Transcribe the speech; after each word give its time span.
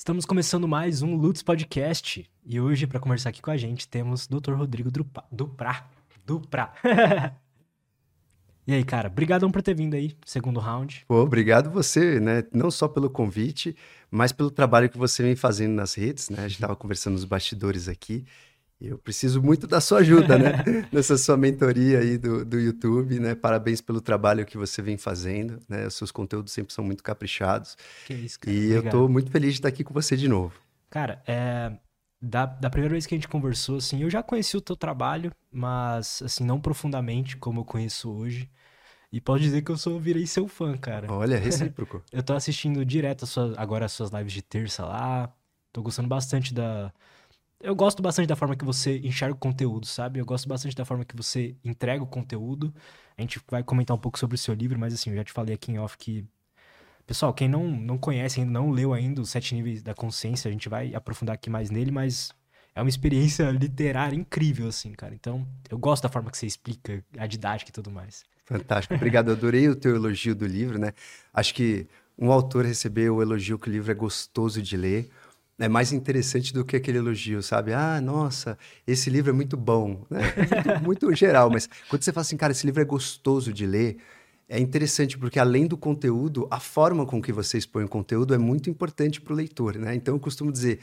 Estamos 0.00 0.24
começando 0.24 0.66
mais 0.66 1.02
um 1.02 1.14
Lutz 1.14 1.42
Podcast 1.42 2.26
e 2.46 2.58
hoje, 2.58 2.86
para 2.86 2.98
conversar 2.98 3.28
aqui 3.28 3.42
com 3.42 3.50
a 3.50 3.56
gente, 3.58 3.86
temos 3.86 4.26
Dr. 4.26 4.54
Rodrigo 4.54 4.90
Duprá. 4.90 5.26
Duprá. 5.30 5.90
Duprá. 6.24 6.72
e 8.66 8.72
aí, 8.72 8.82
cara, 8.82 9.08
obrigadão 9.08 9.50
por 9.50 9.60
ter 9.60 9.74
vindo 9.74 9.92
aí, 9.92 10.16
segundo 10.24 10.58
round. 10.58 11.04
Pô, 11.06 11.16
obrigado 11.16 11.70
você, 11.70 12.18
né? 12.18 12.42
Não 12.50 12.70
só 12.70 12.88
pelo 12.88 13.10
convite, 13.10 13.76
mas 14.10 14.32
pelo 14.32 14.50
trabalho 14.50 14.88
que 14.88 14.96
você 14.96 15.22
vem 15.22 15.36
fazendo 15.36 15.74
nas 15.74 15.92
redes, 15.92 16.30
né? 16.30 16.38
A 16.38 16.48
gente 16.48 16.52
estava 16.52 16.74
conversando 16.74 17.12
nos 17.12 17.26
bastidores 17.26 17.86
aqui. 17.86 18.24
Eu 18.80 18.96
preciso 18.96 19.42
muito 19.42 19.66
da 19.66 19.80
sua 19.80 19.98
ajuda, 19.98 20.38
né? 20.38 20.52
Nessa 20.90 21.18
sua 21.18 21.36
mentoria 21.36 21.98
aí 21.98 22.16
do, 22.16 22.44
do 22.44 22.58
YouTube, 22.58 23.20
né? 23.20 23.34
Parabéns 23.34 23.80
pelo 23.80 24.00
trabalho 24.00 24.46
que 24.46 24.56
você 24.56 24.80
vem 24.80 24.96
fazendo, 24.96 25.60
né? 25.68 25.86
Os 25.86 25.94
seus 25.94 26.10
conteúdos 26.10 26.52
sempre 26.52 26.72
são 26.72 26.82
muito 26.82 27.02
caprichados. 27.02 27.76
Que 28.06 28.14
isso, 28.14 28.40
cara. 28.40 28.56
E 28.56 28.76
Obrigado. 28.76 28.84
eu 28.86 28.90
tô 28.90 29.08
muito 29.08 29.30
feliz 29.30 29.52
de 29.52 29.58
estar 29.58 29.68
aqui 29.68 29.84
com 29.84 29.92
você 29.92 30.16
de 30.16 30.28
novo. 30.28 30.54
Cara, 30.88 31.22
é... 31.26 31.72
Da, 32.22 32.44
da 32.44 32.68
primeira 32.68 32.92
vez 32.92 33.06
que 33.06 33.14
a 33.14 33.16
gente 33.16 33.28
conversou, 33.28 33.78
assim, 33.78 34.02
eu 34.02 34.10
já 34.10 34.22
conheci 34.22 34.54
o 34.54 34.60
teu 34.60 34.76
trabalho, 34.76 35.32
mas, 35.50 36.20
assim, 36.22 36.44
não 36.44 36.60
profundamente 36.60 37.36
como 37.38 37.60
eu 37.60 37.64
conheço 37.64 38.10
hoje. 38.10 38.50
E 39.12 39.20
posso 39.20 39.40
dizer 39.40 39.62
que 39.62 39.70
eu 39.70 39.76
sou, 39.76 39.98
virei 39.98 40.26
seu 40.26 40.46
fã, 40.46 40.76
cara. 40.76 41.10
Olha, 41.12 41.36
recíproco. 41.40 42.02
eu 42.12 42.22
tô 42.22 42.32
assistindo 42.34 42.84
direto 42.84 43.24
agora 43.56 43.86
as 43.86 43.92
suas 43.92 44.10
lives 44.10 44.32
de 44.32 44.42
terça 44.42 44.84
lá. 44.84 45.32
Tô 45.72 45.82
gostando 45.82 46.08
bastante 46.08 46.54
da. 46.54 46.92
Eu 47.62 47.74
gosto 47.74 48.02
bastante 48.02 48.26
da 48.26 48.34
forma 48.34 48.56
que 48.56 48.64
você 48.64 48.98
enxerga 49.04 49.34
o 49.34 49.38
conteúdo, 49.38 49.86
sabe? 49.86 50.18
Eu 50.18 50.24
gosto 50.24 50.48
bastante 50.48 50.74
da 50.74 50.84
forma 50.84 51.04
que 51.04 51.14
você 51.14 51.54
entrega 51.62 52.02
o 52.02 52.06
conteúdo. 52.06 52.74
A 53.18 53.20
gente 53.20 53.38
vai 53.50 53.62
comentar 53.62 53.94
um 53.94 54.00
pouco 54.00 54.18
sobre 54.18 54.34
o 54.34 54.38
seu 54.38 54.54
livro, 54.54 54.78
mas 54.78 54.94
assim, 54.94 55.10
eu 55.10 55.16
já 55.16 55.24
te 55.24 55.32
falei 55.32 55.54
aqui 55.54 55.70
em 55.70 55.78
off 55.78 55.98
que. 55.98 56.24
Pessoal, 57.06 57.34
quem 57.34 57.48
não, 57.48 57.66
não 57.68 57.98
conhece 57.98 58.40
ainda, 58.40 58.52
não 58.52 58.70
leu 58.70 58.94
ainda 58.94 59.20
os 59.20 59.30
Sete 59.30 59.54
Níveis 59.54 59.82
da 59.82 59.92
Consciência, 59.92 60.48
a 60.48 60.52
gente 60.52 60.68
vai 60.68 60.94
aprofundar 60.94 61.34
aqui 61.34 61.50
mais 61.50 61.68
nele, 61.68 61.90
mas 61.90 62.30
é 62.74 62.80
uma 62.80 62.88
experiência 62.88 63.50
literária 63.52 64.16
incrível, 64.16 64.68
assim, 64.68 64.92
cara. 64.92 65.14
Então, 65.14 65.46
eu 65.68 65.76
gosto 65.76 66.04
da 66.04 66.08
forma 66.08 66.30
que 66.30 66.38
você 66.38 66.46
explica, 66.46 67.04
a 67.18 67.26
didática 67.26 67.70
e 67.70 67.72
tudo 67.72 67.90
mais. 67.90 68.24
Fantástico. 68.46 68.94
Obrigado. 68.94 69.32
Adorei 69.32 69.68
o 69.68 69.76
teu 69.76 69.96
elogio 69.96 70.34
do 70.34 70.46
livro, 70.46 70.78
né? 70.78 70.92
Acho 71.34 71.52
que 71.52 71.86
um 72.18 72.32
autor 72.32 72.64
receber 72.64 73.10
o 73.10 73.20
elogio 73.20 73.58
que 73.58 73.68
o 73.68 73.72
livro 73.72 73.90
é 73.90 73.94
gostoso 73.94 74.62
de 74.62 74.76
ler 74.76 75.10
é 75.60 75.68
mais 75.68 75.92
interessante 75.92 76.52
do 76.52 76.64
que 76.64 76.76
aquele 76.76 76.98
elogio, 76.98 77.42
sabe? 77.42 77.72
Ah, 77.72 78.00
nossa, 78.00 78.58
esse 78.86 79.10
livro 79.10 79.30
é 79.30 79.32
muito 79.32 79.56
bom, 79.56 80.04
né? 80.08 80.20
Muito, 80.36 80.84
muito 81.10 81.14
geral, 81.14 81.50
mas 81.50 81.68
quando 81.88 82.02
você 82.02 82.12
fala 82.12 82.22
assim, 82.22 82.36
cara, 82.36 82.52
esse 82.52 82.64
livro 82.66 82.80
é 82.80 82.84
gostoso 82.84 83.52
de 83.52 83.66
ler, 83.66 83.98
é 84.48 84.58
interessante 84.58 85.16
porque 85.16 85.38
além 85.38 85.66
do 85.66 85.76
conteúdo, 85.76 86.48
a 86.50 86.58
forma 86.58 87.06
com 87.06 87.22
que 87.22 87.32
você 87.32 87.58
expõe 87.58 87.84
o 87.84 87.88
conteúdo 87.88 88.34
é 88.34 88.38
muito 88.38 88.68
importante 88.68 89.20
para 89.20 89.32
o 89.32 89.36
leitor, 89.36 89.76
né? 89.76 89.94
Então 89.94 90.14
eu 90.14 90.20
costumo 90.20 90.50
dizer, 90.50 90.80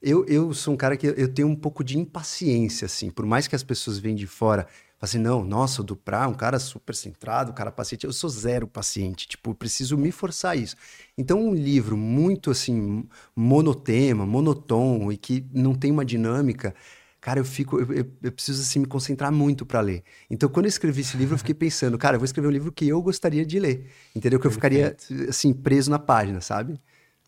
eu, 0.00 0.24
eu 0.26 0.54
sou 0.54 0.74
um 0.74 0.76
cara 0.76 0.96
que 0.96 1.06
eu 1.06 1.28
tenho 1.28 1.48
um 1.48 1.54
pouco 1.54 1.84
de 1.84 1.98
impaciência, 1.98 2.86
assim, 2.86 3.10
por 3.10 3.26
mais 3.26 3.46
que 3.46 3.54
as 3.54 3.62
pessoas 3.62 3.98
venham 3.98 4.16
de 4.16 4.26
fora, 4.26 4.66
assim, 5.02 5.18
não, 5.18 5.44
nossa, 5.44 5.82
o 5.82 5.84
Duprá 5.84 6.24
é 6.24 6.26
um 6.28 6.34
cara 6.34 6.58
super 6.58 6.94
centrado, 6.94 7.50
um 7.52 7.54
cara 7.54 7.72
paciente, 7.72 8.06
eu 8.06 8.12
sou 8.12 8.30
zero 8.30 8.66
paciente, 8.68 9.28
tipo, 9.28 9.54
preciso 9.54 9.98
me 9.98 10.12
forçar 10.12 10.52
a 10.52 10.56
isso. 10.56 10.76
Então, 11.18 11.40
um 11.40 11.54
livro 11.54 11.96
muito, 11.96 12.50
assim, 12.50 13.04
monotema, 13.36 14.24
monotom 14.26 15.12
e 15.12 15.16
que 15.18 15.44
não 15.52 15.74
tem 15.74 15.90
uma 15.90 16.04
dinâmica, 16.04 16.74
cara, 17.20 17.40
eu 17.40 17.44
fico, 17.44 17.78
eu, 17.80 17.92
eu- 17.92 18.12
eu 18.22 18.32
preciso, 18.32 18.62
assim, 18.62 18.80
me 18.80 18.86
concentrar 18.86 19.32
muito 19.32 19.66
para 19.66 19.80
ler. 19.80 20.02
Então, 20.30 20.48
quando 20.48 20.66
eu 20.66 20.70
escrevi 20.70 21.02
esse 21.02 21.16
livro, 21.16 21.34
eu 21.34 21.38
fiquei 21.38 21.54
pensando, 21.54 21.98
cara, 21.98 22.16
eu 22.16 22.20
vou 22.20 22.24
escrever 22.24 22.48
um 22.48 22.50
livro 22.52 22.72
que 22.72 22.86
eu 22.88 23.02
gostaria 23.02 23.44
de 23.44 23.58
ler, 23.58 23.90
entendeu? 24.14 24.40
Que 24.40 24.46
eu 24.46 24.50
ficaria, 24.50 24.96
assim, 25.28 25.52
preso 25.52 25.90
na 25.90 25.98
página, 25.98 26.40
sabe? 26.40 26.80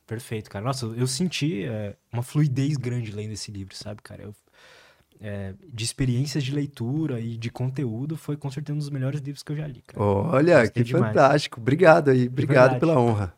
Perfeito, 0.06 0.50
cara. 0.50 0.64
Nossa, 0.64 0.84
eu 0.86 1.06
senti 1.06 1.64
é, 1.64 1.96
uma 2.12 2.22
fluidez 2.22 2.76
grande 2.76 3.10
lendo 3.10 3.32
esse 3.32 3.50
livro, 3.50 3.74
sabe, 3.74 4.02
cara? 4.02 4.22
Eu, 4.24 4.34
é, 5.20 5.54
de 5.72 5.84
experiências 5.84 6.42
de 6.44 6.52
leitura 6.54 7.20
e 7.20 7.36
de 7.36 7.50
conteúdo, 7.50 8.16
foi 8.16 8.36
com 8.36 8.50
certeza 8.50 8.74
um 8.74 8.78
dos 8.78 8.90
melhores 8.90 9.20
livros 9.20 9.42
que 9.42 9.52
eu 9.52 9.56
já 9.56 9.66
li, 9.66 9.82
cara. 9.86 10.02
Olha, 10.02 10.60
Gostei 10.60 10.82
que 10.82 10.88
demais. 10.88 11.14
fantástico. 11.14 11.60
Obrigado 11.60 12.10
aí, 12.10 12.26
obrigado 12.28 12.78
pela 12.78 12.98
honra. 12.98 13.34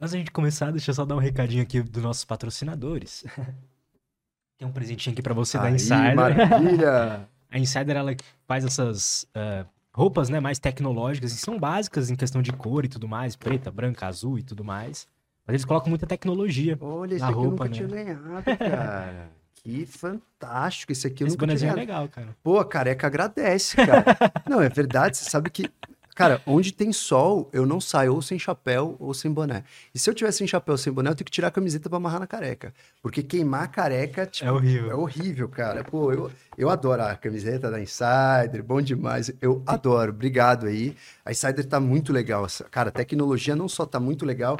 Antes 0.00 0.12
da 0.12 0.18
gente 0.18 0.30
começar, 0.30 0.70
deixa 0.70 0.90
eu 0.90 0.94
só 0.94 1.04
dar 1.04 1.16
um 1.16 1.20
recadinho 1.20 1.62
aqui 1.62 1.82
dos 1.82 2.02
nossos 2.02 2.24
patrocinadores. 2.24 3.24
Tem 4.58 4.66
um 4.66 4.72
presentinho 4.72 5.12
aqui 5.12 5.22
pra 5.22 5.34
você 5.34 5.56
da 5.58 5.64
Aí, 5.64 5.74
Insider. 5.74 6.14
maravilha! 6.16 7.28
A 7.50 7.58
Insider, 7.58 7.96
ela 7.96 8.14
faz 8.46 8.64
essas 8.64 9.26
é, 9.34 9.64
roupas, 9.92 10.28
né, 10.28 10.38
mais 10.38 10.58
tecnológicas, 10.58 11.32
e 11.32 11.36
são 11.36 11.58
básicas 11.58 12.10
em 12.10 12.14
questão 12.16 12.42
de 12.42 12.52
cor 12.52 12.84
e 12.84 12.88
tudo 12.88 13.08
mais, 13.08 13.36
preta, 13.36 13.70
branca, 13.70 14.06
azul 14.06 14.38
e 14.38 14.42
tudo 14.42 14.62
mais. 14.64 15.08
Mas 15.46 15.54
eles 15.54 15.64
colocam 15.64 15.88
muita 15.88 16.06
tecnologia. 16.06 16.76
Olha, 16.80 17.16
Na 17.18 17.28
aqui 17.28 17.34
eu 17.34 17.40
roupa, 17.40 17.64
nunca 17.64 17.68
né? 17.68 17.70
tinha 17.74 17.88
ganhado, 17.88 18.44
cara. 18.58 19.30
que 19.62 19.86
fantástico. 19.86 20.92
Esse 20.92 21.06
aqui 21.06 21.22
eu 21.22 21.26
Esse 21.26 21.36
nunca 21.36 21.46
tinha 21.46 21.56
bonezinho 21.58 21.72
é 21.72 21.74
legal, 21.74 22.08
cara. 22.08 22.28
Pô, 22.42 22.58
a 22.58 22.64
careca 22.64 23.06
agradece, 23.06 23.76
cara. 23.76 24.04
Não, 24.48 24.60
é 24.60 24.68
verdade. 24.68 25.16
Você 25.16 25.28
sabe 25.28 25.50
que, 25.50 25.70
cara, 26.14 26.40
onde 26.46 26.72
tem 26.72 26.92
sol, 26.92 27.48
eu 27.52 27.66
não 27.66 27.80
saio 27.80 28.14
ou 28.14 28.22
sem 28.22 28.38
chapéu 28.38 28.96
ou 28.98 29.12
sem 29.12 29.30
boné. 29.30 29.64
E 29.94 29.98
se 29.98 30.08
eu 30.08 30.14
tiver 30.14 30.32
sem 30.32 30.46
chapéu 30.46 30.72
ou 30.72 30.78
sem 30.78 30.92
boné, 30.92 31.10
eu 31.10 31.14
tenho 31.14 31.24
que 31.24 31.30
tirar 31.30 31.48
a 31.48 31.50
camiseta 31.50 31.88
pra 31.88 31.96
amarrar 31.96 32.20
na 32.20 32.26
careca. 32.26 32.72
Porque 33.02 33.22
queimar 33.22 33.64
a 33.64 33.68
careca, 33.68 34.26
tipo, 34.26 34.48
É 34.48 34.52
horrível. 34.52 34.90
É 34.90 34.94
horrível, 34.94 35.48
cara. 35.48 35.84
Pô, 35.84 36.12
eu, 36.12 36.30
eu 36.56 36.70
adoro 36.70 37.02
a 37.02 37.14
camiseta 37.16 37.70
da 37.70 37.80
Insider, 37.80 38.62
bom 38.64 38.80
demais. 38.80 39.30
Eu 39.40 39.62
adoro, 39.66 40.12
obrigado 40.12 40.66
aí. 40.66 40.96
A 41.24 41.30
Insider 41.30 41.64
tá 41.64 41.78
muito 41.78 42.12
legal. 42.12 42.46
Cara, 42.70 42.88
a 42.88 42.92
tecnologia 42.92 43.54
não 43.54 43.68
só 43.68 43.84
tá 43.84 44.00
muito 44.00 44.24
legal. 44.24 44.58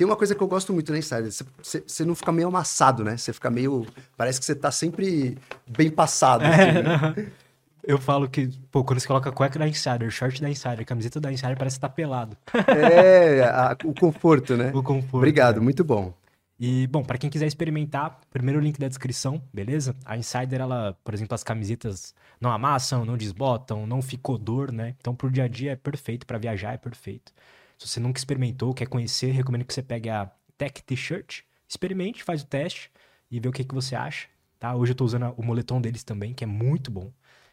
Tem 0.00 0.06
uma 0.06 0.16
coisa 0.16 0.34
que 0.34 0.42
eu 0.42 0.48
gosto 0.48 0.72
muito 0.72 0.90
na 0.92 0.96
Insider. 0.96 1.30
você- 1.62 2.04
não 2.06 2.14
fica 2.14 2.32
meio 2.32 2.48
amassado, 2.48 3.04
né? 3.04 3.18
Você 3.18 3.34
fica 3.34 3.50
meio. 3.50 3.86
Parece 4.16 4.40
que 4.40 4.46
você 4.46 4.54
tá 4.54 4.70
sempre 4.72 5.36
bem 5.68 5.90
passado. 5.90 6.42
assim, 6.42 6.58
É, 6.62 6.82
né? 6.82 7.32
Eu 7.84 7.98
falo 7.98 8.26
que, 8.26 8.48
pô, 8.70 8.82
quando 8.82 8.98
você 8.98 9.06
coloca 9.06 9.30
cueca 9.30 9.58
da 9.58 9.68
Insider, 9.68 10.10
short 10.10 10.40
da 10.40 10.48
Insider, 10.48 10.86
camiseta 10.86 11.20
da 11.20 11.30
Insider, 11.30 11.54
parece 11.58 11.76
que 11.76 11.80
tá 11.82 11.88
pelado. 11.90 12.34
É, 12.66 13.42
a- 13.44 13.76
o 13.84 13.92
conforto, 13.92 14.56
né? 14.56 14.70
O 14.74 14.82
conforto. 14.82 15.16
Obrigado, 15.18 15.56
né? 15.56 15.64
muito 15.64 15.84
bom. 15.84 16.14
E, 16.58 16.86
bom, 16.86 17.02
pra 17.02 17.18
quem 17.18 17.28
quiser 17.28 17.46
experimentar, 17.46 18.20
primeiro 18.30 18.58
link 18.58 18.78
da 18.80 18.88
descrição, 18.88 19.42
beleza? 19.52 19.94
A 20.06 20.16
Insider, 20.16 20.62
ela, 20.62 20.96
por 21.04 21.12
exemplo, 21.12 21.34
as 21.34 21.44
camisetas 21.44 22.14
não 22.40 22.50
amassam, 22.50 23.04
não 23.04 23.18
desbotam, 23.18 23.86
não 23.86 24.00
ficou 24.00 24.38
dor, 24.38 24.72
né? 24.72 24.94
Então, 24.98 25.14
pro 25.14 25.30
dia 25.30 25.44
a 25.44 25.48
dia 25.48 25.72
é 25.72 25.76
perfeito, 25.76 26.26
pra 26.26 26.38
viajar 26.38 26.72
é 26.72 26.78
perfeito. 26.78 27.32
Se 27.80 27.88
você 27.88 27.98
nunca 27.98 28.18
experimentou, 28.18 28.74
quer 28.74 28.86
conhecer, 28.86 29.30
recomendo 29.30 29.64
que 29.64 29.72
você 29.72 29.82
pegue 29.82 30.10
a 30.10 30.30
Tech 30.58 30.82
T-shirt, 30.82 31.44
experimente, 31.66 32.22
faz 32.22 32.42
o 32.42 32.46
teste 32.46 32.90
e 33.30 33.40
vê 33.40 33.48
o 33.48 33.52
que, 33.52 33.64
que 33.64 33.74
você 33.74 33.96
acha, 33.96 34.28
tá? 34.58 34.74
Hoje 34.74 34.92
eu 34.92 34.96
tô 34.96 35.06
usando 35.06 35.32
o 35.34 35.42
moletom 35.42 35.80
deles 35.80 36.04
também, 36.04 36.34
que 36.34 36.44
é 36.44 36.46
muito 36.46 36.90
bom. 36.90 37.10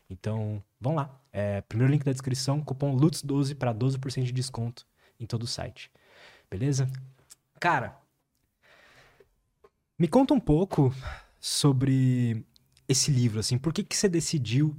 Então, 0.09 0.61
vão 0.81 0.95
lá. 0.95 1.17
É, 1.31 1.61
primeiro 1.61 1.93
link 1.93 2.03
da 2.03 2.11
descrição, 2.11 2.61
cupom 2.61 2.93
LUTS12 2.97 3.55
para 3.55 3.73
12% 3.73 4.23
de 4.23 4.33
desconto 4.33 4.85
em 5.17 5.25
todo 5.25 5.43
o 5.43 5.47
site. 5.47 5.89
Beleza? 6.51 6.91
Cara, 7.57 7.97
me 9.97 10.09
conta 10.09 10.33
um 10.33 10.41
pouco 10.41 10.93
sobre 11.39 12.45
esse 12.85 13.11
livro, 13.11 13.39
assim. 13.39 13.57
Por 13.57 13.71
que 13.71 13.81
que 13.81 13.95
você 13.95 14.09
decidiu... 14.09 14.75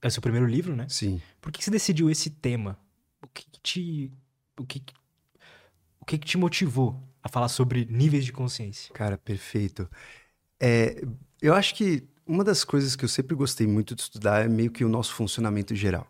É 0.00 0.06
o 0.06 0.10
seu 0.12 0.22
primeiro 0.22 0.46
livro, 0.46 0.76
né? 0.76 0.86
Sim. 0.88 1.20
Por 1.40 1.50
que 1.50 1.58
que 1.58 1.64
você 1.64 1.72
decidiu 1.72 2.08
esse 2.08 2.30
tema? 2.30 2.78
O 3.20 3.26
que 3.26 3.44
que 3.50 3.60
te... 3.60 4.12
O 4.60 4.66
que. 4.66 4.82
O 6.00 6.04
que 6.04 6.18
que 6.18 6.26
te 6.26 6.38
motivou 6.38 7.00
a 7.22 7.28
falar 7.28 7.48
sobre 7.48 7.86
níveis 7.86 8.24
de 8.24 8.32
consciência? 8.32 8.92
Cara, 8.94 9.16
perfeito. 9.18 9.88
É, 10.58 11.02
eu 11.40 11.54
acho 11.54 11.74
que 11.74 12.06
uma 12.26 12.44
das 12.44 12.64
coisas 12.64 12.96
que 12.96 13.04
eu 13.04 13.08
sempre 13.08 13.34
gostei 13.34 13.66
muito 13.66 13.94
de 13.94 14.02
estudar 14.02 14.44
é 14.44 14.48
meio 14.48 14.70
que 14.70 14.84
o 14.84 14.88
nosso 14.88 15.14
funcionamento 15.14 15.74
geral. 15.74 16.06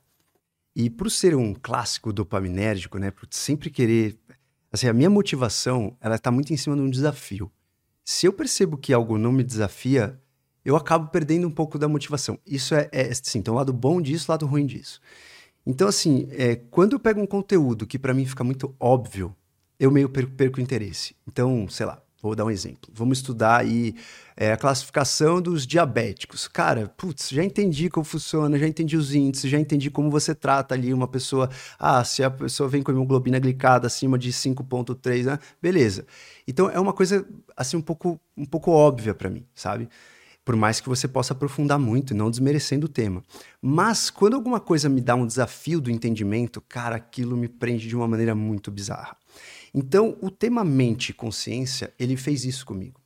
E 0.74 0.88
por 0.88 1.10
ser 1.10 1.34
um 1.34 1.54
clássico 1.54 2.12
dopaminérgico, 2.12 2.98
né, 2.98 3.10
por 3.10 3.26
sempre 3.30 3.70
querer, 3.70 4.18
assim, 4.72 4.86
a 4.86 4.92
minha 4.92 5.10
motivação, 5.10 5.96
ela 6.00 6.18
tá 6.18 6.30
muito 6.30 6.52
em 6.52 6.56
cima 6.56 6.76
de 6.76 6.82
um 6.82 6.90
desafio. 6.90 7.50
Se 8.04 8.26
eu 8.26 8.32
percebo 8.32 8.78
que 8.78 8.92
algo 8.92 9.18
não 9.18 9.32
me 9.32 9.42
desafia, 9.42 10.20
eu 10.64 10.76
acabo 10.76 11.08
perdendo 11.08 11.46
um 11.46 11.50
pouco 11.50 11.78
da 11.78 11.88
motivação. 11.88 12.38
Isso 12.46 12.74
é, 12.74 12.88
é 12.92 13.10
assim, 13.10 13.42
tem 13.42 13.52
um 13.52 13.56
lado 13.56 13.72
bom 13.72 14.00
disso, 14.00 14.30
lado 14.30 14.46
ruim 14.46 14.66
disso. 14.66 15.00
Então, 15.66 15.88
assim, 15.88 16.26
é, 16.30 16.56
quando 16.56 16.94
eu 16.94 17.00
pego 17.00 17.20
um 17.20 17.26
conteúdo 17.26 17.86
que 17.86 17.98
para 17.98 18.14
mim 18.14 18.24
fica 18.26 18.42
muito 18.42 18.74
óbvio, 18.80 19.34
eu 19.78 19.90
meio 19.90 20.08
perco, 20.08 20.32
perco 20.32 20.60
interesse. 20.60 21.14
Então, 21.26 21.68
sei 21.68 21.86
lá, 21.86 22.02
vou 22.22 22.34
dar 22.34 22.44
um 22.44 22.50
exemplo. 22.50 22.90
Vamos 22.92 23.18
estudar 23.18 23.60
aí 23.60 23.94
é, 24.36 24.52
a 24.52 24.56
classificação 24.56 25.40
dos 25.40 25.66
diabéticos. 25.66 26.46
Cara, 26.48 26.88
putz, 26.96 27.30
já 27.30 27.42
entendi 27.42 27.88
como 27.88 28.04
funciona, 28.04 28.58
já 28.58 28.66
entendi 28.66 28.96
os 28.96 29.14
índices, 29.14 29.50
já 29.50 29.58
entendi 29.58 29.90
como 29.90 30.10
você 30.10 30.34
trata 30.34 30.74
ali 30.74 30.92
uma 30.92 31.08
pessoa. 31.08 31.48
Ah, 31.78 32.04
se 32.04 32.22
a 32.22 32.30
pessoa 32.30 32.68
vem 32.68 32.82
com 32.82 32.92
hemoglobina 32.92 33.38
glicada 33.38 33.86
acima 33.86 34.18
de 34.18 34.32
5,3, 34.32 35.24
né? 35.24 35.38
Beleza. 35.62 36.06
Então 36.46 36.68
é 36.70 36.78
uma 36.78 36.92
coisa 36.92 37.26
assim 37.56 37.76
um 37.76 37.82
pouco, 37.82 38.20
um 38.36 38.44
pouco 38.44 38.70
óbvia 38.70 39.14
para 39.14 39.30
mim, 39.30 39.46
sabe? 39.54 39.88
Por 40.44 40.56
mais 40.56 40.80
que 40.80 40.88
você 40.88 41.06
possa 41.06 41.32
aprofundar 41.32 41.78
muito, 41.78 42.14
não 42.14 42.30
desmerecendo 42.30 42.86
o 42.86 42.88
tema. 42.88 43.22
Mas 43.60 44.10
quando 44.10 44.34
alguma 44.34 44.60
coisa 44.60 44.88
me 44.88 45.00
dá 45.00 45.14
um 45.14 45.26
desafio 45.26 45.80
do 45.80 45.90
entendimento, 45.90 46.60
cara, 46.60 46.96
aquilo 46.96 47.36
me 47.36 47.48
prende 47.48 47.88
de 47.88 47.96
uma 47.96 48.08
maneira 48.08 48.34
muito 48.34 48.70
bizarra. 48.70 49.16
Então, 49.72 50.16
o 50.20 50.30
tema 50.30 50.64
mente 50.64 51.12
consciência, 51.12 51.92
ele 51.98 52.16
fez 52.16 52.44
isso 52.44 52.66
comigo. 52.66 52.99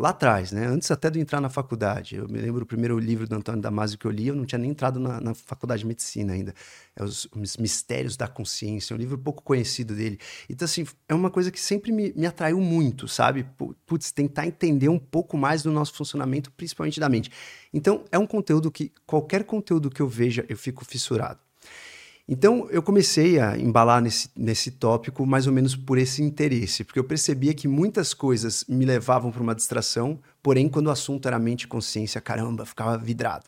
Lá 0.00 0.08
atrás, 0.08 0.50
né? 0.50 0.66
Antes 0.66 0.90
até 0.90 1.10
de 1.10 1.20
entrar 1.20 1.42
na 1.42 1.50
faculdade. 1.50 2.16
Eu 2.16 2.26
me 2.26 2.38
lembro 2.38 2.62
o 2.62 2.66
primeiro 2.66 2.98
livro 2.98 3.28
do 3.28 3.36
Antônio 3.36 3.60
Damasio 3.60 3.98
que 3.98 4.06
eu 4.06 4.10
li, 4.10 4.28
eu 4.28 4.34
não 4.34 4.46
tinha 4.46 4.58
nem 4.58 4.70
entrado 4.70 4.98
na, 4.98 5.20
na 5.20 5.34
faculdade 5.34 5.82
de 5.82 5.86
medicina 5.86 6.32
ainda. 6.32 6.54
É 6.96 7.04
os, 7.04 7.28
os, 7.36 7.58
Mistérios 7.58 8.16
da 8.16 8.26
Consciência, 8.26 8.94
é 8.94 8.96
um 8.96 8.98
livro 8.98 9.18
pouco 9.18 9.42
conhecido 9.42 9.94
dele. 9.94 10.18
Então, 10.48 10.64
assim, 10.64 10.86
é 11.06 11.14
uma 11.14 11.30
coisa 11.30 11.50
que 11.50 11.60
sempre 11.60 11.92
me, 11.92 12.14
me 12.16 12.24
atraiu 12.24 12.58
muito, 12.62 13.06
sabe? 13.06 13.46
Putz, 13.84 14.10
tentar 14.10 14.46
entender 14.46 14.88
um 14.88 14.98
pouco 14.98 15.36
mais 15.36 15.62
do 15.62 15.70
nosso 15.70 15.92
funcionamento, 15.92 16.50
principalmente 16.52 16.98
da 16.98 17.10
mente. 17.10 17.30
Então, 17.70 18.02
é 18.10 18.18
um 18.18 18.26
conteúdo 18.26 18.70
que, 18.70 18.90
qualquer 19.04 19.44
conteúdo 19.44 19.90
que 19.90 20.00
eu 20.00 20.08
veja, 20.08 20.46
eu 20.48 20.56
fico 20.56 20.82
fissurado. 20.82 21.40
Então, 22.32 22.68
eu 22.70 22.80
comecei 22.80 23.40
a 23.40 23.58
embalar 23.58 24.00
nesse, 24.00 24.30
nesse 24.36 24.70
tópico 24.70 25.26
mais 25.26 25.48
ou 25.48 25.52
menos 25.52 25.74
por 25.74 25.98
esse 25.98 26.22
interesse, 26.22 26.84
porque 26.84 27.00
eu 27.00 27.02
percebia 27.02 27.52
que 27.52 27.66
muitas 27.66 28.14
coisas 28.14 28.64
me 28.68 28.84
levavam 28.84 29.32
para 29.32 29.42
uma 29.42 29.52
distração, 29.52 30.16
porém, 30.40 30.68
quando 30.68 30.86
o 30.86 30.90
assunto 30.92 31.26
era 31.26 31.40
mente 31.40 31.62
e 31.62 31.66
consciência, 31.66 32.20
caramba, 32.20 32.64
ficava 32.64 32.96
vidrado. 32.96 33.46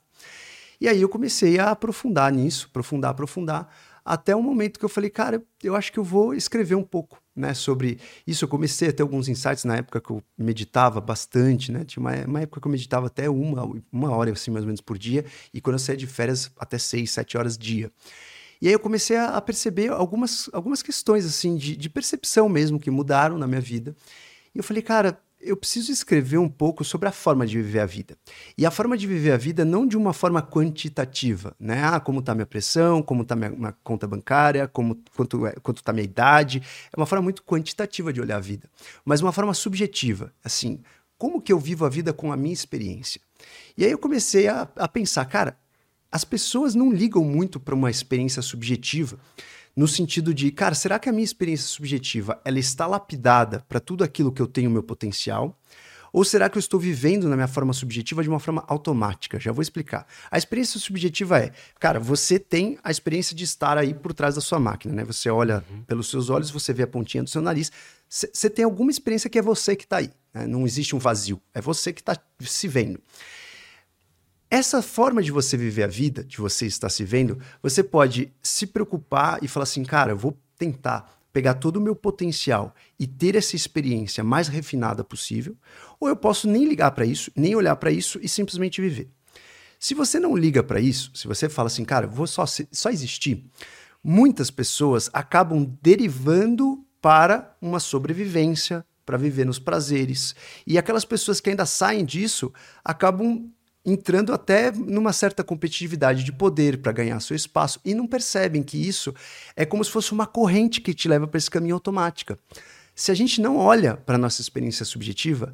E 0.81 0.89
aí 0.89 1.01
eu 1.01 1.09
comecei 1.09 1.61
a 1.61 1.71
aprofundar 1.71 2.33
nisso, 2.33 2.67
aprofundar, 2.71 3.13
aprofundar, 3.13 3.73
até 4.05 4.35
o 4.35 4.43
momento 4.43 4.81
que 4.81 4.85
eu 4.85 4.89
falei, 4.89 5.11
cara, 5.11 5.41
eu 5.63 5.77
acho 5.77 5.93
que 5.93 5.99
eu 6.01 6.03
vou 6.03 6.35
escrever 6.35 6.75
um 6.75 6.83
pouco, 6.83 7.23
né, 7.37 7.55
sobre 7.55 8.01
isso. 8.27 8.45
Eu 8.45 8.49
comecei 8.49 8.89
a 8.89 8.93
ter 8.93 9.05
alguns 9.05 9.29
insights 9.29 9.63
na 9.63 9.77
época 9.77 10.01
que 10.01 10.11
eu 10.11 10.21
meditava 10.37 11.01
bastante, 11.01 11.71
né, 11.71 11.85
tinha 11.85 12.01
uma, 12.01 12.13
uma 12.27 12.41
época 12.41 12.61
que 12.61 12.67
eu 12.67 12.73
meditava 12.73 13.07
até 13.07 13.31
uma, 13.31 13.63
uma 13.93 14.11
hora, 14.11 14.33
assim, 14.33 14.51
mais 14.51 14.65
ou 14.65 14.67
menos 14.67 14.81
por 14.81 14.99
dia, 14.99 15.25
e 15.55 15.61
quando 15.61 15.75
eu 15.75 15.79
saía 15.79 15.97
de 15.97 16.09
férias, 16.09 16.51
até 16.59 16.79
seis, 16.79 17.13
sete 17.13 17.39
horas 17.39 17.57
dia. 17.57 17.89
E 18.63 18.69
aí 18.69 18.73
eu 18.73 18.79
comecei 18.79 19.17
a, 19.17 19.41
perceber 19.41 19.91
algumas, 19.91 20.49
algumas 20.53 20.85
questões, 20.85 21.27
assim, 21.27 21.57
de, 21.57 21.77
de 21.77 21.91
percepção 21.91 22.49
mesmo, 22.49 22.79
que 22.79 22.93
mudaram 22.93 23.37
na 23.37 23.45
minha 23.45 23.61
vida. 23.61 23.93
E 24.55 24.59
eu 24.59 24.63
falei, 24.63 24.81
cara, 24.81 25.21
eu 25.41 25.57
preciso 25.57 25.91
escrever 25.91 26.39
um 26.39 26.49
pouco 26.49 26.85
sobre 26.85 27.09
a 27.09 27.13
forma 27.13 27.45
de 27.45 27.61
viver 27.61 27.81
a 27.81 27.87
vida. 27.87 28.17
E 28.57 28.65
a 28.65 28.71
forma 28.71 28.97
de 28.97 29.05
viver 29.05 29.33
a 29.33 29.37
vida 29.37 29.65
não 29.65 29.85
de 29.85 29.97
uma 29.97 30.13
forma 30.13 30.41
quantitativa, 30.41 31.57
né? 31.59 31.83
Ah, 31.83 31.99
como 31.99 32.21
está 32.21 32.37
minha 32.37 32.47
pressão, 32.47 33.03
como 33.03 33.23
está 33.23 33.35
minha, 33.35 33.51
minha, 33.51 33.75
conta 33.83 34.07
bancária, 34.07 34.69
como, 34.69 34.97
quanto 35.17 35.45
é, 35.45 35.55
quanto 35.55 35.79
está 35.79 35.93
minha 35.93 36.05
idade. 36.05 36.63
É 36.93 36.97
uma 36.97 37.07
forma 37.07 37.25
muito 37.25 37.43
quantitativa 37.43 38.13
de 38.13 38.21
olhar 38.21 38.37
a 38.37 38.41
vida, 38.41 38.71
mas 39.05 39.21
uma 39.21 39.33
forma 39.33 39.55
subjetiva, 39.55 40.33
assim, 40.45 40.79
como 41.19 41.43
que 41.43 41.53
eu 41.53 41.59
vivo 41.59 41.85
a 41.85 41.89
vida 41.89 42.13
com 42.13 42.33
a 42.33 42.37
minha 42.37 42.55
experiência. 42.55 43.21
E 43.77 43.85
aí 43.85 43.91
eu 43.91 43.99
comecei 43.99 44.47
a, 44.47 44.69
a 44.77 44.87
pensar, 44.87 45.25
cara, 45.25 45.59
as 46.13 46.25
pessoas 46.25 46.75
não 46.75 46.93
ligam 46.93 47.25
muito 47.25 47.59
para 47.59 47.75
uma 47.75 47.91
experiência 47.91 48.43
subjetiva, 48.43 49.19
no 49.75 49.89
sentido 49.89 50.35
de, 50.35 50.51
cara, 50.53 50.75
será 50.75 50.99
que 50.99 51.09
a 51.09 51.13
minha 51.13 51.25
experiência 51.25 51.67
subjetiva 51.67 52.39
ela 52.45 52.59
está 52.59 52.87
lapidada 52.87 53.65
para 53.67 53.81
tudo 53.81 54.05
aquilo 54.05 54.31
que 54.31 54.43
eu 54.43 54.47
tenho 54.47 54.71
meu 54.71 54.83
potencial? 54.83 55.59
Ou 56.13 56.25
será 56.25 56.51
que 56.51 56.59
eu 56.59 56.61
estou 56.61 56.79
vivendo 56.79 57.27
na 57.27 57.35
minha 57.37 57.49
forma 57.49 57.73
subjetiva 57.73 58.23
de 58.23 58.29
uma 58.29 58.39
forma 58.39 58.63
automática? 58.69 59.41
Já 59.41 59.51
vou 59.51 59.63
explicar. 59.63 60.07
A 60.31 60.37
experiência 60.37 60.79
subjetiva 60.79 61.39
é, 61.39 61.53
cara, 61.81 61.99
você 61.99 62.39
tem 62.39 62.79
a 62.85 62.91
experiência 62.91 63.35
de 63.35 63.45
estar 63.45 63.79
aí 63.79 63.95
por 63.95 64.13
trás 64.13 64.35
da 64.35 64.43
sua 64.43 64.61
máquina, 64.61 64.93
né? 64.93 65.05
Você 65.05 65.31
olha 65.31 65.65
uhum. 65.71 65.83
pelos 65.85 66.11
seus 66.11 66.29
olhos, 66.29 66.51
você 66.51 66.75
vê 66.75 66.83
a 66.83 66.87
pontinha 66.87 67.23
do 67.23 67.31
seu 67.31 67.41
nariz. 67.41 67.73
Você 68.07 68.51
tem 68.51 68.63
alguma 68.63 68.91
experiência 68.91 69.31
que 69.31 69.39
é 69.39 69.43
você 69.43 69.75
que 69.75 69.85
está 69.85 69.97
aí. 69.97 70.11
Né? 70.35 70.47
Não 70.47 70.67
existe 70.67 70.95
um 70.95 70.99
vazio. 70.99 71.41
É 71.55 71.63
você 71.63 71.95
que 71.95 72.03
está 72.03 72.15
se 72.41 72.69
vendo. 72.69 73.01
Essa 74.53 74.83
forma 74.83 75.23
de 75.23 75.33
você 75.33 75.57
viver 75.57 75.83
a 75.83 75.87
vida, 75.87 76.23
de 76.23 76.37
você 76.37 76.67
estar 76.67 76.91
se 76.91 77.05
vendo, 77.05 77.39
você 77.63 77.83
pode 77.83 78.31
se 78.43 78.67
preocupar 78.67 79.43
e 79.43 79.49
falar 79.49 79.63
assim, 79.63 79.83
cara, 79.83 80.13
eu 80.13 80.17
vou 80.19 80.39
tentar 80.59 81.11
pegar 81.33 81.55
todo 81.55 81.79
o 81.79 81.81
meu 81.81 81.97
potencial 81.97 82.75
e 82.99 83.07
ter 83.07 83.35
essa 83.35 83.57
experiência 83.57 84.23
mais 84.23 84.49
refinada 84.49 85.03
possível, 85.03 85.57
ou 85.99 86.07
eu 86.07 86.15
posso 86.15 86.47
nem 86.47 86.67
ligar 86.67 86.91
para 86.91 87.07
isso, 87.07 87.33
nem 87.35 87.57
olhar 87.57 87.75
para 87.77 87.91
isso 87.91 88.21
e 88.23 88.29
simplesmente 88.29 88.79
viver. 88.83 89.09
Se 89.81 89.95
você 89.95 90.21
não 90.21 90.37
liga 90.37 90.63
para 90.63 90.79
isso, 90.79 91.11
se 91.15 91.27
você 91.27 91.49
fala 91.49 91.69
assim, 91.69 91.83
cara, 91.87 92.07
vou 92.07 92.27
só, 92.27 92.45
só 92.45 92.91
existir, 92.91 93.51
muitas 94.05 94.51
pessoas 94.51 95.09
acabam 95.15 95.65
derivando 95.81 96.85
para 97.01 97.57
uma 97.59 97.81
sobrevivência, 97.81 98.85
para 99.07 99.17
viver 99.17 99.47
nos 99.47 99.59
prazeres. 99.59 100.37
E 100.67 100.77
aquelas 100.77 101.07
pessoas 101.07 101.41
que 101.41 101.49
ainda 101.49 101.65
saem 101.65 102.05
disso 102.05 102.53
acabam 102.85 103.51
entrando 103.85 104.33
até 104.33 104.71
numa 104.71 105.13
certa 105.13 105.43
competitividade 105.43 106.23
de 106.25 106.33
poder 106.33 106.79
para 106.79 106.93
ganhar 106.93 107.19
seu 107.21 107.35
espaço 107.35 107.81
e 107.85 107.95
não 107.95 108.07
percebem 108.07 108.63
que 108.63 108.77
isso 108.77 109.15
é 109.57 109.65
como 109.65 109.85
se 109.85 109.91
fosse 109.91 110.13
uma 110.13 110.27
corrente 110.27 110.81
que 110.81 110.95
te 110.95 111.09
leva 111.09 111.27
para 111.27 111.39
esse 111.39 111.51
caminho 111.51 111.75
automática. 111.75 112.39
Se 112.95 113.11
a 113.11 113.15
gente 113.15 113.41
não 113.41 113.57
olha 113.57 113.97
para 113.97 114.19
nossa 114.19 114.41
experiência 114.41 114.85
subjetiva, 114.85 115.53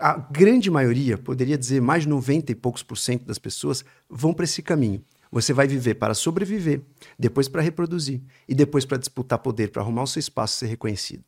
a 0.00 0.16
grande 0.16 0.70
maioria, 0.70 1.16
poderia 1.16 1.56
dizer 1.56 1.80
mais 1.80 2.02
de 2.02 2.08
90 2.08 2.52
e 2.52 2.54
poucos 2.54 2.82
por 2.82 2.96
cento 2.96 3.24
das 3.24 3.38
pessoas, 3.38 3.84
vão 4.08 4.32
para 4.32 4.44
esse 4.44 4.62
caminho. 4.62 5.02
Você 5.30 5.52
vai 5.52 5.66
viver 5.66 5.94
para 5.94 6.14
sobreviver, 6.14 6.82
depois 7.18 7.48
para 7.48 7.62
reproduzir 7.62 8.20
e 8.48 8.54
depois 8.54 8.84
para 8.84 8.98
disputar 8.98 9.38
poder, 9.40 9.70
para 9.70 9.82
arrumar 9.82 10.02
o 10.02 10.06
seu 10.06 10.20
espaço 10.20 10.54
e 10.54 10.58
ser 10.60 10.66
reconhecido. 10.66 11.24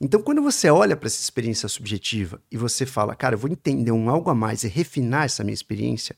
Então, 0.00 0.22
quando 0.22 0.40
você 0.40 0.70
olha 0.70 0.96
para 0.96 1.08
essa 1.08 1.20
experiência 1.20 1.68
subjetiva 1.68 2.40
e 2.52 2.56
você 2.56 2.86
fala, 2.86 3.16
cara, 3.16 3.34
eu 3.34 3.38
vou 3.38 3.50
entender 3.50 3.90
um 3.90 4.08
algo 4.08 4.30
a 4.30 4.34
mais 4.34 4.62
e 4.62 4.68
refinar 4.68 5.24
essa 5.24 5.42
minha 5.42 5.54
experiência, 5.54 6.16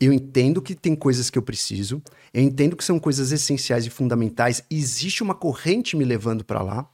eu 0.00 0.12
entendo 0.12 0.62
que 0.62 0.74
tem 0.74 0.94
coisas 0.94 1.28
que 1.28 1.36
eu 1.36 1.42
preciso, 1.42 2.00
eu 2.32 2.40
entendo 2.40 2.76
que 2.76 2.84
são 2.84 3.00
coisas 3.00 3.32
essenciais 3.32 3.84
e 3.84 3.90
fundamentais, 3.90 4.62
e 4.70 4.76
existe 4.76 5.24
uma 5.24 5.34
corrente 5.34 5.96
me 5.96 6.04
levando 6.04 6.44
para 6.44 6.62
lá, 6.62 6.88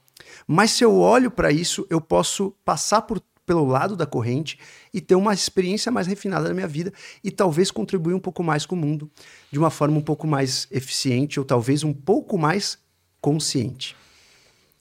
mas 0.47 0.71
se 0.71 0.83
eu 0.83 0.95
olho 0.95 1.29
para 1.29 1.51
isso, 1.51 1.85
eu 1.91 2.01
posso 2.01 2.55
passar 2.65 3.03
por, 3.03 3.21
pelo 3.45 3.63
lado 3.63 3.95
da 3.95 4.07
corrente 4.07 4.57
e 4.91 4.99
ter 4.99 5.13
uma 5.13 5.33
experiência 5.33 5.91
mais 5.91 6.07
refinada 6.07 6.47
na 6.47 6.55
minha 6.55 6.67
vida 6.67 6.91
e 7.23 7.29
talvez 7.29 7.69
contribuir 7.69 8.15
um 8.15 8.19
pouco 8.19 8.43
mais 8.43 8.65
com 8.65 8.73
o 8.73 8.79
mundo 8.79 9.11
de 9.51 9.59
uma 9.59 9.69
forma 9.69 9.97
um 9.97 10.01
pouco 10.01 10.25
mais 10.25 10.67
eficiente 10.71 11.39
ou 11.39 11.45
talvez 11.45 11.83
um 11.83 11.93
pouco 11.93 12.35
mais 12.35 12.79
consciente. 13.21 13.95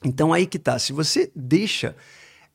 Então 0.04 0.32
aí 0.32 0.46
que 0.46 0.58
tá. 0.58 0.78
Se 0.78 0.92
você 0.92 1.32
deixa 1.34 1.96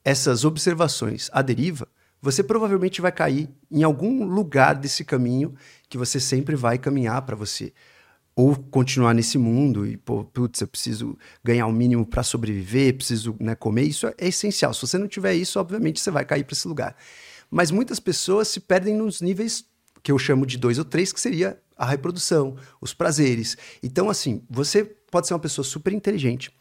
essas 0.03 0.45
observações 0.45 1.29
à 1.33 1.41
deriva, 1.41 1.87
você 2.21 2.43
provavelmente 2.43 3.01
vai 3.01 3.11
cair 3.11 3.49
em 3.71 3.83
algum 3.83 4.25
lugar 4.25 4.75
desse 4.75 5.03
caminho 5.03 5.55
que 5.89 5.97
você 5.97 6.19
sempre 6.19 6.55
vai 6.55 6.77
caminhar 6.77 7.21
para 7.23 7.35
você. 7.35 7.73
Ou 8.35 8.55
continuar 8.55 9.13
nesse 9.13 9.37
mundo 9.37 9.85
e, 9.85 9.97
pô, 9.97 10.23
putz, 10.23 10.61
eu 10.61 10.67
preciso 10.67 11.17
ganhar 11.43 11.65
o 11.67 11.73
mínimo 11.73 12.05
para 12.05 12.23
sobreviver, 12.23 12.95
preciso 12.95 13.35
né, 13.39 13.55
comer. 13.55 13.83
Isso 13.83 14.07
é 14.07 14.13
essencial. 14.19 14.73
Se 14.73 14.81
você 14.81 14.97
não 14.97 15.07
tiver 15.07 15.33
isso, 15.33 15.59
obviamente 15.59 15.99
você 15.99 16.11
vai 16.11 16.23
cair 16.23 16.43
para 16.43 16.53
esse 16.53 16.67
lugar. 16.67 16.95
Mas 17.49 17.71
muitas 17.71 17.99
pessoas 17.99 18.47
se 18.47 18.59
perdem 18.59 18.95
nos 18.95 19.21
níveis 19.21 19.65
que 20.01 20.11
eu 20.11 20.17
chamo 20.17 20.45
de 20.45 20.57
dois 20.57 20.77
ou 20.77 20.85
três, 20.85 21.11
que 21.11 21.19
seria 21.19 21.59
a 21.75 21.85
reprodução, 21.85 22.55
os 22.79 22.93
prazeres. 22.93 23.57
Então, 23.81 24.09
assim, 24.09 24.43
você 24.49 24.83
pode 24.83 25.27
ser 25.27 25.33
uma 25.33 25.39
pessoa 25.39 25.65
super 25.65 25.91
inteligente, 25.91 26.51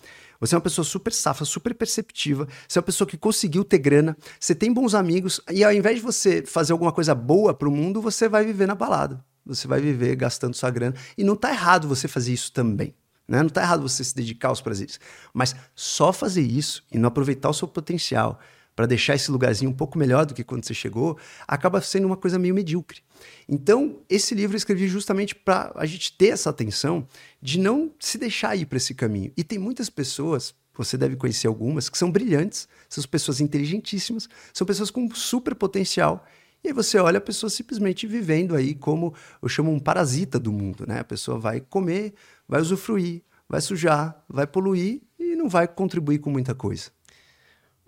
você 0.40 0.54
é 0.54 0.56
uma 0.56 0.62
pessoa 0.62 0.84
super 0.84 1.12
safa, 1.12 1.44
super 1.44 1.74
perceptiva. 1.74 2.46
Você 2.66 2.78
é 2.78 2.80
uma 2.80 2.86
pessoa 2.86 3.08
que 3.08 3.16
conseguiu 3.16 3.64
ter 3.64 3.78
grana. 3.78 4.16
Você 4.38 4.54
tem 4.54 4.72
bons 4.72 4.94
amigos. 4.94 5.40
E 5.50 5.64
ao 5.64 5.72
invés 5.72 5.96
de 5.96 6.02
você 6.02 6.42
fazer 6.42 6.72
alguma 6.72 6.92
coisa 6.92 7.14
boa 7.14 7.52
para 7.52 7.68
o 7.68 7.72
mundo, 7.72 8.00
você 8.00 8.28
vai 8.28 8.44
viver 8.44 8.66
na 8.66 8.74
balada. 8.74 9.24
Você 9.44 9.66
vai 9.66 9.80
viver 9.80 10.14
gastando 10.14 10.54
sua 10.54 10.70
grana. 10.70 10.94
E 11.16 11.24
não 11.24 11.34
está 11.34 11.50
errado 11.50 11.88
você 11.88 12.06
fazer 12.06 12.32
isso 12.32 12.52
também. 12.52 12.94
Né? 13.26 13.38
Não 13.38 13.48
está 13.48 13.62
errado 13.62 13.82
você 13.82 14.04
se 14.04 14.14
dedicar 14.14 14.48
aos 14.48 14.60
prazeres. 14.60 15.00
Mas 15.34 15.56
só 15.74 16.12
fazer 16.12 16.42
isso 16.42 16.84
e 16.92 16.98
não 16.98 17.08
aproveitar 17.08 17.50
o 17.50 17.54
seu 17.54 17.66
potencial 17.66 18.38
para 18.78 18.86
deixar 18.86 19.16
esse 19.16 19.28
lugarzinho 19.28 19.72
um 19.72 19.74
pouco 19.74 19.98
melhor 19.98 20.24
do 20.24 20.32
que 20.32 20.44
quando 20.44 20.64
você 20.64 20.72
chegou, 20.72 21.18
acaba 21.48 21.80
sendo 21.80 22.06
uma 22.06 22.16
coisa 22.16 22.38
meio 22.38 22.54
medíocre. 22.54 23.00
Então, 23.48 23.98
esse 24.08 24.36
livro 24.36 24.54
eu 24.54 24.56
escrevi 24.56 24.86
justamente 24.86 25.34
para 25.34 25.72
a 25.74 25.84
gente 25.84 26.16
ter 26.16 26.28
essa 26.28 26.48
atenção 26.48 27.04
de 27.42 27.58
não 27.58 27.92
se 27.98 28.16
deixar 28.16 28.54
ir 28.54 28.66
para 28.66 28.76
esse 28.76 28.94
caminho. 28.94 29.32
E 29.36 29.42
tem 29.42 29.58
muitas 29.58 29.90
pessoas, 29.90 30.54
você 30.76 30.96
deve 30.96 31.16
conhecer 31.16 31.48
algumas, 31.48 31.88
que 31.88 31.98
são 31.98 32.08
brilhantes, 32.08 32.68
são 32.88 33.02
pessoas 33.02 33.40
inteligentíssimas, 33.40 34.28
são 34.52 34.64
pessoas 34.64 34.92
com 34.92 35.12
super 35.12 35.56
potencial. 35.56 36.24
E 36.62 36.68
aí 36.68 36.72
você 36.72 36.98
olha 36.98 37.18
a 37.18 37.20
pessoa 37.20 37.50
simplesmente 37.50 38.06
vivendo 38.06 38.54
aí 38.54 38.76
como 38.76 39.12
eu 39.42 39.48
chamo 39.48 39.72
um 39.72 39.80
parasita 39.80 40.38
do 40.38 40.52
mundo, 40.52 40.84
né? 40.86 41.00
A 41.00 41.04
pessoa 41.04 41.36
vai 41.36 41.60
comer, 41.60 42.14
vai 42.46 42.60
usufruir, 42.60 43.24
vai 43.48 43.60
sujar, 43.60 44.24
vai 44.28 44.46
poluir 44.46 45.02
e 45.18 45.34
não 45.34 45.48
vai 45.48 45.66
contribuir 45.66 46.20
com 46.20 46.30
muita 46.30 46.54
coisa. 46.54 46.96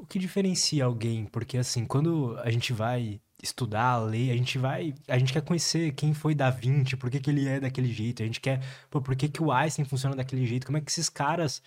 O 0.01 0.07
que 0.07 0.19
diferencia 0.19 0.85
alguém? 0.87 1.27
Porque 1.27 1.59
assim, 1.59 1.85
quando 1.85 2.37
a 2.43 2.51
gente 2.51 2.73
vai 2.73 3.21
estudar, 3.43 3.99
ler, 3.99 4.31
a 4.31 4.37
gente 4.37 4.57
vai, 4.59 4.95
a 5.07 5.19
gente 5.19 5.33
quer 5.33 5.43
conhecer 5.43 5.93
quem 5.93 6.15
foi 6.15 6.35
Da 6.35 6.49
Vinci, 6.51 6.97
por 6.97 7.11
que, 7.11 7.21
que 7.21 7.29
ele 7.31 7.47
é 7.47 7.61
daquele 7.61 7.93
jeito, 7.93 8.23
a 8.23 8.27
gente 8.27 8.41
quer, 8.41 8.63
pô, 8.91 9.01
por 9.01 9.15
que, 9.15 9.29
que 9.29 9.43
o 9.43 9.53
Einstein 9.53 9.85
funciona 9.85 10.17
daquele 10.17 10.47
jeito, 10.47 10.67
como 10.67 10.79
é 10.79 10.81
que 10.81 10.91
esses 10.91 11.11
caras 11.11 11.63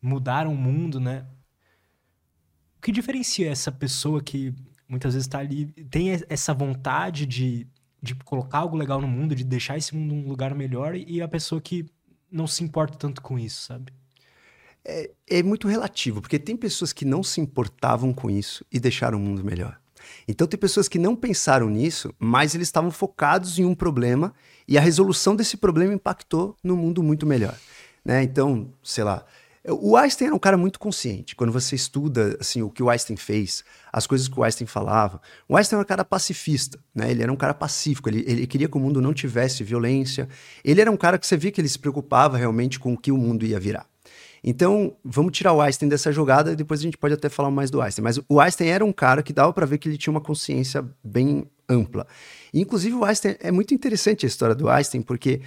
mudaram 0.00 0.52
o 0.52 0.56
mundo, 0.56 1.00
né? 1.00 1.26
O 2.78 2.82
que 2.82 2.92
diferencia 2.92 3.50
essa 3.50 3.72
pessoa 3.72 4.22
que 4.22 4.54
muitas 4.86 5.14
vezes 5.14 5.26
está 5.26 5.38
ali, 5.38 5.66
tem 5.90 6.10
essa 6.28 6.52
vontade 6.52 7.24
de, 7.24 7.66
de 8.02 8.14
colocar 8.16 8.58
algo 8.58 8.76
legal 8.76 9.00
no 9.00 9.08
mundo, 9.08 9.34
de 9.34 9.44
deixar 9.44 9.78
esse 9.78 9.94
mundo 9.94 10.14
um 10.14 10.28
lugar 10.28 10.54
melhor, 10.54 10.94
e 10.96 11.22
a 11.22 11.28
pessoa 11.28 11.62
que 11.62 11.86
não 12.30 12.46
se 12.46 12.62
importa 12.62 12.98
tanto 12.98 13.22
com 13.22 13.38
isso, 13.38 13.62
sabe? 13.66 13.92
É, 14.84 15.10
é 15.28 15.42
muito 15.42 15.68
relativo, 15.68 16.20
porque 16.20 16.38
tem 16.38 16.56
pessoas 16.56 16.92
que 16.92 17.04
não 17.04 17.22
se 17.22 17.40
importavam 17.40 18.12
com 18.12 18.30
isso 18.30 18.64
e 18.72 18.80
deixaram 18.80 19.18
o 19.18 19.20
mundo 19.20 19.44
melhor. 19.44 19.78
Então 20.26 20.46
tem 20.46 20.58
pessoas 20.58 20.88
que 20.88 20.98
não 20.98 21.14
pensaram 21.14 21.68
nisso, 21.68 22.14
mas 22.18 22.54
eles 22.54 22.68
estavam 22.68 22.90
focados 22.90 23.58
em 23.58 23.64
um 23.64 23.74
problema 23.74 24.34
e 24.66 24.78
a 24.78 24.80
resolução 24.80 25.36
desse 25.36 25.56
problema 25.56 25.92
impactou 25.92 26.56
no 26.62 26.76
mundo 26.76 27.02
muito 27.02 27.26
melhor. 27.26 27.56
Né? 28.04 28.22
Então, 28.22 28.72
sei 28.82 29.04
lá, 29.04 29.24
o 29.68 29.94
Einstein 29.96 30.28
era 30.28 30.34
um 30.34 30.38
cara 30.38 30.56
muito 30.56 30.78
consciente. 30.78 31.36
Quando 31.36 31.52
você 31.52 31.76
estuda 31.76 32.36
assim 32.40 32.62
o 32.62 32.70
que 32.70 32.82
o 32.82 32.88
Einstein 32.88 33.16
fez, 33.16 33.62
as 33.92 34.06
coisas 34.06 34.26
que 34.26 34.38
o 34.38 34.42
Einstein 34.42 34.66
falava, 34.66 35.20
o 35.46 35.56
Einstein 35.56 35.76
era 35.76 35.84
um 35.84 35.88
cara 35.88 36.04
pacifista, 36.04 36.78
né? 36.94 37.10
Ele 37.10 37.22
era 37.22 37.30
um 37.30 37.36
cara 37.36 37.52
pacífico. 37.52 38.08
Ele, 38.08 38.24
ele 38.26 38.46
queria 38.46 38.68
que 38.68 38.76
o 38.76 38.80
mundo 38.80 39.02
não 39.02 39.12
tivesse 39.12 39.62
violência. 39.62 40.28
Ele 40.64 40.80
era 40.80 40.90
um 40.90 40.96
cara 40.96 41.18
que 41.18 41.26
você 41.26 41.36
via 41.36 41.52
que 41.52 41.60
ele 41.60 41.68
se 41.68 41.78
preocupava 41.78 42.38
realmente 42.38 42.80
com 42.80 42.94
o 42.94 42.98
que 42.98 43.12
o 43.12 43.18
mundo 43.18 43.44
ia 43.44 43.60
virar. 43.60 43.86
Então, 44.42 44.96
vamos 45.04 45.32
tirar 45.32 45.52
o 45.52 45.60
Einstein 45.60 45.88
dessa 45.88 46.10
jogada 46.10 46.52
e 46.52 46.56
depois 46.56 46.80
a 46.80 46.82
gente 46.82 46.96
pode 46.96 47.14
até 47.14 47.28
falar 47.28 47.50
mais 47.50 47.70
do 47.70 47.80
Einstein. 47.80 48.02
Mas 48.02 48.18
o 48.28 48.40
Einstein 48.40 48.68
era 48.68 48.84
um 48.84 48.92
cara 48.92 49.22
que 49.22 49.32
dava 49.32 49.52
para 49.52 49.66
ver 49.66 49.78
que 49.78 49.88
ele 49.88 49.98
tinha 49.98 50.10
uma 50.10 50.20
consciência 50.20 50.84
bem 51.04 51.44
ampla. 51.68 52.06
E, 52.52 52.60
inclusive, 52.60 52.94
o 52.94 53.04
Einstein 53.04 53.36
é 53.40 53.50
muito 53.50 53.74
interessante 53.74 54.24
a 54.24 54.28
história 54.28 54.54
do 54.54 54.68
Einstein, 54.68 55.02
porque 55.02 55.42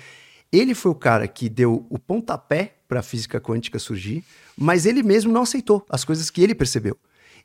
ele 0.52 0.76
foi 0.76 0.92
o 0.92 0.96
cara 0.96 1.28
que 1.28 1.50
deu 1.50 1.86
o 1.90 1.98
pontapé 1.98 2.76
para 2.88 3.00
a 3.00 3.04
física 3.04 3.42
quântica 3.42 3.80
surgir, 3.80 4.24
mas 4.56 4.86
ele 4.86 5.02
mesmo 5.02 5.34
não 5.34 5.42
aceitou 5.42 5.84
as 5.90 6.06
coisas 6.06 6.30
que 6.30 6.44
ele 6.44 6.54
percebeu. 6.54 6.96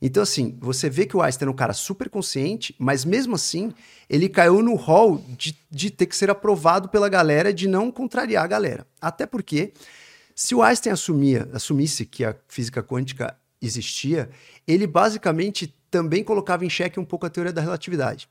Então, 0.01 0.23
assim, 0.23 0.57
você 0.61 0.89
vê 0.89 1.05
que 1.05 1.17
o 1.17 1.21
Einstein 1.21 1.47
é 1.47 1.51
um 1.51 1.55
cara 1.55 1.73
super 1.73 2.09
consciente, 2.09 2.73
mas 2.79 3.03
mesmo 3.03 3.35
assim, 3.35 3.73
ele 4.09 4.29
caiu 4.29 4.61
no 4.61 4.75
hall 4.75 5.21
de, 5.37 5.57
de 5.69 5.89
ter 5.89 6.05
que 6.05 6.15
ser 6.15 6.29
aprovado 6.29 6.87
pela 6.87 7.09
galera, 7.09 7.53
de 7.53 7.67
não 7.67 7.91
contrariar 7.91 8.45
a 8.45 8.47
galera. 8.47 8.87
Até 9.01 9.25
porque 9.25 9.73
se 10.39 10.55
o 10.55 10.63
Einstein 10.63 10.93
assumia, 10.93 11.49
assumisse 11.51 12.05
que 12.05 12.23
a 12.23 12.33
física 12.47 12.81
quântica 12.81 13.37
existia, 13.61 14.29
ele 14.65 14.87
basicamente 14.87 15.75
também 15.91 16.23
colocava 16.23 16.65
em 16.65 16.69
xeque 16.69 16.97
um 16.97 17.03
pouco 17.03 17.25
a 17.25 17.29
teoria 17.29 17.51
da 17.51 17.59
relatividade. 17.59 18.29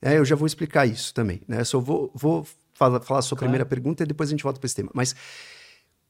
É, 0.00 0.16
eu 0.18 0.24
já 0.24 0.36
vou 0.36 0.46
explicar 0.46 0.86
isso 0.86 1.12
também. 1.12 1.42
Né? 1.48 1.64
Só 1.64 1.80
vou, 1.80 2.12
vou 2.14 2.46
falar, 2.74 3.00
falar 3.00 3.18
a 3.18 3.22
sua 3.22 3.36
claro. 3.36 3.48
primeira 3.48 3.66
pergunta 3.66 4.04
e 4.04 4.06
depois 4.06 4.28
a 4.28 4.30
gente 4.30 4.44
volta 4.44 4.60
para 4.60 4.66
esse 4.66 4.76
tema. 4.76 4.88
Mas 4.94 5.16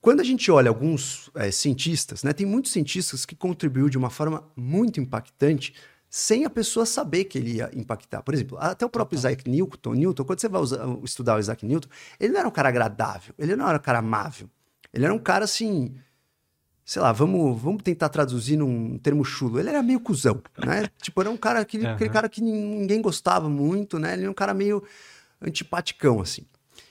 quando 0.02 0.20
a 0.20 0.22
gente 0.22 0.50
olha 0.50 0.68
alguns 0.68 1.30
é, 1.34 1.50
cientistas, 1.50 2.22
né, 2.22 2.34
tem 2.34 2.44
muitos 2.44 2.70
cientistas 2.70 3.24
que 3.24 3.34
contribuíram 3.34 3.88
de 3.88 3.96
uma 3.96 4.10
forma 4.10 4.46
muito 4.54 5.00
impactante 5.00 5.72
sem 6.10 6.44
a 6.44 6.50
pessoa 6.50 6.84
saber 6.84 7.24
que 7.24 7.38
ele 7.38 7.52
ia 7.52 7.70
impactar. 7.72 8.22
Por 8.22 8.34
exemplo, 8.34 8.58
até 8.60 8.84
o 8.84 8.90
próprio 8.90 9.16
Isaac 9.16 9.48
Newton, 9.48 9.94
Newton 9.94 10.24
quando 10.24 10.40
você 10.40 10.48
vai 10.48 10.60
usar, 10.60 10.86
estudar 11.02 11.36
o 11.36 11.38
Isaac 11.38 11.64
Newton, 11.64 11.88
ele 12.20 12.34
não 12.34 12.40
era 12.40 12.48
um 12.48 12.52
cara 12.52 12.68
agradável, 12.68 13.34
ele 13.38 13.56
não 13.56 13.66
era 13.66 13.78
um 13.78 13.80
cara 13.80 14.00
amável. 14.00 14.50
Ele 14.92 15.04
era 15.04 15.14
um 15.14 15.18
cara 15.18 15.44
assim. 15.44 15.94
Sei 16.84 17.02
lá, 17.02 17.12
vamos, 17.12 17.60
vamos 17.60 17.82
tentar 17.82 18.08
traduzir 18.08 18.56
num 18.56 18.98
termo 18.98 19.22
chulo. 19.22 19.60
Ele 19.60 19.68
era 19.68 19.82
meio 19.82 20.00
cuzão, 20.00 20.42
né? 20.56 20.88
tipo, 21.02 21.20
era 21.20 21.30
um 21.30 21.36
cara 21.36 21.62
que, 21.64 21.78
uhum. 21.78 21.90
aquele 21.90 22.08
cara 22.08 22.28
que 22.28 22.40
ninguém 22.40 23.02
gostava 23.02 23.48
muito, 23.48 23.98
né? 23.98 24.14
Ele 24.14 24.22
era 24.22 24.30
um 24.30 24.34
cara 24.34 24.54
meio 24.54 24.82
antipaticão, 25.40 26.20
assim. 26.20 26.46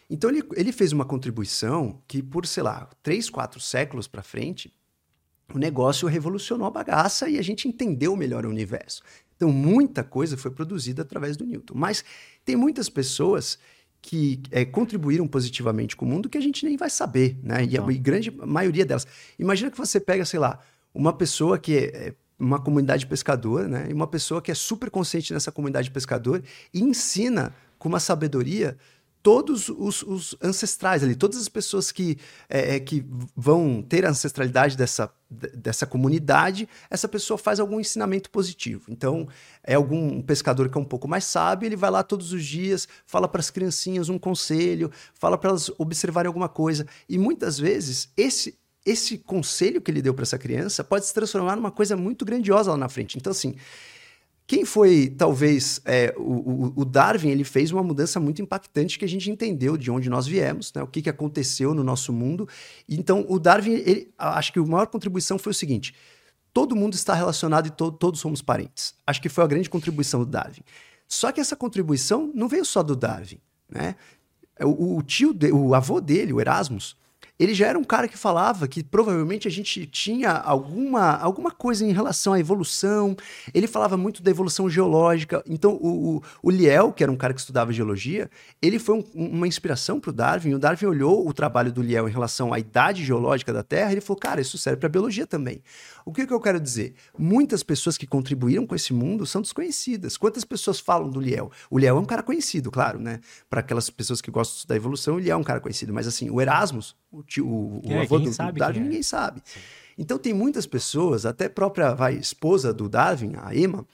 Então 0.09 0.29
ele, 0.29 0.43
ele 0.55 0.71
fez 0.71 0.93
uma 0.93 1.03
contribuição 1.03 2.01
que, 2.07 2.21
por, 2.21 2.45
sei 2.45 2.63
lá, 2.63 2.87
três, 3.01 3.29
quatro 3.29 3.59
séculos 3.59 4.07
para 4.07 4.21
frente, 4.21 4.71
o 5.53 5.57
negócio 5.57 6.07
revolucionou 6.07 6.67
a 6.67 6.71
bagaça 6.71 7.29
e 7.29 7.37
a 7.37 7.41
gente 7.41 7.67
entendeu 7.67 8.15
melhor 8.15 8.45
o 8.45 8.49
universo. 8.49 9.01
Então, 9.35 9.51
muita 9.51 10.03
coisa 10.03 10.35
foi 10.35 10.51
produzida 10.51 11.03
através 11.03 11.37
do 11.37 11.45
Newton. 11.45 11.73
Mas 11.75 12.03
tem 12.43 12.55
muitas 12.55 12.89
pessoas 12.89 13.57
que 14.07 14.41
é, 14.51 14.63
contribuíram 14.63 15.27
positivamente 15.27 15.93
com 15.93 16.05
o 16.05 16.07
mundo 16.07 16.29
que 16.29 16.37
a 16.37 16.41
gente 16.41 16.65
nem 16.65 16.77
vai 16.77 16.89
saber, 16.89 17.37
né? 17.43 17.65
E 17.65 17.77
a 17.77 17.85
e 17.91 17.97
grande 17.97 18.31
maioria 18.31 18.85
delas. 18.85 19.05
Imagina 19.37 19.69
que 19.69 19.77
você 19.77 19.99
pega, 19.99 20.23
sei 20.23 20.39
lá, 20.39 20.59
uma 20.93 21.11
pessoa 21.11 21.59
que 21.59 21.75
é, 21.75 22.07
é 22.07 22.15
uma 22.39 22.57
comunidade 22.57 23.05
pescadora, 23.05 23.67
né? 23.67 23.87
E 23.89 23.93
uma 23.93 24.07
pessoa 24.07 24.41
que 24.41 24.49
é 24.49 24.55
super 24.55 24.89
consciente 24.89 25.33
nessa 25.33 25.51
comunidade 25.51 25.91
pescadora 25.91 26.41
e 26.73 26.81
ensina 26.81 27.53
com 27.77 27.89
uma 27.89 27.99
sabedoria 27.99 28.77
todos 29.27 29.67
os, 29.67 30.03
os, 30.03 30.37
ancestrais 30.41 31.03
ali, 31.03 31.13
todas 31.13 31.35
as 31.35 31.49
pessoas 31.49 31.91
que, 31.91 32.17
é, 32.49 32.75
é, 32.75 32.79
que 32.79 33.05
vão 33.35 33.81
ter 33.81 34.05
a 34.05 34.09
ancestralidade 34.09 34.77
dessa, 34.77 35.11
dessa 35.29 35.85
comunidade, 35.85 36.65
essa 36.89 37.09
pessoa 37.09 37.37
faz 37.37 37.59
algum 37.59 37.77
ensinamento 37.77 38.29
positivo. 38.29 38.85
Então, 38.87 39.27
é 39.65 39.73
algum 39.73 40.21
pescador 40.21 40.69
que 40.69 40.77
é 40.77 40.79
um 40.79 40.85
pouco 40.85 41.09
mais 41.09 41.25
sábio, 41.25 41.67
ele 41.67 41.75
vai 41.75 41.91
lá 41.91 42.03
todos 42.03 42.31
os 42.31 42.41
dias, 42.41 42.87
fala 43.05 43.27
para 43.27 43.41
as 43.41 43.49
criancinhas 43.49 44.07
um 44.07 44.17
conselho, 44.17 44.89
fala 45.13 45.37
para 45.37 45.49
elas 45.49 45.69
observarem 45.77 46.27
alguma 46.27 46.47
coisa. 46.47 46.87
E 47.09 47.17
muitas 47.17 47.59
vezes, 47.59 48.09
esse, 48.15 48.57
esse 48.85 49.17
conselho 49.17 49.81
que 49.81 49.91
ele 49.91 50.01
deu 50.01 50.13
para 50.13 50.23
essa 50.23 50.37
criança 50.37 50.85
pode 50.85 51.05
se 51.05 51.13
transformar 51.13 51.57
numa 51.57 51.69
coisa 51.69 51.97
muito 51.97 52.23
grandiosa 52.23 52.71
lá 52.71 52.77
na 52.77 52.87
frente. 52.87 53.17
Então, 53.17 53.31
assim 53.31 53.57
quem 54.47 54.63
foi, 54.63 55.09
talvez, 55.09 55.81
é, 55.83 56.15
o, 56.17 56.71
o, 56.73 56.85
Darwin, 56.85 57.27
ele 57.27 57.43
fez 57.43 57.69
uma 57.73 57.83
mudança 57.83 58.17
muito 58.17 58.41
impactante 58.41 58.97
que 58.97 59.03
a 59.03 59.07
gente 59.07 59.29
entendeu 59.29 59.75
de 59.75 59.91
onde 59.91 60.09
nós 60.09 60.25
viemos, 60.25 60.71
né? 60.73 60.81
o 60.81 60.87
que, 60.87 61.01
que 61.01 61.09
aconteceu 61.09 61.73
no 61.73 61.83
nosso 61.83 62.13
mundo. 62.13 62.47
Então, 62.87 63.25
o 63.27 63.39
Darwin, 63.39 63.73
ele, 63.73 64.09
acho 64.17 64.53
que 64.53 64.59
a 64.59 64.63
maior 64.63 64.87
contribuição 64.87 65.37
foi 65.37 65.51
o 65.51 65.53
seguinte: 65.53 65.93
todo 66.53 66.77
mundo 66.77 66.93
está 66.93 67.13
relacionado 67.13 67.67
e 67.67 67.71
to 67.71 67.91
todos 67.91 68.21
somos 68.21 68.41
parentes. 68.41 68.95
Acho 69.05 69.21
que 69.21 69.27
foi 69.27 69.43
a 69.43 69.47
grande 69.47 69.69
contribuição 69.69 70.21
do 70.21 70.25
Darwin. 70.25 70.63
Só 71.09 71.29
que 71.33 71.41
essa 71.41 71.55
contribuição 71.57 72.31
não 72.33 72.47
veio 72.47 72.63
só 72.63 72.81
do 72.81 72.95
Darwin. 72.95 73.41
Né? 73.69 73.97
O, 74.61 74.95
o 74.97 75.03
tio, 75.03 75.33
de, 75.33 75.51
o 75.51 75.75
avô 75.75 75.99
dele, 75.99 76.31
o 76.31 76.39
Erasmus, 76.39 76.95
ele 77.39 77.53
já 77.53 77.67
era 77.67 77.77
um 77.77 77.83
cara 77.83 78.07
que 78.07 78.17
falava 78.17 78.67
que 78.67 78.83
provavelmente 78.83 79.47
a 79.47 79.51
gente 79.51 79.85
tinha 79.85 80.31
alguma, 80.31 81.17
alguma 81.17 81.51
coisa 81.51 81.85
em 81.85 81.91
relação 81.91 82.33
à 82.33 82.39
evolução. 82.39 83.15
Ele 83.53 83.67
falava 83.67 83.95
muito 83.95 84.23
da 84.23 84.31
evolução 84.31 84.69
geológica. 84.69 85.43
Então, 85.47 85.73
o, 85.73 86.17
o, 86.17 86.23
o 86.43 86.49
Liel, 86.49 86.91
que 86.91 87.03
era 87.03 87.11
um 87.11 87.15
cara 87.15 87.33
que 87.33 87.39
estudava 87.39 87.71
geologia, 87.71 88.29
ele 88.61 88.79
foi 88.79 88.95
um, 88.95 89.03
uma 89.13 89.47
inspiração 89.47 89.99
para 89.99 90.09
o 90.09 90.13
Darwin. 90.13 90.53
O 90.55 90.59
Darwin 90.59 90.87
olhou 90.87 91.27
o 91.27 91.33
trabalho 91.33 91.71
do 91.71 91.81
Liel 91.81 92.09
em 92.09 92.11
relação 92.11 92.53
à 92.53 92.59
idade 92.59 93.05
geológica 93.05 93.53
da 93.53 93.63
Terra 93.63 93.91
e 93.91 93.93
ele 93.95 94.01
falou: 94.01 94.19
cara, 94.19 94.41
isso 94.41 94.57
serve 94.57 94.79
para 94.79 94.89
biologia 94.89 95.27
também. 95.27 95.61
O 96.07 96.13
que, 96.13 96.25
que 96.25 96.33
eu 96.33 96.39
quero 96.39 96.57
dizer? 96.57 96.93
Muitas 97.19 97.63
pessoas 97.63 97.97
que 97.97 98.07
contribuíram 98.07 98.65
com 98.65 98.73
esse 98.73 98.93
mundo 98.93 99.25
são 99.25 99.41
desconhecidas. 99.41 100.15
Quantas 100.15 100.45
pessoas 100.45 100.79
falam 100.79 101.09
do 101.09 101.19
Liel? 101.19 101.51
O 101.69 101.77
Liel 101.77 101.97
é 101.97 101.99
um 101.99 102.05
cara 102.05 102.23
conhecido, 102.23 102.71
claro, 102.71 102.97
né? 102.97 103.19
Para 103.49 103.59
aquelas 103.59 103.89
pessoas 103.89 104.21
que 104.21 104.31
gostam 104.31 104.69
da 104.69 104.75
evolução, 104.77 105.15
o 105.15 105.19
Liel 105.19 105.35
é 105.35 105.37
um 105.37 105.43
cara 105.43 105.59
conhecido. 105.59 105.93
Mas 105.93 106.07
assim, 106.07 106.29
o 106.29 106.39
Erasmus, 106.39 106.95
o, 107.11 107.21
tio, 107.23 107.45
o, 107.45 107.81
é, 107.83 108.03
avô 108.03 108.19
do, 108.19 108.31
do 108.31 108.53
Darwin, 108.53 108.79
é. 108.79 108.83
ninguém 108.83 109.03
sabe. 109.03 109.43
Então 109.97 110.17
tem 110.17 110.33
muitas 110.33 110.65
pessoas, 110.65 111.25
até 111.25 111.47
a 111.47 111.49
própria 111.49 111.93
vai, 111.93 112.15
esposa 112.15 112.73
do 112.73 112.87
Darwin, 112.87 113.33
a 113.35 113.53
Emma, 113.53 113.85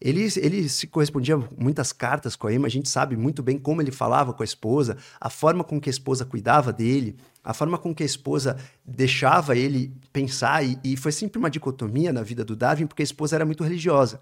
ele, 0.00 0.28
ele 0.36 0.68
se 0.68 0.86
correspondia 0.86 1.36
muitas 1.56 1.92
cartas 1.92 2.36
com 2.36 2.46
a 2.46 2.52
Emma, 2.52 2.66
a 2.66 2.70
gente 2.70 2.88
sabe 2.88 3.16
muito 3.16 3.42
bem 3.42 3.58
como 3.58 3.82
ele 3.82 3.90
falava 3.90 4.32
com 4.32 4.42
a 4.42 4.44
esposa, 4.44 4.96
a 5.20 5.28
forma 5.28 5.64
com 5.64 5.80
que 5.80 5.88
a 5.88 5.90
esposa 5.90 6.24
cuidava 6.24 6.72
dele, 6.72 7.16
a 7.42 7.52
forma 7.52 7.76
com 7.76 7.94
que 7.94 8.02
a 8.02 8.06
esposa 8.06 8.56
deixava 8.84 9.56
ele 9.56 9.92
pensar, 10.12 10.64
e, 10.64 10.78
e 10.84 10.96
foi 10.96 11.10
sempre 11.10 11.38
uma 11.38 11.50
dicotomia 11.50 12.12
na 12.12 12.22
vida 12.22 12.44
do 12.44 12.54
Darwin, 12.54 12.86
porque 12.86 13.02
a 13.02 13.04
esposa 13.04 13.36
era 13.36 13.44
muito 13.44 13.64
religiosa. 13.64 14.20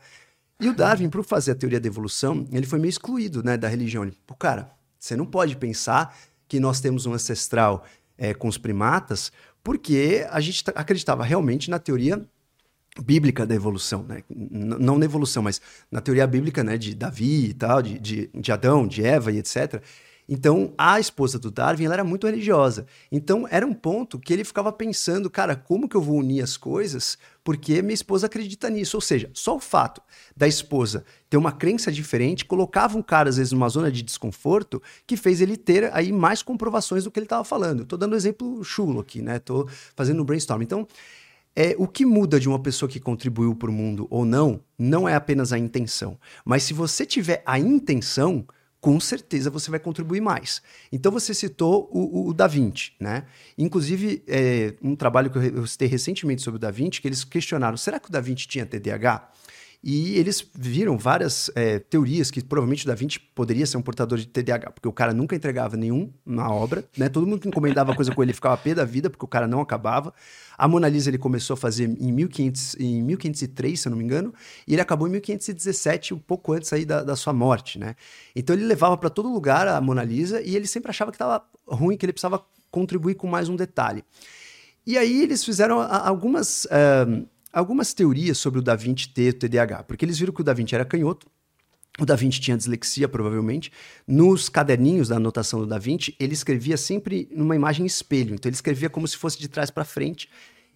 E 0.59 0.68
o 0.68 0.75
Darwin, 0.75 1.11
para 1.11 1.23
fazer 1.23 1.50
a 1.50 1.54
teoria 1.54 1.78
da 1.78 1.87
evolução, 1.87 2.47
ele 2.50 2.64
foi 2.64 2.78
meio 2.78 2.88
excluído 2.88 3.42
né, 3.42 3.59
da 3.59 3.68
religião. 3.68 4.02
Ele, 4.02 4.16
Pô, 4.26 4.35
cara, 4.35 4.71
você 4.99 5.14
não 5.14 5.26
pode 5.26 5.54
pensar 5.56 6.16
que 6.49 6.59
nós 6.59 6.80
temos 6.80 7.04
um 7.04 7.12
ancestral 7.12 7.85
é, 8.16 8.33
com 8.33 8.49
os 8.49 8.56
primatas, 8.56 9.30
porque 9.62 10.26
a 10.30 10.40
gente 10.40 10.64
acreditava 10.75 11.25
realmente 11.25 11.68
na 11.68 11.78
teoria 11.78 12.26
bíblica 13.03 13.47
da 13.47 13.55
evolução, 13.55 14.03
né? 14.03 14.23
não 14.29 14.99
na 14.99 15.05
evolução, 15.05 15.43
mas 15.43 15.61
na 15.91 16.00
teoria 16.00 16.26
bíblica 16.26 16.65
né? 16.65 16.76
de 16.76 16.95
Davi 16.95 17.50
e 17.50 17.55
tal, 17.55 17.83
de, 17.83 17.99
de, 17.99 18.31
de 18.35 18.53
Adão, 18.53 18.87
de 18.87 19.05
Eva 19.05 19.33
e 19.33 19.38
etc. 19.38 19.83
Então, 20.29 20.75
a 20.76 20.99
esposa 20.99 21.38
do 21.38 21.50
Darwin 21.50 21.85
ela 21.85 21.95
era 21.95 22.05
muito 22.05 22.26
religiosa. 22.26 22.87
Então, 23.12 23.47
era 23.49 23.65
um 23.65 23.73
ponto 23.73 24.19
que 24.19 24.33
ele 24.33 24.45
ficava 24.45 24.73
pensando, 24.73 25.31
cara, 25.31 25.55
como 25.55 25.88
que 25.88 25.97
eu 25.97 26.00
vou 26.00 26.19
unir 26.19 26.43
as 26.43 26.57
coisas? 26.57 27.17
Porque 27.45 27.81
minha 27.81 27.95
esposa 27.95 28.26
acredita 28.26 28.69
nisso. 28.69 28.97
Ou 28.97 29.00
seja, 29.00 29.31
só 29.33 29.55
o 29.55 29.61
fato 29.61 30.03
da 30.37 30.49
esposa 30.49 31.05
ter 31.31 31.37
uma 31.37 31.53
crença 31.53 31.93
diferente 31.93 32.45
colocava 32.45 32.99
um 32.99 33.03
cara, 33.03 33.29
às 33.29 33.37
vezes, 33.37 33.53
numa 33.53 33.69
zona 33.69 33.91
de 33.91 34.03
desconforto 34.03 34.83
que 35.07 35.17
fez 35.17 35.41
ele 35.41 35.57
ter 35.57 35.95
aí 35.95 36.12
mais 36.12 36.43
comprovações 36.43 37.05
do 37.05 37.11
que 37.11 37.21
ele 37.21 37.26
estava 37.26 37.45
falando. 37.45 37.85
Estou 37.85 37.99
dando 37.99 38.15
um 38.15 38.17
exemplo 38.17 38.65
chulo 38.65 39.00
aqui, 39.00 39.23
né? 39.23 39.37
Estou 39.37 39.69
fazendo 39.95 40.21
um 40.23 40.25
brainstorm. 40.25 40.61
Então, 40.61 40.88
é, 41.57 41.75
o 41.79 41.89
que 41.89 42.05
muda 42.05 42.39
de 42.39 42.49
uma 42.49 42.59
pessoa 42.59 42.89
que 42.89 43.01
contribuiu 43.01 43.55
para 43.55 43.71
o 43.71 43.73
mundo 43.73 44.07
ou 44.11 44.27
não, 44.27 44.61
não 44.79 45.09
é 45.09 45.15
apenas 45.15 45.53
a 45.55 45.59
intenção. 45.59 46.19
Mas 46.45 46.63
se 46.63 46.75
você 46.75 47.07
tiver 47.07 47.43
a 47.47 47.59
intenção, 47.59 48.47
com 48.79 49.01
certeza 49.01 49.51
você 49.51 49.71
vai 49.71 49.81
contribuir 49.81 50.21
mais. 50.21 50.63
Então 50.93 51.11
você 51.11 51.33
citou 51.33 51.89
o, 51.91 52.29
o, 52.29 52.35
Da 52.35 52.47
Vinci, 52.47 52.93
né? 53.01 53.25
Inclusive, 53.57 54.23
é, 54.29 54.75
um 54.83 54.95
trabalho 54.95 55.31
que 55.31 55.39
eu 55.39 55.67
citei 55.67 55.89
recentemente 55.89 56.43
sobre 56.43 56.59
o 56.59 56.61
Da 56.61 56.71
Vinci, 56.71 57.01
que 57.01 57.09
eles 57.09 57.25
questionaram, 57.25 57.77
será 57.77 57.99
que 57.99 58.09
o 58.09 58.13
Da 58.13 58.21
Vinci 58.21 58.47
tinha 58.47 58.67
TDAH? 58.67 59.33
E 59.88 60.19
eles 60.19 60.45
viram 60.52 60.99
várias 60.99 61.49
é, 61.55 61.78
teorias 61.78 62.28
que 62.28 62.43
provavelmente 62.43 62.83
o 62.83 62.88
Da 62.88 62.95
Vinci 62.97 63.21
poderia 63.21 63.64
ser 63.64 63.76
um 63.76 63.83
portador 63.83 64.19
de 64.19 64.26
TDAH, 64.26 64.73
porque 64.73 64.88
o 64.88 64.93
cara 64.93 65.14
nunca 65.14 65.37
entregava 65.37 65.76
nenhum 65.76 66.12
na 66.26 66.50
obra, 66.50 66.85
né? 66.99 67.09
Todo 67.09 67.25
mundo 67.25 67.38
que 67.38 67.47
encomendava 67.47 67.95
coisa 67.95 68.12
com 68.12 68.21
ele 68.21 68.33
ficava 68.33 68.57
pé 68.57 68.75
da 68.75 68.85
vida, 68.85 69.09
porque 69.09 69.25
o 69.25 69.28
cara 69.28 69.47
não 69.47 69.61
acabava. 69.61 70.12
A 70.59 70.66
Mona 70.66 70.88
Lisa 70.88 71.09
ele 71.09 71.19
começou 71.19 71.55
a 71.55 71.57
fazer 71.57 71.85
em, 71.85 72.11
1500, 72.11 72.81
em 72.81 73.00
1503, 73.00 73.78
se 73.78 73.87
eu 73.87 73.90
não 73.90 73.97
me 73.97 74.02
engano, 74.02 74.35
e 74.66 74.73
ele 74.75 74.83
acabou 74.83 75.07
em 75.07 75.12
1517, 75.12 76.14
um 76.14 76.19
pouco 76.19 76.52
antes 76.52 76.73
aí 76.73 76.85
da, 76.85 77.05
da 77.05 77.14
sua 77.14 77.33
morte, 77.33 77.78
né? 77.78 77.95
Então 78.35 78.57
ele 78.57 78.64
levava 78.64 78.97
para 78.97 79.09
todo 79.09 79.33
lugar 79.33 79.69
a 79.69 79.81
Mona 79.81 80.02
Lisa 80.02 80.43
e 80.43 80.57
ele 80.57 80.66
sempre 80.66 80.90
achava 80.90 81.12
que 81.12 81.14
estava 81.14 81.45
ruim, 81.64 81.97
que 81.97 82.05
ele 82.05 82.12
precisava 82.12 82.45
contribuir 82.73 83.14
com 83.14 83.28
mais 83.28 83.49
um 83.49 83.55
detalhe. 83.55 84.02
E 84.85 84.99
aí 84.99 85.23
eles 85.23 85.45
fizeram 85.45 85.81
algumas... 85.81 86.64
Uh, 86.64 87.36
algumas 87.59 87.95
teorias 87.95 88.39
sobre 88.39 88.59
o 88.61 88.63
Da 88.63 88.77
Vinci 88.77 89.09
ter 89.09 89.33
TDAH, 89.33 89.85
porque 89.85 90.05
eles 90.05 90.19
viram 90.19 90.33
que 90.33 90.41
o 90.41 90.45
Da 90.45 90.53
Vinci 90.53 90.75
era 90.75 90.85
canhoto, 90.85 91.27
o 91.99 92.05
Da 92.05 92.15
Vinci 92.15 92.39
tinha 92.41 92.57
dislexia, 92.57 93.09
provavelmente. 93.09 93.73
Nos 94.07 94.51
caderninhos 94.51 95.09
da 95.09 95.17
anotação 95.17 95.61
do 95.61 95.67
Da 95.67 95.79
Vinci, 95.79 96.15
ele 96.21 96.35
escrevia 96.35 96.77
sempre 96.77 97.27
numa 97.33 97.57
imagem 97.57 97.87
espelho. 97.87 98.35
Então, 98.35 98.51
ele 98.51 98.55
escrevia 98.55 98.91
como 98.91 99.09
se 99.09 99.17
fosse 99.17 99.39
de 99.39 99.49
trás 99.49 99.71
para 99.71 99.83
frente. 99.83 100.29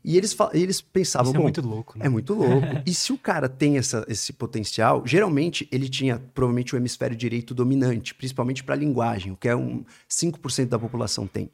E 0.03 0.17
eles, 0.17 0.35
eles 0.55 0.81
pensavam. 0.81 1.31
Isso 1.31 1.39
é 1.39 1.43
muito 1.43 1.61
louco, 1.61 1.99
né? 1.99 2.07
É 2.07 2.09
muito 2.09 2.33
louco. 2.33 2.67
e 2.87 2.95
se 2.95 3.13
o 3.13 3.19
cara 3.19 3.51
tem 3.51 3.77
essa, 3.77 4.03
esse 4.09 4.33
potencial, 4.33 5.03
geralmente 5.05 5.69
ele 5.71 5.91
tinha 5.91 6.19
provavelmente 6.33 6.75
o 6.75 6.79
hemisfério 6.79 7.15
direito 7.15 7.53
dominante, 7.55 8.15
principalmente 8.15 8.65
para 8.65 8.75
a 8.75 8.79
linguagem, 8.79 9.31
o 9.31 9.37
que 9.37 9.47
é 9.47 9.55
um 9.55 9.85
5% 10.09 10.69
da 10.69 10.79
população 10.79 11.27
tem. 11.27 11.51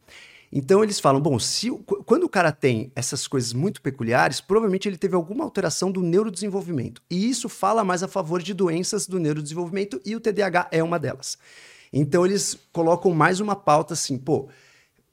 Então 0.58 0.82
eles 0.82 0.98
falam, 0.98 1.20
bom, 1.20 1.38
se 1.38 1.70
quando 2.06 2.25
o 2.25 2.30
cara 2.30 2.50
tem 2.50 2.90
essas 2.96 3.28
coisas 3.28 3.52
muito 3.52 3.82
peculiares, 3.82 4.40
provavelmente 4.40 4.88
ele 4.88 4.96
teve 4.96 5.14
alguma 5.14 5.44
alteração 5.44 5.92
do 5.92 6.00
neurodesenvolvimento. 6.00 7.02
E 7.10 7.28
isso 7.28 7.46
fala 7.46 7.84
mais 7.84 8.02
a 8.02 8.08
favor 8.08 8.40
de 8.40 8.54
doenças 8.54 9.06
do 9.06 9.18
neurodesenvolvimento 9.18 10.00
e 10.02 10.16
o 10.16 10.20
TDAH 10.20 10.68
é 10.72 10.82
uma 10.82 10.98
delas. 10.98 11.36
Então 11.92 12.25
eles 12.25 12.58
colocam 12.72 13.12
mais 13.12 13.38
uma 13.38 13.54
pauta 13.54 13.92
assim, 13.92 14.16
pô, 14.16 14.48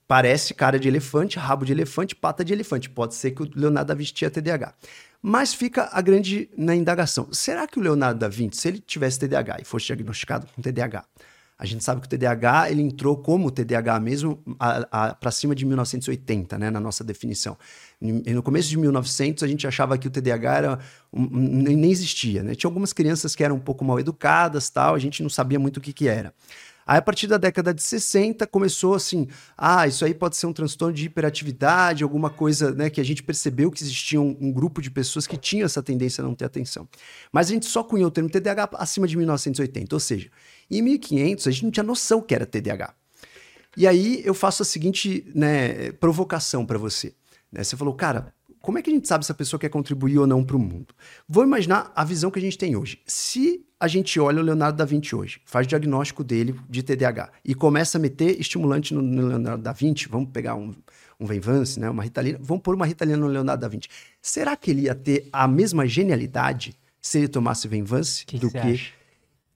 parece 0.08 0.54
cara 0.54 0.80
de 0.80 0.88
elefante, 0.88 1.38
rabo 1.38 1.66
de 1.66 1.74
elefante, 1.74 2.16
pata 2.16 2.46
de 2.46 2.54
elefante. 2.54 2.90
Pode 2.90 3.14
ser 3.14 3.32
que 3.32 3.44
o 3.44 3.52
Leonardo 3.54 3.90
da 3.90 3.96
Vinci 3.96 4.14
tinha 4.14 4.32
TDAH. 4.32 4.74
Mas 5.22 5.54
fica 5.54 5.90
a 5.92 6.00
grande 6.00 6.50
na 6.58 6.74
indagação. 6.74 7.28
Será 7.34 7.68
que 7.68 7.78
o 7.78 7.82
Leonardo 7.82 8.18
da 8.18 8.30
Vinci, 8.30 8.62
se 8.62 8.70
ele 8.70 8.80
tivesse 8.80 9.20
TDAH 9.20 9.58
e 9.60 9.66
fosse 9.66 9.88
diagnosticado 9.88 10.48
com 10.56 10.62
TDAH, 10.62 11.04
a 11.64 11.66
gente 11.66 11.82
sabe 11.82 12.02
que 12.02 12.08
o 12.08 12.10
TDAH 12.10 12.72
ele 12.72 12.82
entrou 12.82 13.16
como 13.16 13.50
TDAH 13.50 13.98
mesmo 14.02 14.38
para 15.18 15.32
cima 15.32 15.56
de 15.56 15.66
1980, 15.66 16.60
né, 16.60 16.70
na 16.70 16.78
nossa 16.78 17.06
definição. 17.06 17.58
E 18.02 18.34
no 18.34 18.44
começo 18.44 18.68
de 18.68 18.78
1900 18.78 19.42
a 19.44 19.48
gente 19.48 19.66
achava 19.66 19.98
que 19.98 20.06
o 20.06 20.12
TDAH 20.12 20.58
era 20.58 20.80
um, 21.14 21.26
nem 21.26 21.90
existia, 21.90 22.44
né? 22.44 22.54
Tinha 22.54 22.68
algumas 22.68 22.92
crianças 22.92 23.34
que 23.34 23.46
eram 23.46 23.56
um 23.56 23.62
pouco 23.62 23.86
mal 23.86 23.98
educadas, 23.98 24.70
tal, 24.70 24.94
a 24.94 25.00
gente 25.00 25.24
não 25.24 25.30
sabia 25.30 25.58
muito 25.58 25.78
o 25.78 25.82
que 25.82 25.94
que 25.94 26.10
era. 26.10 26.34
Aí, 26.86 26.98
a 26.98 27.02
partir 27.02 27.28
da 27.28 27.38
década 27.38 27.74
de 27.74 27.82
60, 27.82 28.46
começou 28.48 28.94
assim: 28.94 29.28
ah, 29.58 29.88
isso 29.88 30.04
aí 30.04 30.14
pode 30.14 30.36
ser 30.36 30.48
um 30.48 30.54
transtorno 30.54 30.94
de 30.94 31.06
hiperatividade, 31.06 32.04
alguma 32.04 32.30
coisa 32.30 32.72
né, 32.74 32.90
que 32.90 33.00
a 33.00 33.06
gente 33.06 33.24
percebeu 33.24 33.72
que 33.72 33.82
existia 33.82 34.20
um, 34.20 34.36
um, 34.40 34.52
grupo 34.52 34.82
de 34.82 34.92
pessoas 34.92 35.26
que 35.26 35.38
tinham 35.38 35.66
essa 35.66 35.82
tendência 35.82 36.22
a 36.22 36.28
não 36.28 36.36
ter 36.36 36.46
atenção. 36.46 36.88
Mas 37.32 37.48
a 37.50 37.54
gente 37.54 37.66
só 37.66 37.84
cunhou 37.84 38.10
o 38.10 38.12
termo 38.12 38.30
TDAH 38.30 38.72
acima 38.74 39.08
de 39.08 39.16
1980, 39.16 39.96
ou 39.96 40.00
seja, 40.00 40.30
em 40.70 40.82
1500 40.82 41.48
a 41.48 41.52
gente 41.52 41.64
não 41.64 41.72
tinha 41.72 41.84
noção 41.84 42.22
que 42.22 42.34
era 42.34 42.46
TDAH. 42.46 42.94
E 43.76 43.88
aí 43.88 44.22
eu 44.24 44.34
faço 44.34 44.62
a 44.62 44.66
seguinte 44.66 45.26
né, 45.34 45.92
provocação 45.94 46.66
para 46.66 46.78
você. 46.78 47.14
Né? 47.52 47.64
Você 47.64 47.76
falou, 47.76 47.94
cara, 47.94 48.34
como 48.64 48.78
é 48.78 48.82
que 48.82 48.90
a 48.90 48.94
gente 48.94 49.08
sabe 49.08 49.26
se 49.26 49.32
a 49.32 49.36
pessoa 49.36 49.60
quer 49.60 49.70
contribuir 49.70 50.18
ou 50.20 50.26
não 50.26 50.44
para 50.44 50.56
o 50.56 50.60
mundo? 50.60 50.94
Vou 51.28 51.44
imaginar 51.44 51.92
a 51.94 52.06
visão 52.06 52.32
que 52.32 52.40
a 52.40 52.42
gente 52.42 52.58
tem 52.58 52.76
hoje. 52.76 53.02
Se 53.06 53.66
a 53.78 53.90
gente 53.90 54.18
olha 54.20 54.40
o 54.40 54.42
Leonardo 54.42 54.78
da 54.78 54.86
Vinci 54.86 55.14
hoje, 55.14 55.42
faz 55.44 55.68
diagnóstico 55.68 56.24
dele 56.24 56.56
de 56.70 56.82
TDAH 56.82 57.30
e 57.44 57.54
começa 57.54 57.98
a 57.98 58.02
meter 58.02 58.40
estimulante 58.40 58.94
no, 58.94 59.02
Leonardo 59.02 59.62
da 59.62 59.74
Vinci, 59.74 60.08
vamos 60.08 60.30
pegar 60.32 60.56
um, 60.56 60.74
um 61.20 61.26
Venvance, 61.26 61.78
né, 61.78 61.90
uma 61.90 62.02
Ritalina, 62.02 62.40
vamos 62.42 62.64
pôr 62.64 62.76
uma 62.76 62.86
Ritalina 62.86 63.18
no 63.18 63.28
Leonardo 63.28 63.60
da 63.60 63.68
Vinci. 63.68 63.90
Será 64.22 64.56
que 64.56 64.72
ele 64.72 64.84
ia 64.84 64.96
ter 64.96 65.28
a 65.34 65.46
mesma 65.46 65.86
genialidade 65.86 66.74
se 67.02 67.18
ele 67.18 67.28
tomasse 67.28 67.68
Venvance 67.68 68.26
que 68.26 68.38
do 68.38 68.50
que... 68.50 68.94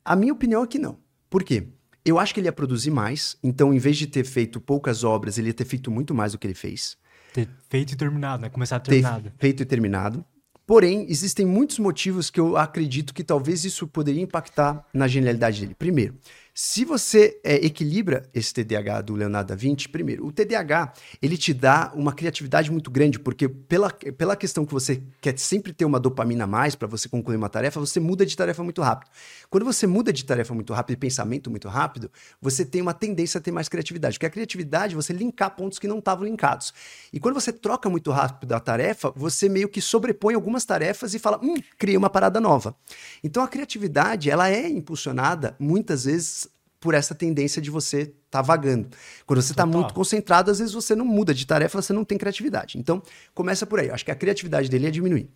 A 0.08 0.16
minha 0.16 0.32
opinião 0.32 0.64
é 0.64 0.68
que 0.68 0.80
não. 0.80 0.98
Por 1.30 1.44
quê? 1.44 1.68
Eu 2.06 2.18
acho 2.18 2.34
que 2.34 2.40
ele 2.40 2.48
ia 2.48 2.54
produzir 2.54 2.90
mais, 2.90 3.36
então 3.44 3.74
em 3.74 3.78
vez 3.78 3.98
de 3.98 4.08
ter 4.08 4.24
feito 4.24 4.62
poucas 4.62 5.04
obras, 5.04 5.38
ele 5.38 5.48
ia 5.48 5.54
ter 5.54 5.66
feito 5.66 5.92
muito 5.92 6.16
mais 6.16 6.32
do 6.32 6.40
que 6.40 6.48
ele 6.48 6.54
fez. 6.54 6.96
Ter 7.34 7.50
feito 7.70 7.92
e 7.92 7.96
terminado, 7.98 8.42
né? 8.42 8.50
Começar 8.50 8.80
terminado. 8.80 9.30
Ter 9.32 9.34
feito 9.38 9.64
e 9.64 9.66
terminado. 9.66 10.24
Porém, 10.66 11.06
existem 11.10 11.46
muitos 11.46 11.78
motivos 11.78 12.30
que 12.30 12.40
eu 12.40 12.56
acredito 12.56 13.14
que 13.14 13.22
talvez 13.22 13.66
isso 13.66 13.86
poderia 13.86 14.22
impactar 14.22 14.86
na 14.94 15.10
genialidade 15.10 15.60
dele. 15.60 15.76
Primeiro, 15.76 16.16
se 16.60 16.84
você 16.84 17.40
é, 17.44 17.64
equilibra 17.64 18.28
esse 18.34 18.52
TDAH 18.52 19.02
do 19.02 19.14
Leonardo 19.14 19.50
da 19.50 19.56
Vinci, 19.56 19.88
primeiro, 19.88 20.26
o 20.26 20.32
TDAH 20.32 20.92
ele 21.22 21.38
te 21.38 21.54
dá 21.54 21.92
uma 21.94 22.12
criatividade 22.12 22.72
muito 22.72 22.90
grande, 22.90 23.20
porque 23.20 23.48
pela, 23.48 23.92
pela 23.92 24.36
questão 24.36 24.66
que 24.66 24.74
você 24.74 25.04
quer 25.22 25.38
sempre 25.38 25.72
ter 25.72 25.86
uma 25.86 26.00
dopamina 26.00 26.46
a 26.46 26.48
mais 26.48 26.74
para 26.74 26.88
você 26.88 27.08
concluir 27.08 27.38
uma 27.38 27.48
tarefa, 27.48 27.80
você 27.80 28.00
muda 28.00 28.26
de 28.26 28.36
tarefa 28.36 28.64
muito 28.64 28.82
rápido. 28.82 29.12
Quando 29.52 29.66
você 29.66 29.86
muda 29.86 30.12
de 30.12 30.26
tarefa 30.26 30.52
muito 30.56 30.74
rápido 30.74 30.96
e 30.96 30.98
pensamento 30.98 31.48
muito 31.52 31.68
rápido, 31.68 32.10
você 32.42 32.66
tem 32.66 32.82
uma 32.82 32.94
tendência 32.96 33.38
a 33.38 33.42
ter 33.42 33.52
mais 33.52 33.70
criatividade, 33.70 34.16
porque 34.16 34.26
a 34.26 34.32
criatividade 34.32 34.96
você 34.96 35.14
linkar 35.14 35.56
pontos 35.56 35.78
que 35.78 35.88
não 35.88 36.00
estavam 36.00 36.26
linkados. 36.26 36.74
E 37.14 37.20
quando 37.20 37.36
você 37.36 37.54
troca 37.54 37.88
muito 37.88 38.10
rápido 38.10 38.54
a 38.54 38.60
tarefa, 38.60 39.14
você 39.16 39.48
meio 39.48 39.70
que 39.70 39.80
sobrepõe 39.80 40.34
algumas 40.34 40.66
tarefas 40.66 41.14
e 41.14 41.20
fala, 41.20 41.40
hum, 41.40 41.58
cria 41.78 42.00
uma 42.00 42.10
parada 42.10 42.42
nova. 42.42 42.76
Então 43.24 43.44
a 43.44 43.48
criatividade, 43.48 44.28
ela 44.28 44.50
é 44.50 44.68
impulsionada 44.68 45.56
muitas 45.60 46.06
vezes 46.06 46.47
por 46.80 46.94
essa 46.94 47.16
tendência 47.16 47.62
de 47.62 47.70
você 47.70 48.02
estar 48.02 48.14
tá 48.30 48.42
vagando. 48.42 48.90
Quando 49.26 49.42
você 49.42 49.52
está 49.52 49.66
muito 49.66 49.94
concentrado, 49.94 50.52
às 50.52 50.60
vezes 50.60 50.74
você 50.74 50.96
não 50.96 51.06
muda 51.06 51.34
de 51.34 51.46
tarefa, 51.46 51.82
você 51.82 51.94
não 51.94 52.04
tem 52.04 52.18
criatividade. 52.18 52.78
Então, 52.78 53.02
começa 53.34 53.66
por 53.66 53.80
aí. 53.80 53.88
Eu 53.88 53.96
acho 53.96 54.06
que 54.06 54.12
a 54.12 54.16
criatividade 54.16 54.70
dele 54.70 54.86
ia 54.86 54.92
diminuir. 54.92 55.30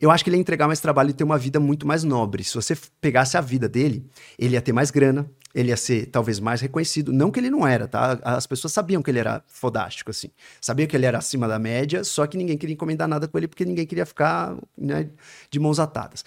Eu 0.00 0.10
acho 0.10 0.22
que 0.22 0.30
ele 0.30 0.36
ia 0.36 0.40
entregar 0.40 0.66
mais 0.66 0.80
trabalho 0.80 1.10
e 1.10 1.12
ter 1.12 1.24
uma 1.24 1.38
vida 1.38 1.58
muito 1.58 1.86
mais 1.86 2.04
nobre. 2.04 2.44
Se 2.44 2.54
você 2.54 2.76
pegasse 3.00 3.36
a 3.36 3.40
vida 3.40 3.68
dele, 3.68 4.06
ele 4.38 4.54
ia 4.54 4.62
ter 4.62 4.72
mais 4.72 4.90
grana, 4.90 5.28
ele 5.54 5.68
ia 5.68 5.76
ser 5.76 6.06
talvez 6.06 6.40
mais 6.40 6.60
reconhecido. 6.60 7.12
Não 7.12 7.30
que 7.30 7.38
ele 7.38 7.48
não 7.48 7.66
era, 7.66 7.86
tá? 7.86 8.18
As 8.22 8.46
pessoas 8.46 8.72
sabiam 8.72 9.00
que 9.00 9.10
ele 9.10 9.20
era 9.20 9.42
fodástico, 9.46 10.10
assim. 10.10 10.28
Sabiam 10.60 10.86
que 10.86 10.96
ele 10.96 11.06
era 11.06 11.18
acima 11.18 11.46
da 11.46 11.58
média, 11.58 12.02
só 12.02 12.26
que 12.26 12.36
ninguém 12.36 12.58
queria 12.58 12.74
encomendar 12.74 13.06
nada 13.06 13.28
com 13.28 13.38
ele 13.38 13.46
porque 13.46 13.64
ninguém 13.64 13.86
queria 13.86 14.04
ficar 14.04 14.56
né, 14.76 15.08
de 15.48 15.60
mãos 15.60 15.78
atadas. 15.78 16.24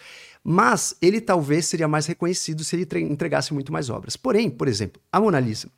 Mas 0.49 0.95
ele 1.01 1.19
talvez 1.19 1.65
seria 1.65 1.89
mais 1.89 2.05
reconhecido 2.05 2.63
se 2.63 2.73
ele 2.73 2.88
entregasse 3.03 3.53
muito 3.53 3.69
mais 3.69 3.89
obras. 3.89 4.15
Porém, 4.15 4.49
por 4.49 4.69
exemplo, 4.69 5.01
a 5.12 5.19
Mona 5.19 5.41
Lisa, 5.41 5.69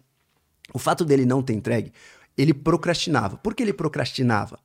o 0.71 0.77
fato 0.77 1.03
dele 1.03 1.25
não 1.25 1.41
ter 1.41 1.53
entregue, 1.53 1.91
ele 2.37 2.53
procrastinava. 2.53 3.35
Por 3.37 3.55
que 3.55 3.63
ele 3.63 3.73
procrastinava? 3.73 4.59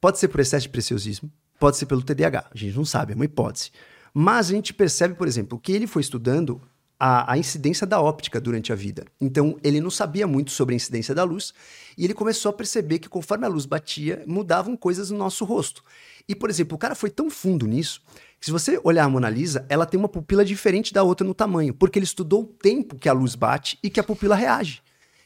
Pode 0.00 0.18
ser 0.18 0.28
por 0.28 0.40
excesso 0.40 0.62
de 0.62 0.70
preciosismo, 0.70 1.30
pode 1.58 1.76
ser 1.76 1.84
pelo 1.84 2.02
TDAH, 2.02 2.46
a 2.50 2.56
gente 2.56 2.74
não 2.74 2.86
sabe, 2.86 3.12
é 3.12 3.14
uma 3.14 3.26
hipótese. 3.26 3.70
Mas 4.14 4.48
a 4.48 4.54
gente 4.54 4.72
percebe, 4.72 5.12
por 5.12 5.28
exemplo, 5.28 5.58
que 5.58 5.72
ele 5.72 5.86
foi 5.86 6.00
estudando 6.00 6.62
a, 7.00 7.32
a, 7.32 7.38
incidência 7.38 7.86
da 7.86 8.00
óptica 8.00 8.38
durante 8.38 8.72
a 8.72 8.76
vida. 8.76 9.06
Então, 9.20 9.56
ele 9.64 9.80
não 9.80 9.90
sabia 9.90 10.26
muito 10.26 10.50
sobre 10.50 10.74
a 10.74 10.76
incidência 10.76 11.14
da 11.14 11.24
luz 11.24 11.54
e 11.96 12.04
ele 12.04 12.14
começou 12.14 12.50
a 12.50 12.52
perceber 12.52 12.98
que 12.98 13.08
conforme 13.08 13.46
a 13.46 13.48
luz 13.48 13.64
batia, 13.64 14.22
mudavam 14.26 14.76
coisas 14.76 15.10
no 15.10 15.18
nosso 15.18 15.44
rosto. 15.44 15.82
E, 16.28 16.34
por 16.34 16.50
exemplo, 16.50 16.76
o 16.76 16.78
cara 16.78 16.94
foi 16.94 17.10
tão 17.10 17.30
fundo 17.30 17.66
nisso 17.66 18.02
se 18.40 18.50
você 18.50 18.80
olhar 18.82 19.04
a 19.04 19.08
Mona 19.08 19.28
Lisa, 19.28 19.66
ela 19.68 19.84
tem 19.84 20.00
uma 20.00 20.08
pupila 20.08 20.42
diferente 20.42 20.94
da 20.94 21.02
outra 21.02 21.26
no 21.26 21.34
tamanho, 21.34 21.74
porque 21.74 21.98
ele 21.98 22.06
estudou 22.06 22.42
o 22.42 22.46
tempo 22.46 22.96
que 22.96 23.06
a 23.06 23.12
luz 23.12 23.34
bate 23.34 23.78
e 23.82 23.90
que 23.90 24.00
a 24.00 24.02
pupila 24.02 24.34
reage. 24.34 24.80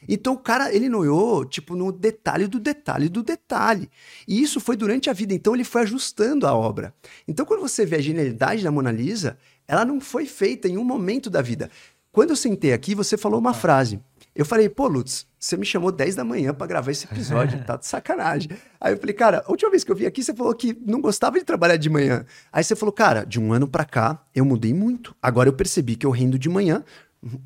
Então 0.07 0.33
o 0.33 0.37
cara, 0.37 0.75
ele 0.75 0.89
noiou, 0.89 1.45
tipo, 1.45 1.77
no 1.77 1.93
detalhe 1.93 2.45
do 2.45 2.59
detalhe 2.59 3.07
do 3.07 3.23
detalhe. 3.23 3.89
E 4.27 4.41
isso 4.41 4.59
foi 4.59 4.75
durante 4.75 5.09
a 5.09 5.13
vida, 5.13 5.33
então 5.33 5.55
ele 5.55 5.63
foi 5.63 5.83
ajustando 5.83 6.45
a 6.45 6.53
obra. 6.53 6.93
Então 7.25 7.45
quando 7.45 7.61
você 7.61 7.85
vê 7.85 7.95
a 7.95 8.01
genialidade 8.01 8.63
da 8.63 8.69
Mona 8.69 8.91
Lisa, 8.91 9.37
ela 9.67 9.85
não 9.85 9.99
foi 9.99 10.25
feita 10.25 10.67
em 10.67 10.77
um 10.77 10.83
momento 10.83 11.29
da 11.29 11.41
vida. 11.41 11.69
Quando 12.11 12.29
eu 12.29 12.35
sentei 12.35 12.71
aqui, 12.71 12.95
você 12.95 13.17
falou 13.17 13.39
uma 13.39 13.53
frase. 13.53 13.99
Eu 14.33 14.45
falei, 14.45 14.69
pô, 14.69 14.87
Lutz, 14.87 15.25
você 15.39 15.55
me 15.57 15.65
chamou 15.65 15.91
10 15.91 16.15
da 16.15 16.23
manhã 16.23 16.53
para 16.53 16.67
gravar 16.67 16.91
esse 16.91 17.05
episódio, 17.05 17.63
tá 17.65 17.77
de 17.77 17.85
sacanagem. 17.85 18.51
Aí 18.79 18.93
eu 18.93 18.97
falei, 18.97 19.13
cara, 19.13 19.43
a 19.45 19.51
última 19.51 19.69
vez 19.69 19.83
que 19.83 19.91
eu 19.91 19.95
vim 19.95 20.05
aqui, 20.05 20.23
você 20.23 20.33
falou 20.33 20.53
que 20.53 20.77
não 20.85 21.01
gostava 21.01 21.37
de 21.37 21.45
trabalhar 21.45 21.77
de 21.77 21.89
manhã. 21.89 22.25
Aí 22.51 22.63
você 22.63 22.75
falou, 22.75 22.91
cara, 22.91 23.25
de 23.25 23.39
um 23.39 23.53
ano 23.53 23.67
para 23.67 23.85
cá, 23.85 24.21
eu 24.33 24.43
mudei 24.43 24.73
muito. 24.73 25.15
Agora 25.21 25.49
eu 25.49 25.53
percebi 25.53 25.95
que 25.95 26.05
eu 26.05 26.11
rendo 26.11 26.39
de 26.39 26.49
manhã, 26.49 26.83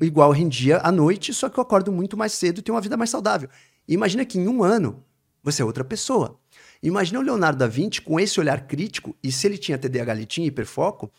igual 0.00 0.30
rendia 0.30 0.78
à 0.78 0.90
noite, 0.90 1.32
só 1.32 1.48
que 1.48 1.58
eu 1.58 1.62
acordo 1.62 1.92
muito 1.92 2.16
mais 2.16 2.32
cedo 2.32 2.58
e 2.58 2.62
tenho 2.62 2.74
uma 2.74 2.80
vida 2.82 2.96
mais 2.96 3.10
saudável. 3.10 3.48
Imagina 3.88 4.24
que 4.24 4.38
em 4.38 4.48
um 4.48 4.62
ano, 4.62 5.02
você 5.42 5.62
é 5.62 5.64
outra 5.64 5.84
pessoa. 5.84 6.38
Imagina 6.82 7.20
o 7.20 7.22
Leonardo 7.22 7.58
da 7.58 7.66
Vinci 7.66 8.00
com 8.00 8.18
esse 8.18 8.40
olhar 8.40 8.66
crítico, 8.66 9.14
e 9.22 9.30
se 9.30 9.46
ele 9.46 9.58
tinha 9.58 9.76
TDAH, 9.76 10.14
ele 10.14 10.26
tinha 10.26 10.46
hiperfoco, 10.46 11.10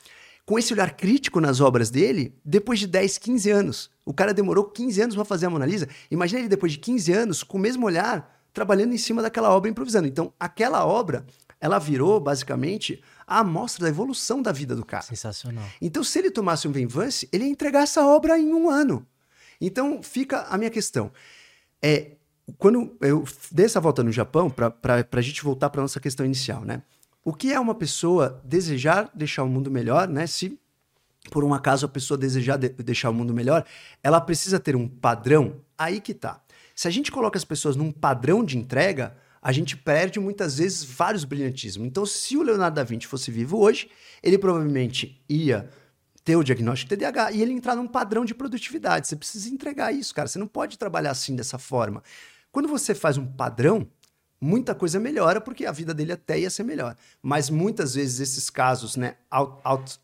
com 0.45 0.57
esse 0.57 0.73
olhar 0.73 0.95
crítico 0.95 1.39
nas 1.39 1.59
obras 1.59 1.89
dele, 1.89 2.35
depois 2.43 2.79
de 2.79 2.87
10, 2.87 3.17
15 3.17 3.49
anos. 3.51 3.89
O 4.05 4.13
cara 4.13 4.33
demorou 4.33 4.65
15 4.65 5.01
anos 5.01 5.15
para 5.15 5.25
fazer 5.25 5.45
a 5.45 5.49
Mona 5.49 5.65
Lisa. 5.65 5.87
Imagina 6.09 6.41
ele 6.41 6.49
depois 6.49 6.71
de 6.71 6.79
15 6.79 7.13
anos, 7.13 7.43
com 7.43 7.57
o 7.57 7.61
mesmo 7.61 7.85
olhar, 7.85 8.41
trabalhando 8.53 8.93
em 8.93 8.97
cima 8.97 9.21
daquela 9.21 9.49
obra, 9.49 9.69
improvisando. 9.69 10.07
Então, 10.07 10.33
aquela 10.39 10.85
obra 10.85 11.25
ela 11.61 11.77
virou 11.77 12.19
basicamente 12.19 13.01
a 13.27 13.39
amostra 13.39 13.83
da 13.83 13.89
evolução 13.89 14.41
da 14.41 14.51
vida 14.51 14.75
do 14.75 14.83
cara. 14.83 15.03
Sensacional. 15.03 15.63
Então, 15.79 16.03
se 16.03 16.17
ele 16.17 16.31
tomasse 16.31 16.67
um 16.67 16.71
Venvance, 16.71 17.29
ele 17.31 17.45
ia 17.45 17.51
entregar 17.51 17.83
essa 17.83 18.05
obra 18.05 18.37
em 18.37 18.51
um 18.51 18.67
ano. 18.67 19.05
Então, 19.61 20.01
fica 20.01 20.47
a 20.49 20.57
minha 20.57 20.71
questão. 20.71 21.11
É, 21.79 22.13
quando 22.57 22.97
eu 22.99 23.23
dei 23.51 23.67
essa 23.67 23.79
volta 23.79 24.03
no 24.03 24.11
Japão, 24.11 24.49
para 24.49 25.05
a 25.11 25.21
gente 25.21 25.43
voltar 25.43 25.69
para 25.69 25.83
nossa 25.83 25.99
questão 25.99 26.25
inicial, 26.25 26.65
né? 26.65 26.81
O 27.23 27.33
que 27.33 27.53
é 27.53 27.59
uma 27.59 27.75
pessoa 27.75 28.41
desejar 28.43 29.09
deixar 29.13 29.43
o 29.43 29.47
mundo 29.47 29.69
melhor, 29.69 30.07
né? 30.07 30.25
Se 30.25 30.59
por 31.29 31.43
um 31.43 31.53
acaso 31.53 31.85
a 31.85 31.89
pessoa 31.89 32.17
desejar 32.17 32.57
de 32.57 32.69
deixar 32.69 33.09
o 33.09 33.13
mundo 33.13 33.33
melhor, 33.33 33.63
ela 34.01 34.19
precisa 34.19 34.59
ter 34.59 34.75
um 34.75 34.87
padrão. 34.87 35.61
Aí 35.77 36.01
que 36.01 36.13
tá. 36.13 36.41
Se 36.75 36.87
a 36.87 36.91
gente 36.91 37.11
coloca 37.11 37.37
as 37.37 37.45
pessoas 37.45 37.75
num 37.75 37.91
padrão 37.91 38.43
de 38.43 38.57
entrega, 38.57 39.15
a 39.41 39.51
gente 39.51 39.77
perde 39.77 40.19
muitas 40.19 40.57
vezes 40.57 40.83
vários 40.83 41.23
brilhantismos. 41.23 41.85
Então, 41.85 42.05
se 42.05 42.37
o 42.37 42.41
Leonardo 42.41 42.75
da 42.75 42.83
Vinci 42.83 43.07
fosse 43.07 43.29
vivo 43.29 43.59
hoje, 43.59 43.89
ele 44.23 44.37
provavelmente 44.37 45.23
ia 45.29 45.69
ter 46.23 46.35
o 46.35 46.43
diagnóstico 46.43 46.89
de 46.89 46.97
TDAH 46.97 47.31
e 47.31 47.41
ele 47.41 47.51
entrar 47.51 47.75
num 47.75 47.87
padrão 47.87 48.23
de 48.23 48.33
produtividade. 48.33 49.07
Você 49.07 49.15
precisa 49.15 49.49
entregar 49.49 49.91
isso, 49.91 50.13
cara. 50.13 50.27
Você 50.27 50.37
não 50.37 50.47
pode 50.47 50.77
trabalhar 50.77 51.11
assim 51.11 51.35
dessa 51.35 51.57
forma. 51.57 52.03
Quando 52.51 52.67
você 52.67 52.93
faz 52.93 53.17
um 53.17 53.25
padrão, 53.25 53.87
muita 54.41 54.73
coisa 54.73 54.99
melhora 54.99 55.39
porque 55.39 55.65
a 55.65 55.71
vida 55.71 55.93
dele 55.93 56.13
até 56.13 56.39
ia 56.39 56.49
ser 56.49 56.63
melhor. 56.63 56.97
Mas 57.21 57.49
muitas 57.49 57.93
vezes 57.93 58.19
esses 58.19 58.49
casos, 58.49 58.95
né, 58.95 59.15
out, 59.29 59.61
out, 59.63 59.99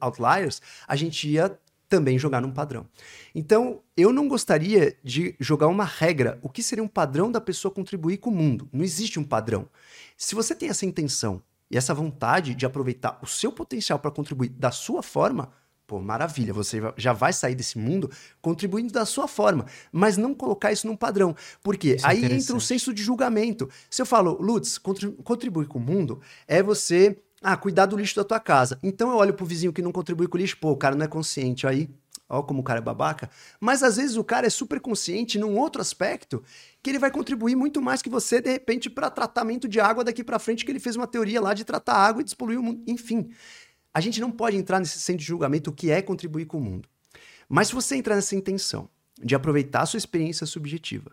outliers, 0.00 0.60
a 0.88 0.96
gente 0.96 1.28
ia 1.28 1.56
também 1.88 2.18
jogar 2.18 2.40
num 2.40 2.52
padrão. 2.52 2.86
Então, 3.34 3.82
eu 3.96 4.12
não 4.12 4.28
gostaria 4.28 4.96
de 5.02 5.34
jogar 5.40 5.66
uma 5.66 5.84
regra. 5.84 6.38
O 6.40 6.48
que 6.48 6.62
seria 6.62 6.84
um 6.84 6.88
padrão 6.88 7.30
da 7.30 7.40
pessoa 7.40 7.72
contribuir 7.72 8.18
com 8.18 8.30
o 8.30 8.34
mundo? 8.34 8.68
Não 8.72 8.84
existe 8.84 9.18
um 9.18 9.24
padrão. 9.24 9.68
Se 10.16 10.34
você 10.34 10.54
tem 10.54 10.68
essa 10.68 10.86
intenção 10.86 11.42
e 11.70 11.76
essa 11.76 11.92
vontade 11.92 12.54
de 12.54 12.64
aproveitar 12.64 13.18
o 13.22 13.26
seu 13.26 13.52
potencial 13.52 13.98
para 13.98 14.10
contribuir 14.10 14.50
da 14.50 14.70
sua 14.70 15.02
forma, 15.02 15.52
pô, 15.90 15.98
maravilha, 15.98 16.54
você 16.54 16.80
já 16.96 17.12
vai 17.12 17.32
sair 17.32 17.56
desse 17.56 17.76
mundo 17.76 18.08
contribuindo 18.40 18.92
da 18.92 19.04
sua 19.04 19.26
forma, 19.26 19.66
mas 19.90 20.16
não 20.16 20.32
colocar 20.32 20.70
isso 20.70 20.86
num 20.86 20.94
padrão. 20.94 21.34
Porque 21.64 21.96
isso 21.96 22.06
é 22.06 22.10
aí 22.10 22.24
é 22.24 22.32
entra 22.32 22.54
o 22.54 22.60
senso 22.60 22.94
de 22.94 23.02
julgamento. 23.02 23.68
Se 23.90 24.00
eu 24.00 24.06
falo, 24.06 24.40
Lutz, 24.40 24.78
contribuir 24.78 25.66
com 25.66 25.80
o 25.80 25.82
mundo 25.82 26.20
é 26.46 26.62
você 26.62 27.18
ah, 27.42 27.56
cuidar 27.56 27.86
do 27.86 27.96
lixo 27.96 28.14
da 28.14 28.22
tua 28.22 28.38
casa. 28.38 28.78
Então 28.84 29.10
eu 29.10 29.16
olho 29.16 29.34
pro 29.34 29.44
vizinho 29.44 29.72
que 29.72 29.82
não 29.82 29.90
contribui 29.90 30.28
com 30.28 30.38
o 30.38 30.40
lixo, 30.40 30.58
pô, 30.60 30.70
o 30.70 30.76
cara 30.76 30.94
não 30.94 31.04
é 31.04 31.08
consciente. 31.08 31.66
Aí, 31.66 31.90
ó 32.28 32.40
como 32.40 32.60
o 32.60 32.62
cara 32.62 32.78
é 32.78 32.82
babaca. 32.82 33.28
Mas 33.58 33.82
às 33.82 33.96
vezes 33.96 34.16
o 34.16 34.22
cara 34.22 34.46
é 34.46 34.50
super 34.50 34.80
consciente 34.80 35.38
num 35.38 35.58
outro 35.58 35.82
aspecto 35.82 36.40
que 36.80 36.88
ele 36.88 36.98
vai 36.98 37.10
contribuir 37.10 37.56
muito 37.56 37.82
mais 37.82 38.00
que 38.00 38.08
você, 38.08 38.40
de 38.40 38.50
repente, 38.50 38.88
para 38.88 39.10
tratamento 39.10 39.68
de 39.68 39.80
água 39.80 40.04
daqui 40.04 40.22
para 40.22 40.38
frente, 40.38 40.64
que 40.64 40.70
ele 40.70 40.78
fez 40.78 40.94
uma 40.94 41.06
teoria 41.06 41.40
lá 41.40 41.52
de 41.52 41.64
tratar 41.64 41.94
água 41.94 42.22
e 42.22 42.24
despoluir 42.24 42.60
o 42.60 42.62
mundo. 42.62 42.82
Enfim, 42.86 43.28
a 43.92 44.00
gente 44.00 44.20
não 44.20 44.30
pode 44.30 44.56
entrar 44.56 44.78
nesse 44.78 45.00
centro 45.00 45.20
de 45.20 45.26
julgamento 45.26 45.70
o 45.70 45.72
que 45.72 45.90
é 45.90 46.00
contribuir 46.00 46.46
com 46.46 46.58
o 46.58 46.60
mundo. 46.60 46.88
Mas 47.48 47.68
se 47.68 47.74
você 47.74 47.96
entrar 47.96 48.14
nessa 48.14 48.36
intenção 48.36 48.88
de 49.22 49.34
aproveitar 49.34 49.82
a 49.82 49.86
sua 49.86 49.98
experiência 49.98 50.46
subjetiva 50.46 51.10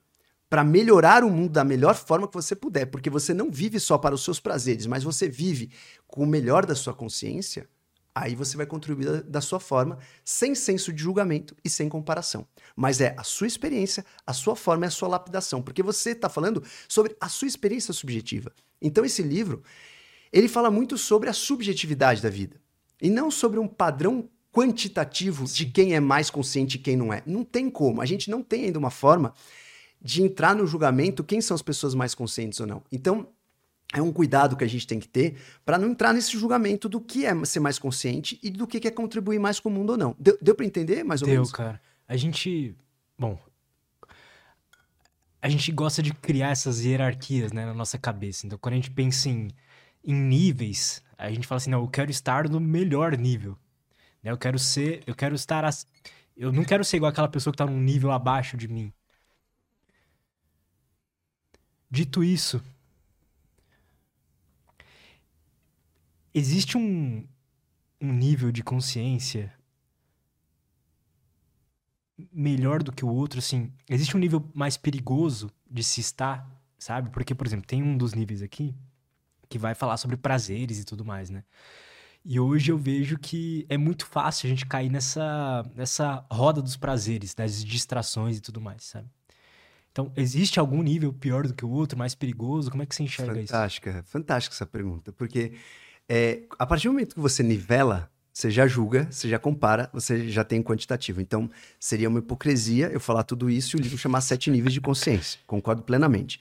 para 0.50 0.63
melhorar 0.63 1.24
o 1.24 1.30
mundo 1.30 1.52
da 1.52 1.63
melhor 1.63 1.96
forma 1.96 2.28
que 2.28 2.36
você 2.36 2.56
puder, 2.56 2.86
porque 2.86 3.10
você 3.10 3.34
não 3.34 3.52
vive 3.52 3.80
só 3.80 3.98
para 3.98 4.16
os 4.16 4.24
seus 4.24 4.40
prazeres, 4.40 4.86
mas 4.86 5.04
você 5.04 5.28
vive 5.28 5.72
com 6.08 6.24
o 6.24 6.28
melhor 6.28 6.66
da 6.66 6.76
sua 6.76 6.94
consciência, 6.94 7.68
aí 8.16 8.34
você 8.34 8.56
vai 8.56 8.66
contribuir 8.66 9.24
da, 9.24 9.42
sua 9.42 9.60
forma, 9.60 9.98
sem 10.24 10.56
senso 10.56 10.94
de 10.94 11.04
julgamento 11.04 11.56
e 11.66 11.70
sem 11.70 11.90
comparação. 11.90 12.48
Mas 12.76 13.02
é 13.02 13.13
a 13.18 13.24
sua 13.24 13.48
experiência, 13.48 14.06
a 14.26 14.32
sua 14.32 14.56
forma 14.56 14.86
e 14.86 14.88
a 14.88 14.92
sua 14.92 15.10
lapidação, 15.10 15.62
porque 15.62 15.84
você 15.84 16.12
está 16.12 16.30
falando 16.30 16.63
sobre 16.88 17.16
a 17.20 17.28
sua 17.28 17.48
experiência 17.48 17.94
subjetiva. 17.94 18.52
Então 18.82 19.04
esse 19.04 19.22
livro, 19.22 19.63
ele 20.32 20.48
fala 20.48 20.72
muito 20.72 20.98
sobre 20.98 21.30
a 21.30 21.34
subjetividade 21.34 22.22
da 22.22 22.30
vida 22.30 22.62
e 23.02 23.10
não 23.10 23.30
sobre 23.30 23.60
um 23.60 23.68
padrão 23.68 24.30
quantitativo 24.52 25.46
de 25.46 25.68
quem 25.68 25.94
é 25.94 26.00
mais 26.00 26.30
consciente 26.30 26.78
e 26.78 26.80
quem 26.80 26.96
não 26.96 27.14
é. 27.14 27.22
Não 27.26 27.44
tem 27.44 27.70
como. 27.70 28.02
A 28.02 28.06
gente 28.06 28.30
não 28.30 28.42
tem 28.42 28.66
ainda 28.66 28.80
uma 28.80 28.90
forma 28.90 29.34
de 30.02 30.24
entrar 30.24 30.56
no 30.56 30.66
julgamento 30.66 31.24
quem 31.24 31.42
são 31.42 31.54
as 31.54 31.62
pessoas 31.62 31.94
mais 31.94 32.16
conscientes 32.16 32.60
ou 32.60 32.68
não. 32.68 32.84
Então, 32.92 33.28
é 33.94 34.02
um 34.02 34.12
cuidado 34.12 34.58
que 34.58 34.64
a 34.64 34.68
gente 34.68 34.86
tem 34.86 35.00
que 35.00 35.08
ter 35.08 35.38
para 35.64 35.78
não 35.78 35.90
entrar 35.90 36.14
nesse 36.14 36.38
julgamento 36.38 36.90
do 36.90 37.00
que 37.00 37.26
é 37.26 37.46
ser 37.46 37.60
mais 37.60 37.80
consciente 37.80 38.40
e 38.44 38.50
do 38.50 38.68
que 38.68 38.86
é 38.86 38.92
contribuir 38.92 39.40
mais 39.40 39.60
com 39.60 39.70
o 39.70 39.72
mundo 39.72 39.92
ou 39.92 39.98
não. 39.98 40.16
Deu, 40.20 40.38
deu 40.42 40.56
para 40.56 40.66
entender 40.66 41.04
mais 41.04 41.22
ou 41.22 41.28
deu, 41.28 41.36
menos? 41.36 41.50
Deu, 41.50 41.58
cara. 41.58 41.82
A 42.08 42.18
gente. 42.18 42.76
Bom. 43.18 43.40
A 45.42 45.50
gente 45.50 45.72
gosta 45.72 46.02
de 46.02 46.14
criar 46.14 46.50
essas 46.50 46.84
hierarquias 46.84 47.54
né, 47.54 47.66
na 47.66 47.74
nossa 47.74 47.98
cabeça. 47.98 48.46
Então, 48.46 48.58
quando 48.58 48.74
a 48.74 48.78
gente 48.78 48.92
pensa 48.92 49.30
em, 49.30 49.50
em 50.04 50.14
níveis, 50.14 51.04
a 51.18 51.30
gente 51.32 51.48
fala 51.48 51.58
assim: 51.58 51.70
não, 51.70 51.82
eu 51.82 51.88
quero 51.88 52.12
estar 52.12 52.48
no 52.48 52.60
melhor 52.60 53.18
nível. 53.18 53.58
Né? 54.22 54.32
Eu 54.32 54.38
quero 54.38 54.60
ser. 54.60 55.04
Eu 55.08 55.16
quero 55.16 55.36
estar. 55.36 55.68
Eu 56.36 56.52
não 56.52 56.64
quero 56.64 56.84
ser 56.86 56.98
igual 56.98 57.12
aquela 57.12 57.28
pessoa 57.28 57.52
que 57.52 57.62
está 57.62 57.66
num 57.66 57.82
nível 57.82 58.12
abaixo 58.12 58.56
de 58.56 58.68
mim. 58.68 58.94
Dito 61.90 62.22
isso, 62.22 62.62
existe 66.34 66.78
um, 66.78 67.26
um 68.02 68.12
nível 68.12 68.52
de 68.52 68.62
consciência 68.62 69.54
melhor 72.32 72.84
do 72.84 72.92
que 72.92 73.06
o 73.06 73.08
outro, 73.08 73.40
assim. 73.40 73.72
Existe 73.90 74.18
um 74.18 74.20
nível 74.20 74.52
mais 74.54 74.76
perigoso 74.76 75.50
de 75.70 75.82
se 75.82 76.02
estar, 76.02 76.46
sabe? 76.78 77.10
Porque, 77.10 77.34
por 77.34 77.48
exemplo, 77.48 77.66
tem 77.66 77.82
um 77.82 77.98
dos 77.98 78.14
níveis 78.14 78.42
aqui 78.42 78.76
que 79.50 79.58
vai 79.58 79.76
falar 79.76 79.98
sobre 79.98 80.18
prazeres 80.18 80.80
e 80.80 80.84
tudo 80.84 81.06
mais, 81.06 81.30
né? 81.30 81.44
E 82.26 82.40
hoje 82.40 82.72
eu 82.72 82.78
vejo 82.78 83.18
que 83.18 83.66
é 83.70 83.78
muito 83.78 84.06
fácil 84.06 84.48
a 84.48 84.50
gente 84.50 84.66
cair 84.66 84.90
nessa, 84.90 85.64
nessa 85.74 86.26
roda 86.30 86.62
dos 86.62 86.76
prazeres, 86.76 87.34
das 87.34 87.64
distrações 87.64 88.38
e 88.38 88.42
tudo 88.42 88.60
mais, 88.60 88.84
sabe? 88.84 89.08
Então, 89.92 90.12
existe 90.16 90.60
algum 90.60 90.84
nível 90.84 91.12
pior 91.12 91.48
do 91.48 91.54
que 91.54 91.66
o 91.66 91.70
outro, 91.70 91.98
mais 91.98 92.14
perigoso? 92.14 92.70
Como 92.70 92.84
é 92.84 92.86
que 92.86 92.94
você 92.94 93.04
enxerga 93.04 93.34
fantástica, 93.34 93.90
isso? 93.90 93.98
Fantástica, 93.98 94.04
fantástica 94.04 94.56
essa 94.56 94.66
pergunta. 94.66 95.12
Porque 95.12 95.54
é, 96.08 96.44
a 96.60 96.66
partir 96.66 96.88
do 96.88 96.94
momento 96.94 97.16
que 97.16 97.20
você 97.20 97.42
nivela, 97.42 98.12
você 98.32 98.52
já 98.52 98.68
julga, 98.68 99.08
você 99.10 99.28
já 99.28 99.40
compara, 99.40 99.90
você 99.92 100.30
já 100.30 100.44
tem 100.44 100.62
quantitativo. 100.62 101.20
Então, 101.20 101.50
seria 101.80 102.08
uma 102.08 102.20
hipocrisia 102.20 102.90
eu 102.90 103.00
falar 103.00 103.24
tudo 103.24 103.50
isso 103.50 103.76
e 103.76 103.80
o 103.80 103.82
livro 103.82 103.98
chamar 103.98 104.22
Sete 104.22 104.52
Níveis 104.52 104.74
de 104.74 104.82
Consciência. 104.82 105.40
Concordo 105.48 105.82
plenamente. 105.82 106.40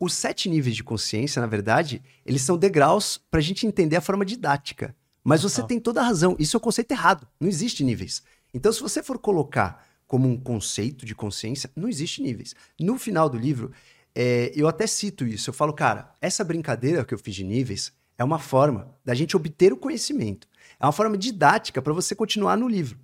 Os 0.00 0.14
sete 0.14 0.48
níveis 0.48 0.76
de 0.76 0.84
consciência, 0.84 1.40
na 1.40 1.46
verdade, 1.48 2.02
eles 2.24 2.42
são 2.42 2.56
degraus 2.56 3.20
para 3.30 3.40
a 3.40 3.42
gente 3.42 3.66
entender 3.66 3.96
a 3.96 4.00
forma 4.00 4.24
didática. 4.24 4.94
Mas 5.24 5.42
você 5.42 5.62
tem 5.62 5.80
toda 5.80 6.00
a 6.00 6.04
razão. 6.04 6.36
Isso 6.38 6.56
é 6.56 6.58
o 6.58 6.60
um 6.60 6.62
conceito 6.62 6.92
errado. 6.92 7.26
Não 7.40 7.48
existe 7.48 7.84
níveis. 7.84 8.22
Então, 8.54 8.72
se 8.72 8.80
você 8.80 9.02
for 9.02 9.18
colocar 9.18 9.86
como 10.06 10.28
um 10.28 10.38
conceito 10.38 11.04
de 11.04 11.14
consciência, 11.14 11.70
não 11.76 11.88
existe 11.88 12.22
níveis. 12.22 12.54
No 12.80 12.98
final 12.98 13.28
do 13.28 13.36
livro, 13.36 13.72
é, 14.14 14.52
eu 14.54 14.66
até 14.66 14.86
cito 14.86 15.26
isso. 15.26 15.50
Eu 15.50 15.54
falo, 15.54 15.72
cara, 15.72 16.14
essa 16.20 16.42
brincadeira 16.42 17.04
que 17.04 17.12
eu 17.12 17.18
fiz 17.18 17.34
de 17.34 17.44
níveis 17.44 17.92
é 18.16 18.24
uma 18.24 18.38
forma 18.38 18.96
da 19.04 19.14
gente 19.14 19.36
obter 19.36 19.72
o 19.72 19.76
conhecimento. 19.76 20.48
É 20.80 20.86
uma 20.86 20.92
forma 20.92 21.18
didática 21.18 21.82
para 21.82 21.92
você 21.92 22.14
continuar 22.14 22.56
no 22.56 22.66
livro. 22.66 22.98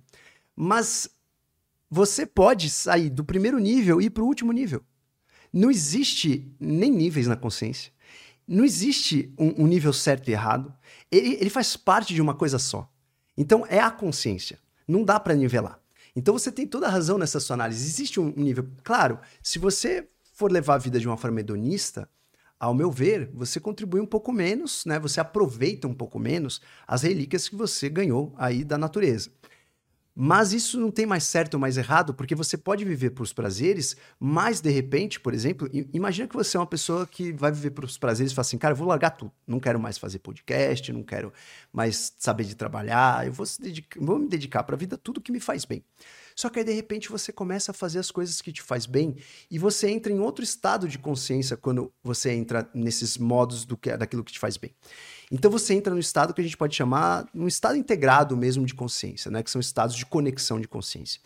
Mas 0.55 1.09
você 1.89 2.25
pode 2.25 2.69
sair 2.69 3.09
do 3.09 3.23
primeiro 3.23 3.59
nível 3.59 4.01
e 4.01 4.05
ir 4.05 4.09
para 4.09 4.23
o 4.23 4.27
último 4.27 4.51
nível. 4.51 4.83
Não 5.55 5.71
existe 5.71 6.53
nem 6.59 6.91
níveis 6.91 7.27
na 7.27 7.37
consciência. 7.37 7.89
Não 8.45 8.65
existe 8.65 9.33
um, 9.39 9.63
um 9.63 9.67
nível 9.67 9.93
certo 9.93 10.27
e 10.27 10.33
errado. 10.33 10.73
Ele, 11.09 11.35
ele 11.35 11.49
faz 11.49 11.77
parte 11.77 12.13
de 12.13 12.21
uma 12.21 12.35
coisa 12.35 12.59
só. 12.59 12.91
Então 13.37 13.65
é 13.69 13.79
a 13.79 13.89
consciência. 13.89 14.59
Não 14.85 15.05
dá 15.05 15.17
para 15.17 15.33
nivelar. 15.33 15.79
Então 16.13 16.37
você 16.37 16.51
tem 16.51 16.67
toda 16.67 16.87
a 16.87 16.89
razão 16.89 17.17
nessa 17.17 17.39
sua 17.39 17.53
análise. 17.53 17.87
Existe 17.87 18.19
um 18.19 18.33
nível. 18.35 18.67
Claro, 18.83 19.17
se 19.41 19.57
você 19.57 20.09
for 20.33 20.51
levar 20.51 20.75
a 20.75 20.77
vida 20.77 20.99
de 20.99 21.07
uma 21.07 21.15
forma 21.15 21.39
hedonista, 21.39 22.09
ao 22.59 22.73
meu 22.73 22.91
ver, 22.91 23.31
você 23.33 23.57
contribui 23.57 24.01
um 24.01 24.05
pouco 24.05 24.33
menos, 24.33 24.83
né? 24.85 24.99
Você 24.99 25.21
aproveita 25.21 25.87
um 25.87 25.93
pouco 25.93 26.19
menos 26.19 26.59
as 26.85 27.03
relíquias 27.03 27.47
que 27.47 27.55
você 27.55 27.87
ganhou 27.87 28.33
aí 28.37 28.65
da 28.65 28.77
natureza. 28.77 29.31
Mas 30.17 30.53
isso 30.53 30.79
não 30.79 30.89
tem 30.89 31.05
mais 31.05 31.25
certo 31.25 31.55
ou 31.55 31.59
mais 31.59 31.77
errado, 31.77 32.13
porque 32.13 32.33
você 32.33 32.57
pode 32.57 32.85
viver 32.85 33.09
para 33.09 33.23
os 33.23 33.33
prazeres, 33.33 33.97
mas 34.17 34.61
de 34.61 34.69
repente, 34.69 35.19
por 35.19 35.33
exemplo, 35.33 35.69
imagina 35.93 36.25
que 36.25 36.35
você 36.35 36.55
é 36.55 36.59
uma 36.59 36.65
pessoa 36.65 37.05
que 37.05 37.33
vai 37.33 37.51
viver 37.51 37.71
para 37.71 37.83
os 37.83 37.97
prazeres 37.97 38.31
e 38.31 38.35
fala 38.35 38.45
assim, 38.45 38.57
cara, 38.57 38.71
eu 38.71 38.77
vou 38.77 38.87
largar 38.87 39.09
tudo, 39.09 39.33
não 39.45 39.59
quero 39.59 39.77
mais 39.77 39.97
fazer 39.97 40.19
podcast, 40.19 40.93
não 40.93 41.03
quero 41.03 41.33
mais 41.73 42.13
saber 42.17 42.45
de 42.45 42.55
trabalhar, 42.55 43.27
eu 43.27 43.33
vou, 43.33 43.45
dedicar, 43.59 43.99
vou 43.99 44.17
me 44.17 44.29
dedicar 44.29 44.63
para 44.63 44.75
a 44.75 44.79
vida 44.79 44.97
tudo 44.97 45.19
que 45.19 45.33
me 45.33 45.41
faz 45.41 45.65
bem. 45.65 45.83
Só 46.35 46.49
que 46.49 46.59
aí, 46.59 46.65
de 46.65 46.73
repente, 46.73 47.09
você 47.09 47.31
começa 47.31 47.71
a 47.71 47.73
fazer 47.73 47.99
as 47.99 48.11
coisas 48.11 48.41
que 48.41 48.51
te 48.51 48.61
faz 48.61 48.85
bem 48.85 49.15
e 49.49 49.57
você 49.57 49.89
entra 49.89 50.11
em 50.11 50.19
outro 50.19 50.43
estado 50.43 50.87
de 50.87 50.99
consciência 50.99 51.55
quando 51.55 51.93
você 52.03 52.31
entra 52.31 52.69
nesses 52.73 53.17
modos 53.17 53.63
do 53.63 53.77
que, 53.77 53.95
daquilo 53.95 54.23
que 54.23 54.33
te 54.33 54.39
faz 54.39 54.57
bem. 54.57 54.75
Então 55.31 55.49
você 55.49 55.73
entra 55.73 55.93
no 55.93 55.99
estado 55.99 56.33
que 56.33 56.41
a 56.41 56.43
gente 56.43 56.57
pode 56.57 56.75
chamar 56.75 57.27
um 57.33 57.47
estado 57.47 57.75
integrado 57.75 58.37
mesmo 58.37 58.65
de 58.65 58.73
consciência, 58.73 59.31
né? 59.31 59.41
Que 59.41 59.51
são 59.51 59.59
estados 59.59 59.95
de 59.95 60.05
conexão 60.05 60.59
de 60.59 60.67
consciência. 60.67 61.19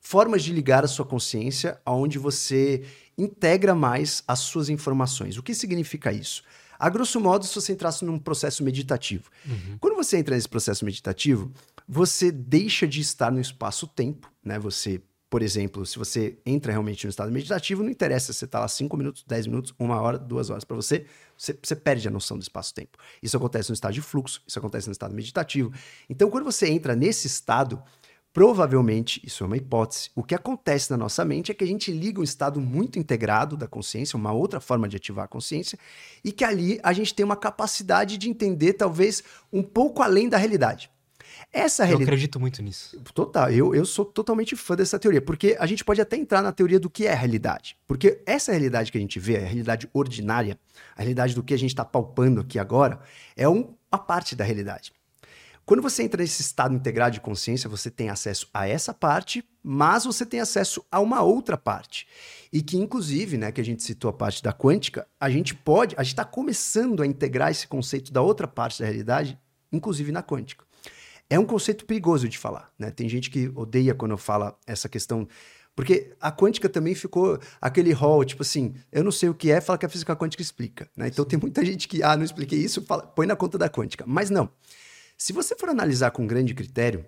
Formas 0.00 0.42
de 0.42 0.52
ligar 0.52 0.84
a 0.84 0.88
sua 0.88 1.04
consciência 1.04 1.80
aonde 1.84 2.18
você 2.18 2.84
integra 3.16 3.74
mais 3.74 4.22
as 4.28 4.40
suas 4.40 4.68
informações. 4.68 5.36
O 5.36 5.42
que 5.42 5.54
significa 5.54 6.12
isso? 6.12 6.42
A 6.78 6.88
grosso 6.88 7.20
modo, 7.20 7.44
se 7.44 7.54
você 7.54 7.72
entrasse 7.72 8.04
num 8.04 8.18
processo 8.18 8.62
meditativo. 8.62 9.28
Uhum. 9.44 9.78
Quando 9.80 9.96
você 9.96 10.16
entra 10.16 10.36
nesse 10.36 10.48
processo 10.48 10.84
meditativo, 10.84 11.50
você 11.88 12.30
deixa 12.30 12.86
de 12.86 13.00
estar 13.00 13.32
no 13.32 13.40
espaço-tempo, 13.40 14.30
né? 14.44 14.58
Você, 14.60 15.02
por 15.30 15.42
exemplo, 15.42 15.84
se 15.84 15.98
você 15.98 16.38
entra 16.44 16.72
realmente 16.72 17.04
no 17.04 17.10
estado 17.10 17.30
meditativo, 17.30 17.82
não 17.82 17.90
interessa 17.90 18.32
se 18.32 18.38
você 18.38 18.44
está 18.46 18.60
lá 18.60 18.68
5 18.68 18.96
minutos, 18.96 19.24
10 19.26 19.46
minutos, 19.46 19.74
uma 19.78 20.00
hora, 20.00 20.18
duas 20.18 20.48
horas. 20.48 20.64
Para 20.64 20.76
você, 20.76 21.04
você, 21.36 21.58
você 21.62 21.76
perde 21.76 22.08
a 22.08 22.10
noção 22.10 22.38
do 22.38 22.42
espaço-tempo. 22.42 22.96
Isso 23.22 23.36
acontece 23.36 23.68
no 23.68 23.74
estado 23.74 23.92
de 23.92 24.00
fluxo, 24.00 24.42
isso 24.46 24.58
acontece 24.58 24.88
no 24.88 24.92
estado 24.92 25.14
meditativo. 25.14 25.70
Então, 26.08 26.30
quando 26.30 26.44
você 26.44 26.68
entra 26.68 26.96
nesse 26.96 27.26
estado, 27.26 27.82
Provavelmente, 28.30 29.20
isso 29.24 29.42
é 29.42 29.46
uma 29.46 29.56
hipótese, 29.56 30.10
o 30.14 30.22
que 30.22 30.34
acontece 30.34 30.90
na 30.90 30.96
nossa 30.96 31.24
mente 31.24 31.50
é 31.50 31.54
que 31.54 31.64
a 31.64 31.66
gente 31.66 31.90
liga 31.90 32.20
um 32.20 32.22
estado 32.22 32.60
muito 32.60 32.98
integrado 32.98 33.56
da 33.56 33.66
consciência, 33.66 34.16
uma 34.16 34.32
outra 34.32 34.60
forma 34.60 34.86
de 34.86 34.96
ativar 34.96 35.24
a 35.24 35.28
consciência, 35.28 35.78
e 36.22 36.30
que 36.30 36.44
ali 36.44 36.78
a 36.82 36.92
gente 36.92 37.14
tem 37.14 37.24
uma 37.24 37.34
capacidade 37.34 38.18
de 38.18 38.28
entender 38.28 38.74
talvez 38.74 39.24
um 39.52 39.62
pouco 39.62 40.02
além 40.02 40.28
da 40.28 40.36
realidade. 40.36 40.90
Essa 41.52 41.82
Eu 41.82 41.86
realidade. 41.88 42.10
acredito 42.10 42.38
muito 42.38 42.62
nisso. 42.62 43.00
Total, 43.14 43.50
eu, 43.50 43.74
eu 43.74 43.84
sou 43.86 44.04
totalmente 44.04 44.54
fã 44.54 44.76
dessa 44.76 44.98
teoria, 44.98 45.20
porque 45.22 45.56
a 45.58 45.66
gente 45.66 45.82
pode 45.84 46.00
até 46.00 46.16
entrar 46.16 46.42
na 46.42 46.52
teoria 46.52 46.78
do 46.78 46.90
que 46.90 47.06
é 47.06 47.12
a 47.12 47.16
realidade. 47.16 47.76
Porque 47.86 48.20
essa 48.26 48.52
realidade 48.52 48.92
que 48.92 48.98
a 48.98 49.00
gente 49.00 49.18
vê, 49.18 49.36
a 49.36 49.40
realidade 49.40 49.88
ordinária, 49.94 50.58
a 50.94 51.00
realidade 51.00 51.34
do 51.34 51.42
que 51.42 51.54
a 51.54 51.58
gente 51.58 51.70
está 51.70 51.84
palpando 51.84 52.40
aqui 52.42 52.58
agora, 52.58 53.00
é 53.34 53.48
um- 53.48 53.74
uma 53.90 53.98
parte 53.98 54.36
da 54.36 54.44
realidade. 54.44 54.92
Quando 55.64 55.82
você 55.82 56.02
entra 56.02 56.22
nesse 56.22 56.40
estado 56.40 56.74
integrado 56.74 57.12
de 57.14 57.20
consciência, 57.20 57.68
você 57.68 57.90
tem 57.90 58.08
acesso 58.08 58.48
a 58.54 58.66
essa 58.66 58.94
parte, 58.94 59.44
mas 59.62 60.04
você 60.04 60.24
tem 60.24 60.40
acesso 60.40 60.82
a 60.90 60.98
uma 61.00 61.22
outra 61.22 61.58
parte. 61.58 62.06
E 62.50 62.62
que, 62.62 62.78
inclusive, 62.78 63.36
né, 63.36 63.52
que 63.52 63.60
a 63.60 63.64
gente 63.64 63.82
citou 63.82 64.08
a 64.08 64.12
parte 64.14 64.42
da 64.42 64.50
quântica, 64.52 65.06
a 65.20 65.28
gente 65.28 65.54
pode, 65.54 65.94
a 65.98 66.02
gente 66.02 66.12
está 66.14 66.24
começando 66.24 67.02
a 67.02 67.06
integrar 67.06 67.50
esse 67.50 67.66
conceito 67.66 68.10
da 68.10 68.22
outra 68.22 68.48
parte 68.48 68.80
da 68.80 68.86
realidade, 68.86 69.38
inclusive 69.70 70.10
na 70.10 70.22
quântica. 70.22 70.64
É 71.30 71.38
um 71.38 71.44
conceito 71.44 71.84
perigoso 71.84 72.28
de 72.28 72.38
falar, 72.38 72.72
né? 72.78 72.90
Tem 72.90 73.08
gente 73.08 73.30
que 73.30 73.52
odeia 73.54 73.94
quando 73.94 74.12
eu 74.12 74.18
falo 74.18 74.54
essa 74.66 74.88
questão. 74.88 75.28
Porque 75.76 76.12
a 76.20 76.32
quântica 76.32 76.68
também 76.68 76.94
ficou 76.94 77.38
aquele 77.60 77.92
rol, 77.92 78.24
tipo 78.24 78.42
assim, 78.42 78.74
eu 78.90 79.04
não 79.04 79.12
sei 79.12 79.28
o 79.28 79.34
que 79.34 79.50
é, 79.50 79.60
fala 79.60 79.78
que 79.78 79.86
a 79.86 79.88
física 79.88 80.16
quântica 80.16 80.42
explica. 80.42 80.90
Né? 80.96 81.08
Então 81.08 81.24
tem 81.24 81.38
muita 81.38 81.64
gente 81.64 81.86
que, 81.86 82.02
ah, 82.02 82.16
não 82.16 82.24
expliquei 82.24 82.58
isso, 82.58 82.82
fala, 82.82 83.06
põe 83.06 83.26
na 83.26 83.36
conta 83.36 83.58
da 83.58 83.68
quântica. 83.68 84.04
Mas 84.06 84.30
não. 84.30 84.50
Se 85.16 85.32
você 85.32 85.54
for 85.54 85.68
analisar 85.68 86.10
com 86.12 86.26
grande 86.26 86.54
critério, 86.54 87.04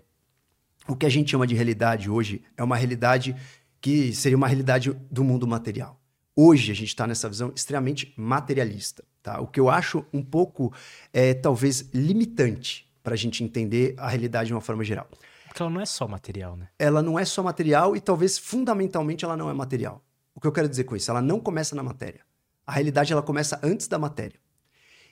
o 0.87 0.95
que 0.95 1.07
a 1.07 1.09
gente 1.09 1.31
chama 1.31 1.47
de 1.47 1.55
realidade 1.55 2.11
hoje 2.11 2.43
é 2.57 2.63
uma 2.63 2.77
realidade 2.77 3.35
que 3.81 4.13
seria 4.13 4.37
uma 4.37 4.49
realidade 4.49 4.93
do 5.11 5.25
mundo 5.25 5.47
material. 5.47 5.99
Hoje 6.37 6.71
a 6.71 6.75
gente 6.75 6.89
está 6.89 7.07
nessa 7.07 7.29
visão 7.29 7.53
extremamente 7.55 8.13
materialista, 8.17 9.03
tá? 9.23 9.41
O 9.41 9.47
que 9.47 9.59
eu 9.59 9.71
acho 9.71 10.05
um 10.13 10.23
pouco, 10.23 10.73
é, 11.13 11.35
talvez, 11.35 11.89
limitante 11.93 12.90
para 13.03 13.15
a 13.15 13.17
gente 13.17 13.43
entender 13.43 13.95
a 13.99 14.09
realidade 14.09 14.49
de 14.49 14.55
uma 14.55 14.61
forma 14.61 14.85
geral. 14.85 15.09
Porque 15.49 15.63
ela 15.63 15.71
não 15.71 15.81
é 15.81 15.87
só 15.87 16.07
material, 16.07 16.57
né? 16.57 16.69
Ela 16.79 17.03
não 17.03 17.19
é 17.19 17.25
só 17.25 17.43
material 17.43 17.97
e 17.97 18.01
talvez 18.01 18.39
fundamentalmente 18.39 19.25
ela 19.25 19.37
não 19.37 19.51
é 19.51 19.53
material. 19.53 20.03
O 20.35 20.41
que 20.41 20.47
eu 20.47 20.53
quero 20.53 20.69
dizer 20.69 20.85
com 20.85 20.95
isso? 20.95 21.11
Ela 21.11 21.21
não 21.21 21.41
começa 21.41 21.75
na 21.75 21.83
matéria. 21.83 22.21
A 22.67 22.73
realidade 22.73 23.13
ela 23.13 23.23
começa 23.23 23.59
antes 23.63 23.89
da 23.89 23.99
matéria. 23.99 24.39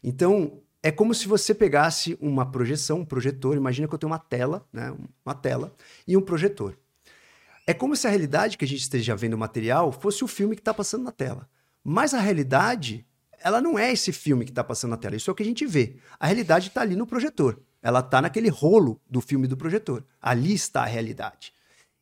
Então, 0.02 0.60
é 0.82 0.92
como 0.92 1.12
se 1.12 1.26
você 1.26 1.52
pegasse 1.52 2.16
uma 2.20 2.46
projeção, 2.50 3.00
um 3.00 3.04
projetor. 3.04 3.56
Imagina 3.56 3.88
que 3.88 3.94
eu 3.94 3.98
tenho 3.98 4.12
uma 4.12 4.18
tela, 4.18 4.64
né? 4.72 4.94
Uma 5.24 5.34
tela 5.34 5.74
e 6.06 6.16
um 6.16 6.20
projetor. 6.20 6.78
É 7.66 7.74
como 7.74 7.96
se 7.96 8.06
a 8.06 8.10
realidade 8.10 8.56
que 8.56 8.64
a 8.64 8.68
gente 8.68 8.80
esteja 8.80 9.16
vendo 9.16 9.34
o 9.34 9.38
material 9.38 9.92
fosse 9.92 10.22
o 10.24 10.28
filme 10.28 10.54
que 10.54 10.60
está 10.60 10.72
passando 10.72 11.04
na 11.04 11.12
tela. 11.12 11.48
Mas 11.82 12.14
a 12.14 12.20
realidade, 12.20 13.04
ela 13.42 13.60
não 13.60 13.78
é 13.78 13.92
esse 13.92 14.12
filme 14.12 14.44
que 14.44 14.50
está 14.50 14.62
passando 14.62 14.92
na 14.92 14.96
tela. 14.96 15.16
Isso 15.16 15.28
é 15.28 15.32
o 15.32 15.34
que 15.34 15.42
a 15.42 15.46
gente 15.46 15.66
vê. 15.66 15.96
A 16.18 16.26
realidade 16.26 16.68
está 16.68 16.80
ali 16.80 16.94
no 16.94 17.06
projetor. 17.06 17.60
Ela 17.88 18.00
está 18.00 18.20
naquele 18.20 18.50
rolo 18.50 19.00
do 19.08 19.18
filme 19.18 19.46
do 19.46 19.56
projetor. 19.56 20.04
Ali 20.20 20.52
está 20.52 20.82
a 20.82 20.84
realidade. 20.84 21.54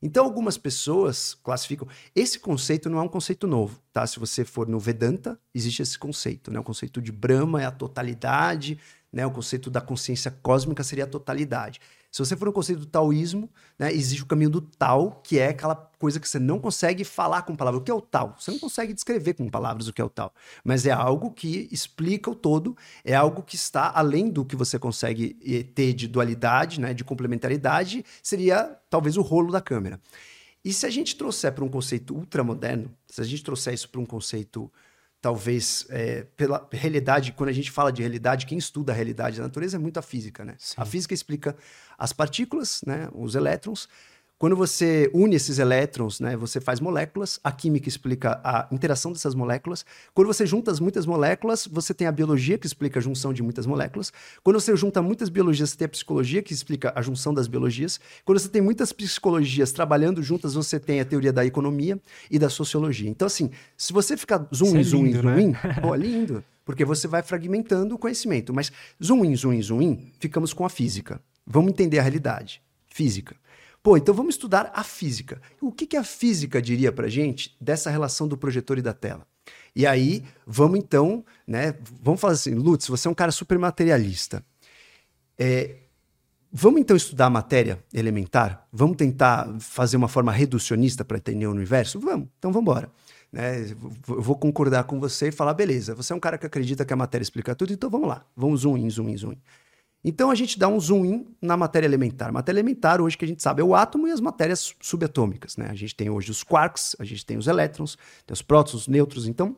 Então, 0.02 0.24
algumas 0.24 0.58
pessoas 0.58 1.32
classificam. 1.32 1.86
Esse 2.12 2.40
conceito 2.40 2.90
não 2.90 2.98
é 2.98 3.02
um 3.02 3.08
conceito 3.08 3.46
novo, 3.46 3.80
tá? 3.92 4.04
Se 4.04 4.18
você 4.18 4.44
for 4.44 4.66
no 4.66 4.80
Vedanta, 4.80 5.38
existe 5.54 5.82
esse 5.82 5.96
conceito, 5.96 6.50
né? 6.50 6.58
O 6.58 6.64
conceito 6.64 7.00
de 7.00 7.12
Brahma 7.12 7.62
é 7.62 7.66
a 7.66 7.70
totalidade, 7.70 8.80
né? 9.12 9.24
O 9.24 9.30
conceito 9.30 9.70
da 9.70 9.80
consciência 9.80 10.28
cósmica 10.42 10.82
seria 10.82 11.04
a 11.04 11.06
totalidade. 11.06 11.80
Se 12.16 12.24
você 12.24 12.34
for 12.34 12.46
no 12.46 12.52
conceito 12.54 12.78
do 12.78 12.86
taoísmo, 12.86 13.50
né, 13.78 13.92
existe 13.92 14.22
o 14.22 14.26
caminho 14.26 14.48
do 14.48 14.62
Tao, 14.62 15.20
que 15.22 15.38
é 15.38 15.48
aquela 15.48 15.74
coisa 15.74 16.18
que 16.18 16.26
você 16.26 16.38
não 16.38 16.58
consegue 16.58 17.04
falar 17.04 17.42
com 17.42 17.54
palavras. 17.54 17.82
O 17.82 17.84
que 17.84 17.90
é 17.90 17.94
o 17.94 18.00
Tao? 18.00 18.34
Você 18.40 18.50
não 18.50 18.58
consegue 18.58 18.94
descrever 18.94 19.34
com 19.34 19.46
palavras 19.50 19.86
o 19.86 19.92
que 19.92 20.00
é 20.00 20.04
o 20.04 20.08
Tao. 20.08 20.32
Mas 20.64 20.86
é 20.86 20.92
algo 20.92 21.30
que 21.30 21.68
explica 21.70 22.30
o 22.30 22.34
todo, 22.34 22.74
é 23.04 23.14
algo 23.14 23.42
que 23.42 23.54
está 23.54 23.92
além 23.94 24.30
do 24.30 24.46
que 24.46 24.56
você 24.56 24.78
consegue 24.78 25.36
eh, 25.46 25.62
ter 25.62 25.92
de 25.92 26.08
dualidade, 26.08 26.80
né, 26.80 26.94
de 26.94 27.04
complementaridade, 27.04 28.02
seria 28.22 28.78
talvez 28.88 29.18
o 29.18 29.20
rolo 29.20 29.52
da 29.52 29.60
câmera. 29.60 30.00
E 30.64 30.72
se 30.72 30.86
a 30.86 30.90
gente 30.90 31.16
trouxer 31.16 31.52
para 31.52 31.66
um 31.66 31.68
conceito 31.68 32.14
ultramoderno, 32.14 32.90
se 33.06 33.20
a 33.20 33.24
gente 33.24 33.44
trouxer 33.44 33.74
isso 33.74 33.90
para 33.90 34.00
um 34.00 34.06
conceito 34.06 34.72
talvez 35.20 35.86
é, 35.90 36.24
pela 36.36 36.68
realidade, 36.72 37.32
quando 37.32 37.50
a 37.50 37.52
gente 37.52 37.70
fala 37.70 37.92
de 37.92 38.02
realidade, 38.02 38.46
quem 38.46 38.58
estuda 38.58 38.92
a 38.92 38.94
realidade 38.94 39.38
da 39.38 39.42
natureza 39.42 39.76
é 39.76 39.80
muito 39.80 39.98
a 39.98 40.02
física, 40.02 40.44
né? 40.44 40.54
Sim. 40.58 40.74
A 40.76 40.84
física 40.84 41.14
explica 41.14 41.56
as 41.98 42.12
partículas, 42.12 42.80
né, 42.86 43.08
os 43.12 43.34
elétrons. 43.34 43.88
Quando 44.38 44.54
você 44.54 45.10
une 45.14 45.34
esses 45.34 45.58
elétrons, 45.58 46.20
né, 46.20 46.36
você 46.36 46.60
faz 46.60 46.78
moléculas. 46.78 47.40
A 47.42 47.50
química 47.50 47.88
explica 47.88 48.38
a 48.44 48.68
interação 48.70 49.10
dessas 49.10 49.34
moléculas. 49.34 49.82
Quando 50.12 50.26
você 50.26 50.44
junta 50.44 50.70
as 50.70 50.78
muitas 50.78 51.06
moléculas, 51.06 51.66
você 51.66 51.94
tem 51.94 52.06
a 52.06 52.12
biologia 52.12 52.58
que 52.58 52.66
explica 52.66 52.98
a 52.98 53.02
junção 53.02 53.32
de 53.32 53.42
muitas 53.42 53.64
moléculas. 53.64 54.12
Quando 54.44 54.60
você 54.60 54.76
junta 54.76 55.00
muitas 55.00 55.30
biologias, 55.30 55.70
você 55.70 55.78
tem 55.78 55.86
a 55.86 55.88
psicologia 55.88 56.42
que 56.42 56.52
explica 56.52 56.92
a 56.94 57.00
junção 57.00 57.32
das 57.32 57.46
biologias. 57.48 57.98
Quando 58.26 58.38
você 58.38 58.50
tem 58.50 58.60
muitas 58.60 58.92
psicologias 58.92 59.72
trabalhando 59.72 60.22
juntas, 60.22 60.52
você 60.52 60.78
tem 60.78 61.00
a 61.00 61.04
teoria 61.06 61.32
da 61.32 61.42
economia 61.46 61.98
e 62.30 62.38
da 62.38 62.50
sociologia. 62.50 63.08
Então, 63.08 63.24
assim, 63.24 63.50
se 63.74 63.90
você 63.90 64.18
ficar 64.18 64.46
zoom 64.54 64.76
é 64.76 64.82
zoom 64.82 65.06
in, 65.06 65.12
lindo, 65.12 65.22
zoom 65.22 65.30
né? 65.30 65.80
pô, 65.80 65.94
é 65.94 65.98
lindo. 65.98 66.44
Porque 66.62 66.84
você 66.84 67.08
vai 67.08 67.22
fragmentando 67.22 67.94
o 67.94 67.98
conhecimento. 67.98 68.52
Mas 68.52 68.70
zoom 69.02 69.24
in, 69.24 69.34
zoom 69.34 69.54
in, 69.54 69.62
zoom 69.62 69.80
in, 69.80 70.12
ficamos 70.20 70.52
com 70.52 70.66
a 70.66 70.68
física. 70.68 71.22
Vamos 71.46 71.70
entender 71.70 71.98
a 72.00 72.02
realidade. 72.02 72.60
Física. 72.86 73.34
Pô, 73.86 73.96
então 73.96 74.12
vamos 74.12 74.34
estudar 74.34 74.72
a 74.74 74.82
física. 74.82 75.40
O 75.60 75.70
que, 75.70 75.86
que 75.86 75.96
a 75.96 76.02
física 76.02 76.60
diria 76.60 76.90
pra 76.90 77.06
gente 77.06 77.56
dessa 77.60 77.88
relação 77.88 78.26
do 78.26 78.36
projetor 78.36 78.78
e 78.78 78.82
da 78.82 78.92
tela? 78.92 79.24
E 79.76 79.86
aí, 79.86 80.24
vamos 80.44 80.80
então, 80.80 81.24
né? 81.46 81.72
Vamos 82.02 82.20
falar 82.20 82.32
assim, 82.32 82.52
Lutz, 82.56 82.88
você 82.88 83.06
é 83.06 83.10
um 83.12 83.14
cara 83.14 83.30
super 83.30 83.56
materialista. 83.56 84.44
É, 85.38 85.76
vamos 86.52 86.80
então 86.80 86.96
estudar 86.96 87.26
a 87.26 87.30
matéria 87.30 87.78
elementar? 87.94 88.66
Vamos 88.72 88.96
tentar 88.96 89.54
fazer 89.60 89.96
uma 89.96 90.08
forma 90.08 90.32
reducionista 90.32 91.04
para 91.04 91.18
entender 91.18 91.46
o 91.46 91.52
universo? 91.52 92.00
Vamos, 92.00 92.26
então 92.36 92.50
vamos 92.50 92.68
embora. 92.68 92.90
Né? 93.30 93.70
Eu 93.70 94.20
vou 94.20 94.34
concordar 94.36 94.82
com 94.82 94.98
você 94.98 95.28
e 95.28 95.32
falar, 95.32 95.54
beleza, 95.54 95.94
você 95.94 96.12
é 96.12 96.16
um 96.16 96.20
cara 96.20 96.36
que 96.38 96.46
acredita 96.46 96.84
que 96.84 96.92
a 96.92 96.96
matéria 96.96 97.22
explica 97.22 97.54
tudo, 97.54 97.72
então 97.72 97.88
vamos 97.88 98.08
lá, 98.08 98.26
vamos 98.36 98.62
zoom 98.62 98.78
in, 98.78 98.90
zoom 98.90 99.10
in, 99.10 99.16
zoom 99.16 99.32
in. 99.34 99.38
Então 100.04 100.30
a 100.30 100.34
gente 100.34 100.58
dá 100.58 100.68
um 100.68 100.78
zoom 100.78 101.04
in 101.04 101.26
na 101.42 101.56
matéria 101.56 101.86
elementar. 101.86 102.32
Matéria 102.32 102.58
elementar, 102.60 103.00
hoje 103.00 103.18
que 103.18 103.24
a 103.24 103.28
gente 103.28 103.42
sabe, 103.42 103.60
é 103.60 103.64
o 103.64 103.74
átomo 103.74 104.06
e 104.06 104.12
as 104.12 104.20
matérias 104.20 104.74
subatômicas. 104.80 105.56
Né? 105.56 105.68
A 105.68 105.74
gente 105.74 105.94
tem 105.96 106.08
hoje 106.08 106.30
os 106.30 106.44
quarks, 106.44 106.94
a 106.98 107.04
gente 107.04 107.26
tem 107.26 107.36
os 107.36 107.46
elétrons, 107.48 107.96
tem 108.24 108.32
os 108.32 108.42
prótons, 108.42 108.74
os 108.82 108.88
nêutrons. 108.88 109.26
Então, 109.26 109.56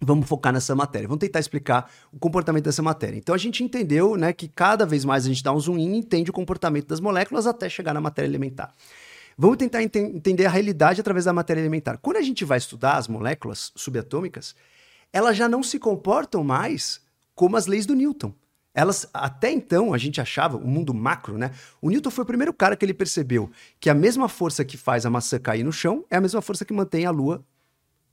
vamos 0.00 0.28
focar 0.28 0.52
nessa 0.52 0.74
matéria. 0.74 1.08
Vamos 1.08 1.20
tentar 1.20 1.40
explicar 1.40 1.90
o 2.12 2.18
comportamento 2.18 2.64
dessa 2.64 2.82
matéria. 2.82 3.16
Então 3.16 3.34
a 3.34 3.38
gente 3.38 3.64
entendeu 3.64 4.16
né, 4.16 4.32
que 4.32 4.46
cada 4.46 4.86
vez 4.86 5.04
mais 5.04 5.24
a 5.24 5.28
gente 5.28 5.42
dá 5.42 5.52
um 5.52 5.58
zoom 5.58 5.78
in 5.78 5.94
e 5.94 5.96
entende 5.98 6.30
o 6.30 6.32
comportamento 6.32 6.86
das 6.86 7.00
moléculas 7.00 7.46
até 7.46 7.68
chegar 7.68 7.92
na 7.94 8.00
matéria 8.00 8.28
elementar. 8.28 8.72
Vamos 9.36 9.56
tentar 9.56 9.82
ente- 9.82 9.98
entender 9.98 10.46
a 10.46 10.50
realidade 10.50 11.00
através 11.00 11.24
da 11.24 11.32
matéria 11.32 11.60
elementar. 11.60 11.98
Quando 11.98 12.18
a 12.18 12.22
gente 12.22 12.44
vai 12.44 12.58
estudar 12.58 12.96
as 12.96 13.08
moléculas 13.08 13.72
subatômicas, 13.74 14.54
elas 15.12 15.36
já 15.36 15.48
não 15.48 15.62
se 15.62 15.78
comportam 15.78 16.44
mais 16.44 17.00
como 17.34 17.56
as 17.56 17.66
leis 17.66 17.86
do 17.86 17.94
Newton. 17.94 18.32
Elas, 18.74 19.08
até 19.14 19.52
então, 19.52 19.94
a 19.94 19.98
gente 19.98 20.20
achava, 20.20 20.56
o 20.56 20.66
mundo 20.66 20.92
macro, 20.92 21.38
né? 21.38 21.52
O 21.80 21.88
Newton 21.88 22.10
foi 22.10 22.24
o 22.24 22.26
primeiro 22.26 22.52
cara 22.52 22.76
que 22.76 22.84
ele 22.84 22.92
percebeu 22.92 23.50
que 23.78 23.88
a 23.88 23.94
mesma 23.94 24.28
força 24.28 24.64
que 24.64 24.76
faz 24.76 25.06
a 25.06 25.10
maçã 25.10 25.38
cair 25.38 25.62
no 25.62 25.72
chão 25.72 26.04
é 26.10 26.16
a 26.16 26.20
mesma 26.20 26.42
força 26.42 26.64
que 26.64 26.72
mantém 26.72 27.06
a 27.06 27.10
Lua 27.10 27.44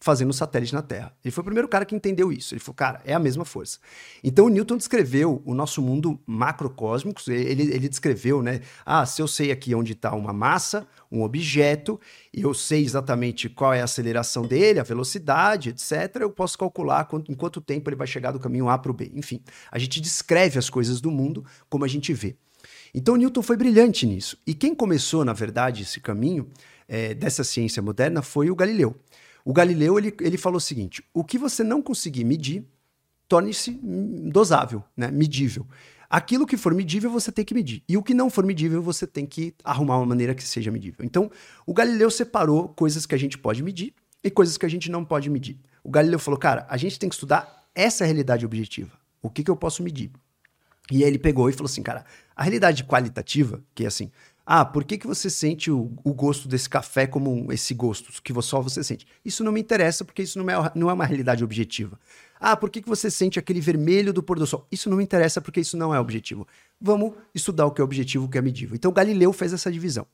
fazendo 0.02 0.34
satélite 0.34 0.74
na 0.74 0.82
Terra. 0.82 1.16
Ele 1.24 1.32
foi 1.32 1.44
o 1.44 1.46
primeiro 1.46 1.68
cara 1.68 1.86
que 1.86 1.96
entendeu 1.96 2.32
isso. 2.32 2.56
Ele 2.56 2.60
falou, 2.60 2.76
cara, 2.76 3.02
é 3.06 3.14
a 3.14 3.20
mesma 3.20 3.46
força. 3.46 3.78
Então 4.24 4.48
o 4.48 4.50
Newton 4.50 4.76
descreveu 4.76 5.44
o 5.46 5.54
nosso 5.54 5.80
mundo 5.80 6.20
macrocósmico. 6.26 7.22
Ele, 7.28 7.72
ele 7.72 7.88
descreveu, 7.88 8.42
né? 8.42 8.62
Ah, 8.84 9.06
se 9.06 9.22
eu 9.22 9.28
sei 9.28 9.52
aqui 9.52 9.76
onde 9.76 9.94
está 9.94 10.14
uma 10.16 10.34
massa, 10.34 10.88
um 11.12 11.22
objeto, 11.22 12.02
e 12.34 12.42
eu 12.42 12.52
sei 12.52 12.84
exatamente 12.84 13.48
qual 13.48 13.76
é 13.76 13.82
a 13.82 13.84
aceleração 13.84 14.42
dele, 14.44 14.80
a 14.80 14.84
velocidade, 14.84 15.70
etc., 15.70 16.16
eu 16.22 16.32
posso 16.32 16.58
calcular 16.58 17.06
quanto, 17.06 17.32
em 17.32 17.36
quanto 17.36 17.62
tempo 17.62 17.88
ele 17.88 17.96
vai 17.96 18.08
chegar 18.08 18.32
do 18.32 18.40
caminho 18.40 18.70
A 18.70 18.80
para 18.80 18.92
o 18.92 18.96
B. 18.96 19.12
Enfim, 19.14 19.40
a 19.72 19.78
gente 19.78 20.02
descreve 20.02 20.58
as 20.58 20.68
coisas 20.68 21.00
do 21.00 21.12
mundo 21.12 21.46
como 21.70 21.86
a 21.86 21.88
gente 21.88 22.12
vê. 22.12 22.36
Então 22.92 23.16
Newton 23.16 23.44
foi 23.44 23.56
brilhante 23.56 24.08
nisso. 24.08 24.36
E 24.48 24.56
quem 24.56 24.74
começou, 24.74 25.24
na 25.24 25.34
verdade, 25.34 25.84
esse 25.84 26.00
caminho 26.00 26.50
eh, 26.88 27.14
dessa 27.14 27.44
ciência 27.44 27.82
moderna 27.82 28.22
foi 28.22 28.50
o 28.50 28.56
Galileu. 28.56 28.96
O 29.44 29.54
Galileu 29.54 29.98
ele, 29.98 30.14
ele 30.22 30.38
falou 30.38 30.58
o 30.58 30.62
seguinte: 30.62 31.04
o 31.14 31.24
que 31.24 31.38
você 31.38 31.64
não 31.64 31.82
conseguir 31.82 32.24
medir, 32.24 32.66
torne-se 33.28 33.72
dosável, 34.32 34.84
né? 34.96 35.10
medível. 35.10 35.66
Aquilo 36.10 36.46
que 36.46 36.58
for 36.58 36.74
medível, 36.74 37.10
você 37.10 37.32
tem 37.32 37.46
que 37.46 37.54
medir. 37.54 37.82
E 37.88 37.96
o 37.96 38.04
que 38.04 38.14
não 38.14 38.30
for 38.30 38.46
medível, 38.46 38.82
você 38.82 39.08
tem 39.08 39.26
que 39.26 39.56
arrumar 39.64 39.96
uma 39.98 40.06
maneira 40.06 40.36
que 40.36 40.44
seja 40.44 40.70
medível. 40.70 41.06
Então, 41.06 41.32
o 41.66 41.74
Galileu 41.74 42.12
separou 42.12 42.68
coisas 42.68 43.06
que 43.06 43.16
a 43.16 43.18
gente 43.18 43.38
pode 43.38 43.64
medir 43.64 43.94
e 44.22 44.30
coisas 44.30 44.58
que 44.58 44.66
a 44.66 44.70
gente 44.70 44.92
não 44.92 45.06
pode 45.06 45.30
medir. 45.30 45.58
O 45.82 45.90
Galileu 45.90 46.20
falou, 46.20 46.38
cara, 46.38 46.68
a 46.70 46.76
gente 46.76 47.00
tem 47.00 47.08
que 47.08 47.16
estudar 47.16 47.66
essa 47.74 48.04
realidade 48.04 48.46
objetiva. 48.46 48.92
O 49.22 49.30
que, 49.30 49.42
que 49.42 49.50
eu 49.50 49.56
posso 49.56 49.82
medir? 49.82 50.12
E 50.92 51.04
aí 51.04 51.04
ele 51.04 51.18
pegou 51.18 51.50
e 51.50 51.54
falou 51.54 51.68
assim, 51.68 51.82
cara, 51.82 52.04
a 52.36 52.44
realidade 52.44 52.84
qualitativa, 52.84 53.64
que 53.74 53.86
é 53.86 53.88
assim, 53.88 54.12
ah, 54.46 54.66
por 54.66 54.84
que, 54.84 54.98
que 54.98 55.08
você 55.08 55.30
sente 55.30 55.70
o, 55.70 55.92
o 56.04 56.14
gosto 56.14 56.48
desse 56.48 56.68
café 56.68 57.06
como 57.06 57.52
esse 57.52 57.74
gosto 57.74 58.12
que 58.22 58.34
só 58.42 58.62
você 58.62 58.84
sente? 58.84 59.06
Isso 59.24 59.44
não 59.44 59.52
me 59.52 59.62
interessa 59.62 60.04
porque 60.04 60.24
isso 60.24 60.38
não 60.42 60.50
é, 60.50 60.72
não 60.76 60.90
é 60.90 60.94
uma 60.94 61.06
realidade 61.06 61.44
objetiva. 61.44 62.00
Ah, 62.40 62.58
por 62.58 62.70
que, 62.70 62.82
que 62.82 62.90
você 62.90 63.12
sente 63.12 63.38
aquele 63.38 63.62
vermelho 63.62 64.12
do 64.12 64.24
pôr 64.24 64.40
do 64.40 64.48
sol? 64.48 64.68
Isso 64.72 64.90
não 64.90 64.98
me 64.98 65.04
interessa 65.04 65.40
porque 65.40 65.60
isso 65.60 65.78
não 65.78 65.94
é 65.94 66.00
objetivo. 66.00 66.48
Vamos 66.80 67.14
estudar 67.36 67.68
o 67.68 67.72
que 67.72 67.82
é 67.82 67.84
objetivo, 67.84 68.26
o 68.26 68.30
que 68.30 68.38
é 68.38 68.42
medível. 68.42 68.76
Então 68.76 68.92
Galileu 68.92 69.32
fez 69.32 69.54
essa 69.54 69.72
divisão. 69.72 70.08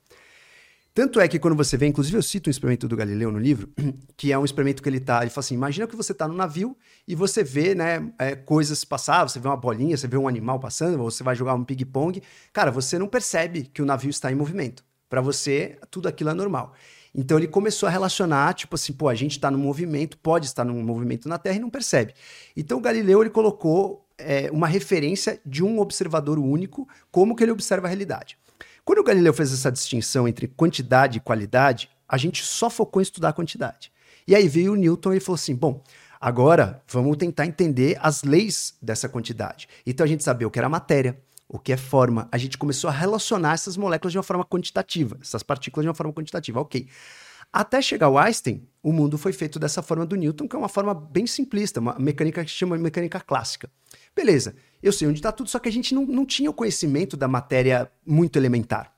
Tanto 0.98 1.20
é 1.20 1.28
que 1.28 1.38
quando 1.38 1.56
você 1.56 1.78
vê, 1.78 1.86
inclusive 1.86 2.18
eu 2.18 2.24
cito 2.24 2.50
um 2.50 2.52
experimento 2.52 2.88
do 2.88 2.98
Galileu 2.98 3.32
no 3.32 3.38
livro, 3.38 3.70
que 4.18 4.32
é 4.32 4.40
um 4.40 4.44
experimento 4.44 4.82
que 4.82 4.90
ele 4.90 5.00
tá, 5.00 5.22
ele 5.22 5.30
fala 5.30 5.42
assim, 5.42 5.54
imagina 5.54 5.86
que 5.86 5.96
você 5.96 6.12
está 6.12 6.28
no 6.28 6.34
navio 6.34 6.76
e 7.08 7.14
você 7.14 7.44
vê, 7.44 7.76
né, 7.76 8.12
é, 8.18 8.36
coisas 8.36 8.84
passar, 8.84 9.30
você 9.30 9.40
vê 9.40 9.48
uma 9.48 9.56
bolinha, 9.56 9.96
você 9.96 10.08
vê 10.08 10.18
um 10.18 10.28
animal 10.28 10.60
passando, 10.60 10.98
você 10.98 11.22
vai 11.22 11.36
jogar 11.36 11.54
um 11.54 11.64
ping-pong, 11.64 12.20
cara, 12.52 12.72
você 12.72 12.98
não 12.98 13.08
percebe 13.08 13.70
que 13.72 13.80
o 13.80 13.86
navio 13.86 14.10
está 14.10 14.32
em 14.32 14.34
movimento. 14.34 14.84
Para 15.08 15.22
você, 15.22 15.78
tudo 15.92 16.08
aquilo 16.08 16.32
é 16.32 16.34
normal. 16.34 16.74
Então 17.14 17.38
ele 17.38 17.48
começou 17.48 17.86
a 17.86 17.92
relacionar, 17.92 18.56
tipo 18.56 18.74
assim, 18.74 18.92
pô, 18.92 19.08
a 19.08 19.14
gente 19.14 19.34
está 19.34 19.52
no 19.52 19.58
movimento, 19.60 20.18
pode 20.18 20.48
estar 20.48 20.66
num 20.66 20.82
movimento 20.82 21.30
na 21.30 21.38
Terra 21.38 21.58
e 21.58 21.60
não 21.60 21.70
percebe. 21.70 22.16
Então 22.56 22.80
o 22.80 22.82
Galileu 22.82 23.22
ele 23.22 23.30
colocou 23.30 24.04
é, 24.18 24.50
uma 24.52 24.66
referência 24.66 25.40
de 25.46 25.64
um 25.64 25.80
observador 25.80 26.40
único, 26.40 26.90
como 27.12 27.36
que 27.36 27.44
ele 27.44 27.52
observa 27.52 27.86
a 27.86 27.90
realidade. 27.90 28.36
Quando 28.88 29.00
o 29.00 29.04
Galileu 29.04 29.34
fez 29.34 29.52
essa 29.52 29.70
distinção 29.70 30.30
entre 30.30 30.48
quantidade 30.48 31.18
e 31.18 31.20
qualidade, 31.20 31.90
a 32.08 32.16
gente 32.16 32.42
só 32.42 32.70
focou 32.70 33.02
em 33.02 33.04
estudar 33.04 33.28
a 33.28 33.34
quantidade. 33.34 33.92
E 34.26 34.34
aí 34.34 34.48
veio 34.48 34.72
o 34.72 34.76
Newton 34.78 35.12
e 35.12 35.20
falou 35.20 35.36
assim: 35.36 35.54
bom, 35.54 35.84
agora 36.22 36.82
vamos 36.88 37.18
tentar 37.18 37.46
entender 37.46 38.00
as 38.02 38.24
leis 38.24 38.76
dessa 38.82 39.10
quantidade. 39.10 39.68
Então 39.86 40.06
a 40.06 40.08
gente 40.08 40.24
sabia 40.24 40.48
o 40.48 40.50
que 40.50 40.58
era 40.58 40.70
matéria, 40.70 41.20
o 41.50 41.60
que 41.60 41.74
é 41.74 41.76
forma. 41.76 42.30
A 42.32 42.38
gente 42.38 42.58
começou 42.58 42.90
a 42.90 42.94
relacionar 42.94 43.56
essas 43.56 43.76
moléculas 43.76 44.14
de 44.14 44.20
uma 44.20 44.24
forma 44.24 44.46
quantitativa, 44.46 45.18
essas 45.22 45.44
partículas 45.44 45.84
de 45.84 45.90
uma 45.90 45.94
forma 45.94 46.14
quantitativa, 46.14 46.62
ok. 46.62 46.88
Até 47.52 47.82
chegar 47.82 48.06
ao 48.06 48.18
Einstein, 48.18 48.66
o 48.82 48.94
mundo 48.94 49.18
foi 49.18 49.34
feito 49.34 49.60
dessa 49.60 49.82
forma 49.82 50.06
do 50.06 50.16
Newton, 50.16 50.48
que 50.48 50.56
é 50.56 50.60
uma 50.60 50.70
forma 50.70 50.94
bem 50.94 51.28
simplista, 51.28 51.82
uma 51.82 51.98
mecânica 52.00 52.42
que 52.44 52.52
se 52.52 52.56
chama 52.56 52.78
mecânica 52.78 53.20
clássica. 53.20 53.70
Beleza, 54.16 54.56
eu 54.82 54.92
sei 54.92 55.08
onde 55.08 55.20
está 55.20 55.32
tudo, 55.32 55.50
só 55.50 55.60
que 55.60 55.70
a 55.70 55.72
gente 55.72 55.94
não, 55.94 56.06
não 56.06 56.26
tinha 56.26 56.50
o 56.50 56.54
conhecimento 56.54 57.18
da 57.18 57.28
matéria 57.28 57.92
muito 58.06 58.38
elementar. 58.38 58.92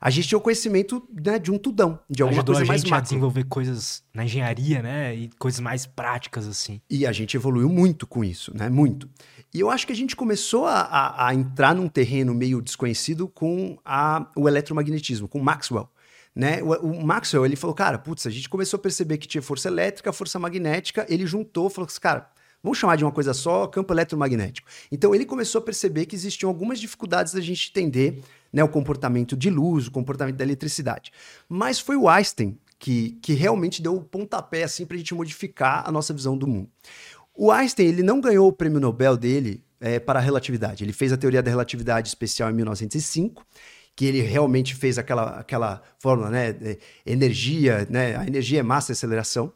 A 0.00 0.10
gente 0.10 0.28
tinha 0.28 0.38
o 0.38 0.40
conhecimento 0.40 1.02
né, 1.10 1.38
de 1.38 1.50
um 1.50 1.58
tudão, 1.58 1.98
de 2.08 2.22
alguma 2.22 2.40
Ajudou 2.40 2.54
coisa 2.54 2.66
a 2.66 2.68
mais 2.68 2.80
gente 2.82 2.90
a 2.92 2.96
macro. 2.96 3.04
desenvolver 3.08 3.44
coisas 3.44 4.02
na 4.12 4.24
engenharia, 4.24 4.82
né? 4.82 5.14
E 5.14 5.30
coisas 5.38 5.58
mais 5.60 5.86
práticas, 5.86 6.46
assim. 6.46 6.80
E 6.90 7.06
a 7.06 7.12
gente 7.12 7.36
evoluiu 7.36 7.68
muito 7.68 8.06
com 8.06 8.22
isso, 8.22 8.52
né? 8.54 8.68
Muito. 8.68 9.08
E 9.54 9.60
eu 9.60 9.70
acho 9.70 9.86
que 9.86 9.92
a 9.92 9.96
gente 9.96 10.14
começou 10.14 10.66
a, 10.66 10.80
a, 10.80 11.28
a 11.28 11.34
entrar 11.34 11.74
num 11.74 11.88
terreno 11.88 12.34
meio 12.34 12.60
desconhecido 12.60 13.26
com 13.26 13.78
a, 13.84 14.30
o 14.36 14.46
eletromagnetismo, 14.46 15.26
com 15.26 15.40
Maxwell. 15.40 15.88
Né? 16.34 16.62
O, 16.62 16.74
o 16.88 17.06
Maxwell 17.06 17.46
ele 17.46 17.56
falou, 17.56 17.74
cara, 17.74 17.98
putz, 17.98 18.26
a 18.26 18.30
gente 18.30 18.48
começou 18.50 18.76
a 18.76 18.80
perceber 18.80 19.16
que 19.16 19.26
tinha 19.26 19.40
força 19.40 19.68
elétrica, 19.68 20.12
força 20.12 20.38
magnética, 20.38 21.06
ele 21.08 21.26
juntou, 21.26 21.70
falou 21.70 21.86
assim, 21.86 21.98
cara, 21.98 22.28
Vamos 22.66 22.78
chamar 22.78 22.96
de 22.96 23.04
uma 23.04 23.12
coisa 23.12 23.32
só, 23.32 23.68
campo 23.68 23.94
eletromagnético. 23.94 24.66
Então 24.90 25.14
ele 25.14 25.24
começou 25.24 25.60
a 25.60 25.62
perceber 25.62 26.04
que 26.04 26.16
existiam 26.16 26.48
algumas 26.48 26.80
dificuldades 26.80 27.32
da 27.32 27.40
gente 27.40 27.70
entender 27.70 28.20
né, 28.52 28.64
o 28.64 28.68
comportamento 28.68 29.36
de 29.36 29.48
luz, 29.48 29.86
o 29.86 29.90
comportamento 29.92 30.34
da 30.34 30.42
eletricidade. 30.42 31.12
Mas 31.48 31.78
foi 31.78 31.94
o 31.94 32.08
Einstein 32.08 32.58
que, 32.76 33.18
que 33.22 33.34
realmente 33.34 33.80
deu 33.80 33.94
o 33.94 34.02
pontapé 34.02 34.64
assim, 34.64 34.84
para 34.84 34.96
a 34.96 34.98
gente 34.98 35.14
modificar 35.14 35.84
a 35.86 35.92
nossa 35.92 36.12
visão 36.12 36.36
do 36.36 36.44
mundo. 36.44 36.68
O 37.32 37.52
Einstein 37.52 37.86
ele 37.86 38.02
não 38.02 38.20
ganhou 38.20 38.48
o 38.48 38.52
prêmio 38.52 38.80
Nobel 38.80 39.16
dele 39.16 39.62
é, 39.80 40.00
para 40.00 40.18
a 40.18 40.22
relatividade. 40.22 40.82
Ele 40.82 40.92
fez 40.92 41.12
a 41.12 41.16
teoria 41.16 41.44
da 41.44 41.50
relatividade 41.52 42.08
especial 42.08 42.50
em 42.50 42.54
1905 42.54 43.46
que 43.94 44.06
ele 44.06 44.22
realmente 44.22 44.74
fez 44.74 44.98
aquela, 44.98 45.38
aquela 45.38 45.82
fórmula, 46.00 46.30
né? 46.30 46.76
Energia, 47.06 47.86
né? 47.88 48.16
A 48.16 48.26
energia 48.26 48.58
é 48.58 48.62
massa 48.62 48.90
e 48.90 48.94
aceleração. 48.94 49.52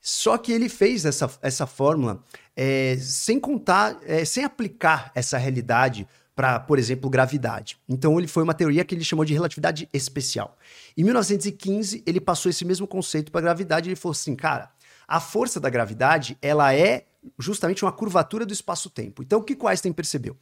Só 0.00 0.38
que 0.38 0.50
ele 0.50 0.68
fez 0.68 1.04
essa, 1.04 1.30
essa 1.42 1.66
fórmula 1.66 2.24
é, 2.62 2.94
sem 2.98 3.40
contar, 3.40 3.98
é, 4.04 4.22
sem 4.22 4.44
aplicar 4.44 5.10
essa 5.14 5.38
realidade 5.38 6.06
para, 6.36 6.60
por 6.60 6.78
exemplo, 6.78 7.08
gravidade. 7.08 7.78
Então 7.88 8.18
ele 8.18 8.26
foi 8.28 8.42
uma 8.42 8.52
teoria 8.52 8.84
que 8.84 8.94
ele 8.94 9.02
chamou 9.02 9.24
de 9.24 9.32
relatividade 9.32 9.88
especial. 9.94 10.58
Em 10.94 11.02
1915 11.02 12.02
ele 12.06 12.20
passou 12.20 12.50
esse 12.50 12.62
mesmo 12.66 12.86
conceito 12.86 13.32
para 13.32 13.40
gravidade. 13.40 13.88
Ele 13.88 13.96
falou 13.96 14.12
assim, 14.12 14.36
cara, 14.36 14.70
a 15.08 15.18
força 15.18 15.58
da 15.58 15.70
gravidade 15.70 16.36
ela 16.42 16.74
é 16.74 17.06
justamente 17.38 17.82
uma 17.82 17.92
curvatura 17.92 18.44
do 18.44 18.52
espaço-tempo. 18.52 19.22
Então 19.22 19.40
o 19.40 19.42
que 19.42 19.56
o 19.58 19.66
Einstein 19.66 19.94
percebeu? 19.94 20.36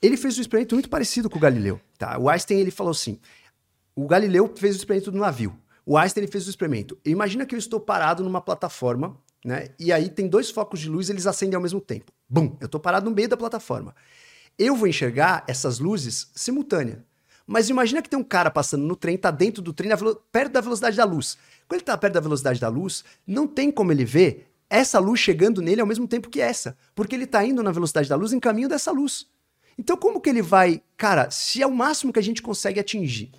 Ele 0.00 0.16
fez 0.16 0.38
um 0.38 0.42
experimento 0.42 0.76
muito 0.76 0.88
parecido 0.88 1.28
com 1.28 1.38
o 1.38 1.40
Galileu. 1.40 1.80
Tá? 1.98 2.16
O 2.16 2.28
Einstein 2.28 2.60
ele 2.60 2.70
falou 2.70 2.92
assim: 2.92 3.18
o 3.96 4.06
Galileu 4.06 4.52
fez 4.56 4.76
o 4.76 4.78
experimento 4.78 5.10
do 5.10 5.18
navio. 5.18 5.58
O 5.84 5.98
Einstein 5.98 6.28
fez 6.28 6.46
o 6.46 6.50
experimento. 6.50 6.96
Imagina 7.04 7.44
que 7.44 7.56
eu 7.56 7.58
estou 7.58 7.80
parado 7.80 8.22
numa 8.22 8.40
plataforma, 8.40 9.16
né? 9.44 9.68
E 9.78 9.92
aí 9.92 10.08
tem 10.08 10.28
dois 10.28 10.50
focos 10.50 10.80
de 10.80 10.88
luz, 10.88 11.10
eles 11.10 11.26
acendem 11.26 11.56
ao 11.56 11.62
mesmo 11.62 11.80
tempo. 11.80 12.12
Bum! 12.28 12.56
Eu 12.60 12.66
estou 12.66 12.80
parado 12.80 13.08
no 13.08 13.14
meio 13.14 13.28
da 13.28 13.36
plataforma. 13.36 13.94
Eu 14.58 14.76
vou 14.76 14.86
enxergar 14.86 15.44
essas 15.48 15.78
luzes 15.78 16.30
simultânea. 16.34 17.04
Mas 17.46 17.68
imagina 17.68 18.00
que 18.00 18.08
tem 18.08 18.18
um 18.18 18.24
cara 18.24 18.50
passando 18.50 18.84
no 18.84 18.94
trem, 18.94 19.16
tá 19.16 19.30
dentro 19.30 19.60
do 19.60 19.72
trem, 19.72 19.90
perto 20.30 20.52
da 20.52 20.60
velocidade 20.60 20.96
da 20.96 21.04
luz. 21.04 21.36
Quando 21.66 21.78
ele 21.78 21.82
está 21.82 21.98
perto 21.98 22.14
da 22.14 22.20
velocidade 22.20 22.60
da 22.60 22.68
luz, 22.68 23.04
não 23.26 23.46
tem 23.46 23.72
como 23.72 23.90
ele 23.90 24.04
ver 24.04 24.50
essa 24.68 25.00
luz 25.00 25.18
chegando 25.18 25.60
nele 25.60 25.80
ao 25.80 25.86
mesmo 25.86 26.06
tempo 26.06 26.30
que 26.30 26.40
essa, 26.40 26.76
porque 26.94 27.16
ele 27.16 27.24
está 27.24 27.44
indo 27.44 27.60
na 27.60 27.72
velocidade 27.72 28.08
da 28.08 28.14
luz 28.14 28.32
em 28.32 28.38
caminho 28.38 28.68
dessa 28.68 28.92
luz. 28.92 29.26
Então 29.76 29.96
como 29.96 30.20
que 30.20 30.30
ele 30.30 30.42
vai, 30.42 30.80
cara, 30.96 31.28
se 31.30 31.60
é 31.60 31.66
o 31.66 31.74
máximo 31.74 32.12
que 32.12 32.20
a 32.20 32.22
gente 32.22 32.40
consegue 32.40 32.78
atingir, 32.78 33.32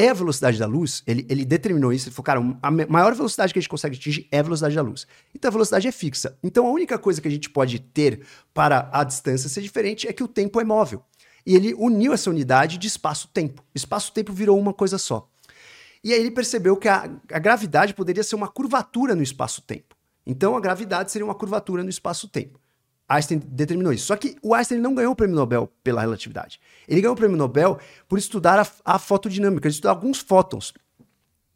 é 0.00 0.10
a 0.10 0.14
velocidade 0.14 0.58
da 0.58 0.66
luz, 0.66 1.02
ele, 1.06 1.26
ele 1.28 1.44
determinou 1.44 1.92
isso, 1.92 2.08
ele 2.08 2.14
falou, 2.14 2.24
cara, 2.24 2.58
a 2.62 2.70
maior 2.70 3.14
velocidade 3.14 3.52
que 3.52 3.58
a 3.58 3.62
gente 3.62 3.68
consegue 3.68 3.96
atingir 3.96 4.28
é 4.30 4.38
a 4.38 4.42
velocidade 4.42 4.74
da 4.74 4.82
luz. 4.82 5.06
Então 5.34 5.48
a 5.48 5.52
velocidade 5.52 5.86
é 5.88 5.92
fixa. 5.92 6.38
Então 6.42 6.66
a 6.66 6.70
única 6.70 6.98
coisa 6.98 7.20
que 7.20 7.28
a 7.28 7.30
gente 7.30 7.50
pode 7.50 7.78
ter 7.78 8.26
para 8.54 8.88
a 8.92 9.04
distância 9.04 9.48
ser 9.48 9.62
diferente 9.62 10.06
é 10.06 10.12
que 10.12 10.22
o 10.22 10.28
tempo 10.28 10.60
é 10.60 10.64
móvel. 10.64 11.04
E 11.46 11.54
ele 11.54 11.74
uniu 11.74 12.12
essa 12.12 12.30
unidade 12.30 12.78
de 12.78 12.86
espaço-tempo. 12.86 13.64
Espaço-tempo 13.74 14.32
virou 14.32 14.58
uma 14.58 14.74
coisa 14.74 14.98
só. 14.98 15.28
E 16.04 16.12
aí 16.12 16.20
ele 16.20 16.30
percebeu 16.30 16.76
que 16.76 16.88
a, 16.88 17.10
a 17.32 17.38
gravidade 17.38 17.94
poderia 17.94 18.22
ser 18.22 18.36
uma 18.36 18.48
curvatura 18.48 19.14
no 19.14 19.22
espaço-tempo. 19.22 19.96
Então 20.26 20.56
a 20.56 20.60
gravidade 20.60 21.10
seria 21.10 21.24
uma 21.24 21.34
curvatura 21.34 21.82
no 21.82 21.90
espaço-tempo. 21.90 22.59
Einstein 23.10 23.38
determinou 23.38 23.92
isso. 23.92 24.06
Só 24.06 24.16
que 24.16 24.36
o 24.40 24.54
Einstein 24.54 24.78
não 24.78 24.94
ganhou 24.94 25.12
o 25.12 25.16
prêmio 25.16 25.34
Nobel 25.34 25.68
pela 25.82 26.00
relatividade. 26.00 26.60
Ele 26.86 27.00
ganhou 27.00 27.14
o 27.14 27.16
prêmio 27.16 27.36
Nobel 27.36 27.78
por 28.08 28.18
estudar 28.18 28.60
a, 28.60 28.94
a 28.94 28.98
fotodinâmica, 29.00 29.66
ele 29.66 29.72
estudar 29.72 29.90
alguns 29.90 30.18
fótons. 30.18 30.72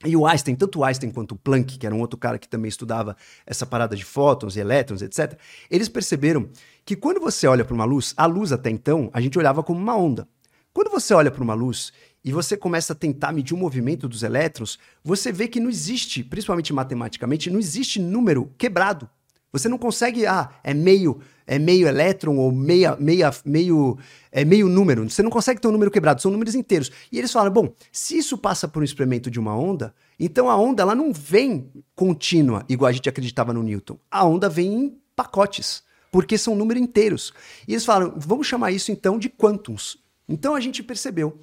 E 0.04 0.16
o 0.16 0.26
Einstein, 0.26 0.56
tanto 0.56 0.80
o 0.80 0.84
Einstein 0.84 1.10
quanto 1.10 1.32
o 1.32 1.38
Planck, 1.38 1.78
que 1.78 1.86
era 1.86 1.94
um 1.94 2.00
outro 2.00 2.18
cara 2.18 2.38
que 2.38 2.48
também 2.48 2.68
estudava 2.68 3.16
essa 3.46 3.64
parada 3.64 3.94
de 3.94 4.04
fótons 4.04 4.56
e 4.56 4.60
elétrons, 4.60 5.00
etc., 5.00 5.38
eles 5.70 5.88
perceberam 5.88 6.48
que 6.84 6.96
quando 6.96 7.20
você 7.20 7.46
olha 7.46 7.64
para 7.64 7.72
uma 7.72 7.84
luz, 7.84 8.12
a 8.16 8.26
luz 8.26 8.52
até 8.52 8.68
então, 8.68 9.08
a 9.14 9.20
gente 9.20 9.38
olhava 9.38 9.62
como 9.62 9.80
uma 9.80 9.96
onda. 9.96 10.28
Quando 10.74 10.90
você 10.90 11.14
olha 11.14 11.30
para 11.30 11.42
uma 11.42 11.54
luz 11.54 11.92
e 12.24 12.32
você 12.32 12.56
começa 12.56 12.92
a 12.92 12.96
tentar 12.96 13.32
medir 13.32 13.54
o 13.54 13.56
movimento 13.56 14.08
dos 14.08 14.24
elétrons, 14.24 14.78
você 15.04 15.30
vê 15.30 15.46
que 15.46 15.60
não 15.60 15.70
existe, 15.70 16.24
principalmente 16.24 16.72
matematicamente, 16.72 17.48
não 17.48 17.60
existe 17.60 18.00
número 18.00 18.52
quebrado. 18.58 19.08
Você 19.54 19.68
não 19.68 19.78
consegue, 19.78 20.26
ah, 20.26 20.50
é 20.64 20.74
meio, 20.74 21.20
é 21.46 21.60
meio 21.60 21.86
elétron 21.86 22.36
ou 22.36 22.50
meia, 22.50 22.96
meia, 22.96 23.30
meio, 23.44 23.96
é 24.32 24.44
meio 24.44 24.68
número. 24.68 25.08
Você 25.08 25.22
não 25.22 25.30
consegue 25.30 25.60
ter 25.60 25.68
um 25.68 25.70
número 25.70 25.92
quebrado, 25.92 26.20
são 26.20 26.28
números 26.28 26.56
inteiros. 26.56 26.90
E 27.12 27.20
eles 27.20 27.30
falam, 27.30 27.52
bom, 27.52 27.72
se 27.92 28.18
isso 28.18 28.36
passa 28.36 28.66
por 28.66 28.82
um 28.82 28.84
experimento 28.84 29.30
de 29.30 29.38
uma 29.38 29.56
onda, 29.56 29.94
então 30.18 30.50
a 30.50 30.56
onda 30.56 30.82
ela 30.82 30.92
não 30.92 31.12
vem 31.12 31.70
contínua, 31.94 32.64
igual 32.68 32.88
a 32.88 32.92
gente 32.92 33.08
acreditava 33.08 33.52
no 33.52 33.62
Newton. 33.62 33.96
A 34.10 34.24
onda 34.24 34.48
vem 34.48 34.74
em 34.74 34.98
pacotes, 35.14 35.84
porque 36.10 36.36
são 36.36 36.56
números 36.56 36.82
inteiros. 36.82 37.32
E 37.68 37.74
eles 37.74 37.85
falam, 37.85 38.12
vamos 38.16 38.48
chamar 38.48 38.72
isso 38.72 38.90
então 38.90 39.20
de 39.20 39.29
quantums. 39.29 39.98
Então 40.29 40.56
a 40.56 40.60
gente 40.60 40.83
percebeu 40.83 41.38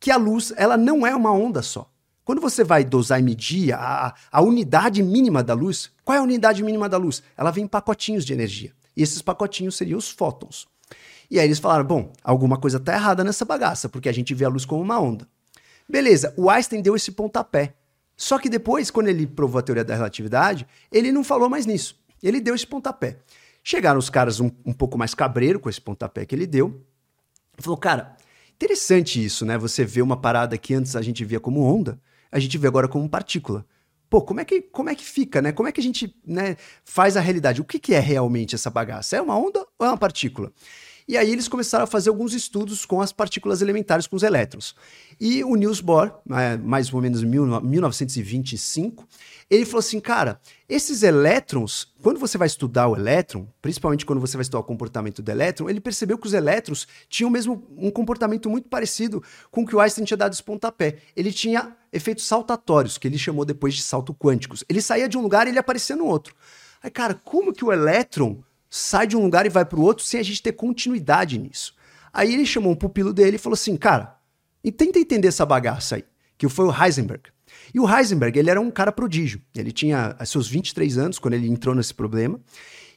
que 0.00 0.10
a 0.10 0.16
luz, 0.16 0.52
ela 0.56 0.76
não 0.76 1.06
é 1.06 1.14
uma 1.14 1.30
onda 1.30 1.62
só. 1.62 1.91
Quando 2.24 2.40
você 2.40 2.62
vai 2.62 2.84
dosar 2.84 3.18
e 3.18 3.22
medir 3.22 3.72
a, 3.74 4.14
a 4.30 4.42
unidade 4.42 5.02
mínima 5.02 5.42
da 5.42 5.54
luz, 5.54 5.90
qual 6.04 6.16
é 6.16 6.20
a 6.20 6.22
unidade 6.22 6.62
mínima 6.62 6.88
da 6.88 6.96
luz? 6.96 7.22
Ela 7.36 7.50
vem 7.50 7.64
em 7.64 7.68
pacotinhos 7.68 8.24
de 8.24 8.32
energia. 8.32 8.72
E 8.96 9.02
esses 9.02 9.20
pacotinhos 9.20 9.76
seriam 9.76 9.98
os 9.98 10.10
fótons. 10.10 10.68
E 11.30 11.40
aí 11.40 11.46
eles 11.46 11.58
falaram: 11.58 11.84
bom, 11.84 12.12
alguma 12.22 12.56
coisa 12.56 12.76
está 12.76 12.92
errada 12.92 13.24
nessa 13.24 13.44
bagaça, 13.44 13.88
porque 13.88 14.08
a 14.08 14.12
gente 14.12 14.34
vê 14.34 14.44
a 14.44 14.48
luz 14.48 14.64
como 14.64 14.82
uma 14.82 15.00
onda. 15.00 15.26
Beleza, 15.88 16.32
o 16.36 16.48
Einstein 16.48 16.80
deu 16.80 16.94
esse 16.94 17.10
pontapé. 17.10 17.74
Só 18.16 18.38
que 18.38 18.48
depois, 18.48 18.90
quando 18.90 19.08
ele 19.08 19.26
provou 19.26 19.58
a 19.58 19.62
teoria 19.62 19.84
da 19.84 19.94
relatividade, 19.94 20.66
ele 20.92 21.10
não 21.10 21.24
falou 21.24 21.48
mais 21.48 21.66
nisso. 21.66 21.98
Ele 22.22 22.40
deu 22.40 22.54
esse 22.54 22.66
pontapé. 22.66 23.18
Chegaram 23.64 23.98
os 23.98 24.10
caras 24.10 24.38
um, 24.40 24.50
um 24.64 24.72
pouco 24.72 24.96
mais 24.96 25.14
cabreiro 25.14 25.58
com 25.58 25.68
esse 25.68 25.80
pontapé 25.80 26.24
que 26.24 26.34
ele 26.34 26.46
deu. 26.46 26.84
Falou, 27.58 27.76
cara, 27.76 28.16
interessante 28.54 29.24
isso, 29.24 29.44
né? 29.44 29.58
Você 29.58 29.84
vê 29.84 30.02
uma 30.02 30.16
parada 30.16 30.56
que 30.56 30.74
antes 30.74 30.94
a 30.94 31.02
gente 31.02 31.24
via 31.24 31.40
como 31.40 31.62
onda, 31.62 31.98
a 32.32 32.38
gente 32.38 32.56
vê 32.56 32.66
agora 32.66 32.88
como 32.88 33.08
partícula. 33.08 33.64
Pô, 34.08 34.20
como 34.20 34.40
é 34.40 34.44
que, 34.44 34.60
como 34.60 34.90
é 34.90 34.94
que 34.94 35.04
fica, 35.04 35.40
né? 35.40 35.52
Como 35.52 35.68
é 35.68 35.72
que 35.72 35.80
a 35.80 35.82
gente 35.82 36.14
né, 36.26 36.56
faz 36.84 37.16
a 37.16 37.20
realidade? 37.20 37.60
O 37.60 37.64
que, 37.64 37.78
que 37.78 37.94
é 37.94 38.00
realmente 38.00 38.54
essa 38.54 38.68
bagaça? 38.68 39.16
É 39.16 39.22
uma 39.22 39.38
onda 39.38 39.60
ou 39.78 39.86
é 39.86 39.90
uma 39.90 39.96
partícula? 39.96 40.52
E 41.06 41.16
aí 41.16 41.30
eles 41.30 41.48
começaram 41.48 41.84
a 41.84 41.86
fazer 41.86 42.10
alguns 42.10 42.32
estudos 42.32 42.86
com 42.86 43.00
as 43.00 43.12
partículas 43.12 43.60
elementares, 43.60 44.06
com 44.06 44.16
os 44.16 44.22
elétrons. 44.22 44.74
E 45.20 45.42
o 45.44 45.54
Niels 45.56 45.80
Bohr, 45.80 46.12
é, 46.30 46.56
mais 46.56 46.92
ou 46.92 47.00
menos 47.00 47.22
em 47.22 47.26
1925, 47.26 49.06
ele 49.54 49.66
falou 49.66 49.80
assim, 49.80 50.00
cara, 50.00 50.40
esses 50.66 51.02
elétrons, 51.02 51.92
quando 52.02 52.18
você 52.18 52.38
vai 52.38 52.46
estudar 52.46 52.88
o 52.88 52.96
elétron, 52.96 53.46
principalmente 53.60 54.06
quando 54.06 54.18
você 54.18 54.34
vai 54.34 54.42
estudar 54.42 54.60
o 54.60 54.64
comportamento 54.64 55.20
do 55.20 55.30
elétron, 55.30 55.68
ele 55.68 55.78
percebeu 55.78 56.16
que 56.16 56.26
os 56.26 56.32
elétrons 56.32 56.88
tinham 57.06 57.28
mesmo 57.28 57.62
um 57.76 57.90
comportamento 57.90 58.48
muito 58.48 58.70
parecido 58.70 59.22
com 59.50 59.62
o 59.62 59.66
que 59.66 59.76
o 59.76 59.80
Einstein 59.80 60.06
tinha 60.06 60.16
dado 60.16 60.32
esse 60.32 60.42
pontapé. 60.42 61.00
Ele 61.14 61.30
tinha 61.30 61.76
efeitos 61.92 62.26
saltatórios, 62.26 62.96
que 62.96 63.06
ele 63.06 63.18
chamou 63.18 63.44
depois 63.44 63.74
de 63.74 63.82
salto 63.82 64.14
quânticos. 64.14 64.64
Ele 64.70 64.80
saía 64.80 65.06
de 65.06 65.18
um 65.18 65.20
lugar 65.20 65.46
e 65.46 65.50
ele 65.50 65.58
aparecia 65.58 65.96
no 65.96 66.06
outro. 66.06 66.34
Aí, 66.82 66.90
cara, 66.90 67.12
como 67.12 67.52
que 67.52 67.62
o 67.62 67.70
elétron 67.70 68.42
sai 68.70 69.06
de 69.06 69.18
um 69.18 69.22
lugar 69.22 69.44
e 69.44 69.50
vai 69.50 69.66
para 69.66 69.78
o 69.78 69.82
outro 69.82 70.02
sem 70.02 70.18
a 70.18 70.22
gente 70.22 70.42
ter 70.42 70.52
continuidade 70.52 71.38
nisso. 71.38 71.74
Aí 72.10 72.32
ele 72.32 72.46
chamou 72.46 72.72
um 72.72 72.76
pupilo 72.76 73.12
dele 73.12 73.36
e 73.36 73.38
falou 73.38 73.52
assim, 73.52 73.76
cara, 73.76 74.16
e 74.64 74.72
tenta 74.72 74.98
entender 74.98 75.28
essa 75.28 75.44
bagaça 75.44 75.96
aí, 75.96 76.04
que 76.38 76.48
foi 76.48 76.64
o 76.64 76.72
Heisenberg. 76.72 77.24
E 77.74 77.80
o 77.80 77.88
Heisenberg, 77.88 78.38
ele 78.38 78.50
era 78.50 78.60
um 78.60 78.70
cara 78.70 78.92
prodígio. 78.92 79.40
Ele 79.56 79.72
tinha 79.72 80.16
seus 80.24 80.48
23 80.48 80.98
anos 80.98 81.18
quando 81.18 81.34
ele 81.34 81.48
entrou 81.48 81.74
nesse 81.74 81.94
problema. 81.94 82.38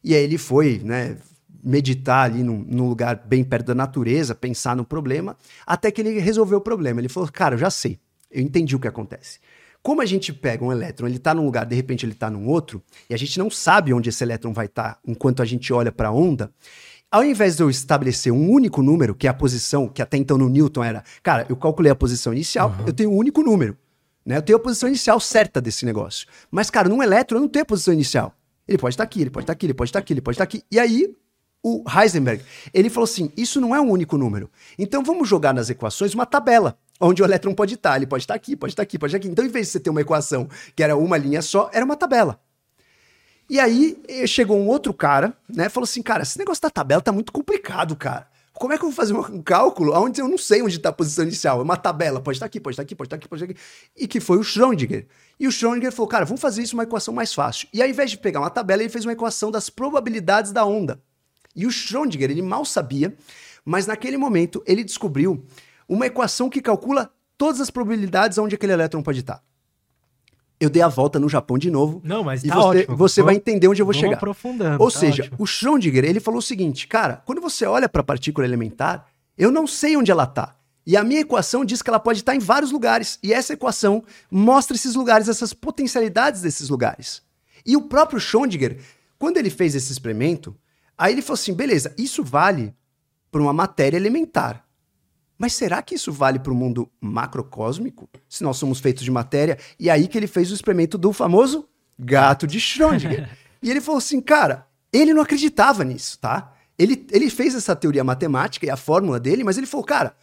E 0.03 0.13
aí 0.13 0.23
ele 0.23 0.37
foi, 0.37 0.81
né, 0.83 1.17
meditar 1.63 2.25
ali 2.25 2.43
num, 2.43 2.63
num, 2.67 2.87
lugar 2.87 3.15
bem 3.25 3.43
perto 3.43 3.67
da 3.67 3.75
natureza, 3.75 4.35
pensar 4.35 4.75
no 4.75 4.85
problema, 4.85 5.35
até 5.65 5.89
que 5.89 5.99
ele 5.99 6.19
resolveu 6.19 6.59
o 6.59 6.61
problema. 6.61 7.01
Ele 7.01 7.09
falou, 7.09 7.27
cara, 7.31 7.55
eu 7.55 7.59
já 7.59 7.71
sei, 7.71 7.99
eu 8.29 8.41
entendi 8.41 8.75
o 8.75 8.79
que 8.79 8.87
acontece. 8.87 9.39
Como 9.81 10.01
a 10.01 10.05
gente 10.05 10.31
pega 10.31 10.63
um 10.63 10.71
elétron, 10.71 11.07
ele 11.07 11.17
está 11.17 11.33
num 11.33 11.45
lugar, 11.45 11.65
de 11.65 11.75
repente 11.75 12.05
ele 12.05 12.13
está 12.13 12.29
num 12.29 12.47
outro, 12.47 12.81
e 13.09 13.13
a 13.13 13.17
gente 13.17 13.37
não 13.39 13.49
sabe 13.49 13.93
onde 13.93 14.09
esse 14.09 14.23
elétron 14.23 14.53
vai 14.53 14.67
estar 14.67 14.95
tá, 14.95 14.99
enquanto 15.07 15.41
a 15.41 15.45
gente 15.45 15.71
olha 15.73 15.91
para 15.91 16.09
a 16.09 16.11
onda, 16.11 16.51
ao 17.11 17.23
invés 17.23 17.55
de 17.55 17.63
eu 17.63 17.69
estabelecer 17.69 18.31
um 18.31 18.49
único 18.49 18.81
número, 18.81 19.15
que 19.15 19.25
é 19.25 19.29
a 19.29 19.33
posição, 19.33 19.87
que 19.87 20.01
até 20.01 20.17
então 20.17 20.37
no 20.37 20.49
Newton 20.49 20.83
era, 20.83 21.03
cara, 21.23 21.45
eu 21.49 21.55
calculei 21.55 21.91
a 21.91 21.95
posição 21.95 22.33
inicial, 22.33 22.69
uhum. 22.69 22.87
eu 22.87 22.93
tenho 22.93 23.11
um 23.11 23.15
único 23.15 23.41
número. 23.41 23.77
Né? 24.25 24.37
Eu 24.37 24.41
tenho 24.41 24.57
a 24.57 24.61
posição 24.61 24.89
inicial 24.89 25.19
certa 25.19 25.61
desse 25.61 25.85
negócio. 25.85 26.27
Mas, 26.49 26.69
cara, 26.69 26.89
num 26.89 27.03
elétron 27.03 27.37
eu 27.37 27.41
não 27.41 27.47
tenho 27.47 27.63
a 27.63 27.65
posição 27.65 27.93
inicial. 27.93 28.35
Ele 28.67 28.77
pode 28.77 28.93
estar 28.93 29.03
tá 29.03 29.07
aqui, 29.07 29.21
ele 29.21 29.29
pode 29.29 29.43
estar 29.43 29.53
tá 29.53 29.57
aqui, 29.57 29.65
ele 29.65 29.73
pode 29.73 29.89
estar 29.89 29.99
aqui, 29.99 30.13
ele 30.13 30.21
pode 30.21 30.35
estar 30.35 30.43
aqui. 30.43 30.63
E 30.71 30.79
aí, 30.79 31.15
o 31.63 31.83
Heisenberg, 31.87 32.43
ele 32.73 32.89
falou 32.89 33.05
assim: 33.05 33.31
isso 33.37 33.61
não 33.61 33.75
é 33.75 33.79
um 33.79 33.89
único 33.89 34.17
número. 34.17 34.49
Então 34.77 35.03
vamos 35.03 35.29
jogar 35.29 35.53
nas 35.53 35.69
equações 35.69 36.13
uma 36.13 36.25
tabela 36.25 36.77
onde 36.99 37.21
o 37.21 37.25
elétron 37.25 37.53
pode 37.53 37.75
estar. 37.75 37.95
Ele 37.95 38.07
pode 38.07 38.23
estar 38.23 38.33
aqui, 38.33 38.55
pode 38.55 38.73
estar 38.73 38.83
aqui, 38.83 38.97
pode 38.97 39.09
estar 39.11 39.17
aqui. 39.17 39.27
Então, 39.27 39.45
em 39.45 39.49
vez 39.49 39.67
de 39.67 39.73
você 39.73 39.79
ter 39.79 39.89
uma 39.89 40.01
equação 40.01 40.47
que 40.75 40.83
era 40.83 40.95
uma 40.95 41.17
linha 41.17 41.41
só, 41.41 41.69
era 41.73 41.85
uma 41.85 41.95
tabela. 41.95 42.39
E 43.49 43.59
aí 43.59 44.01
eh, 44.07 44.25
chegou 44.25 44.57
um 44.57 44.67
outro 44.67 44.93
cara, 44.93 45.33
né? 45.47 45.69
Falou 45.69 45.85
assim: 45.85 46.01
cara, 46.01 46.23
esse 46.23 46.37
negócio 46.37 46.61
da 46.61 46.69
tabela 46.69 47.01
tá 47.01 47.11
muito 47.11 47.31
complicado, 47.31 47.95
cara. 47.95 48.27
Como 48.57 48.73
é 48.73 48.77
que 48.77 48.85
eu 48.85 48.89
vou 48.89 48.95
fazer 48.95 49.13
um 49.13 49.41
cálculo 49.41 49.93
onde 49.93 50.21
eu 50.21 50.27
não 50.29 50.37
sei 50.37 50.61
onde 50.61 50.77
está 50.77 50.89
a 50.89 50.93
posição 50.93 51.25
inicial? 51.25 51.59
É 51.59 51.63
uma 51.63 51.75
tabela, 51.75 52.21
pode 52.21 52.37
estar 52.37 52.45
aqui, 52.45 52.59
pode 52.59 52.73
estar 52.73 52.83
aqui, 52.83 52.95
pode 52.95 53.07
estar 53.07 53.17
aqui, 53.17 53.27
pode 53.27 53.43
estar 53.43 53.51
aqui. 53.51 53.61
E 53.97 54.07
que 54.07 54.21
foi 54.21 54.37
o 54.37 54.43
Schrödinger. 54.43 55.05
E 55.37 55.45
o 55.45 55.51
Schrödinger 55.51 55.91
falou, 55.91 56.07
cara, 56.07 56.23
vamos 56.23 56.39
fazer 56.39 56.63
isso 56.63 56.73
uma 56.73 56.83
equação 56.83 57.13
mais 57.13 57.33
fácil. 57.33 57.67
E 57.73 57.81
ao 57.81 57.89
invés 57.89 58.11
de 58.11 58.17
pegar 58.17 58.39
uma 58.39 58.49
tabela, 58.49 58.81
ele 58.81 58.89
fez 58.89 59.03
uma 59.03 59.11
equação 59.11 59.51
das 59.51 59.69
probabilidades 59.69 60.53
da 60.53 60.65
onda. 60.65 61.01
E 61.53 61.65
o 61.65 61.69
Schrödinger, 61.69 62.31
ele 62.31 62.41
mal 62.41 62.63
sabia, 62.63 63.13
mas 63.65 63.85
naquele 63.87 64.15
momento 64.15 64.63
ele 64.65 64.83
descobriu 64.85 65.45
uma 65.87 66.05
equação 66.05 66.49
que 66.49 66.61
calcula 66.61 67.11
todas 67.37 67.59
as 67.59 67.69
probabilidades 67.69 68.37
onde 68.37 68.55
aquele 68.55 68.71
elétron 68.71 69.03
pode 69.03 69.19
estar. 69.19 69.43
Eu 70.59 70.69
dei 70.69 70.81
a 70.81 70.87
volta 70.87 71.19
no 71.19 71.27
Japão 71.27 71.57
de 71.57 71.69
novo. 71.69 72.01
Não, 72.03 72.23
mas 72.23 72.43
e 72.43 72.47
tá 72.47 72.55
você, 72.55 72.79
ótimo. 72.79 72.97
você 72.97 73.21
vai 73.21 73.35
entender 73.35 73.67
onde 73.67 73.81
eu 73.81 73.85
vou 73.85 73.93
Vamos 73.93 74.05
chegar. 74.05 74.15
aprofundando. 74.17 74.81
Ou 74.81 74.89
tá 74.89 74.99
seja, 74.99 75.23
ótimo. 75.23 75.37
o 75.39 75.45
Schrödinger, 75.45 76.05
ele 76.05 76.19
falou 76.19 76.39
o 76.39 76.41
seguinte, 76.41 76.87
cara, 76.87 77.21
quando 77.25 77.41
você 77.41 77.65
olha 77.65 77.89
para 77.89 78.01
a 78.01 78.03
partícula 78.03 78.47
elementar, 78.47 79.05
eu 79.37 79.51
não 79.51 79.67
sei 79.67 79.97
onde 79.97 80.11
ela 80.11 80.23
está. 80.23 80.55
E 80.87 80.95
a 80.95 81.03
minha 81.03 81.21
equação 81.21 81.65
diz 81.65 81.81
que 81.81 81.89
ela 81.89 81.99
pode 81.99 82.19
estar 82.19 82.35
em 82.35 82.39
vários 82.39 82.71
lugares. 82.71 83.17
E 83.23 83.33
essa 83.33 83.53
equação 83.53 84.03
mostra 84.29 84.75
esses 84.75 84.95
lugares, 84.95 85.27
essas 85.27 85.51
potencialidades 85.51 86.41
desses 86.41 86.69
lugares. 86.69 87.21
E 87.65 87.75
o 87.75 87.81
próprio 87.81 88.19
Schrödinger, 88.19 88.77
quando 89.17 89.37
ele 89.37 89.49
fez 89.49 89.73
esse 89.75 89.91
experimento, 89.91 90.55
aí 90.97 91.13
ele 91.13 91.21
falou 91.21 91.33
assim: 91.35 91.53
beleza, 91.53 91.93
isso 91.97 92.23
vale 92.23 92.73
para 93.31 93.41
uma 93.41 93.51
matéria 93.51 93.97
elementar. 93.97 94.64
Mas 95.37 95.53
será 95.53 95.81
que 95.81 95.95
isso 95.95 96.11
vale 96.11 96.39
para 96.39 96.51
o 96.51 96.55
mundo 96.55 96.89
macrocósmico? 97.01 98.09
Se 98.29 98.43
nós 98.43 98.57
somos 98.57 98.79
feitos 98.79 99.03
de 99.03 99.11
matéria? 99.11 99.57
E 99.79 99.89
aí 99.89 100.07
que 100.07 100.17
ele 100.17 100.27
fez 100.27 100.51
o 100.51 100.53
experimento 100.53 100.97
do 100.97 101.11
famoso 101.11 101.67
gato 101.99 102.47
de 102.47 102.59
Schrödinger. 102.59 103.29
e 103.61 103.69
ele 103.69 103.81
falou 103.81 103.97
assim, 103.97 104.21
cara, 104.21 104.67
ele 104.91 105.13
não 105.13 105.21
acreditava 105.21 105.83
nisso, 105.83 106.17
tá? 106.19 106.53
Ele, 106.77 107.05
ele 107.11 107.29
fez 107.29 107.55
essa 107.55 107.75
teoria 107.75 108.03
matemática 108.03 108.65
e 108.65 108.69
a 108.69 108.77
fórmula 108.77 109.19
dele, 109.19 109.43
mas 109.43 109.57
ele 109.57 109.67
falou, 109.67 109.85
cara, 109.85 110.15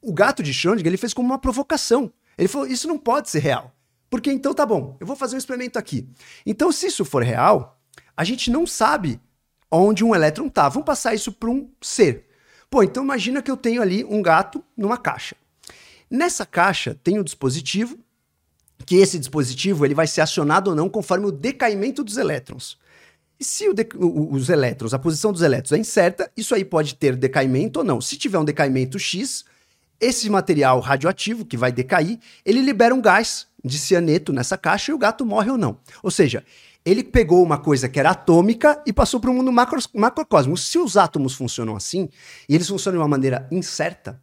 o 0.00 0.12
gato 0.12 0.42
de 0.42 0.52
Schrödinger 0.52 0.86
ele 0.86 0.96
fez 0.96 1.14
como 1.14 1.28
uma 1.28 1.38
provocação. 1.38 2.12
Ele 2.36 2.48
falou, 2.48 2.66
isso 2.66 2.88
não 2.88 2.98
pode 2.98 3.30
ser 3.30 3.40
real. 3.40 3.74
Porque 4.08 4.32
então 4.32 4.52
tá 4.52 4.66
bom, 4.66 4.96
eu 4.98 5.06
vou 5.06 5.14
fazer 5.14 5.36
um 5.36 5.38
experimento 5.38 5.78
aqui. 5.78 6.08
Então, 6.44 6.72
se 6.72 6.86
isso 6.86 7.04
for 7.04 7.22
real, 7.22 7.80
a 8.16 8.24
gente 8.24 8.50
não 8.50 8.66
sabe 8.66 9.20
onde 9.70 10.04
um 10.04 10.14
elétron 10.14 10.48
tá. 10.48 10.68
Vamos 10.68 10.84
passar 10.84 11.14
isso 11.14 11.30
para 11.30 11.48
um 11.48 11.70
ser. 11.80 12.26
Pô, 12.70 12.84
então 12.84 13.02
imagina 13.02 13.42
que 13.42 13.50
eu 13.50 13.56
tenho 13.56 13.82
ali 13.82 14.04
um 14.04 14.22
gato 14.22 14.64
numa 14.76 14.96
caixa. 14.96 15.34
Nessa 16.08 16.46
caixa 16.46 16.96
tem 17.02 17.18
um 17.18 17.24
dispositivo, 17.24 17.98
que 18.86 18.96
esse 18.96 19.18
dispositivo 19.18 19.84
ele 19.84 19.94
vai 19.94 20.06
ser 20.06 20.20
acionado 20.20 20.70
ou 20.70 20.76
não 20.76 20.88
conforme 20.88 21.26
o 21.26 21.32
decaimento 21.32 22.04
dos 22.04 22.16
elétrons. 22.16 22.78
E 23.38 23.44
se 23.44 23.66
os 23.68 24.48
elétrons, 24.48 24.94
a 24.94 24.98
posição 24.98 25.32
dos 25.32 25.42
elétrons 25.42 25.72
é 25.72 25.78
incerta, 25.78 26.30
isso 26.36 26.54
aí 26.54 26.64
pode 26.64 26.94
ter 26.94 27.16
decaimento 27.16 27.80
ou 27.80 27.84
não. 27.84 28.00
Se 28.00 28.16
tiver 28.16 28.38
um 28.38 28.44
decaimento 28.44 28.98
X, 28.98 29.44
esse 30.00 30.28
material 30.30 30.78
radioativo 30.78 31.44
que 31.44 31.56
vai 31.56 31.72
decair, 31.72 32.18
ele 32.44 32.60
libera 32.60 32.94
um 32.94 33.00
gás 33.00 33.46
de 33.64 33.78
cianeto 33.78 34.32
nessa 34.32 34.56
caixa 34.56 34.92
e 34.92 34.94
o 34.94 34.98
gato 34.98 35.24
morre 35.26 35.50
ou 35.50 35.58
não. 35.58 35.78
Ou 36.02 36.10
seja, 36.10 36.44
ele 36.84 37.04
pegou 37.04 37.42
uma 37.42 37.58
coisa 37.58 37.88
que 37.88 37.98
era 37.98 38.10
atômica 38.10 38.82
e 38.86 38.92
passou 38.92 39.20
para 39.20 39.30
o 39.30 39.34
mundo 39.34 39.52
macro, 39.52 39.78
macrocósmico. 39.94 40.56
Se 40.58 40.78
os 40.78 40.96
átomos 40.96 41.34
funcionam 41.34 41.76
assim, 41.76 42.08
e 42.48 42.54
eles 42.54 42.68
funcionam 42.68 42.98
de 42.98 43.02
uma 43.02 43.08
maneira 43.08 43.46
incerta, 43.50 44.20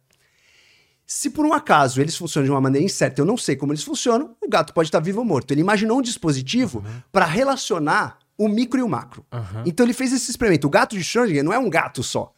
se 1.06 1.30
por 1.30 1.46
um 1.46 1.54
acaso 1.54 2.00
eles 2.00 2.16
funcionam 2.16 2.44
de 2.44 2.50
uma 2.50 2.60
maneira 2.60 2.84
incerta, 2.84 3.22
eu 3.22 3.24
não 3.24 3.36
sei 3.36 3.56
como 3.56 3.72
eles 3.72 3.82
funcionam, 3.82 4.36
o 4.42 4.48
gato 4.48 4.74
pode 4.74 4.88
estar 4.88 5.00
vivo 5.00 5.20
ou 5.20 5.24
morto. 5.24 5.52
Ele 5.52 5.62
imaginou 5.62 5.98
um 5.98 6.02
dispositivo 6.02 6.80
uhum. 6.80 7.02
para 7.10 7.24
relacionar 7.24 8.18
o 8.36 8.46
micro 8.46 8.78
e 8.78 8.82
o 8.82 8.88
macro. 8.88 9.24
Uhum. 9.32 9.62
Então 9.64 9.86
ele 9.86 9.94
fez 9.94 10.12
esse 10.12 10.30
experimento. 10.30 10.66
O 10.66 10.70
gato 10.70 10.96
de 10.96 11.02
Schrödinger 11.02 11.42
não 11.42 11.52
é 11.52 11.58
um 11.58 11.70
gato 11.70 12.02
só. 12.02 12.32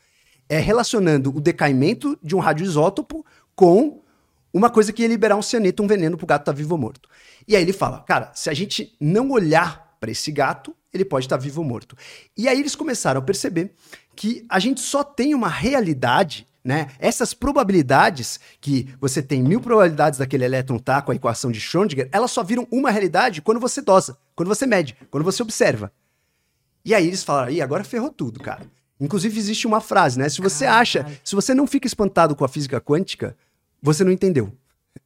É 0.49 0.59
relacionando 0.59 1.35
o 1.37 1.41
decaimento 1.41 2.17
de 2.23 2.37
um 2.37 2.39
radioisótopo 2.39 3.25
com 3.57 4.03
uma 4.53 4.71
coisa 4.71 4.93
que 4.93 5.03
ia 5.03 5.09
liberar 5.09 5.37
um 5.37 5.43
cianeto, 5.43 5.83
um 5.83 5.87
veneno 5.87 6.17
para 6.17 6.25
o 6.25 6.27
gato 6.27 6.43
estar 6.43 6.53
vivo 6.53 6.75
ou 6.75 6.81
morto. 6.81 7.09
E 7.47 7.57
aí 7.57 7.63
ele 7.63 7.73
fala, 7.73 8.01
cara, 8.01 8.31
se 8.35 8.49
a 8.49 8.55
gente 8.55 8.95
não 9.01 9.31
olhar 9.31 9.80
para 10.01 10.11
esse 10.11 10.33
gato, 10.33 10.75
ele 10.93 11.05
pode 11.05 11.27
estar 11.27 11.37
vivo 11.37 11.61
ou 11.61 11.67
morto. 11.67 11.95
E 12.37 12.49
aí 12.49 12.59
eles 12.59 12.75
começaram 12.75 13.21
a 13.21 13.23
perceber 13.23 13.73
que 14.17 14.45
a 14.49 14.59
gente 14.59 14.81
só 14.81 15.05
tem 15.05 15.35
uma 15.35 15.49
realidade 15.49 16.49
né? 16.63 16.89
Essas 16.99 17.33
probabilidades 17.33 18.39
que 18.61 18.89
você 19.01 19.23
tem 19.23 19.43
mil 19.43 19.63
probabilidades 19.63 20.19
daquele 20.19 20.45
elétron 20.45 20.77
estar 20.77 20.97
tá 20.97 21.03
com 21.03 21.11
a 21.11 21.15
equação 21.15 21.51
de 21.51 21.59
Schrödinger, 21.59 22.09
elas 22.13 22.31
só 22.31 22.43
viram 22.43 22.69
uma 22.71 22.91
realidade 22.91 23.41
quando 23.41 23.59
você 23.59 23.81
dosa, 23.81 24.19
quando 24.35 24.49
você 24.49 24.67
mede, 24.67 24.95
quando 25.11 25.25
você 25.25 25.43
observa. 25.43 25.91
E 26.85 26.95
aí 26.95 27.07
eles 27.07 27.25
falaram, 27.25 27.51
e 27.51 27.63
agora 27.63 27.83
ferrou 27.83 28.11
tudo, 28.11 28.41
cara. 28.41 28.63
Inclusive 29.01 29.39
existe 29.39 29.67
uma 29.67 29.81
frase, 29.81 30.19
né? 30.19 30.29
Se 30.29 30.43
você 30.43 30.67
Caralho. 30.67 30.83
acha, 30.83 31.07
se 31.25 31.35
você 31.35 31.55
não 31.55 31.67
fica 31.67 31.87
espantado 31.87 32.37
com 32.37 32.45
a 32.45 32.49
física 32.49 32.79
quântica, 32.79 33.35
você 33.83 34.05
não 34.05 34.13
entendeu. 34.13 34.53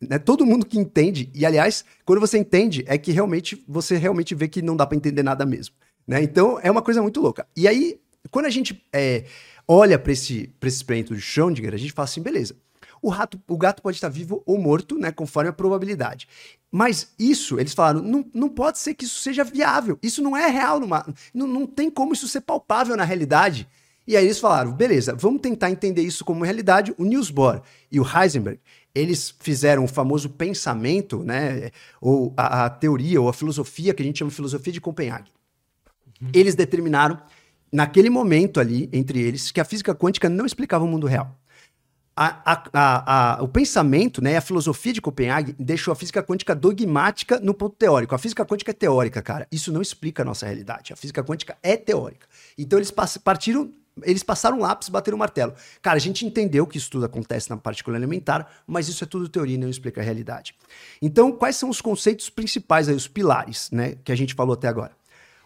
Né? 0.01 0.19
Todo 0.19 0.47
mundo 0.47 0.67
que 0.67 0.79
entende, 0.79 1.31
e 1.35 1.45
aliás, 1.45 1.85
quando 2.05 2.21
você 2.21 2.39
entende, 2.39 2.85
é 2.87 2.97
que 2.99 3.13
realmente 3.13 3.63
você 3.67 3.97
realmente 3.97 4.35
vê 4.35 4.49
que 4.49 4.63
não 4.63 4.77
dá 4.77 4.87
para 4.87 4.97
entender 4.97 5.23
nada 5.23 5.45
mesmo. 5.45 5.75
Né? 6.07 6.23
Então 6.23 6.59
é 6.63 6.71
uma 6.71 6.83
coisa 6.83 7.03
muito 7.03 7.21
louca. 7.21 7.47
E 7.57 7.67
aí, 7.67 7.99
quando 8.31 8.47
a 8.47 8.51
gente 8.51 8.83
é, 8.93 9.25
olha 9.67 9.99
para 9.99 10.13
esse, 10.13 10.53
esse 10.63 10.77
experimento 10.77 11.15
de 11.15 11.21
Schrödinger, 11.21 11.75
a 11.75 11.79
gente 11.79 11.93
fala 11.93 12.05
assim: 12.05 12.23
beleza, 12.23 12.55
o, 13.01 13.09
rato, 13.09 13.41
o 13.47 13.57
gato 13.57 13.83
pode 13.83 13.97
estar 13.97 14.09
vivo 14.09 14.43
ou 14.47 14.59
morto, 14.59 14.99
né, 14.99 15.13
conforme 15.13 15.51
a 15.51 15.53
probabilidade. 15.53 16.27
Mas 16.71 17.13
isso, 17.19 17.61
eles 17.61 17.73
falaram, 17.75 18.03
não, 18.03 18.25
não 18.35 18.49
pode 18.49 18.79
ser 18.79 18.95
que 18.95 19.05
isso 19.05 19.21
seja 19.21 19.45
viável. 19.45 19.99
Isso 20.03 20.23
não 20.23 20.37
é 20.37 20.49
real, 20.49 20.81
numa, 20.81 21.07
não, 21.33 21.47
não 21.47 21.67
tem 21.67 21.91
como 21.91 22.15
isso 22.15 22.27
ser 22.27 22.41
palpável 22.41 22.97
na 22.97 23.05
realidade. 23.05 23.69
E 24.07 24.17
aí 24.17 24.25
eles 24.25 24.39
falaram, 24.39 24.73
beleza, 24.73 25.15
vamos 25.15 25.41
tentar 25.41 25.71
entender 25.71 26.03
isso 26.03 26.25
como 26.25 26.45
realidade. 26.45 26.95
O 26.99 27.05
Niels 27.05 27.31
Bohr 27.31 27.63
e 27.91 28.01
o 28.01 28.07
Heisenberg, 28.07 28.59
eles 28.95 29.35
fizeram 29.41 29.85
o 29.85 29.89
famoso 29.89 30.31
pensamento, 30.31 31.25
né, 31.25 31.71
ou 32.01 32.33
a, 32.37 32.67
a, 32.67 32.71
teoria, 32.71 33.21
ou 33.21 33.29
a 33.29 33.33
filosofia, 33.33 33.93
que 33.93 34.03
a 34.03 34.07
gente 34.07 34.19
chama 34.19 34.31
de 34.31 34.37
filosofia 34.37 34.73
de 34.73 34.81
Copenhague. 34.81 35.31
Uhum. 36.23 36.31
Eles 36.33 36.55
determinaram, 36.55 37.21
naquele 37.73 38.09
momento 38.09 38.61
ali, 38.61 38.89
entre 38.93 39.21
eles, 39.21 39.51
que 39.51 39.61
a 39.61 39.65
física 39.65 39.95
quântica 39.95 40.29
não 40.29 40.47
explicava 40.47 40.85
o 40.85 40.89
mundo 40.89 41.09
real. 41.09 41.37
A, 42.17 42.63
a, 42.73 43.43
o 43.43 43.49
pensamento, 43.49 44.23
né, 44.23 44.37
a 44.37 44.41
filosofia 44.41 44.93
de 44.93 45.01
Copenhague 45.01 45.53
deixou 45.59 45.91
a 45.91 45.97
física 45.97 46.23
quântica 46.23 46.55
dogmática 46.55 47.41
no 47.41 47.53
ponto 47.53 47.75
teórico. 47.75 48.15
A 48.15 48.19
física 48.19 48.47
quântica 48.47 48.71
é 48.71 48.75
teórica, 48.75 49.21
cara. 49.21 49.49
Isso 49.51 49.73
não 49.73 49.83
explica 49.83 50.23
a 50.23 50.25
nossa 50.25 50.47
realidade. 50.47 50.93
A 50.93 50.97
física 50.97 51.25
quântica 51.25 51.59
é 51.61 51.77
teórica. 51.77 52.29
Então 52.57 52.79
eles 52.79 52.93
partiram 52.93 53.73
eles 54.03 54.23
passaram 54.23 54.59
um 54.59 54.61
lápis 54.61 54.89
e 54.89 54.91
bateram 54.91 55.17
o 55.17 55.19
um 55.19 55.21
martelo. 55.21 55.55
Cara, 55.81 55.97
a 55.97 56.01
gente 56.01 56.27
entendeu 56.27 56.67
que 56.67 56.79
isso 56.79 56.91
tudo 56.91 57.05
acontece 57.05 57.49
na 57.49 57.57
partícula 57.57 57.97
elementar, 57.97 58.51
mas 58.67 58.89
isso 58.89 59.05
é 59.05 59.07
tudo 59.07 59.29
teoria 59.29 59.55
e 59.55 59.59
não 59.59 59.69
explica 59.69 60.01
a 60.01 60.05
realidade. 60.05 60.55
Então, 61.01 61.31
quais 61.33 61.57
são 61.57 61.69
os 61.69 61.81
conceitos 61.81 62.29
principais 62.29 62.89
aí, 62.89 62.95
os 62.95 63.07
pilares, 63.07 63.71
né, 63.71 63.97
que 64.05 64.11
a 64.11 64.17
gente 64.17 64.35
falou 64.35 64.55
até 64.55 64.69
agora? 64.69 64.93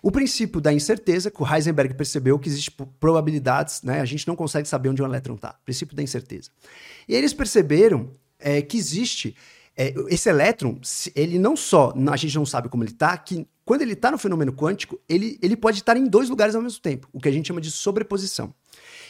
O 0.01 0.11
princípio 0.11 0.61
da 0.61 0.73
incerteza, 0.73 1.31
que 1.31 1.43
o 1.43 1.47
Heisenberg 1.47 1.95
percebeu 1.95 2.39
que 2.39 2.49
existe 2.49 2.71
probabilidades, 3.01 3.83
né? 3.83 4.01
A 4.01 4.05
gente 4.05 4.29
não 4.29 4.37
consegue 4.37 4.69
saber 4.69 4.89
onde 4.89 5.03
um 5.03 5.05
elétron 5.05 5.35
está. 5.35 5.55
Princípio 5.65 5.97
da 5.97 6.03
incerteza. 6.03 6.51
E 7.09 7.17
eles 7.17 7.35
perceberam 7.35 8.13
é, 8.39 8.63
que 8.63 8.77
existe 8.77 9.35
é, 9.81 9.95
esse 10.09 10.29
elétron, 10.29 10.81
ele 11.15 11.39
não 11.39 11.55
só 11.55 11.95
a 12.11 12.17
gente 12.17 12.35
não 12.35 12.45
sabe 12.45 12.69
como 12.69 12.83
ele 12.83 12.91
está, 12.91 13.17
que 13.17 13.47
quando 13.65 13.83
ele 13.83 13.93
está 13.93 14.11
no 14.11 14.19
fenômeno 14.19 14.53
quântico, 14.53 14.99
ele, 15.09 15.39
ele 15.41 15.57
pode 15.57 15.79
estar 15.79 15.97
em 15.97 16.07
dois 16.07 16.29
lugares 16.29 16.57
ao 16.57 16.63
mesmo 16.63 16.81
tempo, 16.81 17.09
o 17.13 17.21
que 17.21 17.29
a 17.29 17.33
gente 17.33 17.47
chama 17.47 17.61
de 17.61 17.71
sobreposição. 17.71 18.53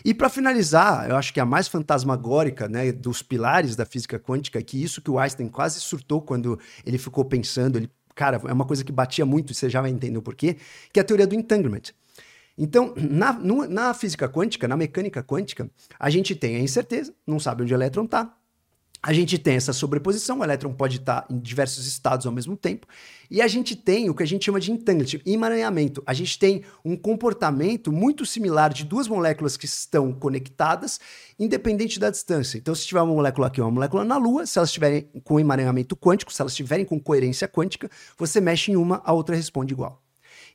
E 0.05 0.13
para 0.13 0.29
finalizar, 0.29 1.09
eu 1.09 1.17
acho 1.17 1.33
que 1.33 1.41
a 1.41 1.47
mais 1.47 1.69
fantasmagórica 1.69 2.69
né, 2.69 2.93
dos 2.93 3.23
pilares 3.23 3.77
da 3.77 3.87
física 3.87 4.19
quântica, 4.19 4.61
que 4.61 4.83
isso 4.83 5.01
que 5.01 5.11
o 5.11 5.19
Einstein 5.19 5.49
quase 5.49 5.81
surtou 5.81 6.21
quando 6.21 6.59
ele 6.85 6.99
ficou 6.99 7.25
pensando, 7.25 7.79
ele 7.79 7.91
cara, 8.15 8.41
é 8.47 8.53
uma 8.53 8.65
coisa 8.65 8.85
que 8.85 8.91
batia 8.91 9.25
muito, 9.25 9.55
você 9.55 9.71
já 9.71 9.81
vai 9.81 9.91
entender 9.91 10.19
o 10.19 10.23
porquê, 10.23 10.57
que 10.93 10.99
é 10.99 11.03
a 11.03 11.05
teoria 11.05 11.27
do 11.27 11.37
entanglement. 11.37 11.95
Então, 12.59 12.93
na, 12.97 13.33
na 13.69 13.95
física 13.95 14.29
quântica, 14.29 14.67
na 14.67 14.77
mecânica 14.77 15.23
quântica, 15.23 15.71
a 15.99 16.11
gente 16.11 16.35
tem 16.35 16.57
a 16.57 16.59
incerteza, 16.59 17.15
não 17.25 17.39
sabe 17.39 17.63
onde 17.63 17.73
o 17.73 17.77
elétron 17.77 18.05
está, 18.05 18.35
a 19.03 19.13
gente 19.13 19.39
tem 19.39 19.55
essa 19.55 19.73
sobreposição, 19.73 20.41
o 20.41 20.45
elétron 20.45 20.73
pode 20.73 20.97
estar 20.97 21.25
em 21.31 21.39
diversos 21.39 21.87
estados 21.87 22.27
ao 22.27 22.33
mesmo 22.33 22.57
tempo, 22.57 22.87
e 23.31 23.41
a 23.41 23.47
gente 23.47 23.77
tem 23.77 24.11
o 24.11 24.15
que 24.15 24.23
a 24.23 24.27
gente 24.27 24.45
chama 24.45 24.59
de 24.59 24.73
entanglement, 24.73 25.23
emaranhamento. 25.25 26.03
A 26.07 26.13
gente 26.13 26.39
tem 26.39 26.65
um 26.85 26.97
comportamento 26.97 27.93
muito 27.93 28.27
similar 28.27 28.73
de 28.73 28.85
duas 28.85 29.07
moléculas 29.07 29.57
que 29.57 29.67
estão 29.67 30.13
conectadas, 30.13 30.99
independente 31.39 32.01
da 32.01 32.11
distância. 32.11 32.59
Então, 32.59 32.75
se 32.75 32.87
tiver 32.87 33.03
uma 33.03 33.15
molécula 33.15 33.47
aqui, 33.47 33.61
uma 33.61 33.71
molécula 33.71 34.05
na 34.05 34.17
Lua, 34.17 34.47
se 34.47 34.59
elas 34.59 34.71
estiverem 34.71 35.03
com 35.23 35.39
emaranhamento 35.39 35.95
quântico, 35.95 36.33
se 36.33 36.41
elas 36.41 36.53
estiverem 36.53 36.85
com 36.85 36.99
coerência 36.99 37.47
quântica, 37.47 37.91
você 38.17 38.41
mexe 38.41 38.73
em 38.73 38.77
uma, 38.77 39.01
a 39.05 39.13
outra 39.13 39.37
responde 39.37 39.73
igual. 39.75 40.03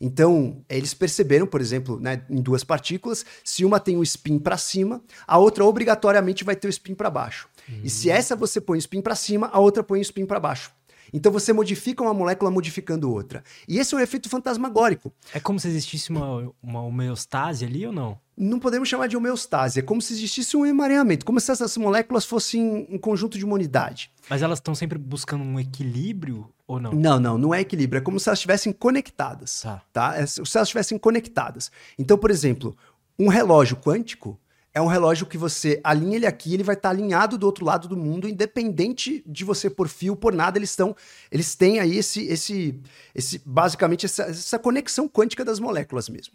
Então, 0.02 0.66
eles 0.68 0.94
perceberam, 0.94 1.48
por 1.48 1.62
exemplo, 1.62 2.00
né, 2.00 2.26
em 2.30 2.42
duas 2.42 2.64
partículas, 2.64 3.26
se 3.44 3.64
uma 3.64 3.80
tem 3.80 3.96
o 3.96 4.04
spin 4.04 4.38
para 4.38 4.58
cima, 4.58 5.02
a 5.26 5.38
outra 5.38 5.64
obrigatoriamente 5.64 6.44
vai 6.44 6.56
ter 6.56 6.68
o 6.68 6.70
spin 6.70 6.94
para 6.94 7.10
baixo. 7.10 7.48
E 7.84 7.90
se 7.90 8.10
essa 8.10 8.36
você 8.36 8.60
põe 8.60 8.78
o 8.78 8.80
spin 8.80 9.02
para 9.02 9.16
cima, 9.16 9.50
a 9.52 9.60
outra 9.60 9.84
põe 9.84 10.00
o 10.00 10.02
spin 10.02 10.26
para 10.26 10.40
baixo. 10.40 10.72
Então 11.14 11.32
você 11.32 11.54
modifica 11.54 12.02
uma 12.02 12.14
molécula 12.14 12.50
modificando 12.50 13.12
outra. 13.12 13.44
E 13.68 13.78
esse 13.78 13.94
é 13.94 13.98
um 13.98 14.02
efeito 14.02 14.28
fantasmagórico. 14.28 15.14
É 15.32 15.40
como 15.40 15.60
se 15.60 15.68
existisse 15.68 16.10
uma, 16.10 16.52
uma 16.62 16.82
homeostase 16.82 17.64
ali 17.64 17.86
ou 17.86 17.94
não? 17.94 18.18
Não 18.36 18.60
podemos 18.60 18.90
chamar 18.90 19.08
de 19.08 19.16
homeostase, 19.16 19.80
é 19.80 19.84
como 19.84 20.02
se 20.02 20.12
existisse 20.12 20.58
um 20.58 20.66
emaranhamento, 20.66 21.24
como 21.24 21.40
se 21.40 21.52
essas 21.52 21.78
moléculas 21.78 22.26
fossem 22.26 22.88
um 22.90 22.98
conjunto 22.98 23.38
de 23.38 23.46
uma 23.46 23.54
unidade. 23.54 24.10
Mas 24.28 24.42
elas 24.42 24.58
estão 24.58 24.74
sempre 24.74 24.98
buscando 24.98 25.44
um 25.44 25.60
equilíbrio 25.60 26.50
ou 26.66 26.80
não? 26.80 26.92
Não, 26.94 27.20
não, 27.20 27.38
não 27.38 27.54
é 27.54 27.62
equilíbrio, 27.62 28.00
é 28.00 28.02
como 28.02 28.20
se 28.20 28.28
elas 28.28 28.40
estivessem 28.40 28.74
conectadas. 28.74 29.62
Tá. 29.62 29.84
tá? 29.94 30.16
É, 30.18 30.26
se 30.26 30.40
elas 30.40 30.68
estivessem 30.68 30.98
conectadas. 30.98 31.72
Então, 32.00 32.18
por 32.18 32.32
exemplo, 32.32 32.76
um 33.20 33.28
relógio 33.28 33.78
quântico, 33.78 34.40
é 34.74 34.82
um 34.82 34.88
relógio 34.88 35.28
que 35.28 35.38
você 35.38 35.80
alinha 35.84 36.16
ele 36.16 36.26
aqui, 36.26 36.54
ele 36.54 36.64
vai 36.64 36.76
estar 36.76 36.90
tá 36.90 36.96
alinhado 36.96 37.38
do 37.38 37.46
outro 37.46 37.64
lado 37.64 37.88
do 37.88 37.96
mundo, 37.96 38.28
independente 38.28 39.24
de 39.26 39.44
você 39.44 39.70
por 39.70 39.88
fio, 39.88 40.16
por 40.16 40.34
nada, 40.34 40.58
eles 40.58 40.72
estão, 40.72 40.96
eles 41.32 41.56
têm 41.56 41.80
aí 41.80 41.98
esse, 41.98 42.26
esse, 42.26 42.80
esse 43.14 43.42
basicamente 43.46 44.08
essa, 44.08 44.24
essa 44.24 44.58
conexão 44.58 45.08
quântica 45.08 45.46
das 45.46 45.60
moléculas 45.60 46.10
mesmo. 46.10 46.34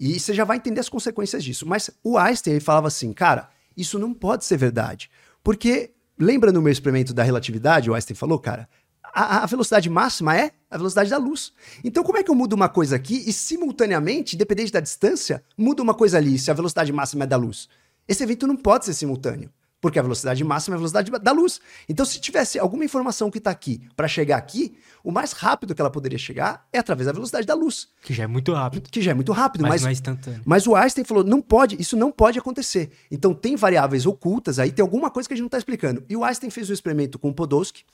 E 0.00 0.18
você 0.18 0.32
já 0.32 0.44
vai 0.44 0.56
entender 0.56 0.80
as 0.80 0.88
consequências 0.88 1.44
disso. 1.44 1.66
Mas 1.66 1.90
o 2.02 2.16
Einstein 2.16 2.54
ele 2.54 2.60
falava 2.60 2.88
assim, 2.88 3.12
cara, 3.12 3.50
isso 3.76 3.98
não 3.98 4.14
pode 4.14 4.44
ser 4.44 4.56
verdade, 4.56 5.10
porque 5.42 5.92
lembra 6.18 6.50
no 6.50 6.62
meu 6.62 6.72
experimento 6.72 7.12
da 7.12 7.22
relatividade, 7.22 7.90
o 7.90 7.94
Einstein 7.94 8.16
falou, 8.16 8.38
cara, 8.38 8.68
a, 9.14 9.44
a, 9.44 9.46
velocidade 9.46 9.88
máxima 9.88 10.36
é 10.36 10.50
a 10.68 10.76
velocidade 10.76 11.08
da 11.08 11.16
luz. 11.16 11.52
Então, 11.84 12.02
como 12.02 12.18
é 12.18 12.22
que 12.22 12.30
eu 12.30 12.34
mudo 12.34 12.54
uma 12.54 12.68
coisa 12.68 12.96
aqui 12.96 13.22
e, 13.26 13.32
simultaneamente, 13.32 14.34
independente 14.34 14.72
da 14.72 14.80
distância, 14.80 15.44
mudo 15.56 15.80
uma 15.80 15.94
coisa 15.94 16.18
ali 16.18 16.36
se 16.38 16.50
a 16.50 16.54
velocidade 16.54 16.92
máxima 16.92 17.24
é 17.24 17.26
da 17.26 17.36
luz? 17.36 17.68
Esse 18.08 18.24
evento 18.24 18.46
não 18.46 18.56
pode 18.56 18.84
ser 18.84 18.92
simultâneo, 18.92 19.50
porque 19.80 19.98
a 19.98 20.02
velocidade 20.02 20.42
máxima 20.42 20.74
é 20.74 20.76
a 20.76 20.78
velocidade 20.78 21.10
da 21.10 21.32
luz. 21.32 21.60
Então, 21.88 22.04
se 22.04 22.20
tivesse 22.20 22.58
alguma 22.58 22.84
informação 22.84 23.30
que 23.30 23.38
está 23.38 23.50
aqui 23.50 23.82
para 23.94 24.08
chegar 24.08 24.36
aqui, 24.36 24.76
o 25.02 25.12
mais 25.12 25.32
rápido 25.32 25.74
que 25.74 25.80
ela 25.80 25.90
poderia 25.90 26.18
chegar 26.18 26.66
é 26.72 26.78
através 26.78 27.06
da 27.06 27.12
velocidade 27.12 27.46
da 27.46 27.54
luz. 27.54 27.88
Que 28.02 28.12
já 28.12 28.24
é 28.24 28.26
muito 28.26 28.52
rápido. 28.52 28.90
Que 28.90 29.00
já 29.00 29.12
é 29.12 29.14
muito 29.14 29.30
rápido, 29.30 29.62
mas, 29.62 29.70
mas 29.70 29.82
não 29.82 29.88
é 29.88 29.92
instantâneo. 29.92 30.42
Mas 30.44 30.66
o 30.66 30.74
Einstein 30.74 31.04
falou, 31.04 31.22
não 31.22 31.40
pode, 31.40 31.80
isso 31.80 31.96
não 31.96 32.10
pode 32.10 32.38
acontecer. 32.38 32.90
Então, 33.10 33.32
tem 33.32 33.54
variáveis 33.54 34.06
ocultas 34.06 34.58
aí, 34.58 34.72
tem 34.72 34.82
alguma 34.82 35.10
coisa 35.10 35.28
que 35.28 35.34
a 35.34 35.36
gente 35.36 35.42
não 35.42 35.48
está 35.48 35.58
explicando. 35.58 36.02
E 36.08 36.16
o 36.16 36.24
Einstein 36.24 36.50
fez 36.50 36.68
o 36.68 36.72
um 36.72 36.74
experimento 36.74 37.18
com 37.18 37.28
o 37.28 37.34
Podolsky, 37.34 37.84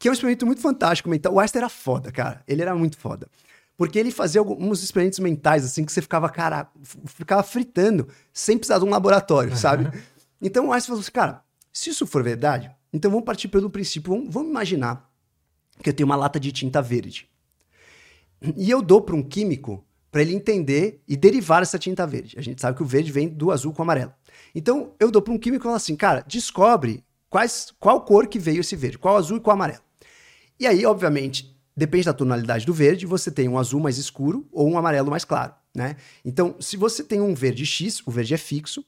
que 0.00 0.08
é 0.08 0.10
um 0.10 0.14
experimento 0.14 0.46
muito 0.46 0.62
fantástico 0.62 1.10
mental. 1.10 1.34
O 1.34 1.38
Einstein 1.38 1.60
era 1.60 1.68
foda, 1.68 2.10
cara. 2.10 2.42
Ele 2.48 2.62
era 2.62 2.74
muito 2.74 2.96
foda. 2.96 3.28
Porque 3.76 3.98
ele 3.98 4.10
fazia 4.10 4.40
alguns 4.40 4.82
experimentos 4.82 5.18
mentais, 5.18 5.62
assim, 5.62 5.84
que 5.84 5.92
você 5.92 6.00
ficava, 6.00 6.26
cara, 6.30 6.70
ficava 7.04 7.42
fritando, 7.42 8.08
sem 8.32 8.56
precisar 8.56 8.78
de 8.78 8.86
um 8.86 8.90
laboratório, 8.90 9.54
sabe? 9.54 9.90
Então 10.40 10.68
o 10.68 10.72
Einstein 10.72 10.88
falou 10.88 11.00
assim, 11.02 11.12
cara, 11.12 11.44
se 11.70 11.90
isso 11.90 12.06
for 12.06 12.22
verdade, 12.22 12.70
então 12.90 13.10
vamos 13.10 13.26
partir 13.26 13.48
pelo 13.48 13.68
princípio, 13.68 14.14
vamos, 14.14 14.32
vamos 14.32 14.48
imaginar 14.48 15.06
que 15.82 15.90
eu 15.90 15.94
tenho 15.94 16.06
uma 16.06 16.16
lata 16.16 16.40
de 16.40 16.50
tinta 16.50 16.80
verde. 16.80 17.28
E 18.56 18.70
eu 18.70 18.80
dou 18.80 19.02
para 19.02 19.14
um 19.14 19.22
químico 19.22 19.84
para 20.10 20.22
ele 20.22 20.34
entender 20.34 21.02
e 21.06 21.14
derivar 21.14 21.60
essa 21.60 21.78
tinta 21.78 22.06
verde. 22.06 22.38
A 22.38 22.42
gente 22.42 22.60
sabe 22.62 22.74
que 22.74 22.82
o 22.82 22.86
verde 22.86 23.12
vem 23.12 23.28
do 23.28 23.50
azul 23.50 23.74
com 23.74 23.82
o 23.82 23.84
amarelo. 23.84 24.14
Então 24.54 24.94
eu 24.98 25.10
dou 25.10 25.20
para 25.20 25.34
um 25.34 25.38
químico 25.38 25.62
e 25.62 25.64
falo 25.64 25.76
assim, 25.76 25.94
cara, 25.94 26.24
descobre 26.26 27.04
quais, 27.28 27.70
qual 27.78 28.00
cor 28.00 28.26
que 28.26 28.38
veio 28.38 28.60
esse 28.60 28.74
verde, 28.74 28.98
qual 28.98 29.18
azul 29.18 29.36
e 29.36 29.40
qual 29.40 29.54
amarelo. 29.54 29.89
E 30.60 30.66
aí, 30.66 30.84
obviamente, 30.84 31.56
depende 31.74 32.04
da 32.04 32.12
tonalidade 32.12 32.66
do 32.66 32.74
verde, 32.74 33.06
você 33.06 33.30
tem 33.30 33.48
um 33.48 33.58
azul 33.58 33.80
mais 33.80 33.96
escuro 33.96 34.46
ou 34.52 34.68
um 34.68 34.76
amarelo 34.76 35.10
mais 35.10 35.24
claro, 35.24 35.54
né? 35.74 35.96
Então, 36.22 36.54
se 36.60 36.76
você 36.76 37.02
tem 37.02 37.18
um 37.18 37.34
verde 37.34 37.64
X, 37.64 38.06
o 38.06 38.10
verde 38.10 38.34
é 38.34 38.36
fixo. 38.36 38.84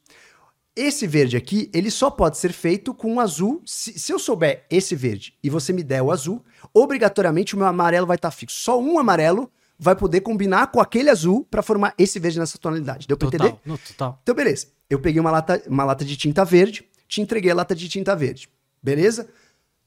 Esse 0.75 1.07
verde 1.07 1.35
aqui, 1.35 1.71
ele 1.73 1.89
só 1.89 2.11
pode 2.11 2.37
ser 2.37 2.51
feito 2.51 2.93
com 2.93 3.13
um 3.13 3.19
azul. 3.19 3.61
Se, 3.65 3.97
se 3.97 4.11
eu 4.11 4.19
souber 4.19 4.65
esse 4.69 4.95
verde 4.95 5.33
e 5.43 5.49
você 5.49 5.73
me 5.73 5.83
der 5.83 6.03
o 6.03 6.11
azul, 6.11 6.45
obrigatoriamente 6.71 7.55
o 7.55 7.57
meu 7.57 7.65
amarelo 7.65 8.05
vai 8.05 8.17
estar 8.17 8.29
tá 8.29 8.35
fixo. 8.35 8.59
Só 8.59 8.79
um 8.79 8.99
amarelo 8.99 9.51
vai 9.77 9.95
poder 9.95 10.21
combinar 10.21 10.67
com 10.67 10.79
aquele 10.79 11.09
azul 11.09 11.45
para 11.49 11.63
formar 11.63 11.95
esse 11.97 12.19
verde 12.19 12.39
nessa 12.39 12.59
tonalidade. 12.59 13.07
Deu 13.07 13.17
para 13.17 13.27
entender? 13.29 13.55
No, 13.65 13.77
total. 13.79 14.19
Então, 14.21 14.35
beleza. 14.35 14.67
Eu 14.89 14.99
peguei 14.99 15.19
uma 15.19 15.31
lata, 15.31 15.61
uma 15.67 15.83
lata 15.83 16.05
de 16.05 16.15
tinta 16.15 16.45
verde, 16.45 16.85
te 17.07 17.19
entreguei 17.19 17.51
a 17.51 17.55
lata 17.55 17.75
de 17.75 17.89
tinta 17.89 18.15
verde. 18.15 18.47
Beleza? 18.81 19.27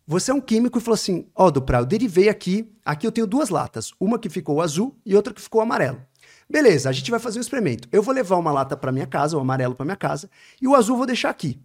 Você 0.08 0.30
é 0.30 0.34
um 0.34 0.40
químico 0.40 0.78
e 0.78 0.80
falou 0.80 0.94
assim: 0.94 1.26
Ó, 1.34 1.46
oh, 1.46 1.50
Dupra, 1.50 1.78
eu 1.78 1.84
derivei 1.84 2.28
aqui, 2.28 2.72
aqui 2.84 3.04
eu 3.06 3.10
tenho 3.10 3.26
duas 3.26 3.48
latas, 3.48 3.92
uma 3.98 4.20
que 4.20 4.28
ficou 4.28 4.62
azul 4.62 4.96
e 5.04 5.16
outra 5.16 5.34
que 5.34 5.40
ficou 5.40 5.60
amarelo. 5.60 6.00
Beleza, 6.48 6.88
a 6.88 6.92
gente 6.92 7.10
vai 7.10 7.18
fazer 7.18 7.38
um 7.38 7.42
experimento. 7.42 7.88
Eu 7.90 8.04
vou 8.04 8.14
levar 8.14 8.36
uma 8.36 8.52
lata 8.52 8.76
para 8.76 8.92
minha 8.92 9.06
casa, 9.06 9.36
o 9.36 9.40
amarelo 9.40 9.74
para 9.74 9.84
minha 9.84 9.96
casa, 9.96 10.30
e 10.62 10.68
o 10.68 10.76
azul 10.76 10.96
vou 10.96 11.06
deixar 11.06 11.30
aqui. 11.30 11.60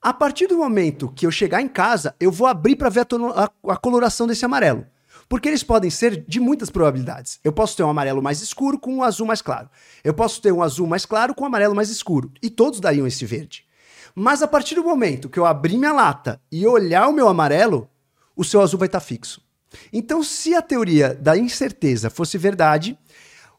A 0.00 0.14
partir 0.14 0.46
do 0.46 0.56
momento 0.56 1.12
que 1.14 1.26
eu 1.26 1.30
chegar 1.30 1.60
em 1.60 1.68
casa, 1.68 2.14
eu 2.18 2.32
vou 2.32 2.46
abrir 2.46 2.74
para 2.74 2.88
ver 2.88 3.00
a, 3.00 3.44
a, 3.44 3.72
a, 3.72 3.76
coloração 3.76 4.26
desse 4.26 4.46
amarelo. 4.46 4.86
Porque 5.28 5.46
eles 5.46 5.62
podem 5.62 5.90
ser 5.90 6.24
de 6.26 6.40
muitas 6.40 6.70
probabilidades. 6.70 7.38
Eu 7.44 7.52
posso 7.52 7.76
ter 7.76 7.82
um 7.82 7.90
amarelo 7.90 8.22
mais 8.22 8.40
escuro 8.40 8.78
com 8.78 8.94
um 8.94 9.02
azul 9.02 9.26
mais 9.26 9.42
claro. 9.42 9.68
Eu 10.02 10.14
posso 10.14 10.40
ter 10.40 10.52
um 10.52 10.62
azul 10.62 10.86
mais 10.86 11.04
claro 11.04 11.34
com 11.34 11.44
um 11.44 11.46
amarelo 11.46 11.74
mais 11.74 11.90
escuro. 11.90 12.32
E 12.40 12.48
todos 12.48 12.80
dariam 12.80 13.06
esse 13.06 13.26
verde. 13.26 13.67
Mas 14.14 14.42
a 14.42 14.48
partir 14.48 14.74
do 14.74 14.84
momento 14.84 15.28
que 15.28 15.38
eu 15.38 15.46
abrir 15.46 15.78
minha 15.78 15.92
lata 15.92 16.40
e 16.50 16.66
olhar 16.66 17.08
o 17.08 17.12
meu 17.12 17.28
amarelo, 17.28 17.88
o 18.36 18.44
seu 18.44 18.60
azul 18.60 18.78
vai 18.78 18.86
estar 18.86 19.00
tá 19.00 19.04
fixo. 19.04 19.40
Então, 19.92 20.22
se 20.22 20.54
a 20.54 20.62
teoria 20.62 21.14
da 21.14 21.36
incerteza 21.36 22.08
fosse 22.08 22.38
verdade, 22.38 22.98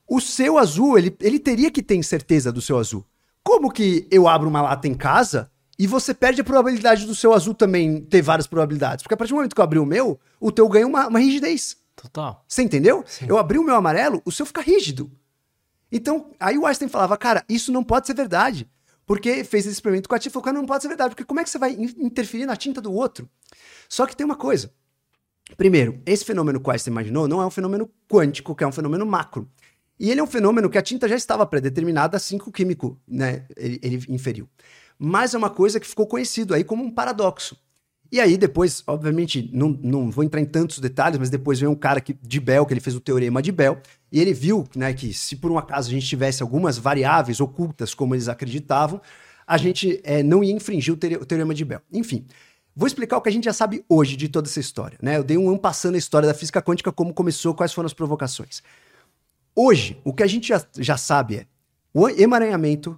o 0.08 0.20
seu 0.20 0.58
azul, 0.58 0.97
ele, 0.97 1.16
ele 1.22 1.39
teria 1.39 1.70
que 1.70 1.84
ter 1.84 1.95
incerteza 1.95 2.52
do 2.52 2.62
seu 2.62 2.78
azul. 2.78 3.06
Como 3.43 3.72
que 3.72 4.08
eu 4.10 4.28
abro 4.28 4.50
uma 4.50 4.62
lata 4.62 4.88
em 4.88 4.93
casa 4.93 5.50
e 5.78 5.88
você 5.88 6.14
perde 6.14 6.41
a 6.41 6.43
probabilidade 6.43 7.06
do 7.06 7.16
seu 7.16 7.34
azul 7.34 7.54
também 7.54 8.02
ter 8.02 8.22
várias 8.22 8.47
probabilidades? 8.47 9.04
Porque 9.04 9.14
a 9.14 9.18
partir 9.18 9.32
do 9.32 9.36
momento 9.36 9.54
que 9.54 9.62
eu 9.62 9.64
abri 9.64 9.80
o 9.80 9.86
meu, 9.86 10.20
o 10.39 10.52
teu 10.52 10.68
ganha 10.68 10.88
uma, 10.88 11.08
uma 11.08 11.20
rigidez. 11.20 11.78
Total. 11.95 12.43
Você 12.47 12.64
entendeu? 12.64 13.04
Sim. 13.06 13.26
Eu 13.28 13.38
abri 13.38 13.58
o 13.58 13.64
meu 13.64 13.76
amarelo, 13.76 14.22
o 14.26 14.32
seu 14.32 14.45
fica 14.45 14.62
rígido. 14.62 15.12
Então, 15.91 16.32
aí 16.39 16.58
o 16.58 16.66
Einstein 16.66 16.88
falava, 16.88 17.18
cara, 17.18 17.43
isso 17.50 17.72
não 17.72 17.84
pode 17.84 18.08
ser 18.08 18.14
verdade. 18.14 18.70
Porque 19.10 19.43
fez 19.43 19.66
esse 19.66 19.74
experimento 19.74 20.07
com 20.07 20.14
a 20.14 20.20
tinta 20.20 20.30
e 20.30 20.34
falou, 20.34 20.43
cara, 20.43 20.55
não 20.55 20.68
pode 20.68 20.84
ser 20.84 20.88
verdade, 20.88 21.16
porque 21.16 21.26
como 21.26 21.39
é 21.39 21.43
que 21.43 21.49
você 21.49 21.57
vai 21.57 21.72
interferir 21.97 22.45
na 22.45 22.55
tinta 22.55 22.80
do 22.80 22.93
outro? 22.93 23.28
Só 23.89 24.05
que 24.05 24.16
tem 24.16 24.24
uma 24.24 24.36
coisa. 24.36 24.72
Primeiro, 25.57 25.99
esse 26.05 26.24
fenômeno 26.24 26.60
que 26.60 26.70
Einstein 26.70 26.91
imaginou 26.91 27.28
não 27.28 27.41
é 27.41 27.45
um 27.47 27.49
fenômeno 27.49 27.89
quântico, 28.07 28.53
que 28.53 28.64
é 28.64 28.68
um 28.68 28.72
fenômeno 28.72 29.07
macro. 29.07 29.49
E 29.99 30.12
ele 30.12 30.20
é 30.20 30.24
um 30.24 30.28
fenômeno 30.28 30.70
que 30.70 30.78
a 30.78 30.82
tinta 30.84 31.07
já 31.07 31.16
estava 31.16 31.43
predeterminada 31.43 32.18
assim 32.18 32.38
que 32.38 32.47
o 32.47 32.51
químico 32.51 33.01
né, 33.07 33.47
ele, 33.57 33.80
ele 33.82 34.05
inferiu. 34.10 34.47
Mas 34.99 35.34
é 35.34 35.39
uma 35.39 35.49
coisa 35.49 35.80
que 35.80 35.88
ficou 35.88 36.05
conhecido 36.05 36.53
aí 36.53 36.64
como 36.64 36.84
um 36.84 36.91
paradoxo. 36.91 37.57
E 38.12 38.20
aí 38.20 38.38
depois, 38.38 38.84
obviamente, 38.88 39.49
não, 39.53 39.70
não 39.82 40.10
vou 40.10 40.24
entrar 40.24 40.41
em 40.41 40.45
tantos 40.45 40.80
detalhes, 40.80 41.20
mas 41.20 41.30
depois 41.30 41.60
veio 41.60 41.72
um 41.72 41.76
cara 41.76 42.01
que, 42.01 42.18
de 42.22 42.39
Bell, 42.39 42.66
que 42.66 42.74
ele 42.74 42.80
fez 42.80 42.95
o 42.95 42.99
teorema 42.99 43.41
de 43.41 43.51
Bell, 43.51 43.80
e 44.12 44.20
ele 44.20 44.34
viu 44.34 44.68
né, 44.76 44.93
que 44.93 45.14
se 45.14 45.36
por 45.36 45.51
um 45.51 45.57
acaso 45.57 45.89
a 45.89 45.91
gente 45.91 46.07
tivesse 46.07 46.41
algumas 46.41 46.78
variáveis 46.78 47.39
ocultas, 47.39 47.93
como 47.93 48.16
eles 48.16 48.28
acreditavam, 48.28 48.99
a 49.45 49.57
gente 49.57 49.99
é, 50.03 50.24
não 50.24 50.43
ia 50.43 50.53
infringir 50.53 50.93
o, 50.93 50.97
o 50.97 51.26
teorema 51.26 51.53
de 51.53 51.66
Bell. 51.66 51.82
Enfim, 51.91 52.26
Vou 52.76 52.88
explicar 52.88 53.18
o 53.18 53.22
que 53.22 53.28
a 53.28 53.32
gente 53.32 53.43
já 53.43 53.51
sabe 53.51 53.84
hoje 53.89 54.16
de 54.16 54.30
toda 54.30 54.47
essa 54.47 54.62
história. 54.62 54.97
Né? 55.01 55.18
Eu 55.18 55.24
dei 55.24 55.38
um 55.38 55.49
ano 55.49 55.60
passando 55.60 55.95
a 55.95 55.97
história 55.97 56.26
da 56.26 56.34
física 56.34 56.62
quântica, 56.62 56.93
como 56.93 57.14
começou, 57.14 57.53
quais 57.53 57.74
foram 57.74 57.88
as 57.88 57.93
provocações. 57.93 58.64
Hoje, 59.53 59.99
o 60.05 60.14
que 60.14 60.24
a 60.24 60.28
gente 60.28 60.47
já, 60.47 60.64
já 60.78 60.95
sabe 60.95 61.36
é 61.39 61.45
o 61.93 62.07
emaranhamento 62.07 62.97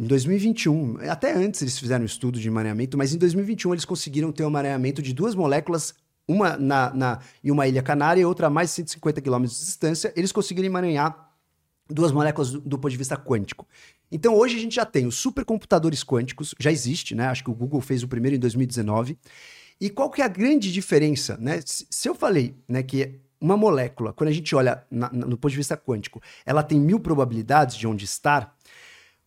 em 0.00 0.06
2021, 0.06 0.96
até 1.10 1.34
antes 1.34 1.60
eles 1.60 1.78
fizeram 1.78 2.04
um 2.04 2.06
estudo 2.06 2.40
de 2.40 2.48
emaranhamento, 2.48 2.96
mas 2.96 3.12
em 3.12 3.18
2021 3.18 3.74
eles 3.74 3.84
conseguiram 3.84 4.32
ter 4.32 4.42
um 4.44 4.46
emaranhamento 4.46 5.02
de 5.02 5.12
duas 5.12 5.34
moléculas, 5.34 5.94
uma 6.26 6.56
na, 6.56 6.94
na, 6.94 7.18
em 7.44 7.50
uma 7.50 7.68
ilha 7.68 7.82
canária 7.82 8.22
e 8.22 8.24
outra 8.24 8.46
a 8.46 8.50
mais 8.50 8.70
de 8.70 8.76
150 8.76 9.20
km 9.20 9.42
de 9.42 9.50
distância. 9.50 10.10
Eles 10.16 10.32
conseguiram 10.32 10.66
emaranhar 10.66 11.30
duas 11.86 12.12
moléculas 12.12 12.50
do, 12.50 12.60
do, 12.62 12.78
ponto 12.78 12.90
de 12.90 12.96
vista 12.96 13.14
quântico. 13.14 13.68
Então 14.10 14.34
hoje 14.34 14.56
a 14.56 14.58
gente 14.58 14.74
já 14.74 14.86
tem 14.86 15.06
os 15.06 15.16
supercomputadores 15.16 16.02
quânticos, 16.02 16.54
já 16.58 16.72
existe, 16.72 17.14
né? 17.14 17.26
Acho 17.26 17.44
que 17.44 17.50
o 17.50 17.54
Google 17.54 17.82
fez 17.82 18.02
o 18.02 18.08
primeiro 18.08 18.34
em 18.34 18.40
2019. 18.40 19.18
E 19.78 19.90
qual 19.90 20.08
que 20.08 20.22
é 20.22 20.24
a 20.24 20.28
grande 20.28 20.72
diferença, 20.72 21.36
né? 21.38 21.60
Se 21.62 22.08
eu 22.08 22.14
falei, 22.14 22.54
né, 22.66 22.82
que 22.82 23.20
uma 23.40 23.56
molécula, 23.56 24.12
quando 24.12 24.28
a 24.28 24.32
gente 24.32 24.54
olha 24.54 24.84
na, 24.90 25.10
na, 25.12 25.26
no 25.26 25.36
ponto 25.36 25.50
de 25.50 25.56
vista 25.56 25.76
quântico, 25.76 26.20
ela 26.44 26.62
tem 26.62 26.78
mil 26.78 27.00
probabilidades 27.00 27.76
de 27.76 27.86
onde 27.86 28.04
estar. 28.04 28.54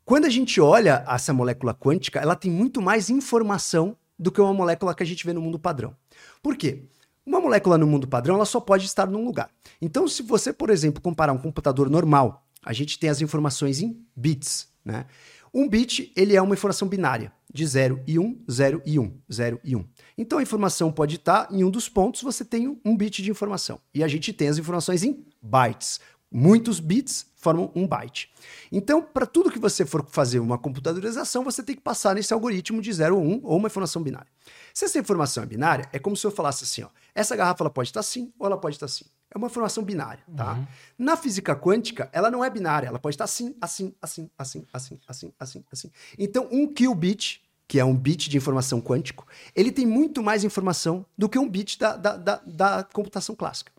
Quando 0.06 0.26
a 0.26 0.30
gente 0.30 0.60
olha 0.60 1.04
essa 1.08 1.34
molécula 1.34 1.74
quântica, 1.74 2.20
ela 2.20 2.36
tem 2.36 2.51
muito 2.51 2.82
mais 2.82 3.10
informação 3.10 3.95
do 4.20 4.32
que 4.32 4.41
uma 4.41 4.54
molécula 4.54 4.93
que 4.93 5.01
a 5.01 5.06
gente 5.06 5.26
vê 5.26 5.32
no 5.32 5.41
mundo 5.41 5.58
padrão. 5.58 5.95
Por 6.41 6.58
quê? 6.58 6.84
Uma 7.26 7.39
molécula 7.39 7.78
no 7.78 7.88
mundo 7.88 8.06
padrão, 8.06 8.36
ela 8.36 8.45
só 8.45 8.60
pode 8.60 8.86
estar 8.86 9.08
num 9.08 9.24
lugar. 9.24 9.49
Então, 9.82 10.08
se 10.08 10.22
você, 10.22 10.51
por 10.51 10.70
exemplo, 10.70 11.01
comparar 11.01 11.32
um 11.32 11.38
computador 11.38 11.89
normal, 11.89 12.45
a 12.62 12.74
gente 12.74 12.99
tem 12.99 13.10
as 13.10 13.22
informações 13.22 13.82
em 13.82 13.97
bits, 14.16 14.68
né? 14.84 15.06
Um 15.54 15.70
bit, 15.70 16.12
ele 16.16 16.36
é 16.36 16.41
uma 16.41 16.56
informação 16.56 16.88
binária, 16.88 17.32
de 17.54 17.66
0 17.66 18.01
e 18.08 18.18
1, 18.18 18.24
um, 18.24 18.43
0 18.49 18.82
e 18.84 18.97
1, 18.97 19.04
um, 19.04 19.14
0 19.32 19.62
e 19.64 19.76
1. 19.76 19.80
Um. 19.80 19.86
Então 20.18 20.39
a 20.39 20.41
informação 20.41 20.91
pode 20.91 21.18
estar 21.18 21.47
em 21.51 21.64
um 21.64 21.70
dos 21.70 21.88
pontos, 21.88 22.24
você 22.24 22.43
tem 22.43 22.82
um 22.84 22.97
bit 22.97 23.22
de 23.22 23.30
informação. 23.30 23.80
E 23.93 24.04
a 24.04 24.08
gente 24.08 24.34
tem 24.34 24.47
as 24.47 24.58
informações 24.58 25.04
em 25.04 25.24
bytes. 25.39 25.99
Muitos 26.36 26.80
bits 26.80 27.28
formam 27.36 27.72
um 27.76 27.86
byte. 27.86 28.34
Então, 28.72 29.04
para 29.04 29.28
tudo 29.28 29.52
que 29.52 29.60
você 29.60 29.86
for 29.86 30.04
fazer 30.10 30.40
uma 30.40 30.58
computadorização, 30.58 31.44
você 31.44 31.62
tem 31.62 31.76
que 31.76 31.82
passar 31.82 32.16
nesse 32.16 32.34
algoritmo 32.34 32.82
de 32.82 32.92
0 32.92 33.16
ou 33.16 33.24
1 33.24 33.28
um, 33.28 33.42
ou 33.44 33.58
uma 33.58 33.68
informação 33.68 34.02
binária. 34.02 34.28
Se 34.74 34.86
essa 34.86 34.98
informação 34.98 35.44
é 35.44 35.46
binária, 35.46 35.88
é 35.94 36.00
como 36.00 36.18
se 36.18 36.26
eu 36.26 36.32
falasse 36.32 36.64
assim, 36.64 36.82
ó, 36.82 36.88
essa 37.14 37.36
garrafa 37.36 37.64
ela 37.64 37.70
pode 37.70 37.90
estar 37.90 38.00
assim 38.00 38.34
ou 38.40 38.48
ela 38.48 38.58
pode 38.58 38.78
estar 38.78 38.88
assim. 38.88 39.06
É 39.30 39.38
uma 39.38 39.48
informação 39.48 39.84
binária, 39.84 40.24
tá? 40.36 40.54
Uhum. 40.54 40.68
Na 40.98 41.18
física 41.18 41.56
quântica, 41.56 42.10
ela 42.12 42.32
não 42.32 42.44
é 42.44 42.50
binária, 42.50 42.88
ela 42.88 43.00
pode 43.00 43.16
estar 43.16 43.26
assim, 43.26 43.56
assim, 43.60 43.94
assim, 44.02 44.30
assim, 44.38 44.66
assim, 44.72 45.00
assim, 45.08 45.34
assim, 45.40 45.64
assim. 45.72 45.92
Então, 46.18 46.48
um 46.52 46.72
qubit, 46.72 47.42
que 47.68 47.80
é 47.80 47.86
um 47.86 47.96
bit 47.96 48.30
de 48.30 48.38
informação 48.38 48.80
quântico, 48.80 49.28
ele 49.56 49.72
tem 49.72 49.86
muito 49.86 50.22
mais 50.22 50.44
informação 50.44 51.06
do 51.18 51.28
que 51.28 51.40
um 51.40 51.50
bit 51.50 51.80
da, 51.80 51.96
da, 51.96 52.16
da, 52.16 52.42
da 52.46 52.84
computação 52.84 53.36
clássica. 53.36 53.73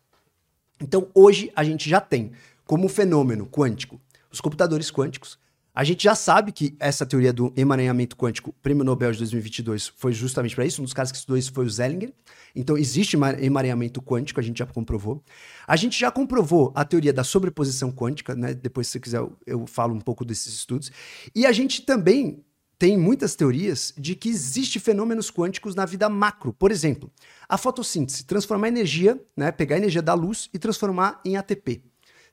Então, 0.81 1.09
hoje, 1.15 1.51
a 1.55 1.65
gente 1.65 1.89
já 1.89 2.01
tem 2.01 2.33
como 2.67 2.89
fenômeno 2.89 3.47
quântico 3.47 4.01
os 4.35 4.41
computadores 4.41 4.91
quânticos, 4.91 5.39
a 5.73 5.83
gente 5.83 6.05
já 6.05 6.15
sabe 6.15 6.53
que 6.53 6.77
essa 6.79 7.05
teoria 7.05 7.33
do 7.33 7.53
emaranhamento 7.57 8.17
quântico, 8.17 8.53
prêmio 8.63 8.85
Nobel 8.85 9.11
de 9.11 9.19
2022, 9.19 9.93
foi 9.97 10.13
justamente 10.13 10.55
para 10.55 10.65
isso. 10.65 10.81
Um 10.81 10.85
dos 10.85 10.93
caras 10.93 11.11
que 11.11 11.19
estudou 11.19 11.37
isso 11.37 11.53
foi 11.53 11.65
o 11.65 11.71
Zellinger. 11.71 12.13
Então, 12.55 12.77
existe 12.77 13.17
emaranhamento 13.41 14.01
quântico, 14.01 14.39
a 14.39 14.43
gente 14.43 14.59
já 14.59 14.67
comprovou. 14.67 15.21
A 15.67 15.75
gente 15.75 15.99
já 15.99 16.13
comprovou 16.13 16.73
a 16.77 16.85
teoria 16.85 17.13
da 17.13 17.25
sobreposição 17.25 17.91
quântica, 17.91 18.37
né? 18.37 18.55
Depois, 18.55 18.87
se 18.87 18.93
você 18.93 19.01
quiser, 19.01 19.19
eu, 19.19 19.37
eu 19.45 19.67
falo 19.67 19.95
um 19.95 20.01
pouco 20.01 20.25
desses 20.25 20.55
estudos. 20.55 20.93
E 21.35 21.45
a 21.45 21.51
gente 21.51 21.83
também 21.83 22.45
tem 22.85 22.99
muitas 22.99 23.35
teorias 23.35 23.95
de 23.97 24.15
que 24.15 24.29
existe 24.29 24.79
fenômenos 24.79 25.31
quânticos 25.31 25.75
na 25.75 25.87
vida 25.87 26.07
macro. 26.07 26.53
Por 26.53 26.71
exemplo, 26.71 27.11
a 27.49 27.57
fotossíntese, 27.57 28.25
transformar 28.25 28.69
energia, 28.69 29.19
né? 29.35 29.51
Pegar 29.51 29.77
a 29.77 29.79
energia 29.79 30.03
da 30.03 30.13
luz 30.13 30.51
e 30.53 30.59
transformar 30.59 31.19
em 31.25 31.39
ATP 31.39 31.83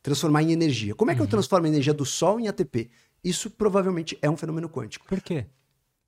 transformar 0.03 0.41
em 0.41 0.51
energia. 0.51 0.95
Como 0.95 1.09
é 1.11 1.13
que 1.13 1.21
uhum. 1.21 1.27
eu 1.27 1.29
transformo 1.29 1.67
a 1.67 1.69
energia 1.69 1.93
do 1.93 2.03
Sol 2.03 2.39
em 2.39 2.47
ATP? 2.47 2.89
Isso 3.23 3.51
provavelmente 3.51 4.17
é 4.19 4.27
um 4.27 4.35
fenômeno 4.35 4.67
quântico. 4.67 5.05
Por 5.05 5.21
quê? 5.21 5.45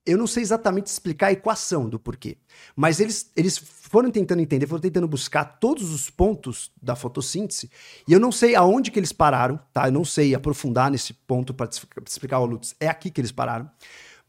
Eu 0.06 0.18
não 0.18 0.28
sei 0.28 0.44
exatamente 0.44 0.88
explicar 0.88 1.28
a 1.28 1.32
equação 1.32 1.88
do 1.88 1.98
porquê, 1.98 2.36
mas 2.76 3.00
eles, 3.00 3.32
eles 3.38 3.58
foram 3.58 4.12
tentando 4.12 4.42
entender, 4.42 4.68
foram 4.68 4.82
tentando 4.82 5.08
buscar 5.08 5.46
todos 5.46 5.94
os 5.94 6.10
pontos 6.10 6.72
da 6.82 6.96
fotossíntese, 6.96 7.70
e 8.06 8.12
eu 8.12 8.20
não 8.20 8.32
sei 8.32 8.56
aonde 8.56 8.92
que 8.92 9.00
eles 9.00 9.14
pararam, 9.14 9.58
tá? 9.72 9.88
Eu 9.88 9.94
não 9.94 10.04
sei 10.04 10.36
aprofundar 10.36 10.92
nesse 10.92 11.14
ponto 11.14 11.54
para 11.54 11.70
explicar 12.06 12.40
o 12.40 12.46
Lutz. 12.46 12.76
É 12.80 12.88
aqui 12.88 13.12
que 13.12 13.22
eles 13.22 13.32
pararam. 13.32 13.70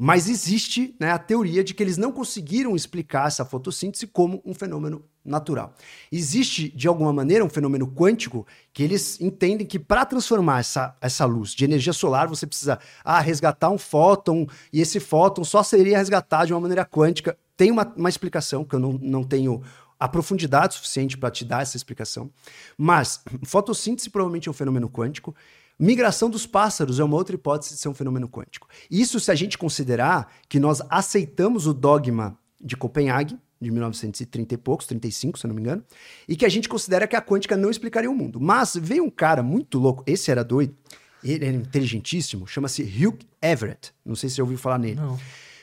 Mas 0.05 0.29
existe 0.29 0.95
né, 1.01 1.13
a 1.13 1.19
teoria 1.19 1.65
de 1.65 1.73
que 1.73 1.83
eles 1.83 1.97
não 1.97 2.13
conseguiram 2.13 2.77
explicar 2.77 3.27
essa 3.27 3.43
fotossíntese 3.43 4.07
como 4.07 4.43
um 4.45 4.53
fenômeno 4.53 5.03
natural. 5.25 5.73
Existe, 6.13 6.69
de 6.69 6.87
alguma 6.87 7.11
maneira, 7.11 7.43
um 7.43 7.49
fenômeno 7.49 7.91
quântico 7.91 8.47
que 8.71 8.83
eles 8.83 9.19
entendem 9.19 9.67
que 9.67 9.79
para 9.79 10.05
transformar 10.05 10.61
essa, 10.61 10.95
essa 11.01 11.25
luz 11.25 11.55
de 11.55 11.65
energia 11.65 11.95
solar, 11.95 12.29
você 12.29 12.47
precisa 12.47 12.79
ah, 13.03 13.19
resgatar 13.19 13.71
um 13.71 13.79
fóton, 13.79 14.47
e 14.71 14.83
esse 14.83 15.01
fóton 15.01 15.43
só 15.43 15.63
seria 15.63 15.97
resgatado 15.97 16.49
de 16.49 16.53
uma 16.53 16.61
maneira 16.61 16.85
quântica. 16.85 17.35
Tem 17.57 17.71
uma, 17.71 17.91
uma 17.97 18.11
explicação 18.11 18.63
que 18.63 18.75
eu 18.75 18.81
não, 18.81 18.93
não 19.01 19.25
tenho 19.25 19.63
a 19.99 20.07
profundidade 20.07 20.75
suficiente 20.75 21.17
para 21.17 21.31
te 21.31 21.47
dar 21.47 21.63
essa 21.63 21.79
explicação. 21.79 22.31
Mas 22.77 23.25
fotossíntese 23.43 24.11
provavelmente 24.11 24.49
é 24.49 24.51
um 24.51 24.55
fenômeno 24.55 24.91
quântico. 24.91 25.35
Migração 25.79 26.31
dos 26.31 26.47
pássaros 26.47 27.01
é 27.01 27.05
uma 27.05 27.17
outra 27.17 27.35
hipótese 27.35 27.75
de 27.75 27.81
ser 27.81 27.89
um 27.89 27.95
fenômeno 27.95 28.29
quântico. 28.29 28.69
Isso 28.91 29.19
se 29.19 29.31
a 29.31 29.35
gente 29.35 29.59
considerar 29.59 30.33
que 30.49 30.61
nós 30.61 30.81
aceitamos 30.89 31.67
o 31.67 31.75
dogma 31.75 32.39
de 32.61 32.77
Copenhague, 32.77 33.39
de 33.61 33.71
1930 33.71 34.55
e 34.55 34.59
poucos, 34.59 34.87
35, 34.87 35.39
se 35.39 35.47
eu 35.47 35.49
não 35.49 35.55
me 35.55 35.61
engano, 35.61 35.85
e 36.29 36.37
que 36.37 36.45
a 36.45 36.49
gente 36.49 36.69
considera 36.69 37.07
que 37.07 37.17
a 37.17 37.23
quântica 37.23 37.57
não 37.57 37.71
explicaria 37.71 38.11
o 38.11 38.15
mundo. 38.15 38.41
Mas 38.41 38.77
veio 38.81 39.05
um 39.05 39.11
cara 39.11 39.43
muito 39.43 39.79
louco, 39.79 40.05
esse 40.07 40.31
era 40.31 40.45
doido, 40.45 40.77
ele 41.23 41.45
era 41.45 41.57
inteligentíssimo, 41.57 42.47
chama-se 42.47 42.83
Hugh 42.83 43.19
Everett. 43.43 43.93
Não 44.05 44.15
sei 44.15 44.29
se 44.29 44.37
você 44.37 44.43
ouviu 44.43 44.59
falar 44.59 44.79
nele. 44.79 45.01
Não. 45.01 45.19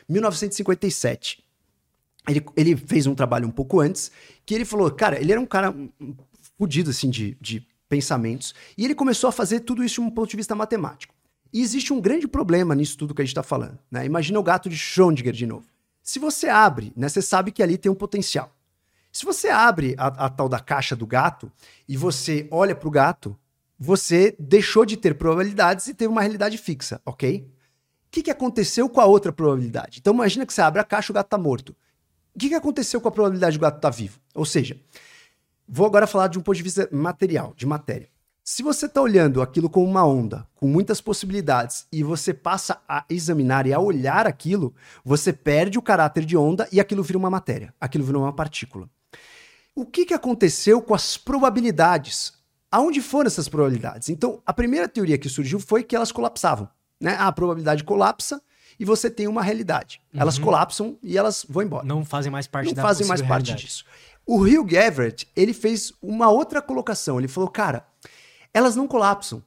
1957. 0.09 1.43
Ele, 2.27 2.45
ele 2.55 2.75
fez 2.75 3.07
um 3.07 3.15
trabalho 3.15 3.47
um 3.47 3.51
pouco 3.51 3.79
antes, 3.79 4.11
que 4.45 4.53
ele 4.53 4.65
falou, 4.65 4.89
cara, 4.91 5.19
ele 5.19 5.31
era 5.31 5.39
um 5.39 5.45
cara 5.45 5.73
fudido, 6.57 6.89
assim, 6.89 7.09
de, 7.09 7.37
de 7.39 7.65
pensamentos. 7.91 8.55
E 8.77 8.85
ele 8.85 8.95
começou 8.95 9.27
a 9.27 9.33
fazer 9.33 9.59
tudo 9.59 9.83
isso 9.83 9.95
de 9.95 10.07
um 10.07 10.09
ponto 10.09 10.29
de 10.29 10.37
vista 10.37 10.55
matemático. 10.55 11.13
E 11.51 11.61
existe 11.61 11.91
um 11.91 11.99
grande 11.99 12.25
problema 12.25 12.73
nisso 12.73 12.97
tudo 12.97 13.13
que 13.13 13.21
a 13.21 13.25
gente 13.25 13.33
está 13.33 13.43
falando. 13.43 13.77
Né? 13.91 14.05
Imagina 14.05 14.39
o 14.39 14.43
gato 14.43 14.69
de 14.69 14.77
Schrödinger 14.77 15.33
de 15.33 15.45
novo. 15.45 15.65
Se 16.01 16.17
você 16.17 16.47
abre, 16.47 16.93
né, 16.95 17.09
você 17.09 17.21
sabe 17.21 17.51
que 17.51 17.61
ali 17.61 17.77
tem 17.77 17.91
um 17.91 17.95
potencial. 17.95 18.55
Se 19.11 19.25
você 19.25 19.49
abre 19.49 19.93
a, 19.97 20.07
a 20.25 20.29
tal 20.29 20.47
da 20.47 20.57
caixa 20.57 20.95
do 20.95 21.05
gato 21.05 21.51
e 21.85 21.97
você 21.97 22.47
olha 22.49 22.73
para 22.73 22.87
o 22.87 22.91
gato, 22.91 23.37
você 23.77 24.33
deixou 24.39 24.85
de 24.85 24.95
ter 24.95 25.15
probabilidades 25.15 25.87
e 25.87 25.93
teve 25.93 26.09
uma 26.09 26.21
realidade 26.21 26.57
fixa, 26.57 27.01
ok? 27.05 27.45
O 28.07 28.11
que, 28.11 28.23
que 28.23 28.31
aconteceu 28.31 28.87
com 28.87 29.01
a 29.01 29.05
outra 29.05 29.33
probabilidade? 29.33 29.99
Então 29.99 30.13
imagina 30.13 30.45
que 30.45 30.53
você 30.53 30.61
abre 30.61 30.79
a 30.79 30.85
caixa 30.85 31.11
e 31.11 31.13
o 31.13 31.15
gato 31.15 31.27
está 31.27 31.37
morto. 31.37 31.75
O 32.33 32.39
que, 32.39 32.47
que 32.47 32.55
aconteceu 32.55 33.01
com 33.01 33.09
a 33.09 33.11
probabilidade 33.11 33.57
do 33.57 33.61
gato 33.61 33.75
estar 33.75 33.91
tá 33.91 33.95
vivo? 33.95 34.17
Ou 34.33 34.45
seja, 34.45 34.79
Vou 35.73 35.85
agora 35.85 36.05
falar 36.05 36.27
de 36.27 36.37
um 36.37 36.41
ponto 36.41 36.57
de 36.57 36.63
vista 36.63 36.89
material, 36.91 37.53
de 37.55 37.65
matéria. 37.65 38.09
Se 38.43 38.61
você 38.61 38.87
está 38.87 39.01
olhando 39.01 39.41
aquilo 39.41 39.69
como 39.69 39.85
uma 39.85 40.05
onda, 40.05 40.45
com 40.53 40.67
muitas 40.67 40.99
possibilidades, 40.99 41.87
e 41.89 42.03
você 42.03 42.33
passa 42.33 42.81
a 42.89 43.05
examinar 43.09 43.65
e 43.65 43.71
a 43.71 43.79
olhar 43.79 44.27
aquilo, 44.27 44.75
você 45.01 45.31
perde 45.31 45.79
o 45.79 45.81
caráter 45.81 46.25
de 46.25 46.35
onda 46.35 46.67
e 46.73 46.81
aquilo 46.81 47.01
vira 47.01 47.17
uma 47.17 47.29
matéria, 47.29 47.73
aquilo 47.79 48.03
vira 48.03 48.19
uma 48.19 48.33
partícula. 48.33 48.89
O 49.73 49.85
que, 49.85 50.05
que 50.05 50.13
aconteceu 50.13 50.81
com 50.81 50.93
as 50.93 51.15
probabilidades? 51.15 52.33
Aonde 52.69 52.99
foram 52.99 53.27
essas 53.27 53.47
probabilidades? 53.47 54.09
Então, 54.09 54.41
a 54.45 54.51
primeira 54.51 54.89
teoria 54.89 55.17
que 55.17 55.29
surgiu 55.29 55.57
foi 55.57 55.83
que 55.83 55.95
elas 55.95 56.11
colapsavam. 56.11 56.67
Né? 56.99 57.15
A 57.17 57.31
probabilidade 57.31 57.85
colapsa 57.85 58.41
e 58.77 58.83
você 58.83 59.09
tem 59.09 59.27
uma 59.27 59.43
realidade. 59.43 60.01
Uhum. 60.13 60.21
Elas 60.21 60.39
colapsam 60.39 60.97
e 61.03 61.17
elas 61.17 61.45
vão 61.47 61.63
embora. 61.63 61.85
Não 61.85 62.03
fazem 62.03 62.31
mais 62.31 62.47
parte 62.47 62.67
Não 62.67 62.73
da 62.73 62.81
fazem 62.81 63.05
mais 63.07 63.21
parte 63.21 63.45
realidade. 63.47 63.65
disso. 63.65 63.85
O 64.25 64.37
Hugh 64.37 64.73
Everett, 64.73 65.27
ele 65.35 65.53
fez 65.53 65.91
uma 66.01 66.29
outra 66.29 66.61
colocação. 66.61 67.19
Ele 67.19 67.27
falou, 67.27 67.49
cara, 67.49 67.85
elas 68.53 68.75
não 68.75 68.87
colapsam, 68.87 69.43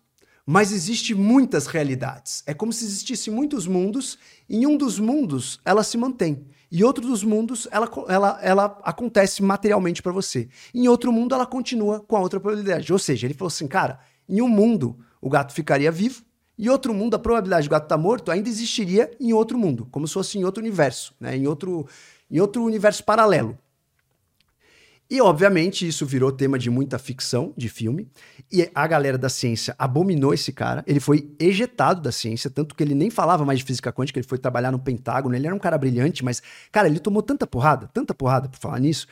mas 0.47 0.73
existe 0.73 1.15
muitas 1.15 1.67
realidades. 1.67 2.43
É 2.47 2.53
como 2.53 2.73
se 2.73 2.85
existissem 2.85 3.33
muitos 3.33 3.67
mundos, 3.67 4.19
e 4.49 4.59
em 4.59 4.67
um 4.67 4.77
dos 4.77 4.99
mundos 4.99 5.61
ela 5.65 5.83
se 5.83 5.97
mantém. 5.97 6.47
E 6.71 6.83
outro 6.83 7.07
dos 7.07 7.23
mundos, 7.23 7.69
ela, 7.71 7.89
ela, 8.09 8.39
ela 8.43 8.81
acontece 8.83 9.43
materialmente 9.43 10.03
para 10.03 10.11
você. 10.11 10.49
Em 10.75 10.89
outro 10.89 11.13
mundo, 11.13 11.35
ela 11.35 11.47
continua 11.47 12.01
com 12.01 12.17
a 12.17 12.21
outra 12.21 12.41
probabilidade. 12.41 12.93
Ou 12.93 12.99
seja, 12.99 13.27
ele 13.27 13.35
falou 13.35 13.49
assim, 13.49 13.69
cara, 13.69 14.01
em 14.29 14.43
um 14.43 14.49
mundo 14.49 14.99
o 15.21 15.31
gato 15.31 15.55
ficaria 15.55 15.91
vivo, 15.91 16.23
e 16.57 16.71
outro 16.71 16.95
mundo, 16.95 17.15
a 17.15 17.19
probabilidade 17.19 17.67
do 17.67 17.71
gato 17.71 17.85
estar 17.85 17.97
tá 17.97 18.01
morto 18.01 18.31
ainda 18.31 18.49
existiria 18.49 19.11
em 19.19 19.33
outro 19.33 19.59
mundo, 19.59 19.89
como 19.91 20.07
se 20.07 20.15
fosse 20.15 20.39
em 20.39 20.45
outro 20.45 20.63
universo, 20.63 21.15
né? 21.19 21.37
em, 21.37 21.47
outro, 21.47 21.87
em 22.31 22.39
outro 22.41 22.63
universo 22.63 23.03
paralelo. 23.03 23.59
E, 25.11 25.21
obviamente, 25.21 25.87
isso 25.87 26.07
virou 26.07 26.33
tema 26.33 26.59
de 26.59 26.71
muita 26.71 26.99
ficção 26.99 27.53
de 27.57 27.69
filme. 27.69 28.09
E 28.51 28.71
a 28.75 28.87
galera 28.87 29.19
da 29.19 29.29
ciência 29.29 29.75
abominou 29.79 30.33
esse 30.33 30.53
cara. 30.53 30.83
Ele 30.87 30.99
foi 30.99 31.31
ejetado 31.39 32.01
da 32.01 32.11
ciência, 32.11 32.49
tanto 32.49 32.75
que 32.75 32.83
ele 32.83 32.95
nem 32.95 33.11
falava 33.11 33.45
mais 33.45 33.59
de 33.59 33.65
física 33.65 33.93
quântica, 33.93 34.19
ele 34.19 34.27
foi 34.27 34.39
trabalhar 34.39 34.73
no 34.73 34.79
Pentágono. 34.79 35.35
Ele 35.37 35.47
era 35.47 35.55
um 35.55 35.59
cara 35.59 35.77
brilhante, 35.77 36.25
mas, 36.25 36.43
cara, 36.73 36.89
ele 36.89 36.99
tomou 36.99 37.23
tanta 37.23 37.47
porrada, 37.47 37.89
tanta 37.93 38.15
porrada 38.15 38.49
por 38.49 38.59
falar 38.59 38.81
nisso, 38.81 39.07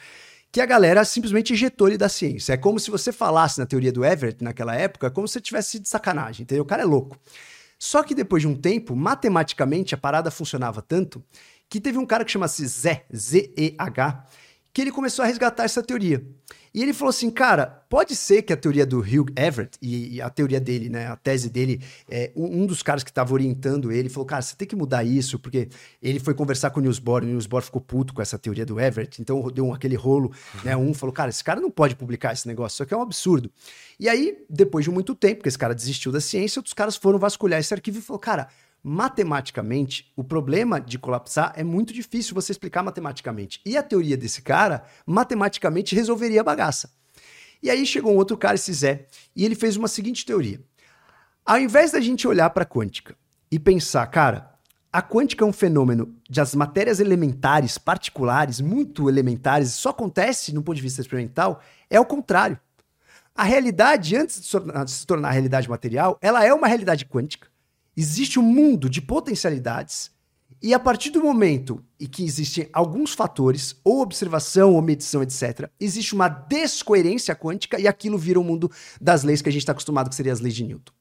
que 0.50 0.60
a 0.60 0.66
galera 0.66 1.04
simplesmente 1.04 1.52
ejetou 1.52 1.88
ele 1.88 1.98
da 1.98 2.08
ciência. 2.08 2.54
É 2.54 2.56
como 2.56 2.80
se 2.80 2.90
você 2.90 3.12
falasse 3.12 3.58
na 3.58 3.66
teoria 3.66 3.92
do 3.92 4.04
Everett 4.04 4.42
naquela 4.42 4.74
época, 4.74 5.10
como 5.10 5.28
se 5.28 5.34
você 5.34 5.40
tivesse 5.40 5.78
de 5.78 5.88
sacanagem, 5.88 6.42
entendeu? 6.42 6.64
O 6.64 6.66
cara 6.66 6.82
é 6.82 6.86
louco. 6.86 7.18
Só 7.78 8.02
que 8.02 8.14
depois 8.14 8.42
de 8.42 8.48
um 8.48 8.54
tempo, 8.54 8.94
matematicamente, 8.94 9.94
a 9.94 9.98
parada 9.98 10.30
funcionava 10.30 10.80
tanto 10.80 11.22
que 11.68 11.80
teve 11.80 11.98
um 11.98 12.06
cara 12.06 12.24
que 12.24 12.30
chama-se 12.30 12.66
Zé, 12.66 13.06
Z-E-H, 13.14 14.26
que 14.72 14.80
ele 14.80 14.90
começou 14.90 15.22
a 15.22 15.26
resgatar 15.26 15.64
essa 15.64 15.82
teoria. 15.82 16.24
E 16.74 16.82
ele 16.82 16.94
falou 16.94 17.10
assim, 17.10 17.30
cara, 17.30 17.66
pode 17.66 18.16
ser 18.16 18.40
que 18.40 18.52
a 18.52 18.56
teoria 18.56 18.86
do 18.86 19.00
Hugh 19.00 19.30
Everett 19.36 19.76
e, 19.82 20.14
e 20.14 20.22
a 20.22 20.30
teoria 20.30 20.58
dele, 20.58 20.88
né, 20.88 21.06
a 21.06 21.16
tese 21.16 21.50
dele, 21.50 21.82
é, 22.10 22.32
um, 22.34 22.64
dos 22.64 22.82
caras 22.82 23.04
que 23.04 23.10
estava 23.10 23.34
orientando 23.34 23.92
ele 23.92 24.08
falou, 24.08 24.24
cara, 24.24 24.40
você 24.40 24.56
tem 24.56 24.66
que 24.66 24.74
mudar 24.74 25.04
isso, 25.04 25.38
porque 25.38 25.68
ele 26.00 26.18
foi 26.18 26.32
conversar 26.32 26.70
com 26.70 26.80
o 26.80 26.82
Niels 26.82 26.98
Bohr, 26.98 27.22
o 27.22 27.26
Niels 27.26 27.46
Bohr 27.46 27.62
ficou 27.62 27.80
puto 27.80 28.14
com 28.14 28.22
essa 28.22 28.38
teoria 28.38 28.64
do 28.64 28.80
Everett, 28.80 29.20
então 29.20 29.46
deu 29.50 29.66
um, 29.66 29.74
aquele 29.74 29.96
rolo, 29.96 30.32
né, 30.64 30.74
um 30.74 30.94
falou, 30.94 31.12
cara, 31.12 31.28
esse 31.28 31.44
cara 31.44 31.60
não 31.60 31.70
pode 31.70 31.94
publicar 31.94 32.32
esse 32.32 32.48
negócio, 32.48 32.76
isso 32.76 32.82
aqui 32.84 32.94
é 32.94 32.96
um 32.96 33.02
absurdo. 33.02 33.50
E 34.00 34.08
aí, 34.08 34.38
depois 34.48 34.86
de 34.86 34.90
muito 34.90 35.14
tempo, 35.14 35.42
que 35.42 35.48
esse 35.48 35.58
cara 35.58 35.74
desistiu 35.74 36.10
da 36.10 36.22
ciência, 36.22 36.58
outros 36.58 36.72
caras 36.72 36.96
foram 36.96 37.18
vasculhar 37.18 37.60
esse 37.60 37.74
arquivo 37.74 37.98
e 37.98 38.02
falou, 38.02 38.18
cara, 38.18 38.48
matematicamente, 38.82 40.12
o 40.16 40.24
problema 40.24 40.80
de 40.80 40.98
colapsar 40.98 41.52
é 41.56 41.62
muito 41.62 41.92
difícil 41.92 42.34
você 42.34 42.50
explicar 42.52 42.82
matematicamente. 42.82 43.60
E 43.64 43.76
a 43.76 43.82
teoria 43.82 44.16
desse 44.16 44.42
cara, 44.42 44.84
matematicamente, 45.06 45.94
resolveria 45.94 46.40
a 46.40 46.44
bagaça. 46.44 46.90
E 47.62 47.70
aí 47.70 47.86
chegou 47.86 48.12
um 48.12 48.16
outro 48.16 48.36
cara, 48.36 48.56
esse 48.56 48.72
Zé, 48.72 49.06
e 49.36 49.44
ele 49.44 49.54
fez 49.54 49.76
uma 49.76 49.86
seguinte 49.86 50.26
teoria. 50.26 50.60
Ao 51.46 51.58
invés 51.58 51.92
da 51.92 52.00
gente 52.00 52.26
olhar 52.26 52.50
para 52.50 52.64
a 52.64 52.66
quântica 52.66 53.14
e 53.50 53.58
pensar, 53.58 54.04
cara, 54.08 54.52
a 54.92 55.00
quântica 55.00 55.44
é 55.44 55.46
um 55.46 55.52
fenômeno 55.52 56.14
de 56.28 56.40
as 56.40 56.54
matérias 56.54 56.98
elementares, 56.98 57.78
particulares, 57.78 58.60
muito 58.60 59.08
elementares, 59.08 59.72
só 59.72 59.90
acontece 59.90 60.52
no 60.52 60.62
ponto 60.62 60.76
de 60.76 60.82
vista 60.82 61.00
experimental, 61.00 61.62
é 61.88 62.00
o 62.00 62.04
contrário. 62.04 62.58
A 63.34 63.44
realidade, 63.44 64.16
antes 64.16 64.40
de 64.40 64.90
se 64.90 65.06
tornar 65.06 65.30
realidade 65.30 65.70
material, 65.70 66.18
ela 66.20 66.44
é 66.44 66.52
uma 66.52 66.66
realidade 66.66 67.06
quântica 67.06 67.51
existe 67.96 68.38
um 68.38 68.42
mundo 68.42 68.88
de 68.88 69.00
potencialidades 69.00 70.10
e 70.62 70.72
a 70.72 70.78
partir 70.78 71.10
do 71.10 71.20
momento 71.20 71.82
em 71.98 72.06
que 72.06 72.24
existem 72.24 72.68
alguns 72.72 73.14
fatores, 73.14 73.74
ou 73.82 74.00
observação, 74.00 74.74
ou 74.74 74.80
medição, 74.80 75.20
etc., 75.20 75.68
existe 75.80 76.14
uma 76.14 76.28
descoerência 76.28 77.34
quântica 77.34 77.80
e 77.80 77.88
aquilo 77.88 78.16
vira 78.16 78.38
o 78.38 78.42
um 78.42 78.46
mundo 78.46 78.70
das 79.00 79.24
leis 79.24 79.42
que 79.42 79.48
a 79.48 79.52
gente 79.52 79.62
está 79.62 79.72
acostumado, 79.72 80.08
que 80.08 80.14
seriam 80.14 80.32
as 80.32 80.38
leis 80.38 80.54
de 80.54 80.64
Newton. 80.64 80.92